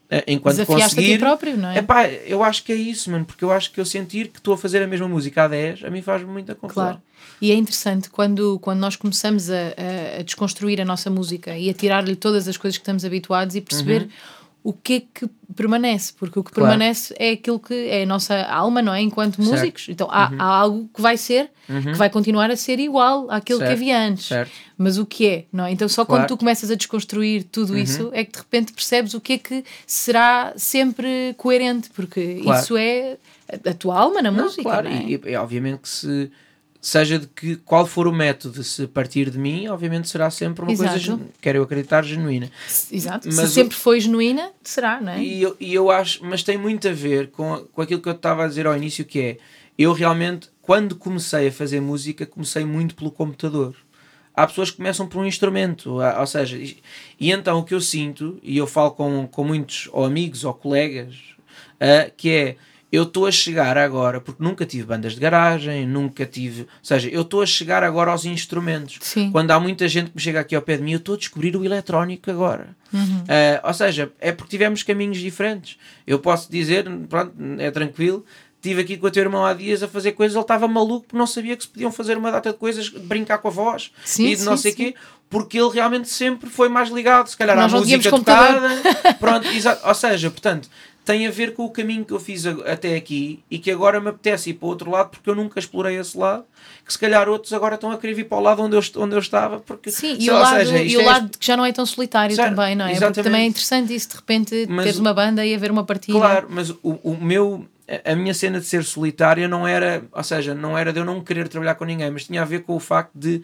eh, 0.10 0.24
enquanto 0.28 0.56
Desafiaste 0.58 0.84
a 0.84 0.90
conseguir, 0.96 1.14
ti 1.14 1.20
próprio, 1.20 1.58
não 1.58 1.70
é? 1.70 1.78
Epá, 1.80 2.08
eu 2.08 2.44
acho 2.44 2.64
que 2.64 2.72
é 2.72 2.76
isso, 2.76 3.10
mano, 3.10 3.24
porque 3.26 3.44
eu 3.44 3.52
acho 3.52 3.72
que 3.72 3.80
eu 3.80 3.86
sentir 3.86 4.28
que 4.28 4.40
estou 4.40 4.54
a 4.54 4.58
fazer 4.58 4.84
a 4.84 4.88
mesma 4.88 5.08
música 5.08 5.44
há 5.44 5.48
10, 5.48 5.84
a 5.86 5.90
mim 5.90 6.02
faz 6.02 6.22
muita 6.24 6.54
confusão. 6.54 6.84
Claro. 6.86 7.02
E 7.42 7.52
é 7.52 7.56
interessante 7.56 8.10
quando, 8.10 8.60
quando 8.60 8.80
nós 8.80 8.96
começamos 8.96 9.50
a, 9.50 9.54
a- 9.56 10.20
a 10.20 10.24
desconstruir 10.24 10.82
a 10.82 10.86
nossa 10.86 11.10
música 11.10 11.58
e 11.58 11.70
a 11.70 11.74
tirar-lhe 11.74 12.16
todas 12.16 12.48
as 12.48 12.58
coisas 12.58 12.78
que 12.78 12.82
estamos 12.84 13.04
habituados 13.06 13.56
e 13.56 13.62
perceber 13.62 14.02
Uhum. 14.04 14.10
O 14.68 14.74
que 14.74 14.94
é 14.96 15.00
que 15.00 15.30
permanece, 15.56 16.12
porque 16.12 16.38
o 16.38 16.44
que 16.44 16.52
claro. 16.52 16.72
permanece 16.72 17.16
é 17.18 17.32
aquilo 17.32 17.58
que 17.58 17.74
é 17.74 18.04
a 18.04 18.06
nossa 18.06 18.36
alma, 18.48 18.82
não 18.82 18.94
é? 18.94 19.00
Enquanto 19.00 19.38
certo. 19.38 19.50
músicos. 19.50 19.88
Então 19.88 20.10
há, 20.12 20.30
uhum. 20.30 20.36
há, 20.42 20.44
algo 20.44 20.90
que 20.94 21.02
vai 21.02 21.16
ser, 21.16 21.50
uhum. 21.70 21.84
que 21.84 21.94
vai 21.94 22.10
continuar 22.10 22.52
a 22.52 22.56
ser 22.58 22.78
igual 22.78 23.32
àquilo 23.32 23.60
certo. 23.60 23.70
que 23.70 23.74
havia 23.76 23.98
antes. 23.98 24.26
Certo. 24.26 24.52
Mas 24.78 24.98
o 24.98 25.06
que 25.06 25.26
é, 25.26 25.46
não 25.54 25.64
é? 25.64 25.72
Então 25.72 25.88
só 25.88 26.04
claro. 26.04 26.24
quando 26.24 26.28
tu 26.28 26.38
começas 26.38 26.70
a 26.70 26.76
desconstruir 26.76 27.46
tudo 27.46 27.72
uhum. 27.72 27.80
isso 27.80 28.10
é 28.12 28.26
que 28.26 28.34
de 28.34 28.40
repente 28.40 28.74
percebes 28.74 29.14
o 29.14 29.22
que 29.22 29.34
é 29.34 29.38
que 29.38 29.64
será 29.86 30.52
sempre 30.58 31.34
coerente, 31.38 31.90
porque 31.92 32.42
claro. 32.44 32.62
isso 32.62 32.76
é 32.76 33.16
a 33.66 33.74
tua 33.74 33.98
alma 33.98 34.22
na 34.22 34.30
não, 34.30 34.44
música. 34.44 34.64
Claro, 34.64 34.90
é? 34.90 35.02
e, 35.02 35.22
e 35.28 35.36
obviamente 35.38 35.80
que 35.80 35.90
se 35.90 36.30
seja 36.82 37.20
de 37.20 37.28
que 37.28 37.56
qual 37.58 37.86
for 37.86 38.08
o 38.08 38.14
método, 38.14 38.64
se 38.64 38.88
partir 38.88 39.30
de 39.30 39.38
mim, 39.38 39.68
obviamente 39.68 40.08
será 40.08 40.30
sempre 40.30 40.64
uma 40.64 40.72
Exato. 40.72 40.92
coisa, 40.92 41.20
quero 41.42 41.58
eu 41.58 41.64
acreditar, 41.64 42.04
genuína. 42.04 42.50
Exato. 42.92 43.28
Mas 43.28 43.50
se 43.50 43.56
sempre 43.56 43.76
foi 43.76 44.00
genuína, 44.00 44.52
será, 44.64 45.02
não 45.02 45.14
é? 45.14 45.22
E 45.22 45.42
eu, 45.42 45.56
e 45.60 45.74
eu 45.74 45.90
acho, 45.92 46.24
mas 46.24 46.44
tem 46.44 46.58
muito 46.58 46.88
a 46.88 46.94
ver 46.94 47.32
com, 47.32 47.66
com 47.74 47.82
aquilo 47.82 48.02
que 48.02 48.10
eu 48.10 48.14
estava 48.14 48.46
a 48.46 48.48
dizer 48.48 48.68
ao 48.68 48.76
início, 48.76 49.04
que 49.04 49.20
é, 49.20 49.38
eu 49.78 49.94
realmente, 49.94 50.50
quando 50.62 50.96
comecei 50.96 51.48
a 51.48 51.52
fazer 51.52 51.80
música, 51.80 52.26
comecei 52.26 52.66
muito 52.66 52.96
pelo 52.96 53.12
computador. 53.12 53.76
Há 54.34 54.46
pessoas 54.46 54.70
que 54.70 54.78
começam 54.78 55.08
por 55.08 55.20
um 55.20 55.26
instrumento, 55.26 55.96
ou 56.00 56.28
seja, 56.28 56.58
e, 56.58 56.78
e 57.20 57.32
então 57.32 57.60
o 57.60 57.64
que 57.64 57.74
eu 57.74 57.82
sinto, 57.82 58.40
e 58.44 58.56
eu 58.58 58.68
falo 58.68 58.92
com, 58.92 59.28
com 59.28 59.44
muitos 59.44 59.90
ou 59.92 60.06
amigos 60.06 60.44
ou 60.44 60.54
colegas, 60.54 61.16
uh, 61.82 62.12
que 62.16 62.30
é, 62.30 62.56
eu 62.92 63.04
estou 63.04 63.26
a 63.26 63.32
chegar 63.32 63.78
agora, 63.78 64.22
porque 64.22 64.42
nunca 64.42 64.66
tive 64.66 64.86
bandas 64.86 65.14
de 65.14 65.20
garagem, 65.20 65.86
nunca 65.86 66.26
tive. 66.26 66.62
Ou 66.62 66.68
seja, 66.82 67.10
eu 67.10 67.22
estou 67.22 67.42
a 67.42 67.46
chegar 67.46 67.84
agora 67.84 68.12
aos 68.12 68.24
instrumentos. 68.24 68.98
Sim. 69.02 69.30
Quando 69.32 69.52
há 69.52 69.60
muita 69.60 69.88
gente 69.88 70.12
que 70.12 70.16
me 70.16 70.22
chega 70.22 70.40
aqui 70.40 70.56
ao 70.56 70.62
pé 70.62 70.78
de 70.78 70.84
mim, 70.84 70.94
eu 70.94 70.98
estou 70.98 71.16
a 71.16 71.18
descobrir 71.18 71.56
o 71.58 71.66
eletrónico 71.66 72.32
agora. 72.32 72.70
Uhum. 72.94 73.20
Uh, 73.20 73.68
ou 73.68 73.74
seja, 73.74 74.12
é 74.20 74.32
porque 74.32 74.52
tivemos 74.52 74.84
caminhos 74.84 75.18
diferentes. 75.18 75.78
Eu 76.06 76.20
posso 76.20 76.50
dizer, 76.50 76.86
pronto, 77.10 77.34
é 77.60 77.70
tranquilo. 77.72 78.24
Estive 78.56 78.82
aqui 78.82 78.98
com 78.98 79.08
o 79.08 79.12
teu 79.12 79.22
irmão 79.22 79.46
há 79.46 79.54
dias 79.54 79.84
a 79.84 79.88
fazer 79.88 80.14
coisas, 80.14 80.36
ele 80.36 80.42
estava 80.42 80.68
maluco 80.68 81.06
porque 81.08 81.18
não 81.18 81.28
sabia 81.28 81.56
que 81.56 81.64
se 81.64 81.70
podiam 81.70 81.92
fazer 81.92 82.18
uma 82.18 82.32
data 82.32 82.52
de 82.52 82.58
coisas, 82.58 82.90
brincar 82.90 83.38
com 83.38 83.50
a 83.50 83.52
voz 83.52 83.92
sim, 84.04 84.26
e 84.26 84.30
de 84.32 84.38
sim, 84.38 84.46
não 84.46 84.58
sei 84.58 84.72
o 84.72 84.76
quê, 84.76 84.96
porque 85.30 85.60
ele 85.60 85.70
realmente 85.70 86.10
sempre 86.10 86.50
foi 86.50 86.68
mais 86.68 86.90
ligado, 86.90 87.28
se 87.28 87.38
calhar, 87.38 87.56
Nós 87.56 87.72
à 87.72 87.78
música 87.78 88.10
tocada. 88.10 88.70
Pronto, 89.20 89.48
ou 89.86 89.94
seja, 89.94 90.32
portanto, 90.32 90.70
tem 91.08 91.26
a 91.26 91.32
ver 91.32 91.54
com 91.54 91.64
o 91.64 91.70
caminho 91.70 92.04
que 92.04 92.12
eu 92.12 92.20
fiz 92.20 92.46
até 92.46 92.94
aqui 92.98 93.42
e 93.50 93.58
que 93.58 93.72
agora 93.72 94.02
me 94.02 94.10
apetece 94.10 94.50
ir 94.50 94.56
para 94.56 94.66
o 94.66 94.70
outro 94.70 94.92
lado 94.92 95.12
porque 95.12 95.30
eu 95.30 95.36
nunca 95.36 95.58
explorei 95.58 95.98
esse 95.98 96.18
lado. 96.18 96.44
Que 96.86 96.92
se 96.92 97.00
calhar 97.00 97.30
outros 97.30 97.54
agora 97.54 97.76
estão 97.76 97.90
a 97.92 97.98
querer 97.98 98.14
vir 98.14 98.26
para 98.26 98.38
o 98.38 98.42
lado 98.42 98.62
onde 98.62 98.76
eu, 98.76 98.82
onde 98.98 99.16
eu 99.16 99.20
estava. 99.20 99.62
Porque, 99.62 99.90
Sim, 99.90 100.18
e 100.20 100.30
o 100.30 100.34
lado, 100.34 100.58
seja, 100.58 100.84
e 100.84 100.98
o 100.98 101.02
é 101.02 101.06
lado 101.06 101.38
que 101.38 101.48
já 101.48 101.56
não 101.56 101.66
é 101.66 101.72
tão 101.72 101.86
solitário 101.86 102.36
também, 102.36 102.76
não 102.76 102.86
é? 102.86 102.92
Exatamente. 102.92 103.16
Porque 103.16 103.24
também 103.24 103.44
é 103.44 103.46
interessante 103.46 103.96
isso 103.96 104.10
de 104.10 104.16
repente 104.18 104.66
mas, 104.68 104.84
teres 104.84 105.00
uma 105.00 105.14
banda 105.14 105.46
e 105.46 105.56
haver 105.56 105.72
uma 105.72 105.86
partida. 105.86 106.20
Claro, 106.20 106.48
mas 106.50 106.72
o, 106.72 107.00
o 107.02 107.18
meu 107.18 107.66
a 108.04 108.14
minha 108.14 108.34
cena 108.34 108.60
de 108.60 108.66
ser 108.66 108.84
solitária 108.84 109.48
não 109.48 109.66
era, 109.66 110.04
ou 110.12 110.24
seja, 110.26 110.54
não 110.54 110.78
era 110.78 110.92
de 110.92 111.00
eu 111.00 111.06
não 111.06 111.24
querer 111.24 111.48
trabalhar 111.48 111.76
com 111.76 111.86
ninguém, 111.86 112.12
mas 112.12 112.26
tinha 112.26 112.42
a 112.42 112.46
ver 112.46 112.64
com 112.64 112.76
o 112.76 112.82
facto 112.82 113.14
de 113.16 113.42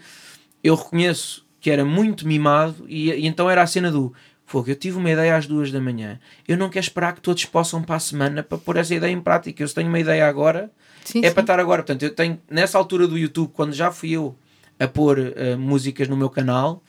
eu 0.62 0.76
reconheço 0.76 1.46
que 1.62 1.72
era 1.72 1.86
muito 1.86 2.28
mimado 2.28 2.84
e, 2.90 3.10
e 3.10 3.26
então 3.26 3.50
era 3.50 3.62
a 3.62 3.68
cena 3.68 3.90
do 3.90 4.14
Fogo, 4.54 4.70
eu 4.70 4.76
tive 4.76 4.98
uma 4.98 5.10
ideia 5.10 5.36
às 5.36 5.48
duas 5.48 5.72
da 5.72 5.82
manhã. 5.82 6.20
Eu 6.48 6.56
não 6.56 6.70
quero 6.70 6.84
esperar 6.84 7.16
que 7.16 7.22
todos 7.22 7.44
possam 7.44 7.82
para 7.82 7.96
a 7.96 8.00
semana 8.00 8.44
para 8.44 8.56
pôr 8.56 8.78
essa 8.78 8.94
ideia 8.94 9.12
em 9.12 9.20
prática. 9.20 9.64
Eu 9.64 9.68
se 9.68 9.74
tenho 9.74 9.88
uma 9.88 10.00
ideia 10.00 10.28
agora, 10.28 10.70
sim, 11.04 11.22
é 11.24 11.30
sim. 11.30 11.34
para 11.34 11.42
estar 11.42 11.60
agora. 11.60 11.82
Portanto, 11.82 12.04
eu 12.04 12.12
tenho, 12.12 12.40
nessa 12.48 12.78
altura 12.78 13.08
do 13.08 13.18
YouTube, 13.18 13.50
quando 13.52 13.74
já 13.74 13.92
fui 13.92 14.12
eu 14.12 14.36
a 14.80 14.88
pôr 14.88 15.18
uh, 15.18 15.58
músicas 15.58 16.08
no 16.08 16.16
meu 16.16 16.30
canal, 16.30 16.84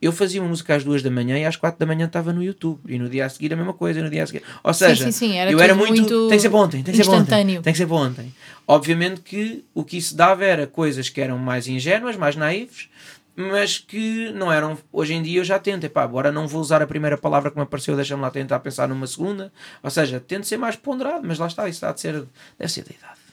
eu 0.00 0.12
fazia 0.12 0.40
uma 0.40 0.48
música 0.48 0.76
às 0.76 0.84
duas 0.84 1.02
da 1.02 1.10
manhã 1.10 1.36
e 1.36 1.44
às 1.44 1.56
quatro 1.56 1.80
da 1.80 1.86
manhã 1.86 2.06
estava 2.06 2.32
no 2.32 2.40
YouTube. 2.40 2.78
E 2.86 2.96
no 3.00 3.08
dia 3.08 3.26
a 3.26 3.28
seguir 3.28 3.52
a 3.52 3.56
mesma 3.56 3.72
coisa, 3.72 4.00
no 4.00 4.08
dia 4.08 4.22
a 4.22 4.26
seguir. 4.28 4.44
Ou 4.62 4.72
seja, 4.72 5.06
sim, 5.06 5.10
sim, 5.10 5.36
era 5.36 5.50
eu 5.50 5.58
era 5.58 5.74
muito, 5.74 5.94
muito. 5.94 6.28
Tem 6.28 6.38
que 6.38 6.42
ser 6.42 6.50
para 6.50 6.58
ontem, 6.60 6.82
tem 6.84 6.94
que 6.94 7.02
ser 7.02 7.10
para 7.10 7.18
ontem. 7.18 7.60
Tem 7.60 7.72
que 7.72 7.78
ser 7.78 7.86
para 7.88 7.96
ontem. 7.96 8.34
Obviamente 8.64 9.22
que 9.22 9.64
o 9.74 9.82
que 9.82 9.96
isso 9.96 10.14
dava 10.14 10.44
era 10.44 10.68
coisas 10.68 11.08
que 11.08 11.20
eram 11.20 11.36
mais 11.36 11.66
ingênuas, 11.66 12.14
mais 12.14 12.36
naivas, 12.36 12.88
mas 13.40 13.78
que 13.78 14.32
não 14.32 14.52
eram. 14.52 14.76
Hoje 14.92 15.14
em 15.14 15.22
dia 15.22 15.38
eu 15.38 15.44
já 15.44 15.60
tento, 15.60 15.84
epá, 15.84 16.02
agora 16.02 16.32
não 16.32 16.48
vou 16.48 16.60
usar 16.60 16.82
a 16.82 16.86
primeira 16.88 17.16
palavra 17.16 17.52
que 17.52 17.56
me 17.56 17.62
apareceu, 17.62 17.94
deixa-me 17.94 18.20
lá 18.20 18.32
tentar 18.32 18.58
pensar 18.58 18.88
numa 18.88 19.06
segunda. 19.06 19.52
Ou 19.80 19.88
seja, 19.90 20.18
tento 20.18 20.44
ser 20.44 20.56
mais 20.56 20.74
ponderado, 20.74 21.24
mas 21.24 21.38
lá 21.38 21.46
está, 21.46 21.68
isso 21.68 21.76
está 21.76 21.92
de 21.92 22.00
ser, 22.00 22.26
deve 22.58 22.72
ser 22.72 22.82
da 22.82 22.90
idade. 22.90 23.27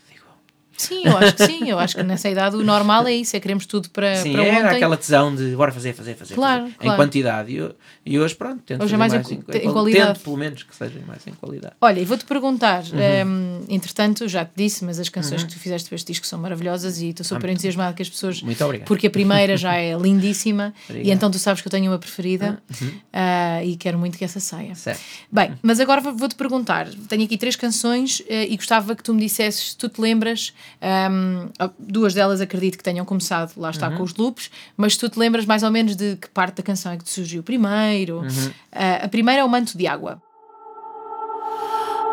Sim, 0.78 1.04
eu 1.06 1.18
acho 1.18 1.36
que 1.36 1.46
sim. 1.46 1.70
Eu 1.70 1.80
acho 1.80 1.96
que 1.96 2.04
nessa 2.04 2.30
idade 2.30 2.56
o 2.56 2.64
normal 2.64 3.08
é 3.08 3.14
isso, 3.14 3.36
é 3.36 3.40
queremos 3.40 3.66
tudo 3.66 3.90
para, 3.90 4.16
sim, 4.18 4.34
para 4.34 4.42
ontem. 4.42 4.56
era 4.56 4.72
aquela 4.72 4.98
tesão 4.98 5.34
de 5.36 5.56
bora 5.56 5.72
fazer, 5.72 5.94
fazer, 5.94 6.16
fazer. 6.16 6.36
Claro, 6.36 6.64
fazer, 6.64 6.76
claro. 6.76 6.94
Em 6.94 6.96
quantidade. 6.96 7.52
E, 7.52 7.56
eu, 7.56 7.76
e 8.06 8.20
hoje, 8.20 8.36
pronto, 8.36 8.62
tento 8.64 8.84
hoje 8.84 8.94
é 8.94 8.98
mais, 8.98 9.14
mais 9.14 9.32
em, 9.32 9.36
em, 9.36 9.72
qualidade. 9.72 10.14
Tento, 10.14 10.24
pelo 10.24 10.38
menos, 10.38 10.64
que 10.64 10.76
seja 10.76 11.00
mais 11.08 11.26
em 11.26 11.32
qualidade. 11.34 11.74
Olha, 11.80 12.00
e 12.00 12.06
vou-te 12.06 12.26
perguntar, 12.26 12.84
uhum. 12.84 13.30
um, 13.30 13.66
entretanto, 13.70 14.28
já 14.28 14.46
te 14.46 14.52
disse, 14.56 14.84
mas 14.84 15.00
as 15.00 15.10
canções 15.10 15.42
uhum. 15.42 15.48
que 15.48 15.54
tu 15.54 15.60
fizeste 15.60 15.90
para 15.90 15.96
este 15.96 16.12
disco 16.12 16.28
são 16.28 16.40
maravilhosas 16.40 17.00
e 17.02 17.10
estou 17.10 17.26
super 17.26 17.50
ah, 17.50 17.54
entusiasmada 17.54 17.94
que 17.94 18.02
as 18.02 18.10
pessoas... 18.10 18.42
Muito 18.42 18.64
obrigado. 18.64 18.88
Porque 18.88 19.08
a 19.08 19.10
primeira 19.10 19.58
já 19.58 19.76
é 19.76 19.96
lindíssima 19.98 20.74
e 20.90 21.12
então 21.12 21.32
tu 21.32 21.40
sabes 21.40 21.62
que 21.62 21.68
eu 21.68 21.72
tenho 21.72 21.92
uma 21.92 22.00
preferida 22.00 22.62
uhum. 22.82 22.88
uh, 22.88 23.66
e 23.66 23.76
quero 23.78 23.98
muito 23.98 24.18
que 24.18 24.26
essa 24.26 24.40
saia. 24.40 24.76
Certo. 24.76 25.02
Bem, 25.32 25.54
mas 25.62 25.80
agora 25.80 26.02
vou-te 26.02 26.36
perguntar, 26.36 26.88
tenho 27.08 27.24
aqui 27.24 27.38
três 27.38 27.56
canções 27.56 28.20
uh, 28.20 28.26
e 28.50 28.56
gostava 28.56 28.96
que 28.96 29.04
tu 29.04 29.14
me 29.14 29.22
dissesses 29.22 29.72
se 29.72 29.78
tu 29.78 29.88
te 29.90 30.02
lembras... 30.02 30.54
Um, 30.82 31.50
duas 31.80 32.14
delas 32.14 32.42
acredito 32.42 32.78
que 32.78 32.84
tenham 32.84 33.06
começado, 33.06 33.54
lá 33.58 33.72
está, 33.72 33.90
uhum. 33.90 33.98
com 33.98 34.04
os 34.04 34.14
loops, 34.16 34.52
mas 34.78 34.98
tu 34.98 35.10
te 35.10 35.18
lembras 35.18 35.46
mais 35.46 35.64
ou 35.64 35.72
menos 35.72 35.96
de 35.96 36.16
que 36.16 36.30
parte 36.30 36.58
da 36.58 36.64
canção 36.64 36.92
é 36.92 36.98
que 36.98 37.04
te 37.04 37.10
surgiu 37.10 37.42
primeiro? 37.42 38.20
Uhum. 38.20 38.28
Uh, 38.28 39.06
a 39.06 39.08
primeira 39.08 39.42
é 39.42 39.44
o 39.44 39.50
Manto 39.50 39.78
de 39.78 39.88
Água. 39.88 40.22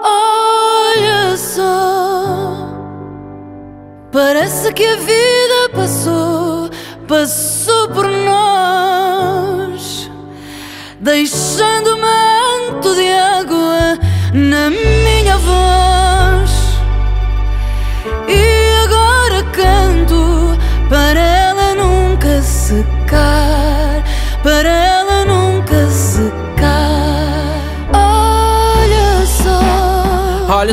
Olha 0.05 1.37
só, 1.37 2.69
parece 4.11 4.73
que 4.73 4.85
a 4.85 4.97
vida 4.97 5.69
passou, 5.75 6.71
passou 7.07 7.89
por 7.89 8.09
nós, 8.09 10.11
deixando 11.01 11.99
manto 11.99 12.95
de 12.95 13.13
água 13.13 13.99
na 14.35 14.71
minha 14.71 15.02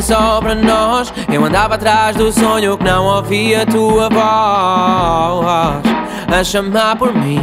só, 0.02 0.14
olha 0.14 0.30
só 0.30 0.40
para 0.40 0.54
nós. 0.54 1.12
Eu 1.32 1.44
andava 1.44 1.74
atrás 1.74 2.16
do 2.16 2.32
sonho 2.32 2.76
que 2.78 2.84
não 2.84 3.04
ouvia 3.06 3.62
a 3.62 3.66
tua 3.66 4.08
voz 4.08 5.84
a 6.32 6.44
chamar 6.44 6.96
por 6.96 7.14
mim. 7.14 7.38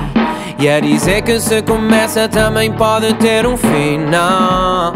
E 0.59 0.67
a 0.67 0.79
dizer 0.79 1.21
que 1.21 1.39
se 1.39 1.61
começa 1.61 2.27
também 2.27 2.73
pode 2.75 3.13
ter 3.15 3.45
um 3.45 3.55
fim. 3.55 3.99
Não, 3.99 4.93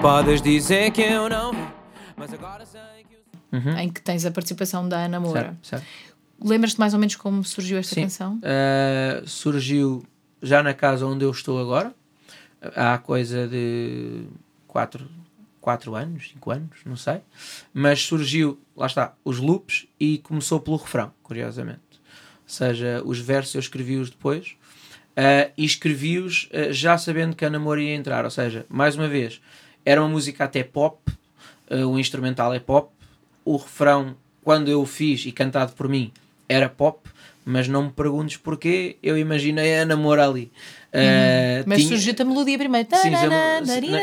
podes 0.00 0.42
dizer 0.42 0.90
que 0.90 1.02
eu 1.02 1.28
não 1.28 1.52
vi, 1.52 1.58
mas 2.16 2.32
agora 2.32 2.66
sei 2.66 2.80
uhum. 3.52 3.78
em 3.78 3.88
que 3.88 4.00
tens 4.00 4.26
a 4.26 4.30
participação 4.30 4.88
da 4.88 5.04
Ana 5.04 5.20
Moura. 5.20 5.56
Lembras-te 6.42 6.78
mais 6.78 6.94
ou 6.94 7.00
menos 7.00 7.16
como 7.16 7.42
surgiu 7.44 7.78
esta 7.78 7.94
Sim. 7.94 8.02
canção? 8.02 8.38
Uh, 8.38 9.26
surgiu 9.26 10.04
já 10.40 10.62
na 10.62 10.72
casa 10.72 11.04
onde 11.04 11.24
eu 11.24 11.30
estou 11.30 11.60
agora, 11.60 11.92
há 12.76 12.96
coisa 12.98 13.48
de 13.48 14.24
4 15.68 15.90
quatro 15.90 15.94
anos, 15.94 16.30
5 16.30 16.50
anos, 16.50 16.78
não 16.86 16.96
sei. 16.96 17.20
Mas 17.74 18.00
surgiu, 18.00 18.58
lá 18.74 18.86
está, 18.86 19.14
os 19.22 19.38
loops 19.38 19.86
e 20.00 20.16
começou 20.16 20.60
pelo 20.60 20.78
refrão, 20.78 21.12
curiosamente. 21.22 21.82
Ou 21.92 22.48
seja, 22.48 23.02
os 23.04 23.18
versos 23.18 23.54
eu 23.54 23.60
escrevi-os 23.60 24.08
depois 24.08 24.56
uh, 25.10 25.52
e 25.58 25.66
escrevi-os 25.66 26.48
uh, 26.52 26.72
já 26.72 26.96
sabendo 26.96 27.36
que 27.36 27.44
a 27.44 27.48
Ana 27.48 27.58
Moura 27.58 27.82
ia 27.82 27.94
entrar. 27.94 28.24
Ou 28.24 28.30
seja, 28.30 28.64
mais 28.66 28.96
uma 28.96 29.08
vez, 29.08 29.42
era 29.84 30.00
uma 30.00 30.08
música 30.08 30.44
até 30.44 30.64
pop, 30.64 30.98
uh, 31.70 31.86
o 31.86 31.98
instrumental 31.98 32.54
é 32.54 32.58
pop, 32.58 32.90
o 33.44 33.58
refrão, 33.58 34.16
quando 34.42 34.70
eu 34.70 34.80
o 34.80 34.86
fiz 34.86 35.26
e 35.26 35.32
cantado 35.32 35.72
por 35.72 35.86
mim, 35.86 36.10
era 36.48 36.70
pop, 36.70 37.10
mas 37.44 37.68
não 37.68 37.84
me 37.84 37.90
perguntes 37.90 38.38
porquê, 38.38 38.96
eu 39.02 39.18
imaginei 39.18 39.78
a 39.78 39.96
Moura 39.96 40.26
ali. 40.26 40.50
Uh, 40.88 41.64
mas 41.66 41.78
tinha... 41.78 41.88
surgiu 41.90 42.14
a 42.18 42.24
melodia 42.24 42.58
primeiro. 42.58 42.88
Sim, 42.96 43.14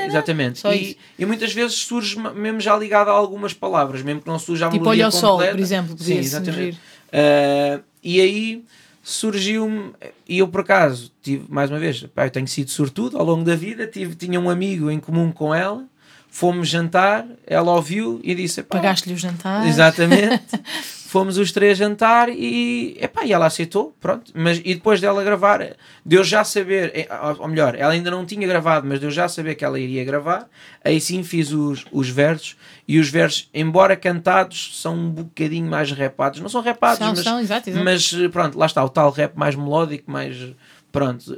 exatamente. 0.05 0.61
E, 0.67 0.97
e, 1.17 1.25
muitas 1.25 1.51
vezes 1.51 1.77
surge 1.77 2.19
mesmo 2.19 2.59
já 2.59 2.77
ligado 2.77 3.09
a 3.09 3.11
algumas 3.11 3.53
palavras, 3.53 4.03
mesmo 4.03 4.21
que 4.21 4.27
não 4.27 4.37
surja 4.37 4.67
a 4.67 4.69
tipo 4.69 4.83
melodia. 4.83 5.05
Tipo 5.09 5.17
Olha 5.17 5.33
o 5.33 5.39
Sol, 5.39 5.39
por 5.39 5.59
exemplo. 5.59 5.97
Sim, 5.97 6.17
exatamente. 6.17 6.77
Uh, 7.07 7.83
e 8.03 8.21
aí 8.21 8.63
surgiu-me, 9.01 9.93
e 10.27 10.39
eu 10.39 10.47
por 10.47 10.61
acaso, 10.61 11.11
tive, 11.21 11.45
mais 11.47 11.69
uma 11.69 11.79
vez, 11.79 12.03
pá, 12.13 12.25
eu 12.25 12.31
tenho 12.31 12.47
sido 12.47 12.71
sortudo 12.71 13.17
ao 13.17 13.25
longo 13.25 13.43
da 13.43 13.55
vida, 13.55 13.85
tive, 13.85 14.15
tinha 14.15 14.39
um 14.39 14.49
amigo 14.49 14.89
em 14.89 14.99
comum 14.99 15.31
com 15.31 15.53
ela, 15.53 15.85
Fomos 16.35 16.67
jantar, 16.67 17.25
ela 17.47 17.71
ouviu 17.71 18.19
e 18.21 18.35
disse: 18.35 18.61
Pagaste-lhe 18.61 19.15
o 19.15 19.17
jantar. 19.17 19.65
Exatamente. 19.65 20.43
fomos 21.07 21.37
os 21.37 21.49
três 21.53 21.77
jantar 21.77 22.27
e, 22.27 22.97
epá, 22.99 23.23
e 23.23 23.31
ela 23.31 23.45
aceitou, 23.45 23.95
pronto. 24.01 24.33
Mas, 24.35 24.57
e 24.65 24.75
depois 24.75 24.99
dela 24.99 25.23
gravar, 25.23 25.61
de 26.05 26.15
eu 26.17 26.25
já 26.25 26.43
saber, 26.43 26.91
eh, 26.93 27.07
ou 27.39 27.47
melhor, 27.47 27.73
ela 27.73 27.93
ainda 27.93 28.11
não 28.11 28.25
tinha 28.25 28.45
gravado, 28.45 28.85
mas 28.85 28.99
de 28.99 29.05
eu 29.05 29.11
já 29.11 29.29
saber 29.29 29.55
que 29.55 29.63
ela 29.63 29.79
iria 29.79 30.03
gravar, 30.03 30.45
aí 30.83 30.99
sim 30.99 31.23
fiz 31.23 31.53
os, 31.53 31.85
os 31.89 32.09
versos. 32.09 32.57
E 32.85 32.99
os 32.99 33.07
versos, 33.07 33.49
embora 33.53 33.95
cantados, 33.95 34.71
são 34.81 34.93
um 34.93 35.09
bocadinho 35.09 35.69
mais 35.69 35.89
rapados. 35.89 36.41
Não 36.41 36.49
são 36.49 36.61
rapados, 36.61 36.97
São, 36.97 37.07
mas, 37.15 37.19
são, 37.19 37.39
exato, 37.39 37.69
exato. 37.69 37.85
mas 37.85 38.11
pronto, 38.29 38.59
lá 38.59 38.65
está, 38.65 38.83
o 38.83 38.89
tal 38.89 39.09
rap 39.09 39.37
mais 39.37 39.55
melódico, 39.55 40.11
mais. 40.11 40.35
Pronto. 40.99 41.37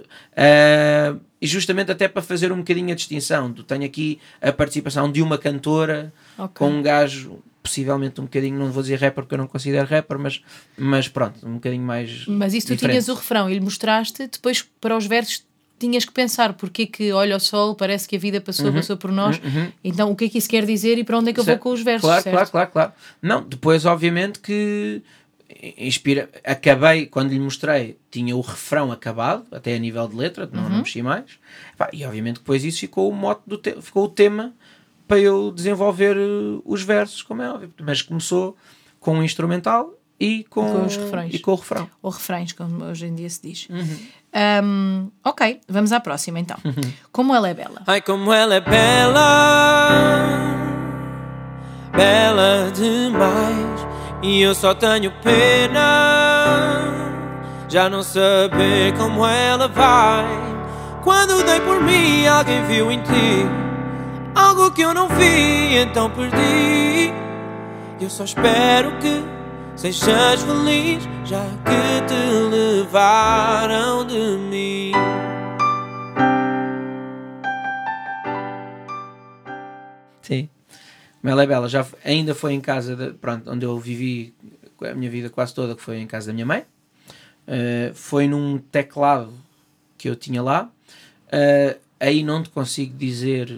E 1.39 1.45
justamente 1.47 1.91
até 1.91 2.07
para 2.07 2.21
fazer 2.21 2.51
um 2.51 2.57
bocadinho 2.57 2.91
a 2.91 2.95
distinção. 2.95 3.51
do- 3.51 3.63
Tenho 3.63 3.83
aqui 3.85 4.19
a 4.41 4.51
participação 4.51 5.11
de 5.11 5.21
uma 5.21 5.37
cantora 5.37 6.11
Ok. 6.37 6.53
com 6.55 6.69
um 6.71 6.81
gajo, 6.81 7.39
possivelmente 7.61 8.19
um 8.19 8.23
bocadinho, 8.23 8.57
não 8.57 8.71
vou 8.71 8.81
dizer 8.81 8.95
rapper 8.99 9.23
porque 9.23 9.33
eu 9.35 9.37
não 9.39 9.47
considero 9.47 9.87
rapper, 9.87 10.17
mas, 10.17 10.41
mas 10.77 11.07
pronto, 11.07 11.45
um 11.47 11.55
bocadinho 11.55 11.83
mais. 11.83 12.25
Mas 12.27 12.53
isso 12.53 12.67
tu 12.67 12.73
diferente. 12.75 12.93
tinhas 12.93 13.07
o 13.09 13.13
refrão 13.13 13.49
e 13.49 13.53
lhe 13.53 13.59
mostraste, 13.59 14.27
depois 14.27 14.63
para 14.81 14.95
os 14.97 15.05
versos 15.05 15.45
tinhas 15.79 16.03
que 16.05 16.11
pensar 16.11 16.53
porque 16.53 16.83
é 16.83 16.85
que 16.87 17.11
olha 17.11 17.35
o 17.35 17.39
sol, 17.39 17.75
parece 17.75 18.07
que 18.07 18.15
a 18.15 18.19
vida 18.19 18.41
passou, 18.41 18.73
passou 18.73 18.97
por 18.97 19.11
nós. 19.11 19.39
Então 19.83 20.09
o 20.09 20.15
que 20.15 20.25
é 20.25 20.29
que 20.29 20.39
isso 20.39 20.49
quer 20.49 20.65
dizer 20.65 20.97
e 20.97 21.03
para 21.03 21.19
onde 21.19 21.29
é 21.29 21.33
que 21.33 21.39
eu 21.39 21.43
vou 21.43 21.51
Certo. 21.53 21.61
com 21.61 21.71
os 21.71 21.81
versos? 21.83 22.01
Claro, 22.01 22.23
certo? 22.23 22.33
claro, 22.33 22.49
claro, 22.49 22.71
claro. 22.71 22.91
Não, 23.21 23.43
depois, 23.43 23.85
obviamente, 23.85 24.39
que 24.39 25.03
inspira. 25.77 26.29
Acabei, 26.43 27.05
quando 27.05 27.31
lhe 27.31 27.39
mostrei, 27.39 27.97
tinha 28.11 28.35
o 28.35 28.41
refrão 28.41 28.91
acabado, 28.91 29.45
até 29.51 29.75
a 29.75 29.79
nível 29.79 30.07
de 30.07 30.15
letra, 30.15 30.49
não, 30.51 30.63
Uhum. 30.63 30.69
não 30.69 30.77
mexi 30.79 31.01
mais. 31.01 31.25
E 31.93 32.05
obviamente 32.05 32.35
depois 32.39 32.63
isso 32.63 32.79
ficou 32.79 33.09
o 33.09 33.13
mote 33.15 33.41
do 33.47 33.57
te- 33.57 33.81
ficou 33.81 34.05
o 34.05 34.09
tema 34.09 34.53
para 35.07 35.19
eu 35.19 35.51
desenvolver 35.51 36.17
eh, 36.17 36.61
os 36.65 36.81
versos, 36.83 37.21
como 37.23 37.41
é 37.41 37.49
óbvio. 37.49 37.73
Mas 37.81 38.01
começou 38.01 38.57
com 38.99 39.15
um 39.17 39.23
instrumental 39.23 39.93
e 40.19 40.43
com, 40.49 40.65
com 40.69 40.85
os 40.85 40.97
refrões. 40.97 41.33
E 41.33 41.39
com 41.39 41.51
o 41.51 41.55
refrão. 41.55 41.89
Ou 42.01 42.11
refrões, 42.11 42.51
como 42.51 42.83
hoje 42.83 43.05
em 43.05 43.15
dia 43.15 43.29
se 43.29 43.41
diz. 43.41 43.67
Uhum. 43.69 43.97
Um, 44.63 45.11
ok, 45.23 45.61
vamos 45.67 45.91
à 45.93 45.99
próxima 45.99 46.39
então. 46.39 46.57
Como 47.11 47.33
ela 47.33 47.47
é 47.49 47.53
bela. 47.53 47.81
Ai, 47.87 48.01
como 48.01 48.33
ela 48.33 48.55
é 48.55 48.59
bela, 48.59 49.17
bela 51.95 52.71
demais. 52.71 53.76
E 54.21 54.41
eu 54.41 54.55
só 54.55 54.73
tenho 54.73 55.11
pena, 55.23 56.83
já 57.69 57.89
não 57.89 58.01
saber 58.01 58.93
como 58.97 59.25
ela 59.25 59.67
vai. 59.67 60.25
Quando 61.03 61.43
dei 61.43 61.59
por 61.61 61.81
mim, 61.81 62.27
alguém 62.27 62.63
viu 62.65 62.91
em 62.91 63.01
ti 63.01 63.67
algo 64.37 64.71
que 64.71 64.81
eu 64.81 64.93
não 64.93 65.07
vi, 65.09 65.77
então 65.77 66.09
perdi. 66.09 67.11
Eu 67.99 68.09
só 68.09 68.23
espero 68.23 68.91
que 68.99 69.23
sejas 69.75 70.43
feliz, 70.43 71.07
já 71.25 71.43
que 71.65 72.01
te 72.07 72.49
levaram 72.49 74.05
de 74.05 74.37
mim. 74.37 74.91
Mela 81.27 81.43
é 81.43 81.45
Bela 81.45 81.67
já 81.67 81.85
ainda 82.05 82.33
foi 82.33 82.53
em 82.53 82.61
casa, 82.61 82.95
de, 82.95 83.11
pronto, 83.11 83.51
onde 83.51 83.65
eu 83.65 83.77
vivi 83.77 84.33
a 84.81 84.93
minha 84.93 85.11
vida 85.11 85.29
quase 85.29 85.53
toda, 85.53 85.75
que 85.75 85.81
foi 85.81 85.97
em 85.97 86.07
casa 86.07 86.27
da 86.27 86.33
minha 86.33 86.45
mãe. 86.45 86.61
Uh, 87.45 87.93
foi 87.93 88.29
num 88.29 88.57
teclado 88.57 89.33
que 89.97 90.07
eu 90.07 90.15
tinha 90.15 90.41
lá. 90.41 90.71
Uh, 91.25 91.77
aí 91.99 92.23
não 92.23 92.41
te 92.41 92.49
consigo 92.49 92.97
dizer, 92.97 93.53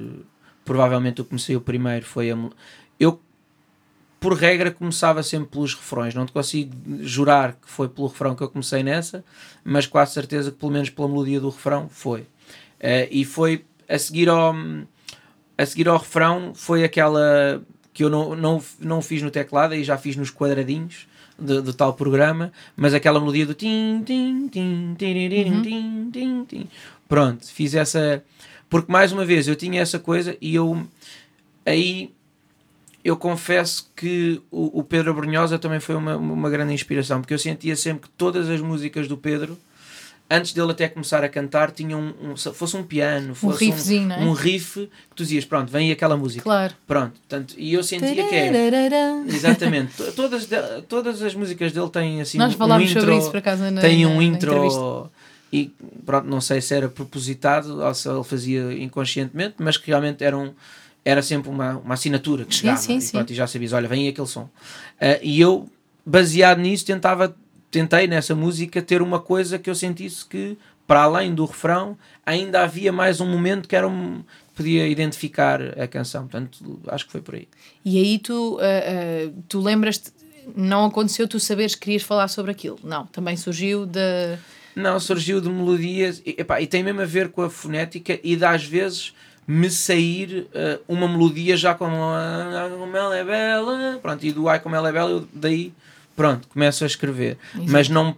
provavelmente 0.66 1.20
eu 1.20 1.26
comecei 1.26 1.56
o 1.56 1.62
primeiro, 1.62 2.08
foi 2.08 2.32
a. 2.32 2.50
Eu, 3.00 3.22
por 4.20 4.34
regra, 4.34 4.72
começava 4.72 5.22
sempre 5.22 5.50
pelos 5.50 5.76
refrões. 5.76 6.16
Não 6.16 6.26
te 6.26 6.32
consigo 6.32 6.74
jurar 7.02 7.54
que 7.54 7.70
foi 7.70 7.88
pelo 7.88 8.08
refrão 8.08 8.34
que 8.34 8.42
eu 8.42 8.50
comecei 8.50 8.82
nessa, 8.82 9.24
mas 9.64 9.86
quase 9.86 10.14
certeza 10.14 10.50
que 10.50 10.58
pelo 10.58 10.72
menos 10.72 10.90
pela 10.90 11.08
melodia 11.08 11.40
do 11.40 11.52
refrão 11.52 11.88
foi. 11.88 12.22
Uh, 12.22 13.06
e 13.12 13.24
foi 13.24 13.64
a 13.88 14.00
seguir 14.00 14.28
ao 14.28 14.56
a 15.62 15.66
seguir 15.66 15.88
ao 15.88 15.98
refrão 15.98 16.54
foi 16.56 16.84
aquela 16.84 17.62
que 17.94 18.04
eu 18.04 18.10
não, 18.10 18.36
não, 18.36 18.64
não 18.80 19.02
fiz 19.02 19.22
no 19.22 19.30
teclado 19.30 19.76
e 19.76 19.84
já 19.84 19.98
fiz 19.98 20.16
nos 20.16 20.32
quadradinhos 20.32 21.08
de- 21.38 21.62
do 21.62 21.74
tal 21.74 21.94
programa, 21.94 22.52
mas 22.76 22.94
aquela 22.94 23.20
melodia 23.20 23.46
do 23.46 23.54
tim, 23.54 24.02
tim, 24.06 24.48
tim, 24.48 24.96
tiririm, 24.98 25.62
tim, 25.62 26.10
tim, 26.12 26.46
tim. 26.46 26.68
Pronto, 27.08 27.46
fiz 27.46 27.74
essa. 27.76 28.24
Porque 28.70 28.92
mais 28.92 29.12
uma 29.12 29.26
vez 29.26 29.48
eu 29.48 29.56
tinha 29.56 29.82
essa 29.82 30.00
coisa 30.00 30.38
e 30.40 30.56
eu 30.56 30.86
aí 31.66 32.12
eu 33.04 33.16
confesso 33.18 33.90
que 33.96 34.42
o, 34.52 34.80
o 34.80 34.84
Pedro 34.84 35.14
Brunhosa 35.14 35.58
também 35.58 35.80
foi 35.80 35.96
uma, 35.96 36.18
uma 36.18 36.50
grande 36.50 36.74
inspiração, 36.74 37.22
porque 37.22 37.34
eu 37.34 37.40
sentia 37.40 37.76
sempre 37.76 38.04
que 38.10 38.16
todas 38.18 38.50
as 38.50 38.62
músicas 38.62 39.08
do 39.08 39.18
Pedro, 39.18 39.58
antes 40.30 40.54
dele 40.54 40.72
até 40.72 40.88
começar 40.88 41.24
a 41.24 41.30
cantar, 41.30 41.72
tinham 41.72 42.00
um, 42.00 42.32
um- 42.32 42.36
fosse 42.38 42.78
um 42.78 42.84
piano, 42.84 43.34
fosse 43.34 43.66
riffzinho, 43.66 44.08
não 44.08 44.16
é? 44.16 44.20
um 44.20 44.32
riff 44.34 44.82
que 45.10 45.16
tu 45.16 45.24
dizias, 45.24 45.44
pronto, 45.46 45.72
vem 45.72 45.92
aquela 45.92 46.16
música. 46.16 46.44
Claro. 46.44 46.74
Pronto, 46.86 47.14
portanto, 47.14 47.56
e 47.58 47.74
eu 47.74 47.84
sentia 47.84 48.14
que 48.28 48.36
é. 48.36 48.48
Exatamente, 49.28 49.94
to- 49.96 50.12
todas, 50.12 50.48
todas 50.88 51.22
as 51.22 51.34
músicas 51.34 51.72
dele 51.72 51.90
têm 51.90 52.22
assim 52.22 52.38
Nós 52.38 52.54
um 52.54 52.58
falámos 52.58 52.90
intro, 52.92 53.02
sobre 53.02 53.18
isso 53.18 53.32
por 53.32 53.38
acaso 53.38 53.64
na, 53.72 53.82
tem 53.82 54.04
na- 54.04 54.10
um 54.12 54.18
na 54.18 54.24
intro 54.24 55.10
e 55.52 55.72
pronto, 56.06 56.28
não 56.28 56.40
sei 56.42 56.62
se 56.62 56.76
era 56.76 56.88
propositado 56.88 57.82
ou 57.82 57.94
se 57.96 58.08
ele 58.08 58.24
fazia 58.24 58.72
inconscientemente, 58.74 59.56
mas 59.58 59.78
que 59.78 59.88
realmente 59.88 60.24
era, 60.24 60.38
um, 60.38 60.54
era 61.04 61.24
sempre 61.24 61.50
uma, 61.50 61.78
uma 61.78 61.96
assinatura 61.96 62.46
que 62.46 62.54
Sim, 62.54 62.60
chegava 62.62 62.78
sim, 62.78 62.98
e, 62.98 63.02
sim. 63.02 63.12
pronto, 63.14 63.32
e 63.32 63.36
já 63.36 63.48
sabias, 63.48 63.74
olha, 63.74 63.88
vem 63.88 64.08
aquele 64.08 64.28
som. 64.28 64.48
Ah, 65.02 65.18
e 65.24 65.42
eu, 65.42 65.68
baseado 66.06 66.60
nisso, 66.60 66.86
tentava, 66.86 67.36
tentei 67.72 68.08
nessa 68.08 68.36
música 68.36 68.82
ter 68.82 69.02
uma 69.02 69.20
coisa 69.20 69.60
que 69.60 69.70
eu 69.70 69.76
sentisse 69.76 70.26
que, 70.26 70.58
para 70.88 71.04
além 71.04 71.34
do 71.34 71.46
refrão, 71.46 71.98
ainda 72.26 72.62
havia 72.64 72.92
mais 72.92 73.22
um 73.22 73.28
momento 73.28 73.68
que 73.68 73.76
era 73.76 73.88
um, 73.88 74.24
podia 74.56 74.88
identificar 74.88 75.62
a 75.80 75.88
canção. 75.88 76.24
Portanto, 76.28 76.80
acho 76.88 77.06
que 77.06 77.12
foi 77.12 77.22
por 77.22 77.36
aí. 77.36 77.48
E 77.86 77.98
aí 78.00 78.20
tu, 78.20 78.58
ah, 78.60 78.64
ah, 78.64 79.32
tu 79.48 79.62
lembras-te, 79.62 80.12
não 80.56 80.86
aconteceu 80.86 81.28
tu 81.28 81.40
saberes 81.40 81.76
que 81.76 81.82
querias 81.82 82.02
falar 82.04 82.28
sobre 82.28 82.52
aquilo. 82.52 82.80
Não, 82.84 83.06
também 83.08 83.38
surgiu 83.38 83.86
de. 83.86 84.38
Não, 84.76 85.00
surgiu 85.00 85.42
de 85.42 85.50
melodias 85.50 86.22
e, 86.26 86.36
epá, 86.40 86.62
e 86.62 86.68
tem 86.68 86.84
mesmo 86.84 87.02
a 87.02 87.06
ver 87.06 87.30
com 87.30 87.42
a 87.42 87.50
fonética 87.50 88.20
e 88.24 88.36
de 88.36 88.46
às 88.46 88.64
vezes 88.64 89.14
me 89.48 89.70
sair 89.70 90.48
eh, 90.54 90.80
uma 90.88 91.08
melodia 91.08 91.58
já 91.58 91.74
como 91.74 91.96
"Ah, 91.96 92.70
como 92.80 92.96
ela 92.96 93.18
é 93.18 93.24
bela, 93.24 94.00
pronto, 94.02 94.24
e 94.26 94.32
do 94.32 94.48
ai 94.48 94.60
como 94.60 94.76
ela 94.76 94.90
é 94.90 94.92
bela, 94.92 95.10
eu 95.10 95.28
daí 95.34 95.74
pronto, 96.20 96.50
começo 96.50 96.84
a 96.84 96.88
escrever. 96.88 97.38
Mas 97.66 97.88
não 97.88 98.14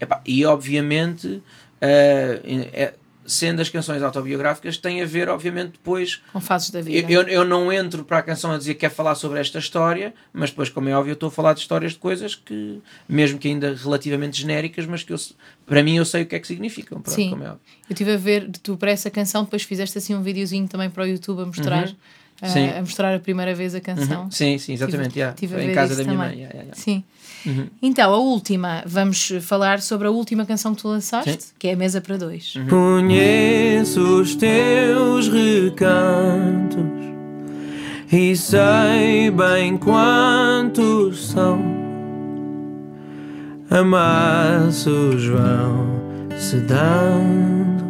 epá, 0.00 0.20
e 0.26 0.44
obviamente 0.44 1.40
eh, 1.80 2.40
é- 2.72 2.94
sendo 3.24 3.62
as 3.62 3.68
canções 3.68 4.02
autobiográficas 4.02 4.76
tem 4.76 5.00
a 5.00 5.06
ver 5.06 5.28
obviamente 5.28 5.72
depois 5.74 6.20
com 6.32 6.40
fases 6.40 6.70
da 6.70 6.80
vida. 6.80 7.10
eu, 7.10 7.22
eu, 7.22 7.44
não 7.44 7.72
entro 7.72 8.04
para 8.04 8.18
a 8.18 8.22
canção 8.22 8.50
a 8.50 8.58
dizer 8.58 8.74
que 8.74 8.80
quer 8.80 8.90
falar 8.90 9.14
sobre 9.14 9.38
esta 9.38 9.60
história, 9.60 10.12
mas 10.32 10.50
depois, 10.50 10.68
como 10.68 10.88
é 10.88 10.96
óbvio, 10.96 11.12
eu 11.12 11.14
estou 11.14 11.28
a 11.28 11.30
falar 11.30 11.54
de 11.54 11.60
histórias 11.60 11.92
de 11.92 11.98
coisas 11.98 12.34
que, 12.34 12.82
mesmo 13.08 13.38
que 13.38 13.46
ainda 13.46 13.72
relativamente 13.72 14.40
genéricas, 14.40 14.84
mas 14.84 15.04
que 15.04 15.12
eu, 15.12 15.16
para 15.64 15.80
mim 15.80 15.96
eu 15.96 16.04
sei 16.04 16.24
o 16.24 16.26
que 16.26 16.34
é 16.34 16.40
que 16.40 16.48
significam. 16.48 17.00
Pronto, 17.00 17.14
Sim. 17.14 17.30
como 17.30 17.44
é 17.44 17.50
óbvio. 17.50 17.62
Eu 17.88 17.92
estive 17.94 18.12
a 18.14 18.16
ver, 18.16 18.50
tu 18.64 18.76
para 18.76 18.90
essa 18.90 19.08
canção, 19.10 19.44
depois 19.44 19.62
fizeste 19.62 19.96
assim 19.96 20.12
um 20.12 20.22
videozinho 20.24 20.66
também 20.66 20.90
para 20.90 21.04
o 21.04 21.06
YouTube 21.06 21.42
a 21.42 21.46
mostrar, 21.46 21.88
ah, 22.42 22.48
Sim. 22.48 22.68
a 22.68 22.80
mostrar 22.80 23.14
a 23.14 23.20
primeira 23.20 23.54
vez 23.54 23.76
a 23.76 23.80
canção. 23.80 24.24
Uhum. 24.24 24.30
Sim, 24.32 24.58
sim, 24.58 24.72
exatamente. 24.72 25.10
Tive- 25.10 25.20
yeah. 25.20 25.36
tive 25.36 25.54
a 25.56 25.64
em 25.64 25.72
casa 25.72 25.94
da 25.94 26.02
minha 26.02 26.16
também. 26.16 26.30
mãe. 26.30 26.38
yeah, 26.40 26.58
yeah. 26.58 26.74
Sim. 26.74 27.04
Uhum. 27.46 27.66
Então, 27.82 28.12
a 28.12 28.18
última, 28.18 28.82
vamos 28.86 29.32
falar 29.40 29.80
sobre 29.80 30.06
a 30.08 30.10
última 30.10 30.46
canção 30.46 30.74
que 30.74 30.82
tu 30.82 30.88
lançaste, 30.88 31.42
Sim. 31.42 31.52
que 31.58 31.68
é 31.68 31.72
a 31.72 31.76
Mesa 31.76 32.00
para 32.00 32.16
Dois. 32.16 32.54
Uhum. 32.56 32.66
Conheço 32.68 34.00
os 34.20 34.34
teus 34.34 35.28
recantos 35.28 36.84
e 38.12 38.36
sei 38.36 39.30
bem 39.30 39.76
quantos 39.76 41.28
são. 41.28 41.60
Amassos 43.70 45.26
vão 45.26 45.86
se 46.36 46.56
dando 46.60 47.84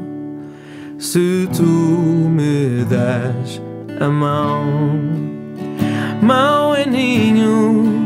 se 0.98 1.46
tu 1.54 1.62
me 1.62 2.84
das 2.84 3.60
a 4.00 4.08
mão. 4.08 4.64
Mão 6.22 6.74
é 6.74 6.86
ninho, 6.86 8.03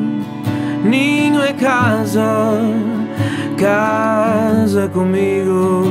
ninho 0.85 1.41
é 1.43 1.53
casa, 1.53 2.61
casa 3.57 4.89
comigo. 4.89 5.85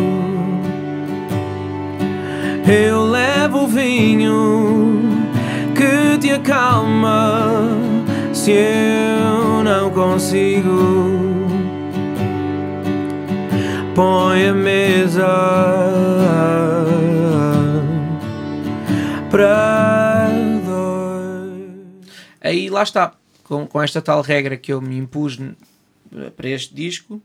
Eu 2.68 3.06
levo 3.06 3.64
o 3.64 3.68
vinho 3.68 5.02
que 5.74 6.18
te 6.18 6.32
acalma 6.32 7.42
se 8.34 8.52
eu 8.52 9.64
não 9.64 9.90
consigo. 9.90 11.38
Põe 13.96 14.50
a 14.50 14.54
mesa 14.54 15.28
para 19.32 20.30
dois. 20.66 21.98
Aí 22.42 22.70
lá 22.70 22.84
está. 22.84 23.14
Com, 23.48 23.66
com 23.66 23.82
esta 23.82 24.02
tal 24.02 24.22
regra 24.22 24.58
que 24.58 24.74
eu 24.74 24.82
me 24.82 24.98
impus 24.98 25.40
para 26.36 26.50
este 26.50 26.74
disco, 26.76 27.22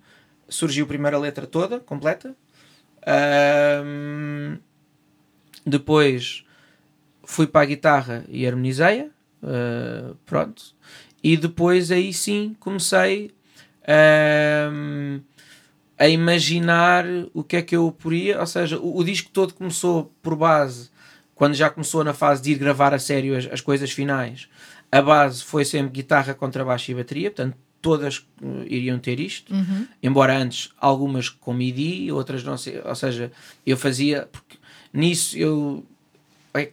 surgiu 0.49 0.87
a 0.89 1.19
letra 1.19 1.47
toda, 1.47 1.81
completa. 1.81 2.35
Ahm, 3.05 4.59
depois 5.67 6.45
fui 7.25 7.47
para 7.47 7.63
a 7.63 7.67
guitarra 7.67 8.25
e 8.29 8.47
harmonizei-a. 8.47 9.07
ah, 9.43 10.15
pronto. 10.25 10.75
E 11.23 11.37
depois 11.37 11.91
aí 11.91 12.13
sim 12.13 12.57
comecei 12.59 13.33
a 15.99 16.09
imaginar 16.09 17.05
o 17.33 17.43
que 17.43 17.57
é 17.57 17.63
que 17.63 17.77
eu 17.77 17.93
poria. 17.93 18.41
Ou 18.41 18.47
seja, 18.47 18.79
o, 18.79 18.99
o 18.99 19.05
disco 19.05 19.31
todo 19.33 19.55
começou 19.55 20.13
por 20.23 20.37
base, 20.37 20.91
quando 21.35 21.55
já 21.55 21.71
começou 21.71 22.05
na 22.05 22.15
fase 22.15 22.43
de 22.43 22.53
ir 22.53 22.59
gravar 22.59 22.95
a 22.95 22.99
sério 22.99 23.37
as, 23.37 23.47
as 23.47 23.61
coisas 23.61 23.91
finais. 23.91 24.49
A 24.93 25.03
base 25.03 25.43
foi 25.43 25.65
sempre 25.65 25.91
guitarra, 25.91 26.35
contrabaixo 26.35 26.91
e 26.91 26.95
bateria, 26.95 27.31
portanto 27.31 27.57
todas 27.81 28.25
eh, 28.41 28.47
iriam 28.69 28.99
ter 28.99 29.19
isto. 29.19 29.53
Uhum. 29.53 29.89
embora 30.01 30.37
antes 30.39 30.71
algumas 30.79 31.29
com 31.29 31.53
MIDI, 31.53 32.13
outras 32.13 32.45
não 32.45 32.57
sei, 32.57 32.81
ou 32.85 32.95
seja, 32.95 33.33
eu 33.67 33.77
fazia 33.77 34.29
porque 34.31 34.57
nisso 34.93 35.37
eu 35.37 35.85
é 36.55 36.71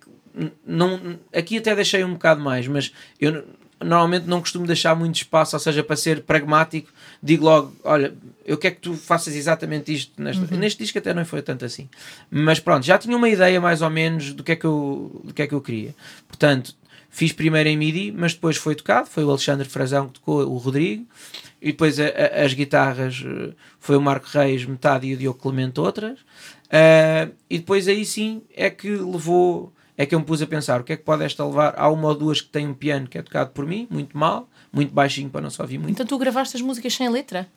não, 0.65 1.19
aqui 1.33 1.57
até 1.57 1.75
deixei 1.75 2.03
um 2.03 2.13
bocado 2.13 2.41
mais, 2.41 2.67
mas 2.67 2.93
eu 3.19 3.43
normalmente 3.83 4.25
não 4.27 4.41
costumo 4.41 4.67
deixar 4.67 4.93
muito 4.95 5.15
espaço, 5.15 5.55
ou 5.55 5.59
seja, 5.59 5.83
para 5.83 5.95
ser 5.95 6.21
pragmático, 6.23 6.91
digo 7.23 7.45
logo, 7.45 7.73
olha, 7.83 8.13
eu 8.45 8.57
quero 8.57 8.75
que 8.75 8.81
tu 8.81 8.93
faças 8.93 9.35
exatamente 9.35 9.93
isto 9.93 10.21
neste, 10.21 10.53
neste 10.55 10.83
disco 10.83 10.97
até 10.97 11.13
não 11.13 11.25
foi 11.25 11.41
tanto 11.41 11.63
assim, 11.65 11.89
mas 12.29 12.59
pronto, 12.59 12.85
já 12.85 12.97
tinha 12.97 13.15
uma 13.15 13.29
ideia 13.29 13.59
mais 13.59 13.81
ou 13.81 13.89
menos 13.89 14.33
do 14.33 14.43
que 14.43 14.51
é 14.51 14.55
que 14.55 14.65
eu, 14.65 15.21
do 15.23 15.33
que 15.33 15.41
é 15.41 15.47
que 15.47 15.53
eu 15.53 15.61
queria, 15.61 15.95
portanto 16.27 16.75
fiz 17.09 17.31
primeiro 17.33 17.67
em 17.69 17.75
MIDI, 17.77 18.11
mas 18.15 18.33
depois 18.33 18.55
foi 18.57 18.75
tocado, 18.75 19.09
foi 19.09 19.23
o 19.23 19.29
Alexandre 19.29 19.67
Frazão 19.67 20.07
que 20.07 20.13
tocou, 20.13 20.41
o 20.47 20.57
Rodrigo, 20.57 21.05
e 21.61 21.71
depois 21.71 21.99
a- 21.99 22.03
a- 22.05 22.45
as 22.45 22.53
guitarras 22.53 23.23
eh, 23.25 23.53
foi 23.79 23.97
o 23.97 24.01
Marco 24.01 24.27
Reis 24.31 24.63
metade 24.65 25.07
e 25.07 25.13
o 25.13 25.17
Diogo 25.17 25.39
Clemente 25.39 25.79
outras, 25.79 26.19
Ah, 26.71 27.27
e 27.49 27.57
depois 27.57 27.87
aí 27.87 28.05
sim 28.05 28.43
é 28.55 28.69
que 28.69 28.89
levou, 28.91 29.73
é 29.97 30.05
que 30.05 30.13
eu 30.13 30.19
me 30.19 30.25
pus 30.25 30.39
a 30.39 30.45
pensar 30.45 30.79
o 30.79 30.83
que 30.83 30.93
é 30.93 30.97
que 30.97 31.01
pode 31.03 31.23
esta 31.23 31.43
levar, 31.43 31.73
há 31.75 31.89
uma 31.89 32.09
ou 32.09 32.13
duas 32.15 32.41
que 32.41 32.49
têm 32.49 32.67
um 32.67 32.75
piano 32.75 33.07
que 33.07 33.17
é 33.17 33.23
tocado 33.23 33.49
por 33.49 33.65
mim, 33.65 33.87
muito 33.89 34.15
mal, 34.15 34.47
muito 34.71 34.93
baixinho 34.93 35.31
para 35.31 35.41
não 35.41 35.49
se 35.49 35.59
ouvir 35.59 35.79
muito. 35.79 35.89
Então 35.91 36.05
tu 36.05 36.15
gravaste 36.19 36.55
as 36.55 36.61
músicas 36.61 36.93
sem 36.93 37.09
letra? 37.09 37.47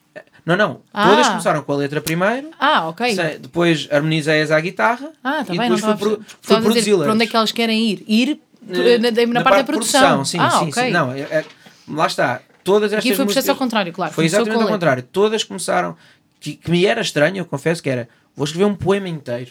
Não, 0.46 0.56
não, 0.56 0.80
Ah. 0.94 1.10
todas 1.10 1.28
começaram 1.28 1.62
com 1.62 1.72
a 1.72 1.76
letra 1.76 2.00
primeiro, 2.00 2.48
Ah, 2.58 2.88
ok. 2.88 3.14
depois 3.38 3.86
harmonizei-as 3.90 4.50
à 4.50 4.58
guitarra, 4.60 5.12
Ah, 5.22 5.44
tá 5.44 5.54
e 5.54 5.58
bem, 5.58 5.68
não 5.68 5.76
depois 5.76 5.98
fui, 6.00 6.16
pro, 6.16 6.24
fui 6.40 6.60
produzi-las. 6.62 7.04
para 7.04 7.12
onde 7.12 7.24
é 7.24 7.26
que 7.26 7.36
elas 7.36 7.52
querem 7.52 7.90
ir? 7.90 8.04
Ir 8.08 8.30
Eh, 8.30 8.38
na, 8.66 9.10
na- 9.10 9.26
na 9.32 9.42
parte 9.42 9.56
da 9.56 9.62
de 9.62 9.66
produção. 9.66 10.24
sim, 10.24 10.38
ah, 10.38 10.50
sim, 10.50 10.68
ok. 10.68 10.84
sim. 10.84 10.90
Não, 10.90 11.12
é- 11.12 11.20
é- 11.20 11.44
lá 11.88 12.06
está. 12.06 12.40
Todas 12.64 12.92
estas 12.92 12.98
Aqui 13.04 13.08
foi 13.16 13.24
processo 13.24 13.46
músicas- 13.46 13.48
ao 13.48 13.56
contrário, 13.56 13.92
claro. 13.92 14.12
Foi 14.14 14.24
exatamente 14.24 14.62
ao 14.62 14.68
contrário. 14.68 15.02
Todas 15.02 15.42
começaram. 15.44 15.96
Que, 16.40 16.54
que 16.56 16.70
me 16.70 16.84
era 16.86 17.00
estranho, 17.00 17.38
eu 17.38 17.44
confesso 17.44 17.82
que 17.82 17.88
era. 17.90 18.08
Vou 18.34 18.44
escrever 18.44 18.64
um 18.66 18.74
poema 18.74 19.08
inteiro. 19.08 19.50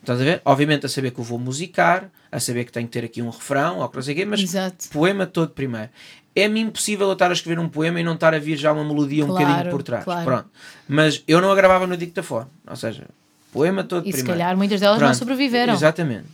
Estás 0.00 0.20
a 0.20 0.24
ver? 0.24 0.40
Obviamente 0.44 0.86
a 0.86 0.88
saber 0.88 1.10
que 1.10 1.18
eu 1.18 1.24
vou 1.24 1.38
musicar, 1.38 2.08
a 2.32 2.38
saber 2.40 2.64
que 2.64 2.72
tenho 2.72 2.86
que 2.86 2.92
ter 2.92 3.04
aqui 3.04 3.20
um 3.20 3.28
refrão, 3.30 3.78
ou 3.80 3.88
que 3.88 3.96
não 3.96 4.02
sei 4.02 4.14
o 4.14 4.16
quê, 4.16 4.24
mas 4.24 4.40
Exato. 4.40 4.88
poema 4.90 5.26
todo 5.26 5.50
primeiro. 5.50 5.90
É-me 6.34 6.60
impossível 6.60 7.06
eu 7.08 7.12
estar 7.14 7.28
a 7.30 7.32
escrever 7.32 7.58
um 7.60 7.68
poema 7.68 8.00
e 8.00 8.04
não 8.04 8.14
estar 8.14 8.32
a 8.32 8.38
vir 8.38 8.56
já 8.56 8.72
uma 8.72 8.84
melodia 8.84 9.24
um 9.24 9.28
Claro, 9.28 9.44
bocadinho 9.46 9.70
por 9.70 9.82
trás. 9.82 10.04
claro. 10.04 10.24
Pronto. 10.24 10.48
Mas 10.88 11.22
eu 11.26 11.40
não 11.40 11.50
a 11.50 11.54
gravava 11.54 11.86
no 11.86 11.96
dictafone. 11.96 12.46
Ou 12.66 12.76
seja, 12.76 13.06
poema 13.52 13.82
todo 13.84 14.04
E 14.06 14.12
se 14.12 14.18
primeiro. 14.18 14.38
calhar 14.38 14.56
muitas 14.56 14.80
delas 14.80 14.98
não 14.98 15.08
Pronto, 15.08 15.18
sobreviveram. 15.18 15.74
Exatamente. 15.74 16.26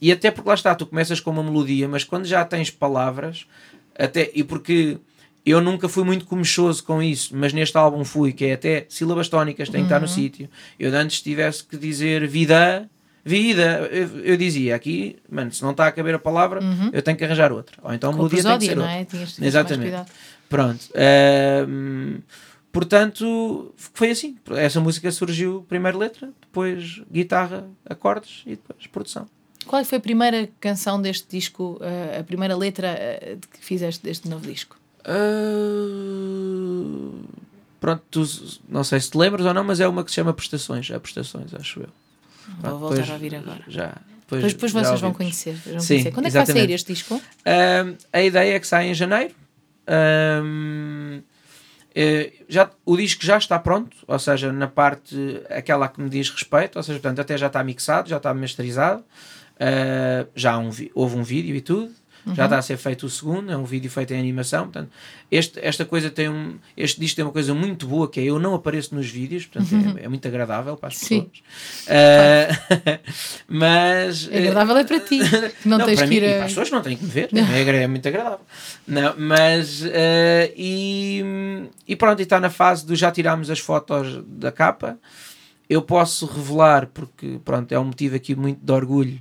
E 0.00 0.10
até 0.12 0.30
porque 0.30 0.48
lá 0.48 0.54
está, 0.54 0.74
tu 0.74 0.86
começas 0.86 1.20
com 1.20 1.30
uma 1.30 1.42
melodia, 1.42 1.88
mas 1.88 2.04
quando 2.04 2.24
já 2.24 2.44
tens 2.44 2.70
palavras, 2.70 3.46
até, 3.98 4.30
e 4.34 4.42
porque 4.42 4.98
eu 5.44 5.60
nunca 5.60 5.88
fui 5.88 6.04
muito 6.04 6.24
comichoso 6.24 6.82
com 6.84 7.02
isso, 7.02 7.30
mas 7.36 7.52
neste 7.52 7.76
álbum 7.76 8.04
fui, 8.04 8.32
que 8.32 8.44
é 8.46 8.52
até 8.54 8.86
sílabas 8.88 9.28
tónicas, 9.28 9.68
tem 9.68 9.80
que 9.82 9.86
estar 9.86 10.00
no 10.00 10.06
Uhum. 10.06 10.12
sítio. 10.12 10.48
Eu 10.78 10.94
antes 10.96 11.20
tivesse 11.20 11.64
que 11.64 11.76
dizer 11.76 12.26
vida, 12.28 12.88
vida, 13.24 13.88
eu, 13.92 14.20
eu 14.24 14.36
dizia 14.36 14.74
aqui, 14.74 15.16
mano, 15.30 15.52
se 15.52 15.62
não 15.62 15.72
está 15.72 15.86
a 15.86 15.92
caber 15.92 16.14
a 16.14 16.18
palavra, 16.18 16.60
eu 16.92 17.02
tenho 17.02 17.16
que 17.16 17.24
arranjar 17.24 17.52
outra. 17.52 17.76
Ou 17.82 17.92
então 17.92 18.10
Uhum. 18.10 18.16
Com 18.18 18.26
a 18.26 18.28
melodia 18.28 18.42
tem 18.42 18.58
que 18.58 18.66
prosódia, 18.66 18.68
ser 18.68 18.76
não 18.76 18.82
outra. 18.84 19.44
é? 19.44 19.46
Exatamente. 19.48 20.12
Pronto. 20.48 20.84
Ahm, 20.94 22.18
portanto, 22.70 23.74
foi 23.76 24.10
assim. 24.10 24.36
Essa 24.56 24.80
música 24.80 25.10
surgiu 25.10 25.64
primeiro 25.68 25.98
letra, 25.98 26.30
depois 26.52 27.00
guitarra, 27.10 27.66
acordes 27.88 28.42
e 28.44 28.50
depois 28.50 28.86
produção. 28.86 29.26
Qual 29.66 29.80
é 29.80 29.84
foi 29.84 29.96
a 29.98 30.00
primeira 30.00 30.48
canção 30.60 31.00
deste 31.00 31.26
disco, 31.30 31.78
eh, 31.80 32.18
a 32.20 32.24
primeira 32.24 32.54
letra 32.54 32.88
eh, 32.88 33.38
que 33.52 33.64
fizeste 33.64 34.02
deste 34.02 34.28
novo 34.28 34.46
disco? 34.46 34.76
Ah, 35.04 35.12
pronto, 37.80 38.02
tu, 38.10 38.22
não 38.68 38.84
sei 38.84 39.00
se 39.00 39.10
te 39.10 39.16
lembras 39.16 39.46
ou 39.46 39.54
não, 39.54 39.64
mas 39.64 39.80
é 39.80 39.88
uma 39.88 40.04
que 40.04 40.10
se 40.10 40.16
chama 40.16 40.34
Prestações. 40.34 40.90
É 40.90 40.98
Prestações, 40.98 41.54
acho 41.54 41.80
eu. 41.80 41.88
Vou 41.88 42.56
Pronto, 42.60 42.78
voltar 42.78 42.94
depois 42.96 43.10
a 43.10 43.12
ouvir 43.14 43.34
agora. 43.36 43.64
Já. 43.68 43.96
Depois, 44.20 44.52
depois 44.52 44.72
já 44.72 44.84
vocês 44.84 45.00
vão 45.00 45.12
conhecer. 45.14 45.54
vão 45.54 45.80
Sim, 45.80 45.88
conhecer. 45.88 46.10
Quando 46.12 46.26
é 46.26 46.30
que 46.30 46.36
vai 46.36 46.46
sair 46.46 46.52
exatamente. 46.52 46.72
este 46.74 46.92
disco? 46.92 47.22
Ahm, 47.46 47.96
a 48.12 48.22
ideia 48.22 48.56
é 48.56 48.60
que 48.60 48.66
saia 48.66 48.88
em 48.90 48.94
janeiro. 48.94 49.34
Ahm, 49.86 51.22
eh, 51.94 52.32
já, 52.48 52.70
o 52.84 52.96
disco 52.96 53.24
já 53.24 53.38
está 53.38 53.58
pronto, 53.58 53.96
ou 54.06 54.18
seja, 54.18 54.52
na 54.52 54.68
parte 54.68 55.42
aquela 55.50 55.88
que 55.88 56.00
me 56.00 56.08
diz 56.08 56.30
respeito, 56.30 56.76
ou 56.76 56.82
seja, 56.82 56.98
portanto, 56.98 57.20
até 57.20 57.36
já 57.36 57.48
está 57.48 57.62
mixado, 57.62 58.08
já 58.08 58.16
está 58.16 58.32
masterizado, 58.32 59.04
ah, 59.62 60.26
já 60.34 60.58
um, 60.58 60.70
houve 60.94 61.16
um 61.16 61.22
vídeo 61.22 61.54
e 61.54 61.60
tudo. 61.60 62.01
Já 62.34 62.44
está 62.44 62.58
a 62.58 62.62
ser 62.62 62.76
feito 62.76 63.04
o 63.04 63.10
segundo, 63.10 63.50
é 63.50 63.56
um 63.56 63.64
vídeo 63.64 63.90
feito 63.90 64.14
em 64.14 64.18
animação. 64.18 64.64
Portanto, 64.64 64.90
este, 65.30 65.58
esta 65.60 65.84
coisa 65.84 66.08
tem 66.08 66.28
um. 66.28 66.56
Este 66.76 67.00
disco 67.00 67.16
tem 67.16 67.24
uma 67.24 67.32
coisa 67.32 67.52
muito 67.52 67.86
boa 67.86 68.08
que 68.08 68.20
é 68.20 68.24
eu 68.24 68.38
não 68.38 68.54
apareço 68.54 68.94
nos 68.94 69.08
vídeos, 69.08 69.46
portanto 69.46 69.98
é, 69.98 70.04
é 70.04 70.08
muito 70.08 70.26
agradável 70.28 70.76
para 70.76 70.88
as 70.88 70.98
Sim. 70.98 71.22
pessoas. 71.22 71.42
Ah, 71.88 73.00
mas. 73.48 74.28
É 74.30 74.38
agradável 74.38 74.76
é 74.76 74.84
para 74.84 75.00
ti, 75.00 75.18
que 75.62 75.68
não, 75.68 75.78
tens 75.78 75.96
para 75.96 76.06
que 76.06 76.10
mim, 76.10 76.16
ir 76.16 76.22
e 76.22 76.28
para 76.28 76.42
a... 76.42 76.44
as 76.44 76.50
pessoas 76.52 76.70
não 76.70 76.80
têm 76.80 76.96
que 76.96 77.04
me 77.04 77.10
ver, 77.10 77.28
é, 77.34 77.82
é 77.82 77.86
muito 77.88 78.06
agradável. 78.06 78.40
Não, 78.86 79.14
mas, 79.18 79.82
eh, 79.84 80.52
e, 80.56 81.24
e 81.88 81.96
pronto, 81.96 82.20
e 82.20 82.22
está 82.22 82.38
na 82.38 82.50
fase 82.50 82.86
do 82.86 82.94
já 82.94 83.10
tirámos 83.10 83.50
as 83.50 83.58
fotos 83.58 84.22
da 84.26 84.52
capa. 84.52 84.98
Eu 85.68 85.80
posso 85.80 86.26
revelar, 86.26 86.86
porque 86.86 87.40
pronto, 87.44 87.72
é 87.72 87.78
um 87.78 87.84
motivo 87.84 88.14
aqui 88.14 88.34
muito 88.34 88.62
de 88.62 88.72
orgulho, 88.72 89.18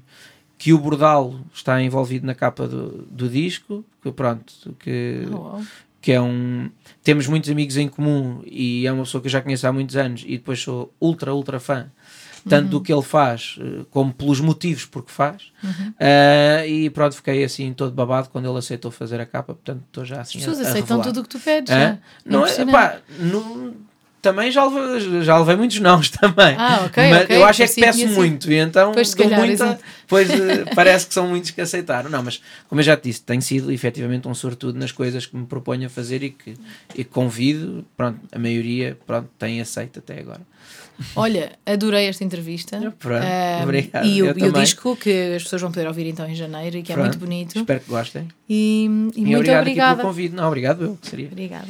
que 0.61 0.71
o 0.73 0.77
Bordalo 0.77 1.41
está 1.51 1.81
envolvido 1.81 2.23
na 2.27 2.35
capa 2.35 2.67
do, 2.67 3.07
do 3.09 3.27
disco, 3.27 3.83
que 3.99 4.11
pronto, 4.11 4.53
que, 4.77 5.27
Oh, 5.33 5.59
que 5.99 6.11
é 6.11 6.21
um. 6.21 6.69
Temos 7.03 7.25
muitos 7.25 7.49
amigos 7.49 7.77
em 7.77 7.89
comum 7.89 8.43
e 8.45 8.85
é 8.85 8.91
uma 8.91 9.01
pessoa 9.03 9.19
que 9.21 9.25
eu 9.25 9.31
já 9.31 9.41
conheço 9.41 9.65
há 9.65 9.73
muitos 9.73 9.95
anos 9.95 10.23
e 10.23 10.37
depois 10.37 10.59
sou 10.61 10.93
ultra, 11.01 11.33
ultra 11.33 11.59
fã, 11.59 11.87
tanto 12.47 12.69
do 12.69 12.79
que 12.79 12.93
ele 12.93 13.01
faz 13.01 13.57
eh, 13.59 13.85
como 13.89 14.13
pelos 14.13 14.39
motivos 14.39 14.85
porque 14.85 15.11
faz. 15.11 15.51
Ah, 15.99 16.63
e 16.67 16.91
pronto, 16.91 17.15
fiquei 17.15 17.43
assim 17.43 17.73
todo 17.73 17.91
babado 17.93 18.29
quando 18.29 18.47
ele 18.47 18.59
aceitou 18.59 18.91
fazer 18.91 19.19
a 19.19 19.25
capa, 19.25 19.55
portanto 19.55 19.81
estou 19.87 20.05
já 20.05 20.21
As 20.21 20.29
assim. 20.29 20.37
pessoas 20.39 20.59
a, 20.59 20.61
a 20.61 20.67
aceitam 20.69 20.97
revelar. 20.97 21.03
tudo 21.05 21.19
o 21.21 21.23
que 21.23 21.29
tu 21.29 21.39
pedes. 21.39 21.71
Não 22.23 22.45
é, 22.45 22.51
Impressionante. 22.51 22.71
pá, 22.71 22.97
não- 23.19 23.73
também 24.21 24.51
já 24.51 24.65
levei, 24.65 25.21
já 25.23 25.37
levei 25.37 25.55
muitos 25.55 25.79
nãos 25.79 26.09
também. 26.11 26.55
Ah, 26.57 26.83
ok, 26.85 27.09
Mas 27.09 27.23
ok, 27.23 27.37
eu 27.37 27.45
acho 27.45 27.63
é 27.63 27.67
que 27.67 27.81
peço 27.81 27.99
sido. 27.99 28.13
muito 28.13 28.51
e 28.51 28.55
então 28.55 28.91
Pois, 28.91 29.13
calhar, 29.13 29.39
muita, 29.39 29.79
pois 30.07 30.29
eh, 30.29 30.65
parece 30.75 31.07
que 31.07 31.13
são 31.13 31.27
muitos 31.27 31.51
que 31.51 31.61
aceitaram. 31.61 32.09
Não, 32.09 32.21
mas 32.23 32.41
como 32.67 32.79
eu 32.81 32.85
já 32.85 32.95
te 32.95 33.03
disse, 33.09 33.21
tenho 33.23 33.41
sido 33.41 33.71
efetivamente 33.71 34.27
um 34.27 34.33
sortudo 34.33 34.77
nas 34.77 34.91
coisas 34.91 35.25
que 35.25 35.35
me 35.35 35.45
proponho 35.45 35.87
a 35.87 35.89
fazer 35.89 36.23
e 36.23 36.29
que, 36.29 36.53
e 36.95 37.03
convido. 37.03 37.85
Pronto, 37.97 38.19
a 38.31 38.39
maioria 38.39 38.97
pronto, 39.05 39.29
tem 39.39 39.59
aceito 39.61 39.99
até 39.99 40.19
agora. 40.19 40.41
Olha, 41.15 41.53
adorei 41.65 42.05
esta 42.07 42.23
entrevista. 42.23 42.77
Pronto, 42.99 43.25
obrigado, 43.63 44.05
E, 44.05 44.21
o, 44.21 44.37
e 44.37 44.43
o 44.43 44.51
disco 44.51 44.95
que 44.95 45.33
as 45.35 45.41
pessoas 45.43 45.61
vão 45.63 45.71
poder 45.71 45.87
ouvir 45.87 46.05
então 46.05 46.29
em 46.29 46.35
janeiro 46.35 46.77
e 46.77 46.83
que 46.83 46.91
é 46.91 46.95
Pronto, 46.95 47.07
muito 47.07 47.19
bonito. 47.19 47.57
Espero 47.57 47.79
que 47.79 47.89
gostem. 47.89 48.27
E, 48.47 48.83
e 48.83 48.85
E, 48.85 48.89
muito 49.21 49.35
obrigado 49.37 49.61
aqui 49.61 49.61
obrigada. 49.61 49.95
pelo 49.95 50.07
convite. 50.09 50.35
Não, 50.35 50.47
obrigado 50.47 50.83
eu, 50.83 50.97
que 51.01 51.07
seria. 51.07 51.27
Obrigada. 51.27 51.67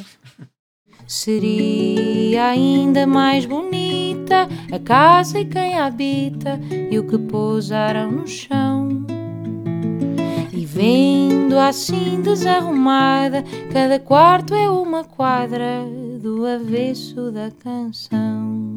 Seria 1.08 2.48
ainda 2.48 3.06
mais 3.06 3.46
bonita 3.46 4.48
a 4.72 4.80
casa 4.80 5.40
e 5.40 5.46
quem 5.46 5.78
a 5.78 5.86
habita 5.86 6.60
e 6.90 6.98
o 6.98 7.08
que 7.08 7.18
pousaram 7.18 8.12
no 8.12 8.28
chão. 8.28 9.06
E 10.54 10.66
vendo 10.66 11.58
assim 11.58 12.22
desarrumada, 12.22 13.44
cada 13.72 14.00
quarto 14.00 14.54
é 14.54 14.70
uma 14.70 15.04
quadra 15.04 15.86
do 16.22 16.46
avesso 16.46 17.32
da 17.32 17.52
canção. 17.52 18.72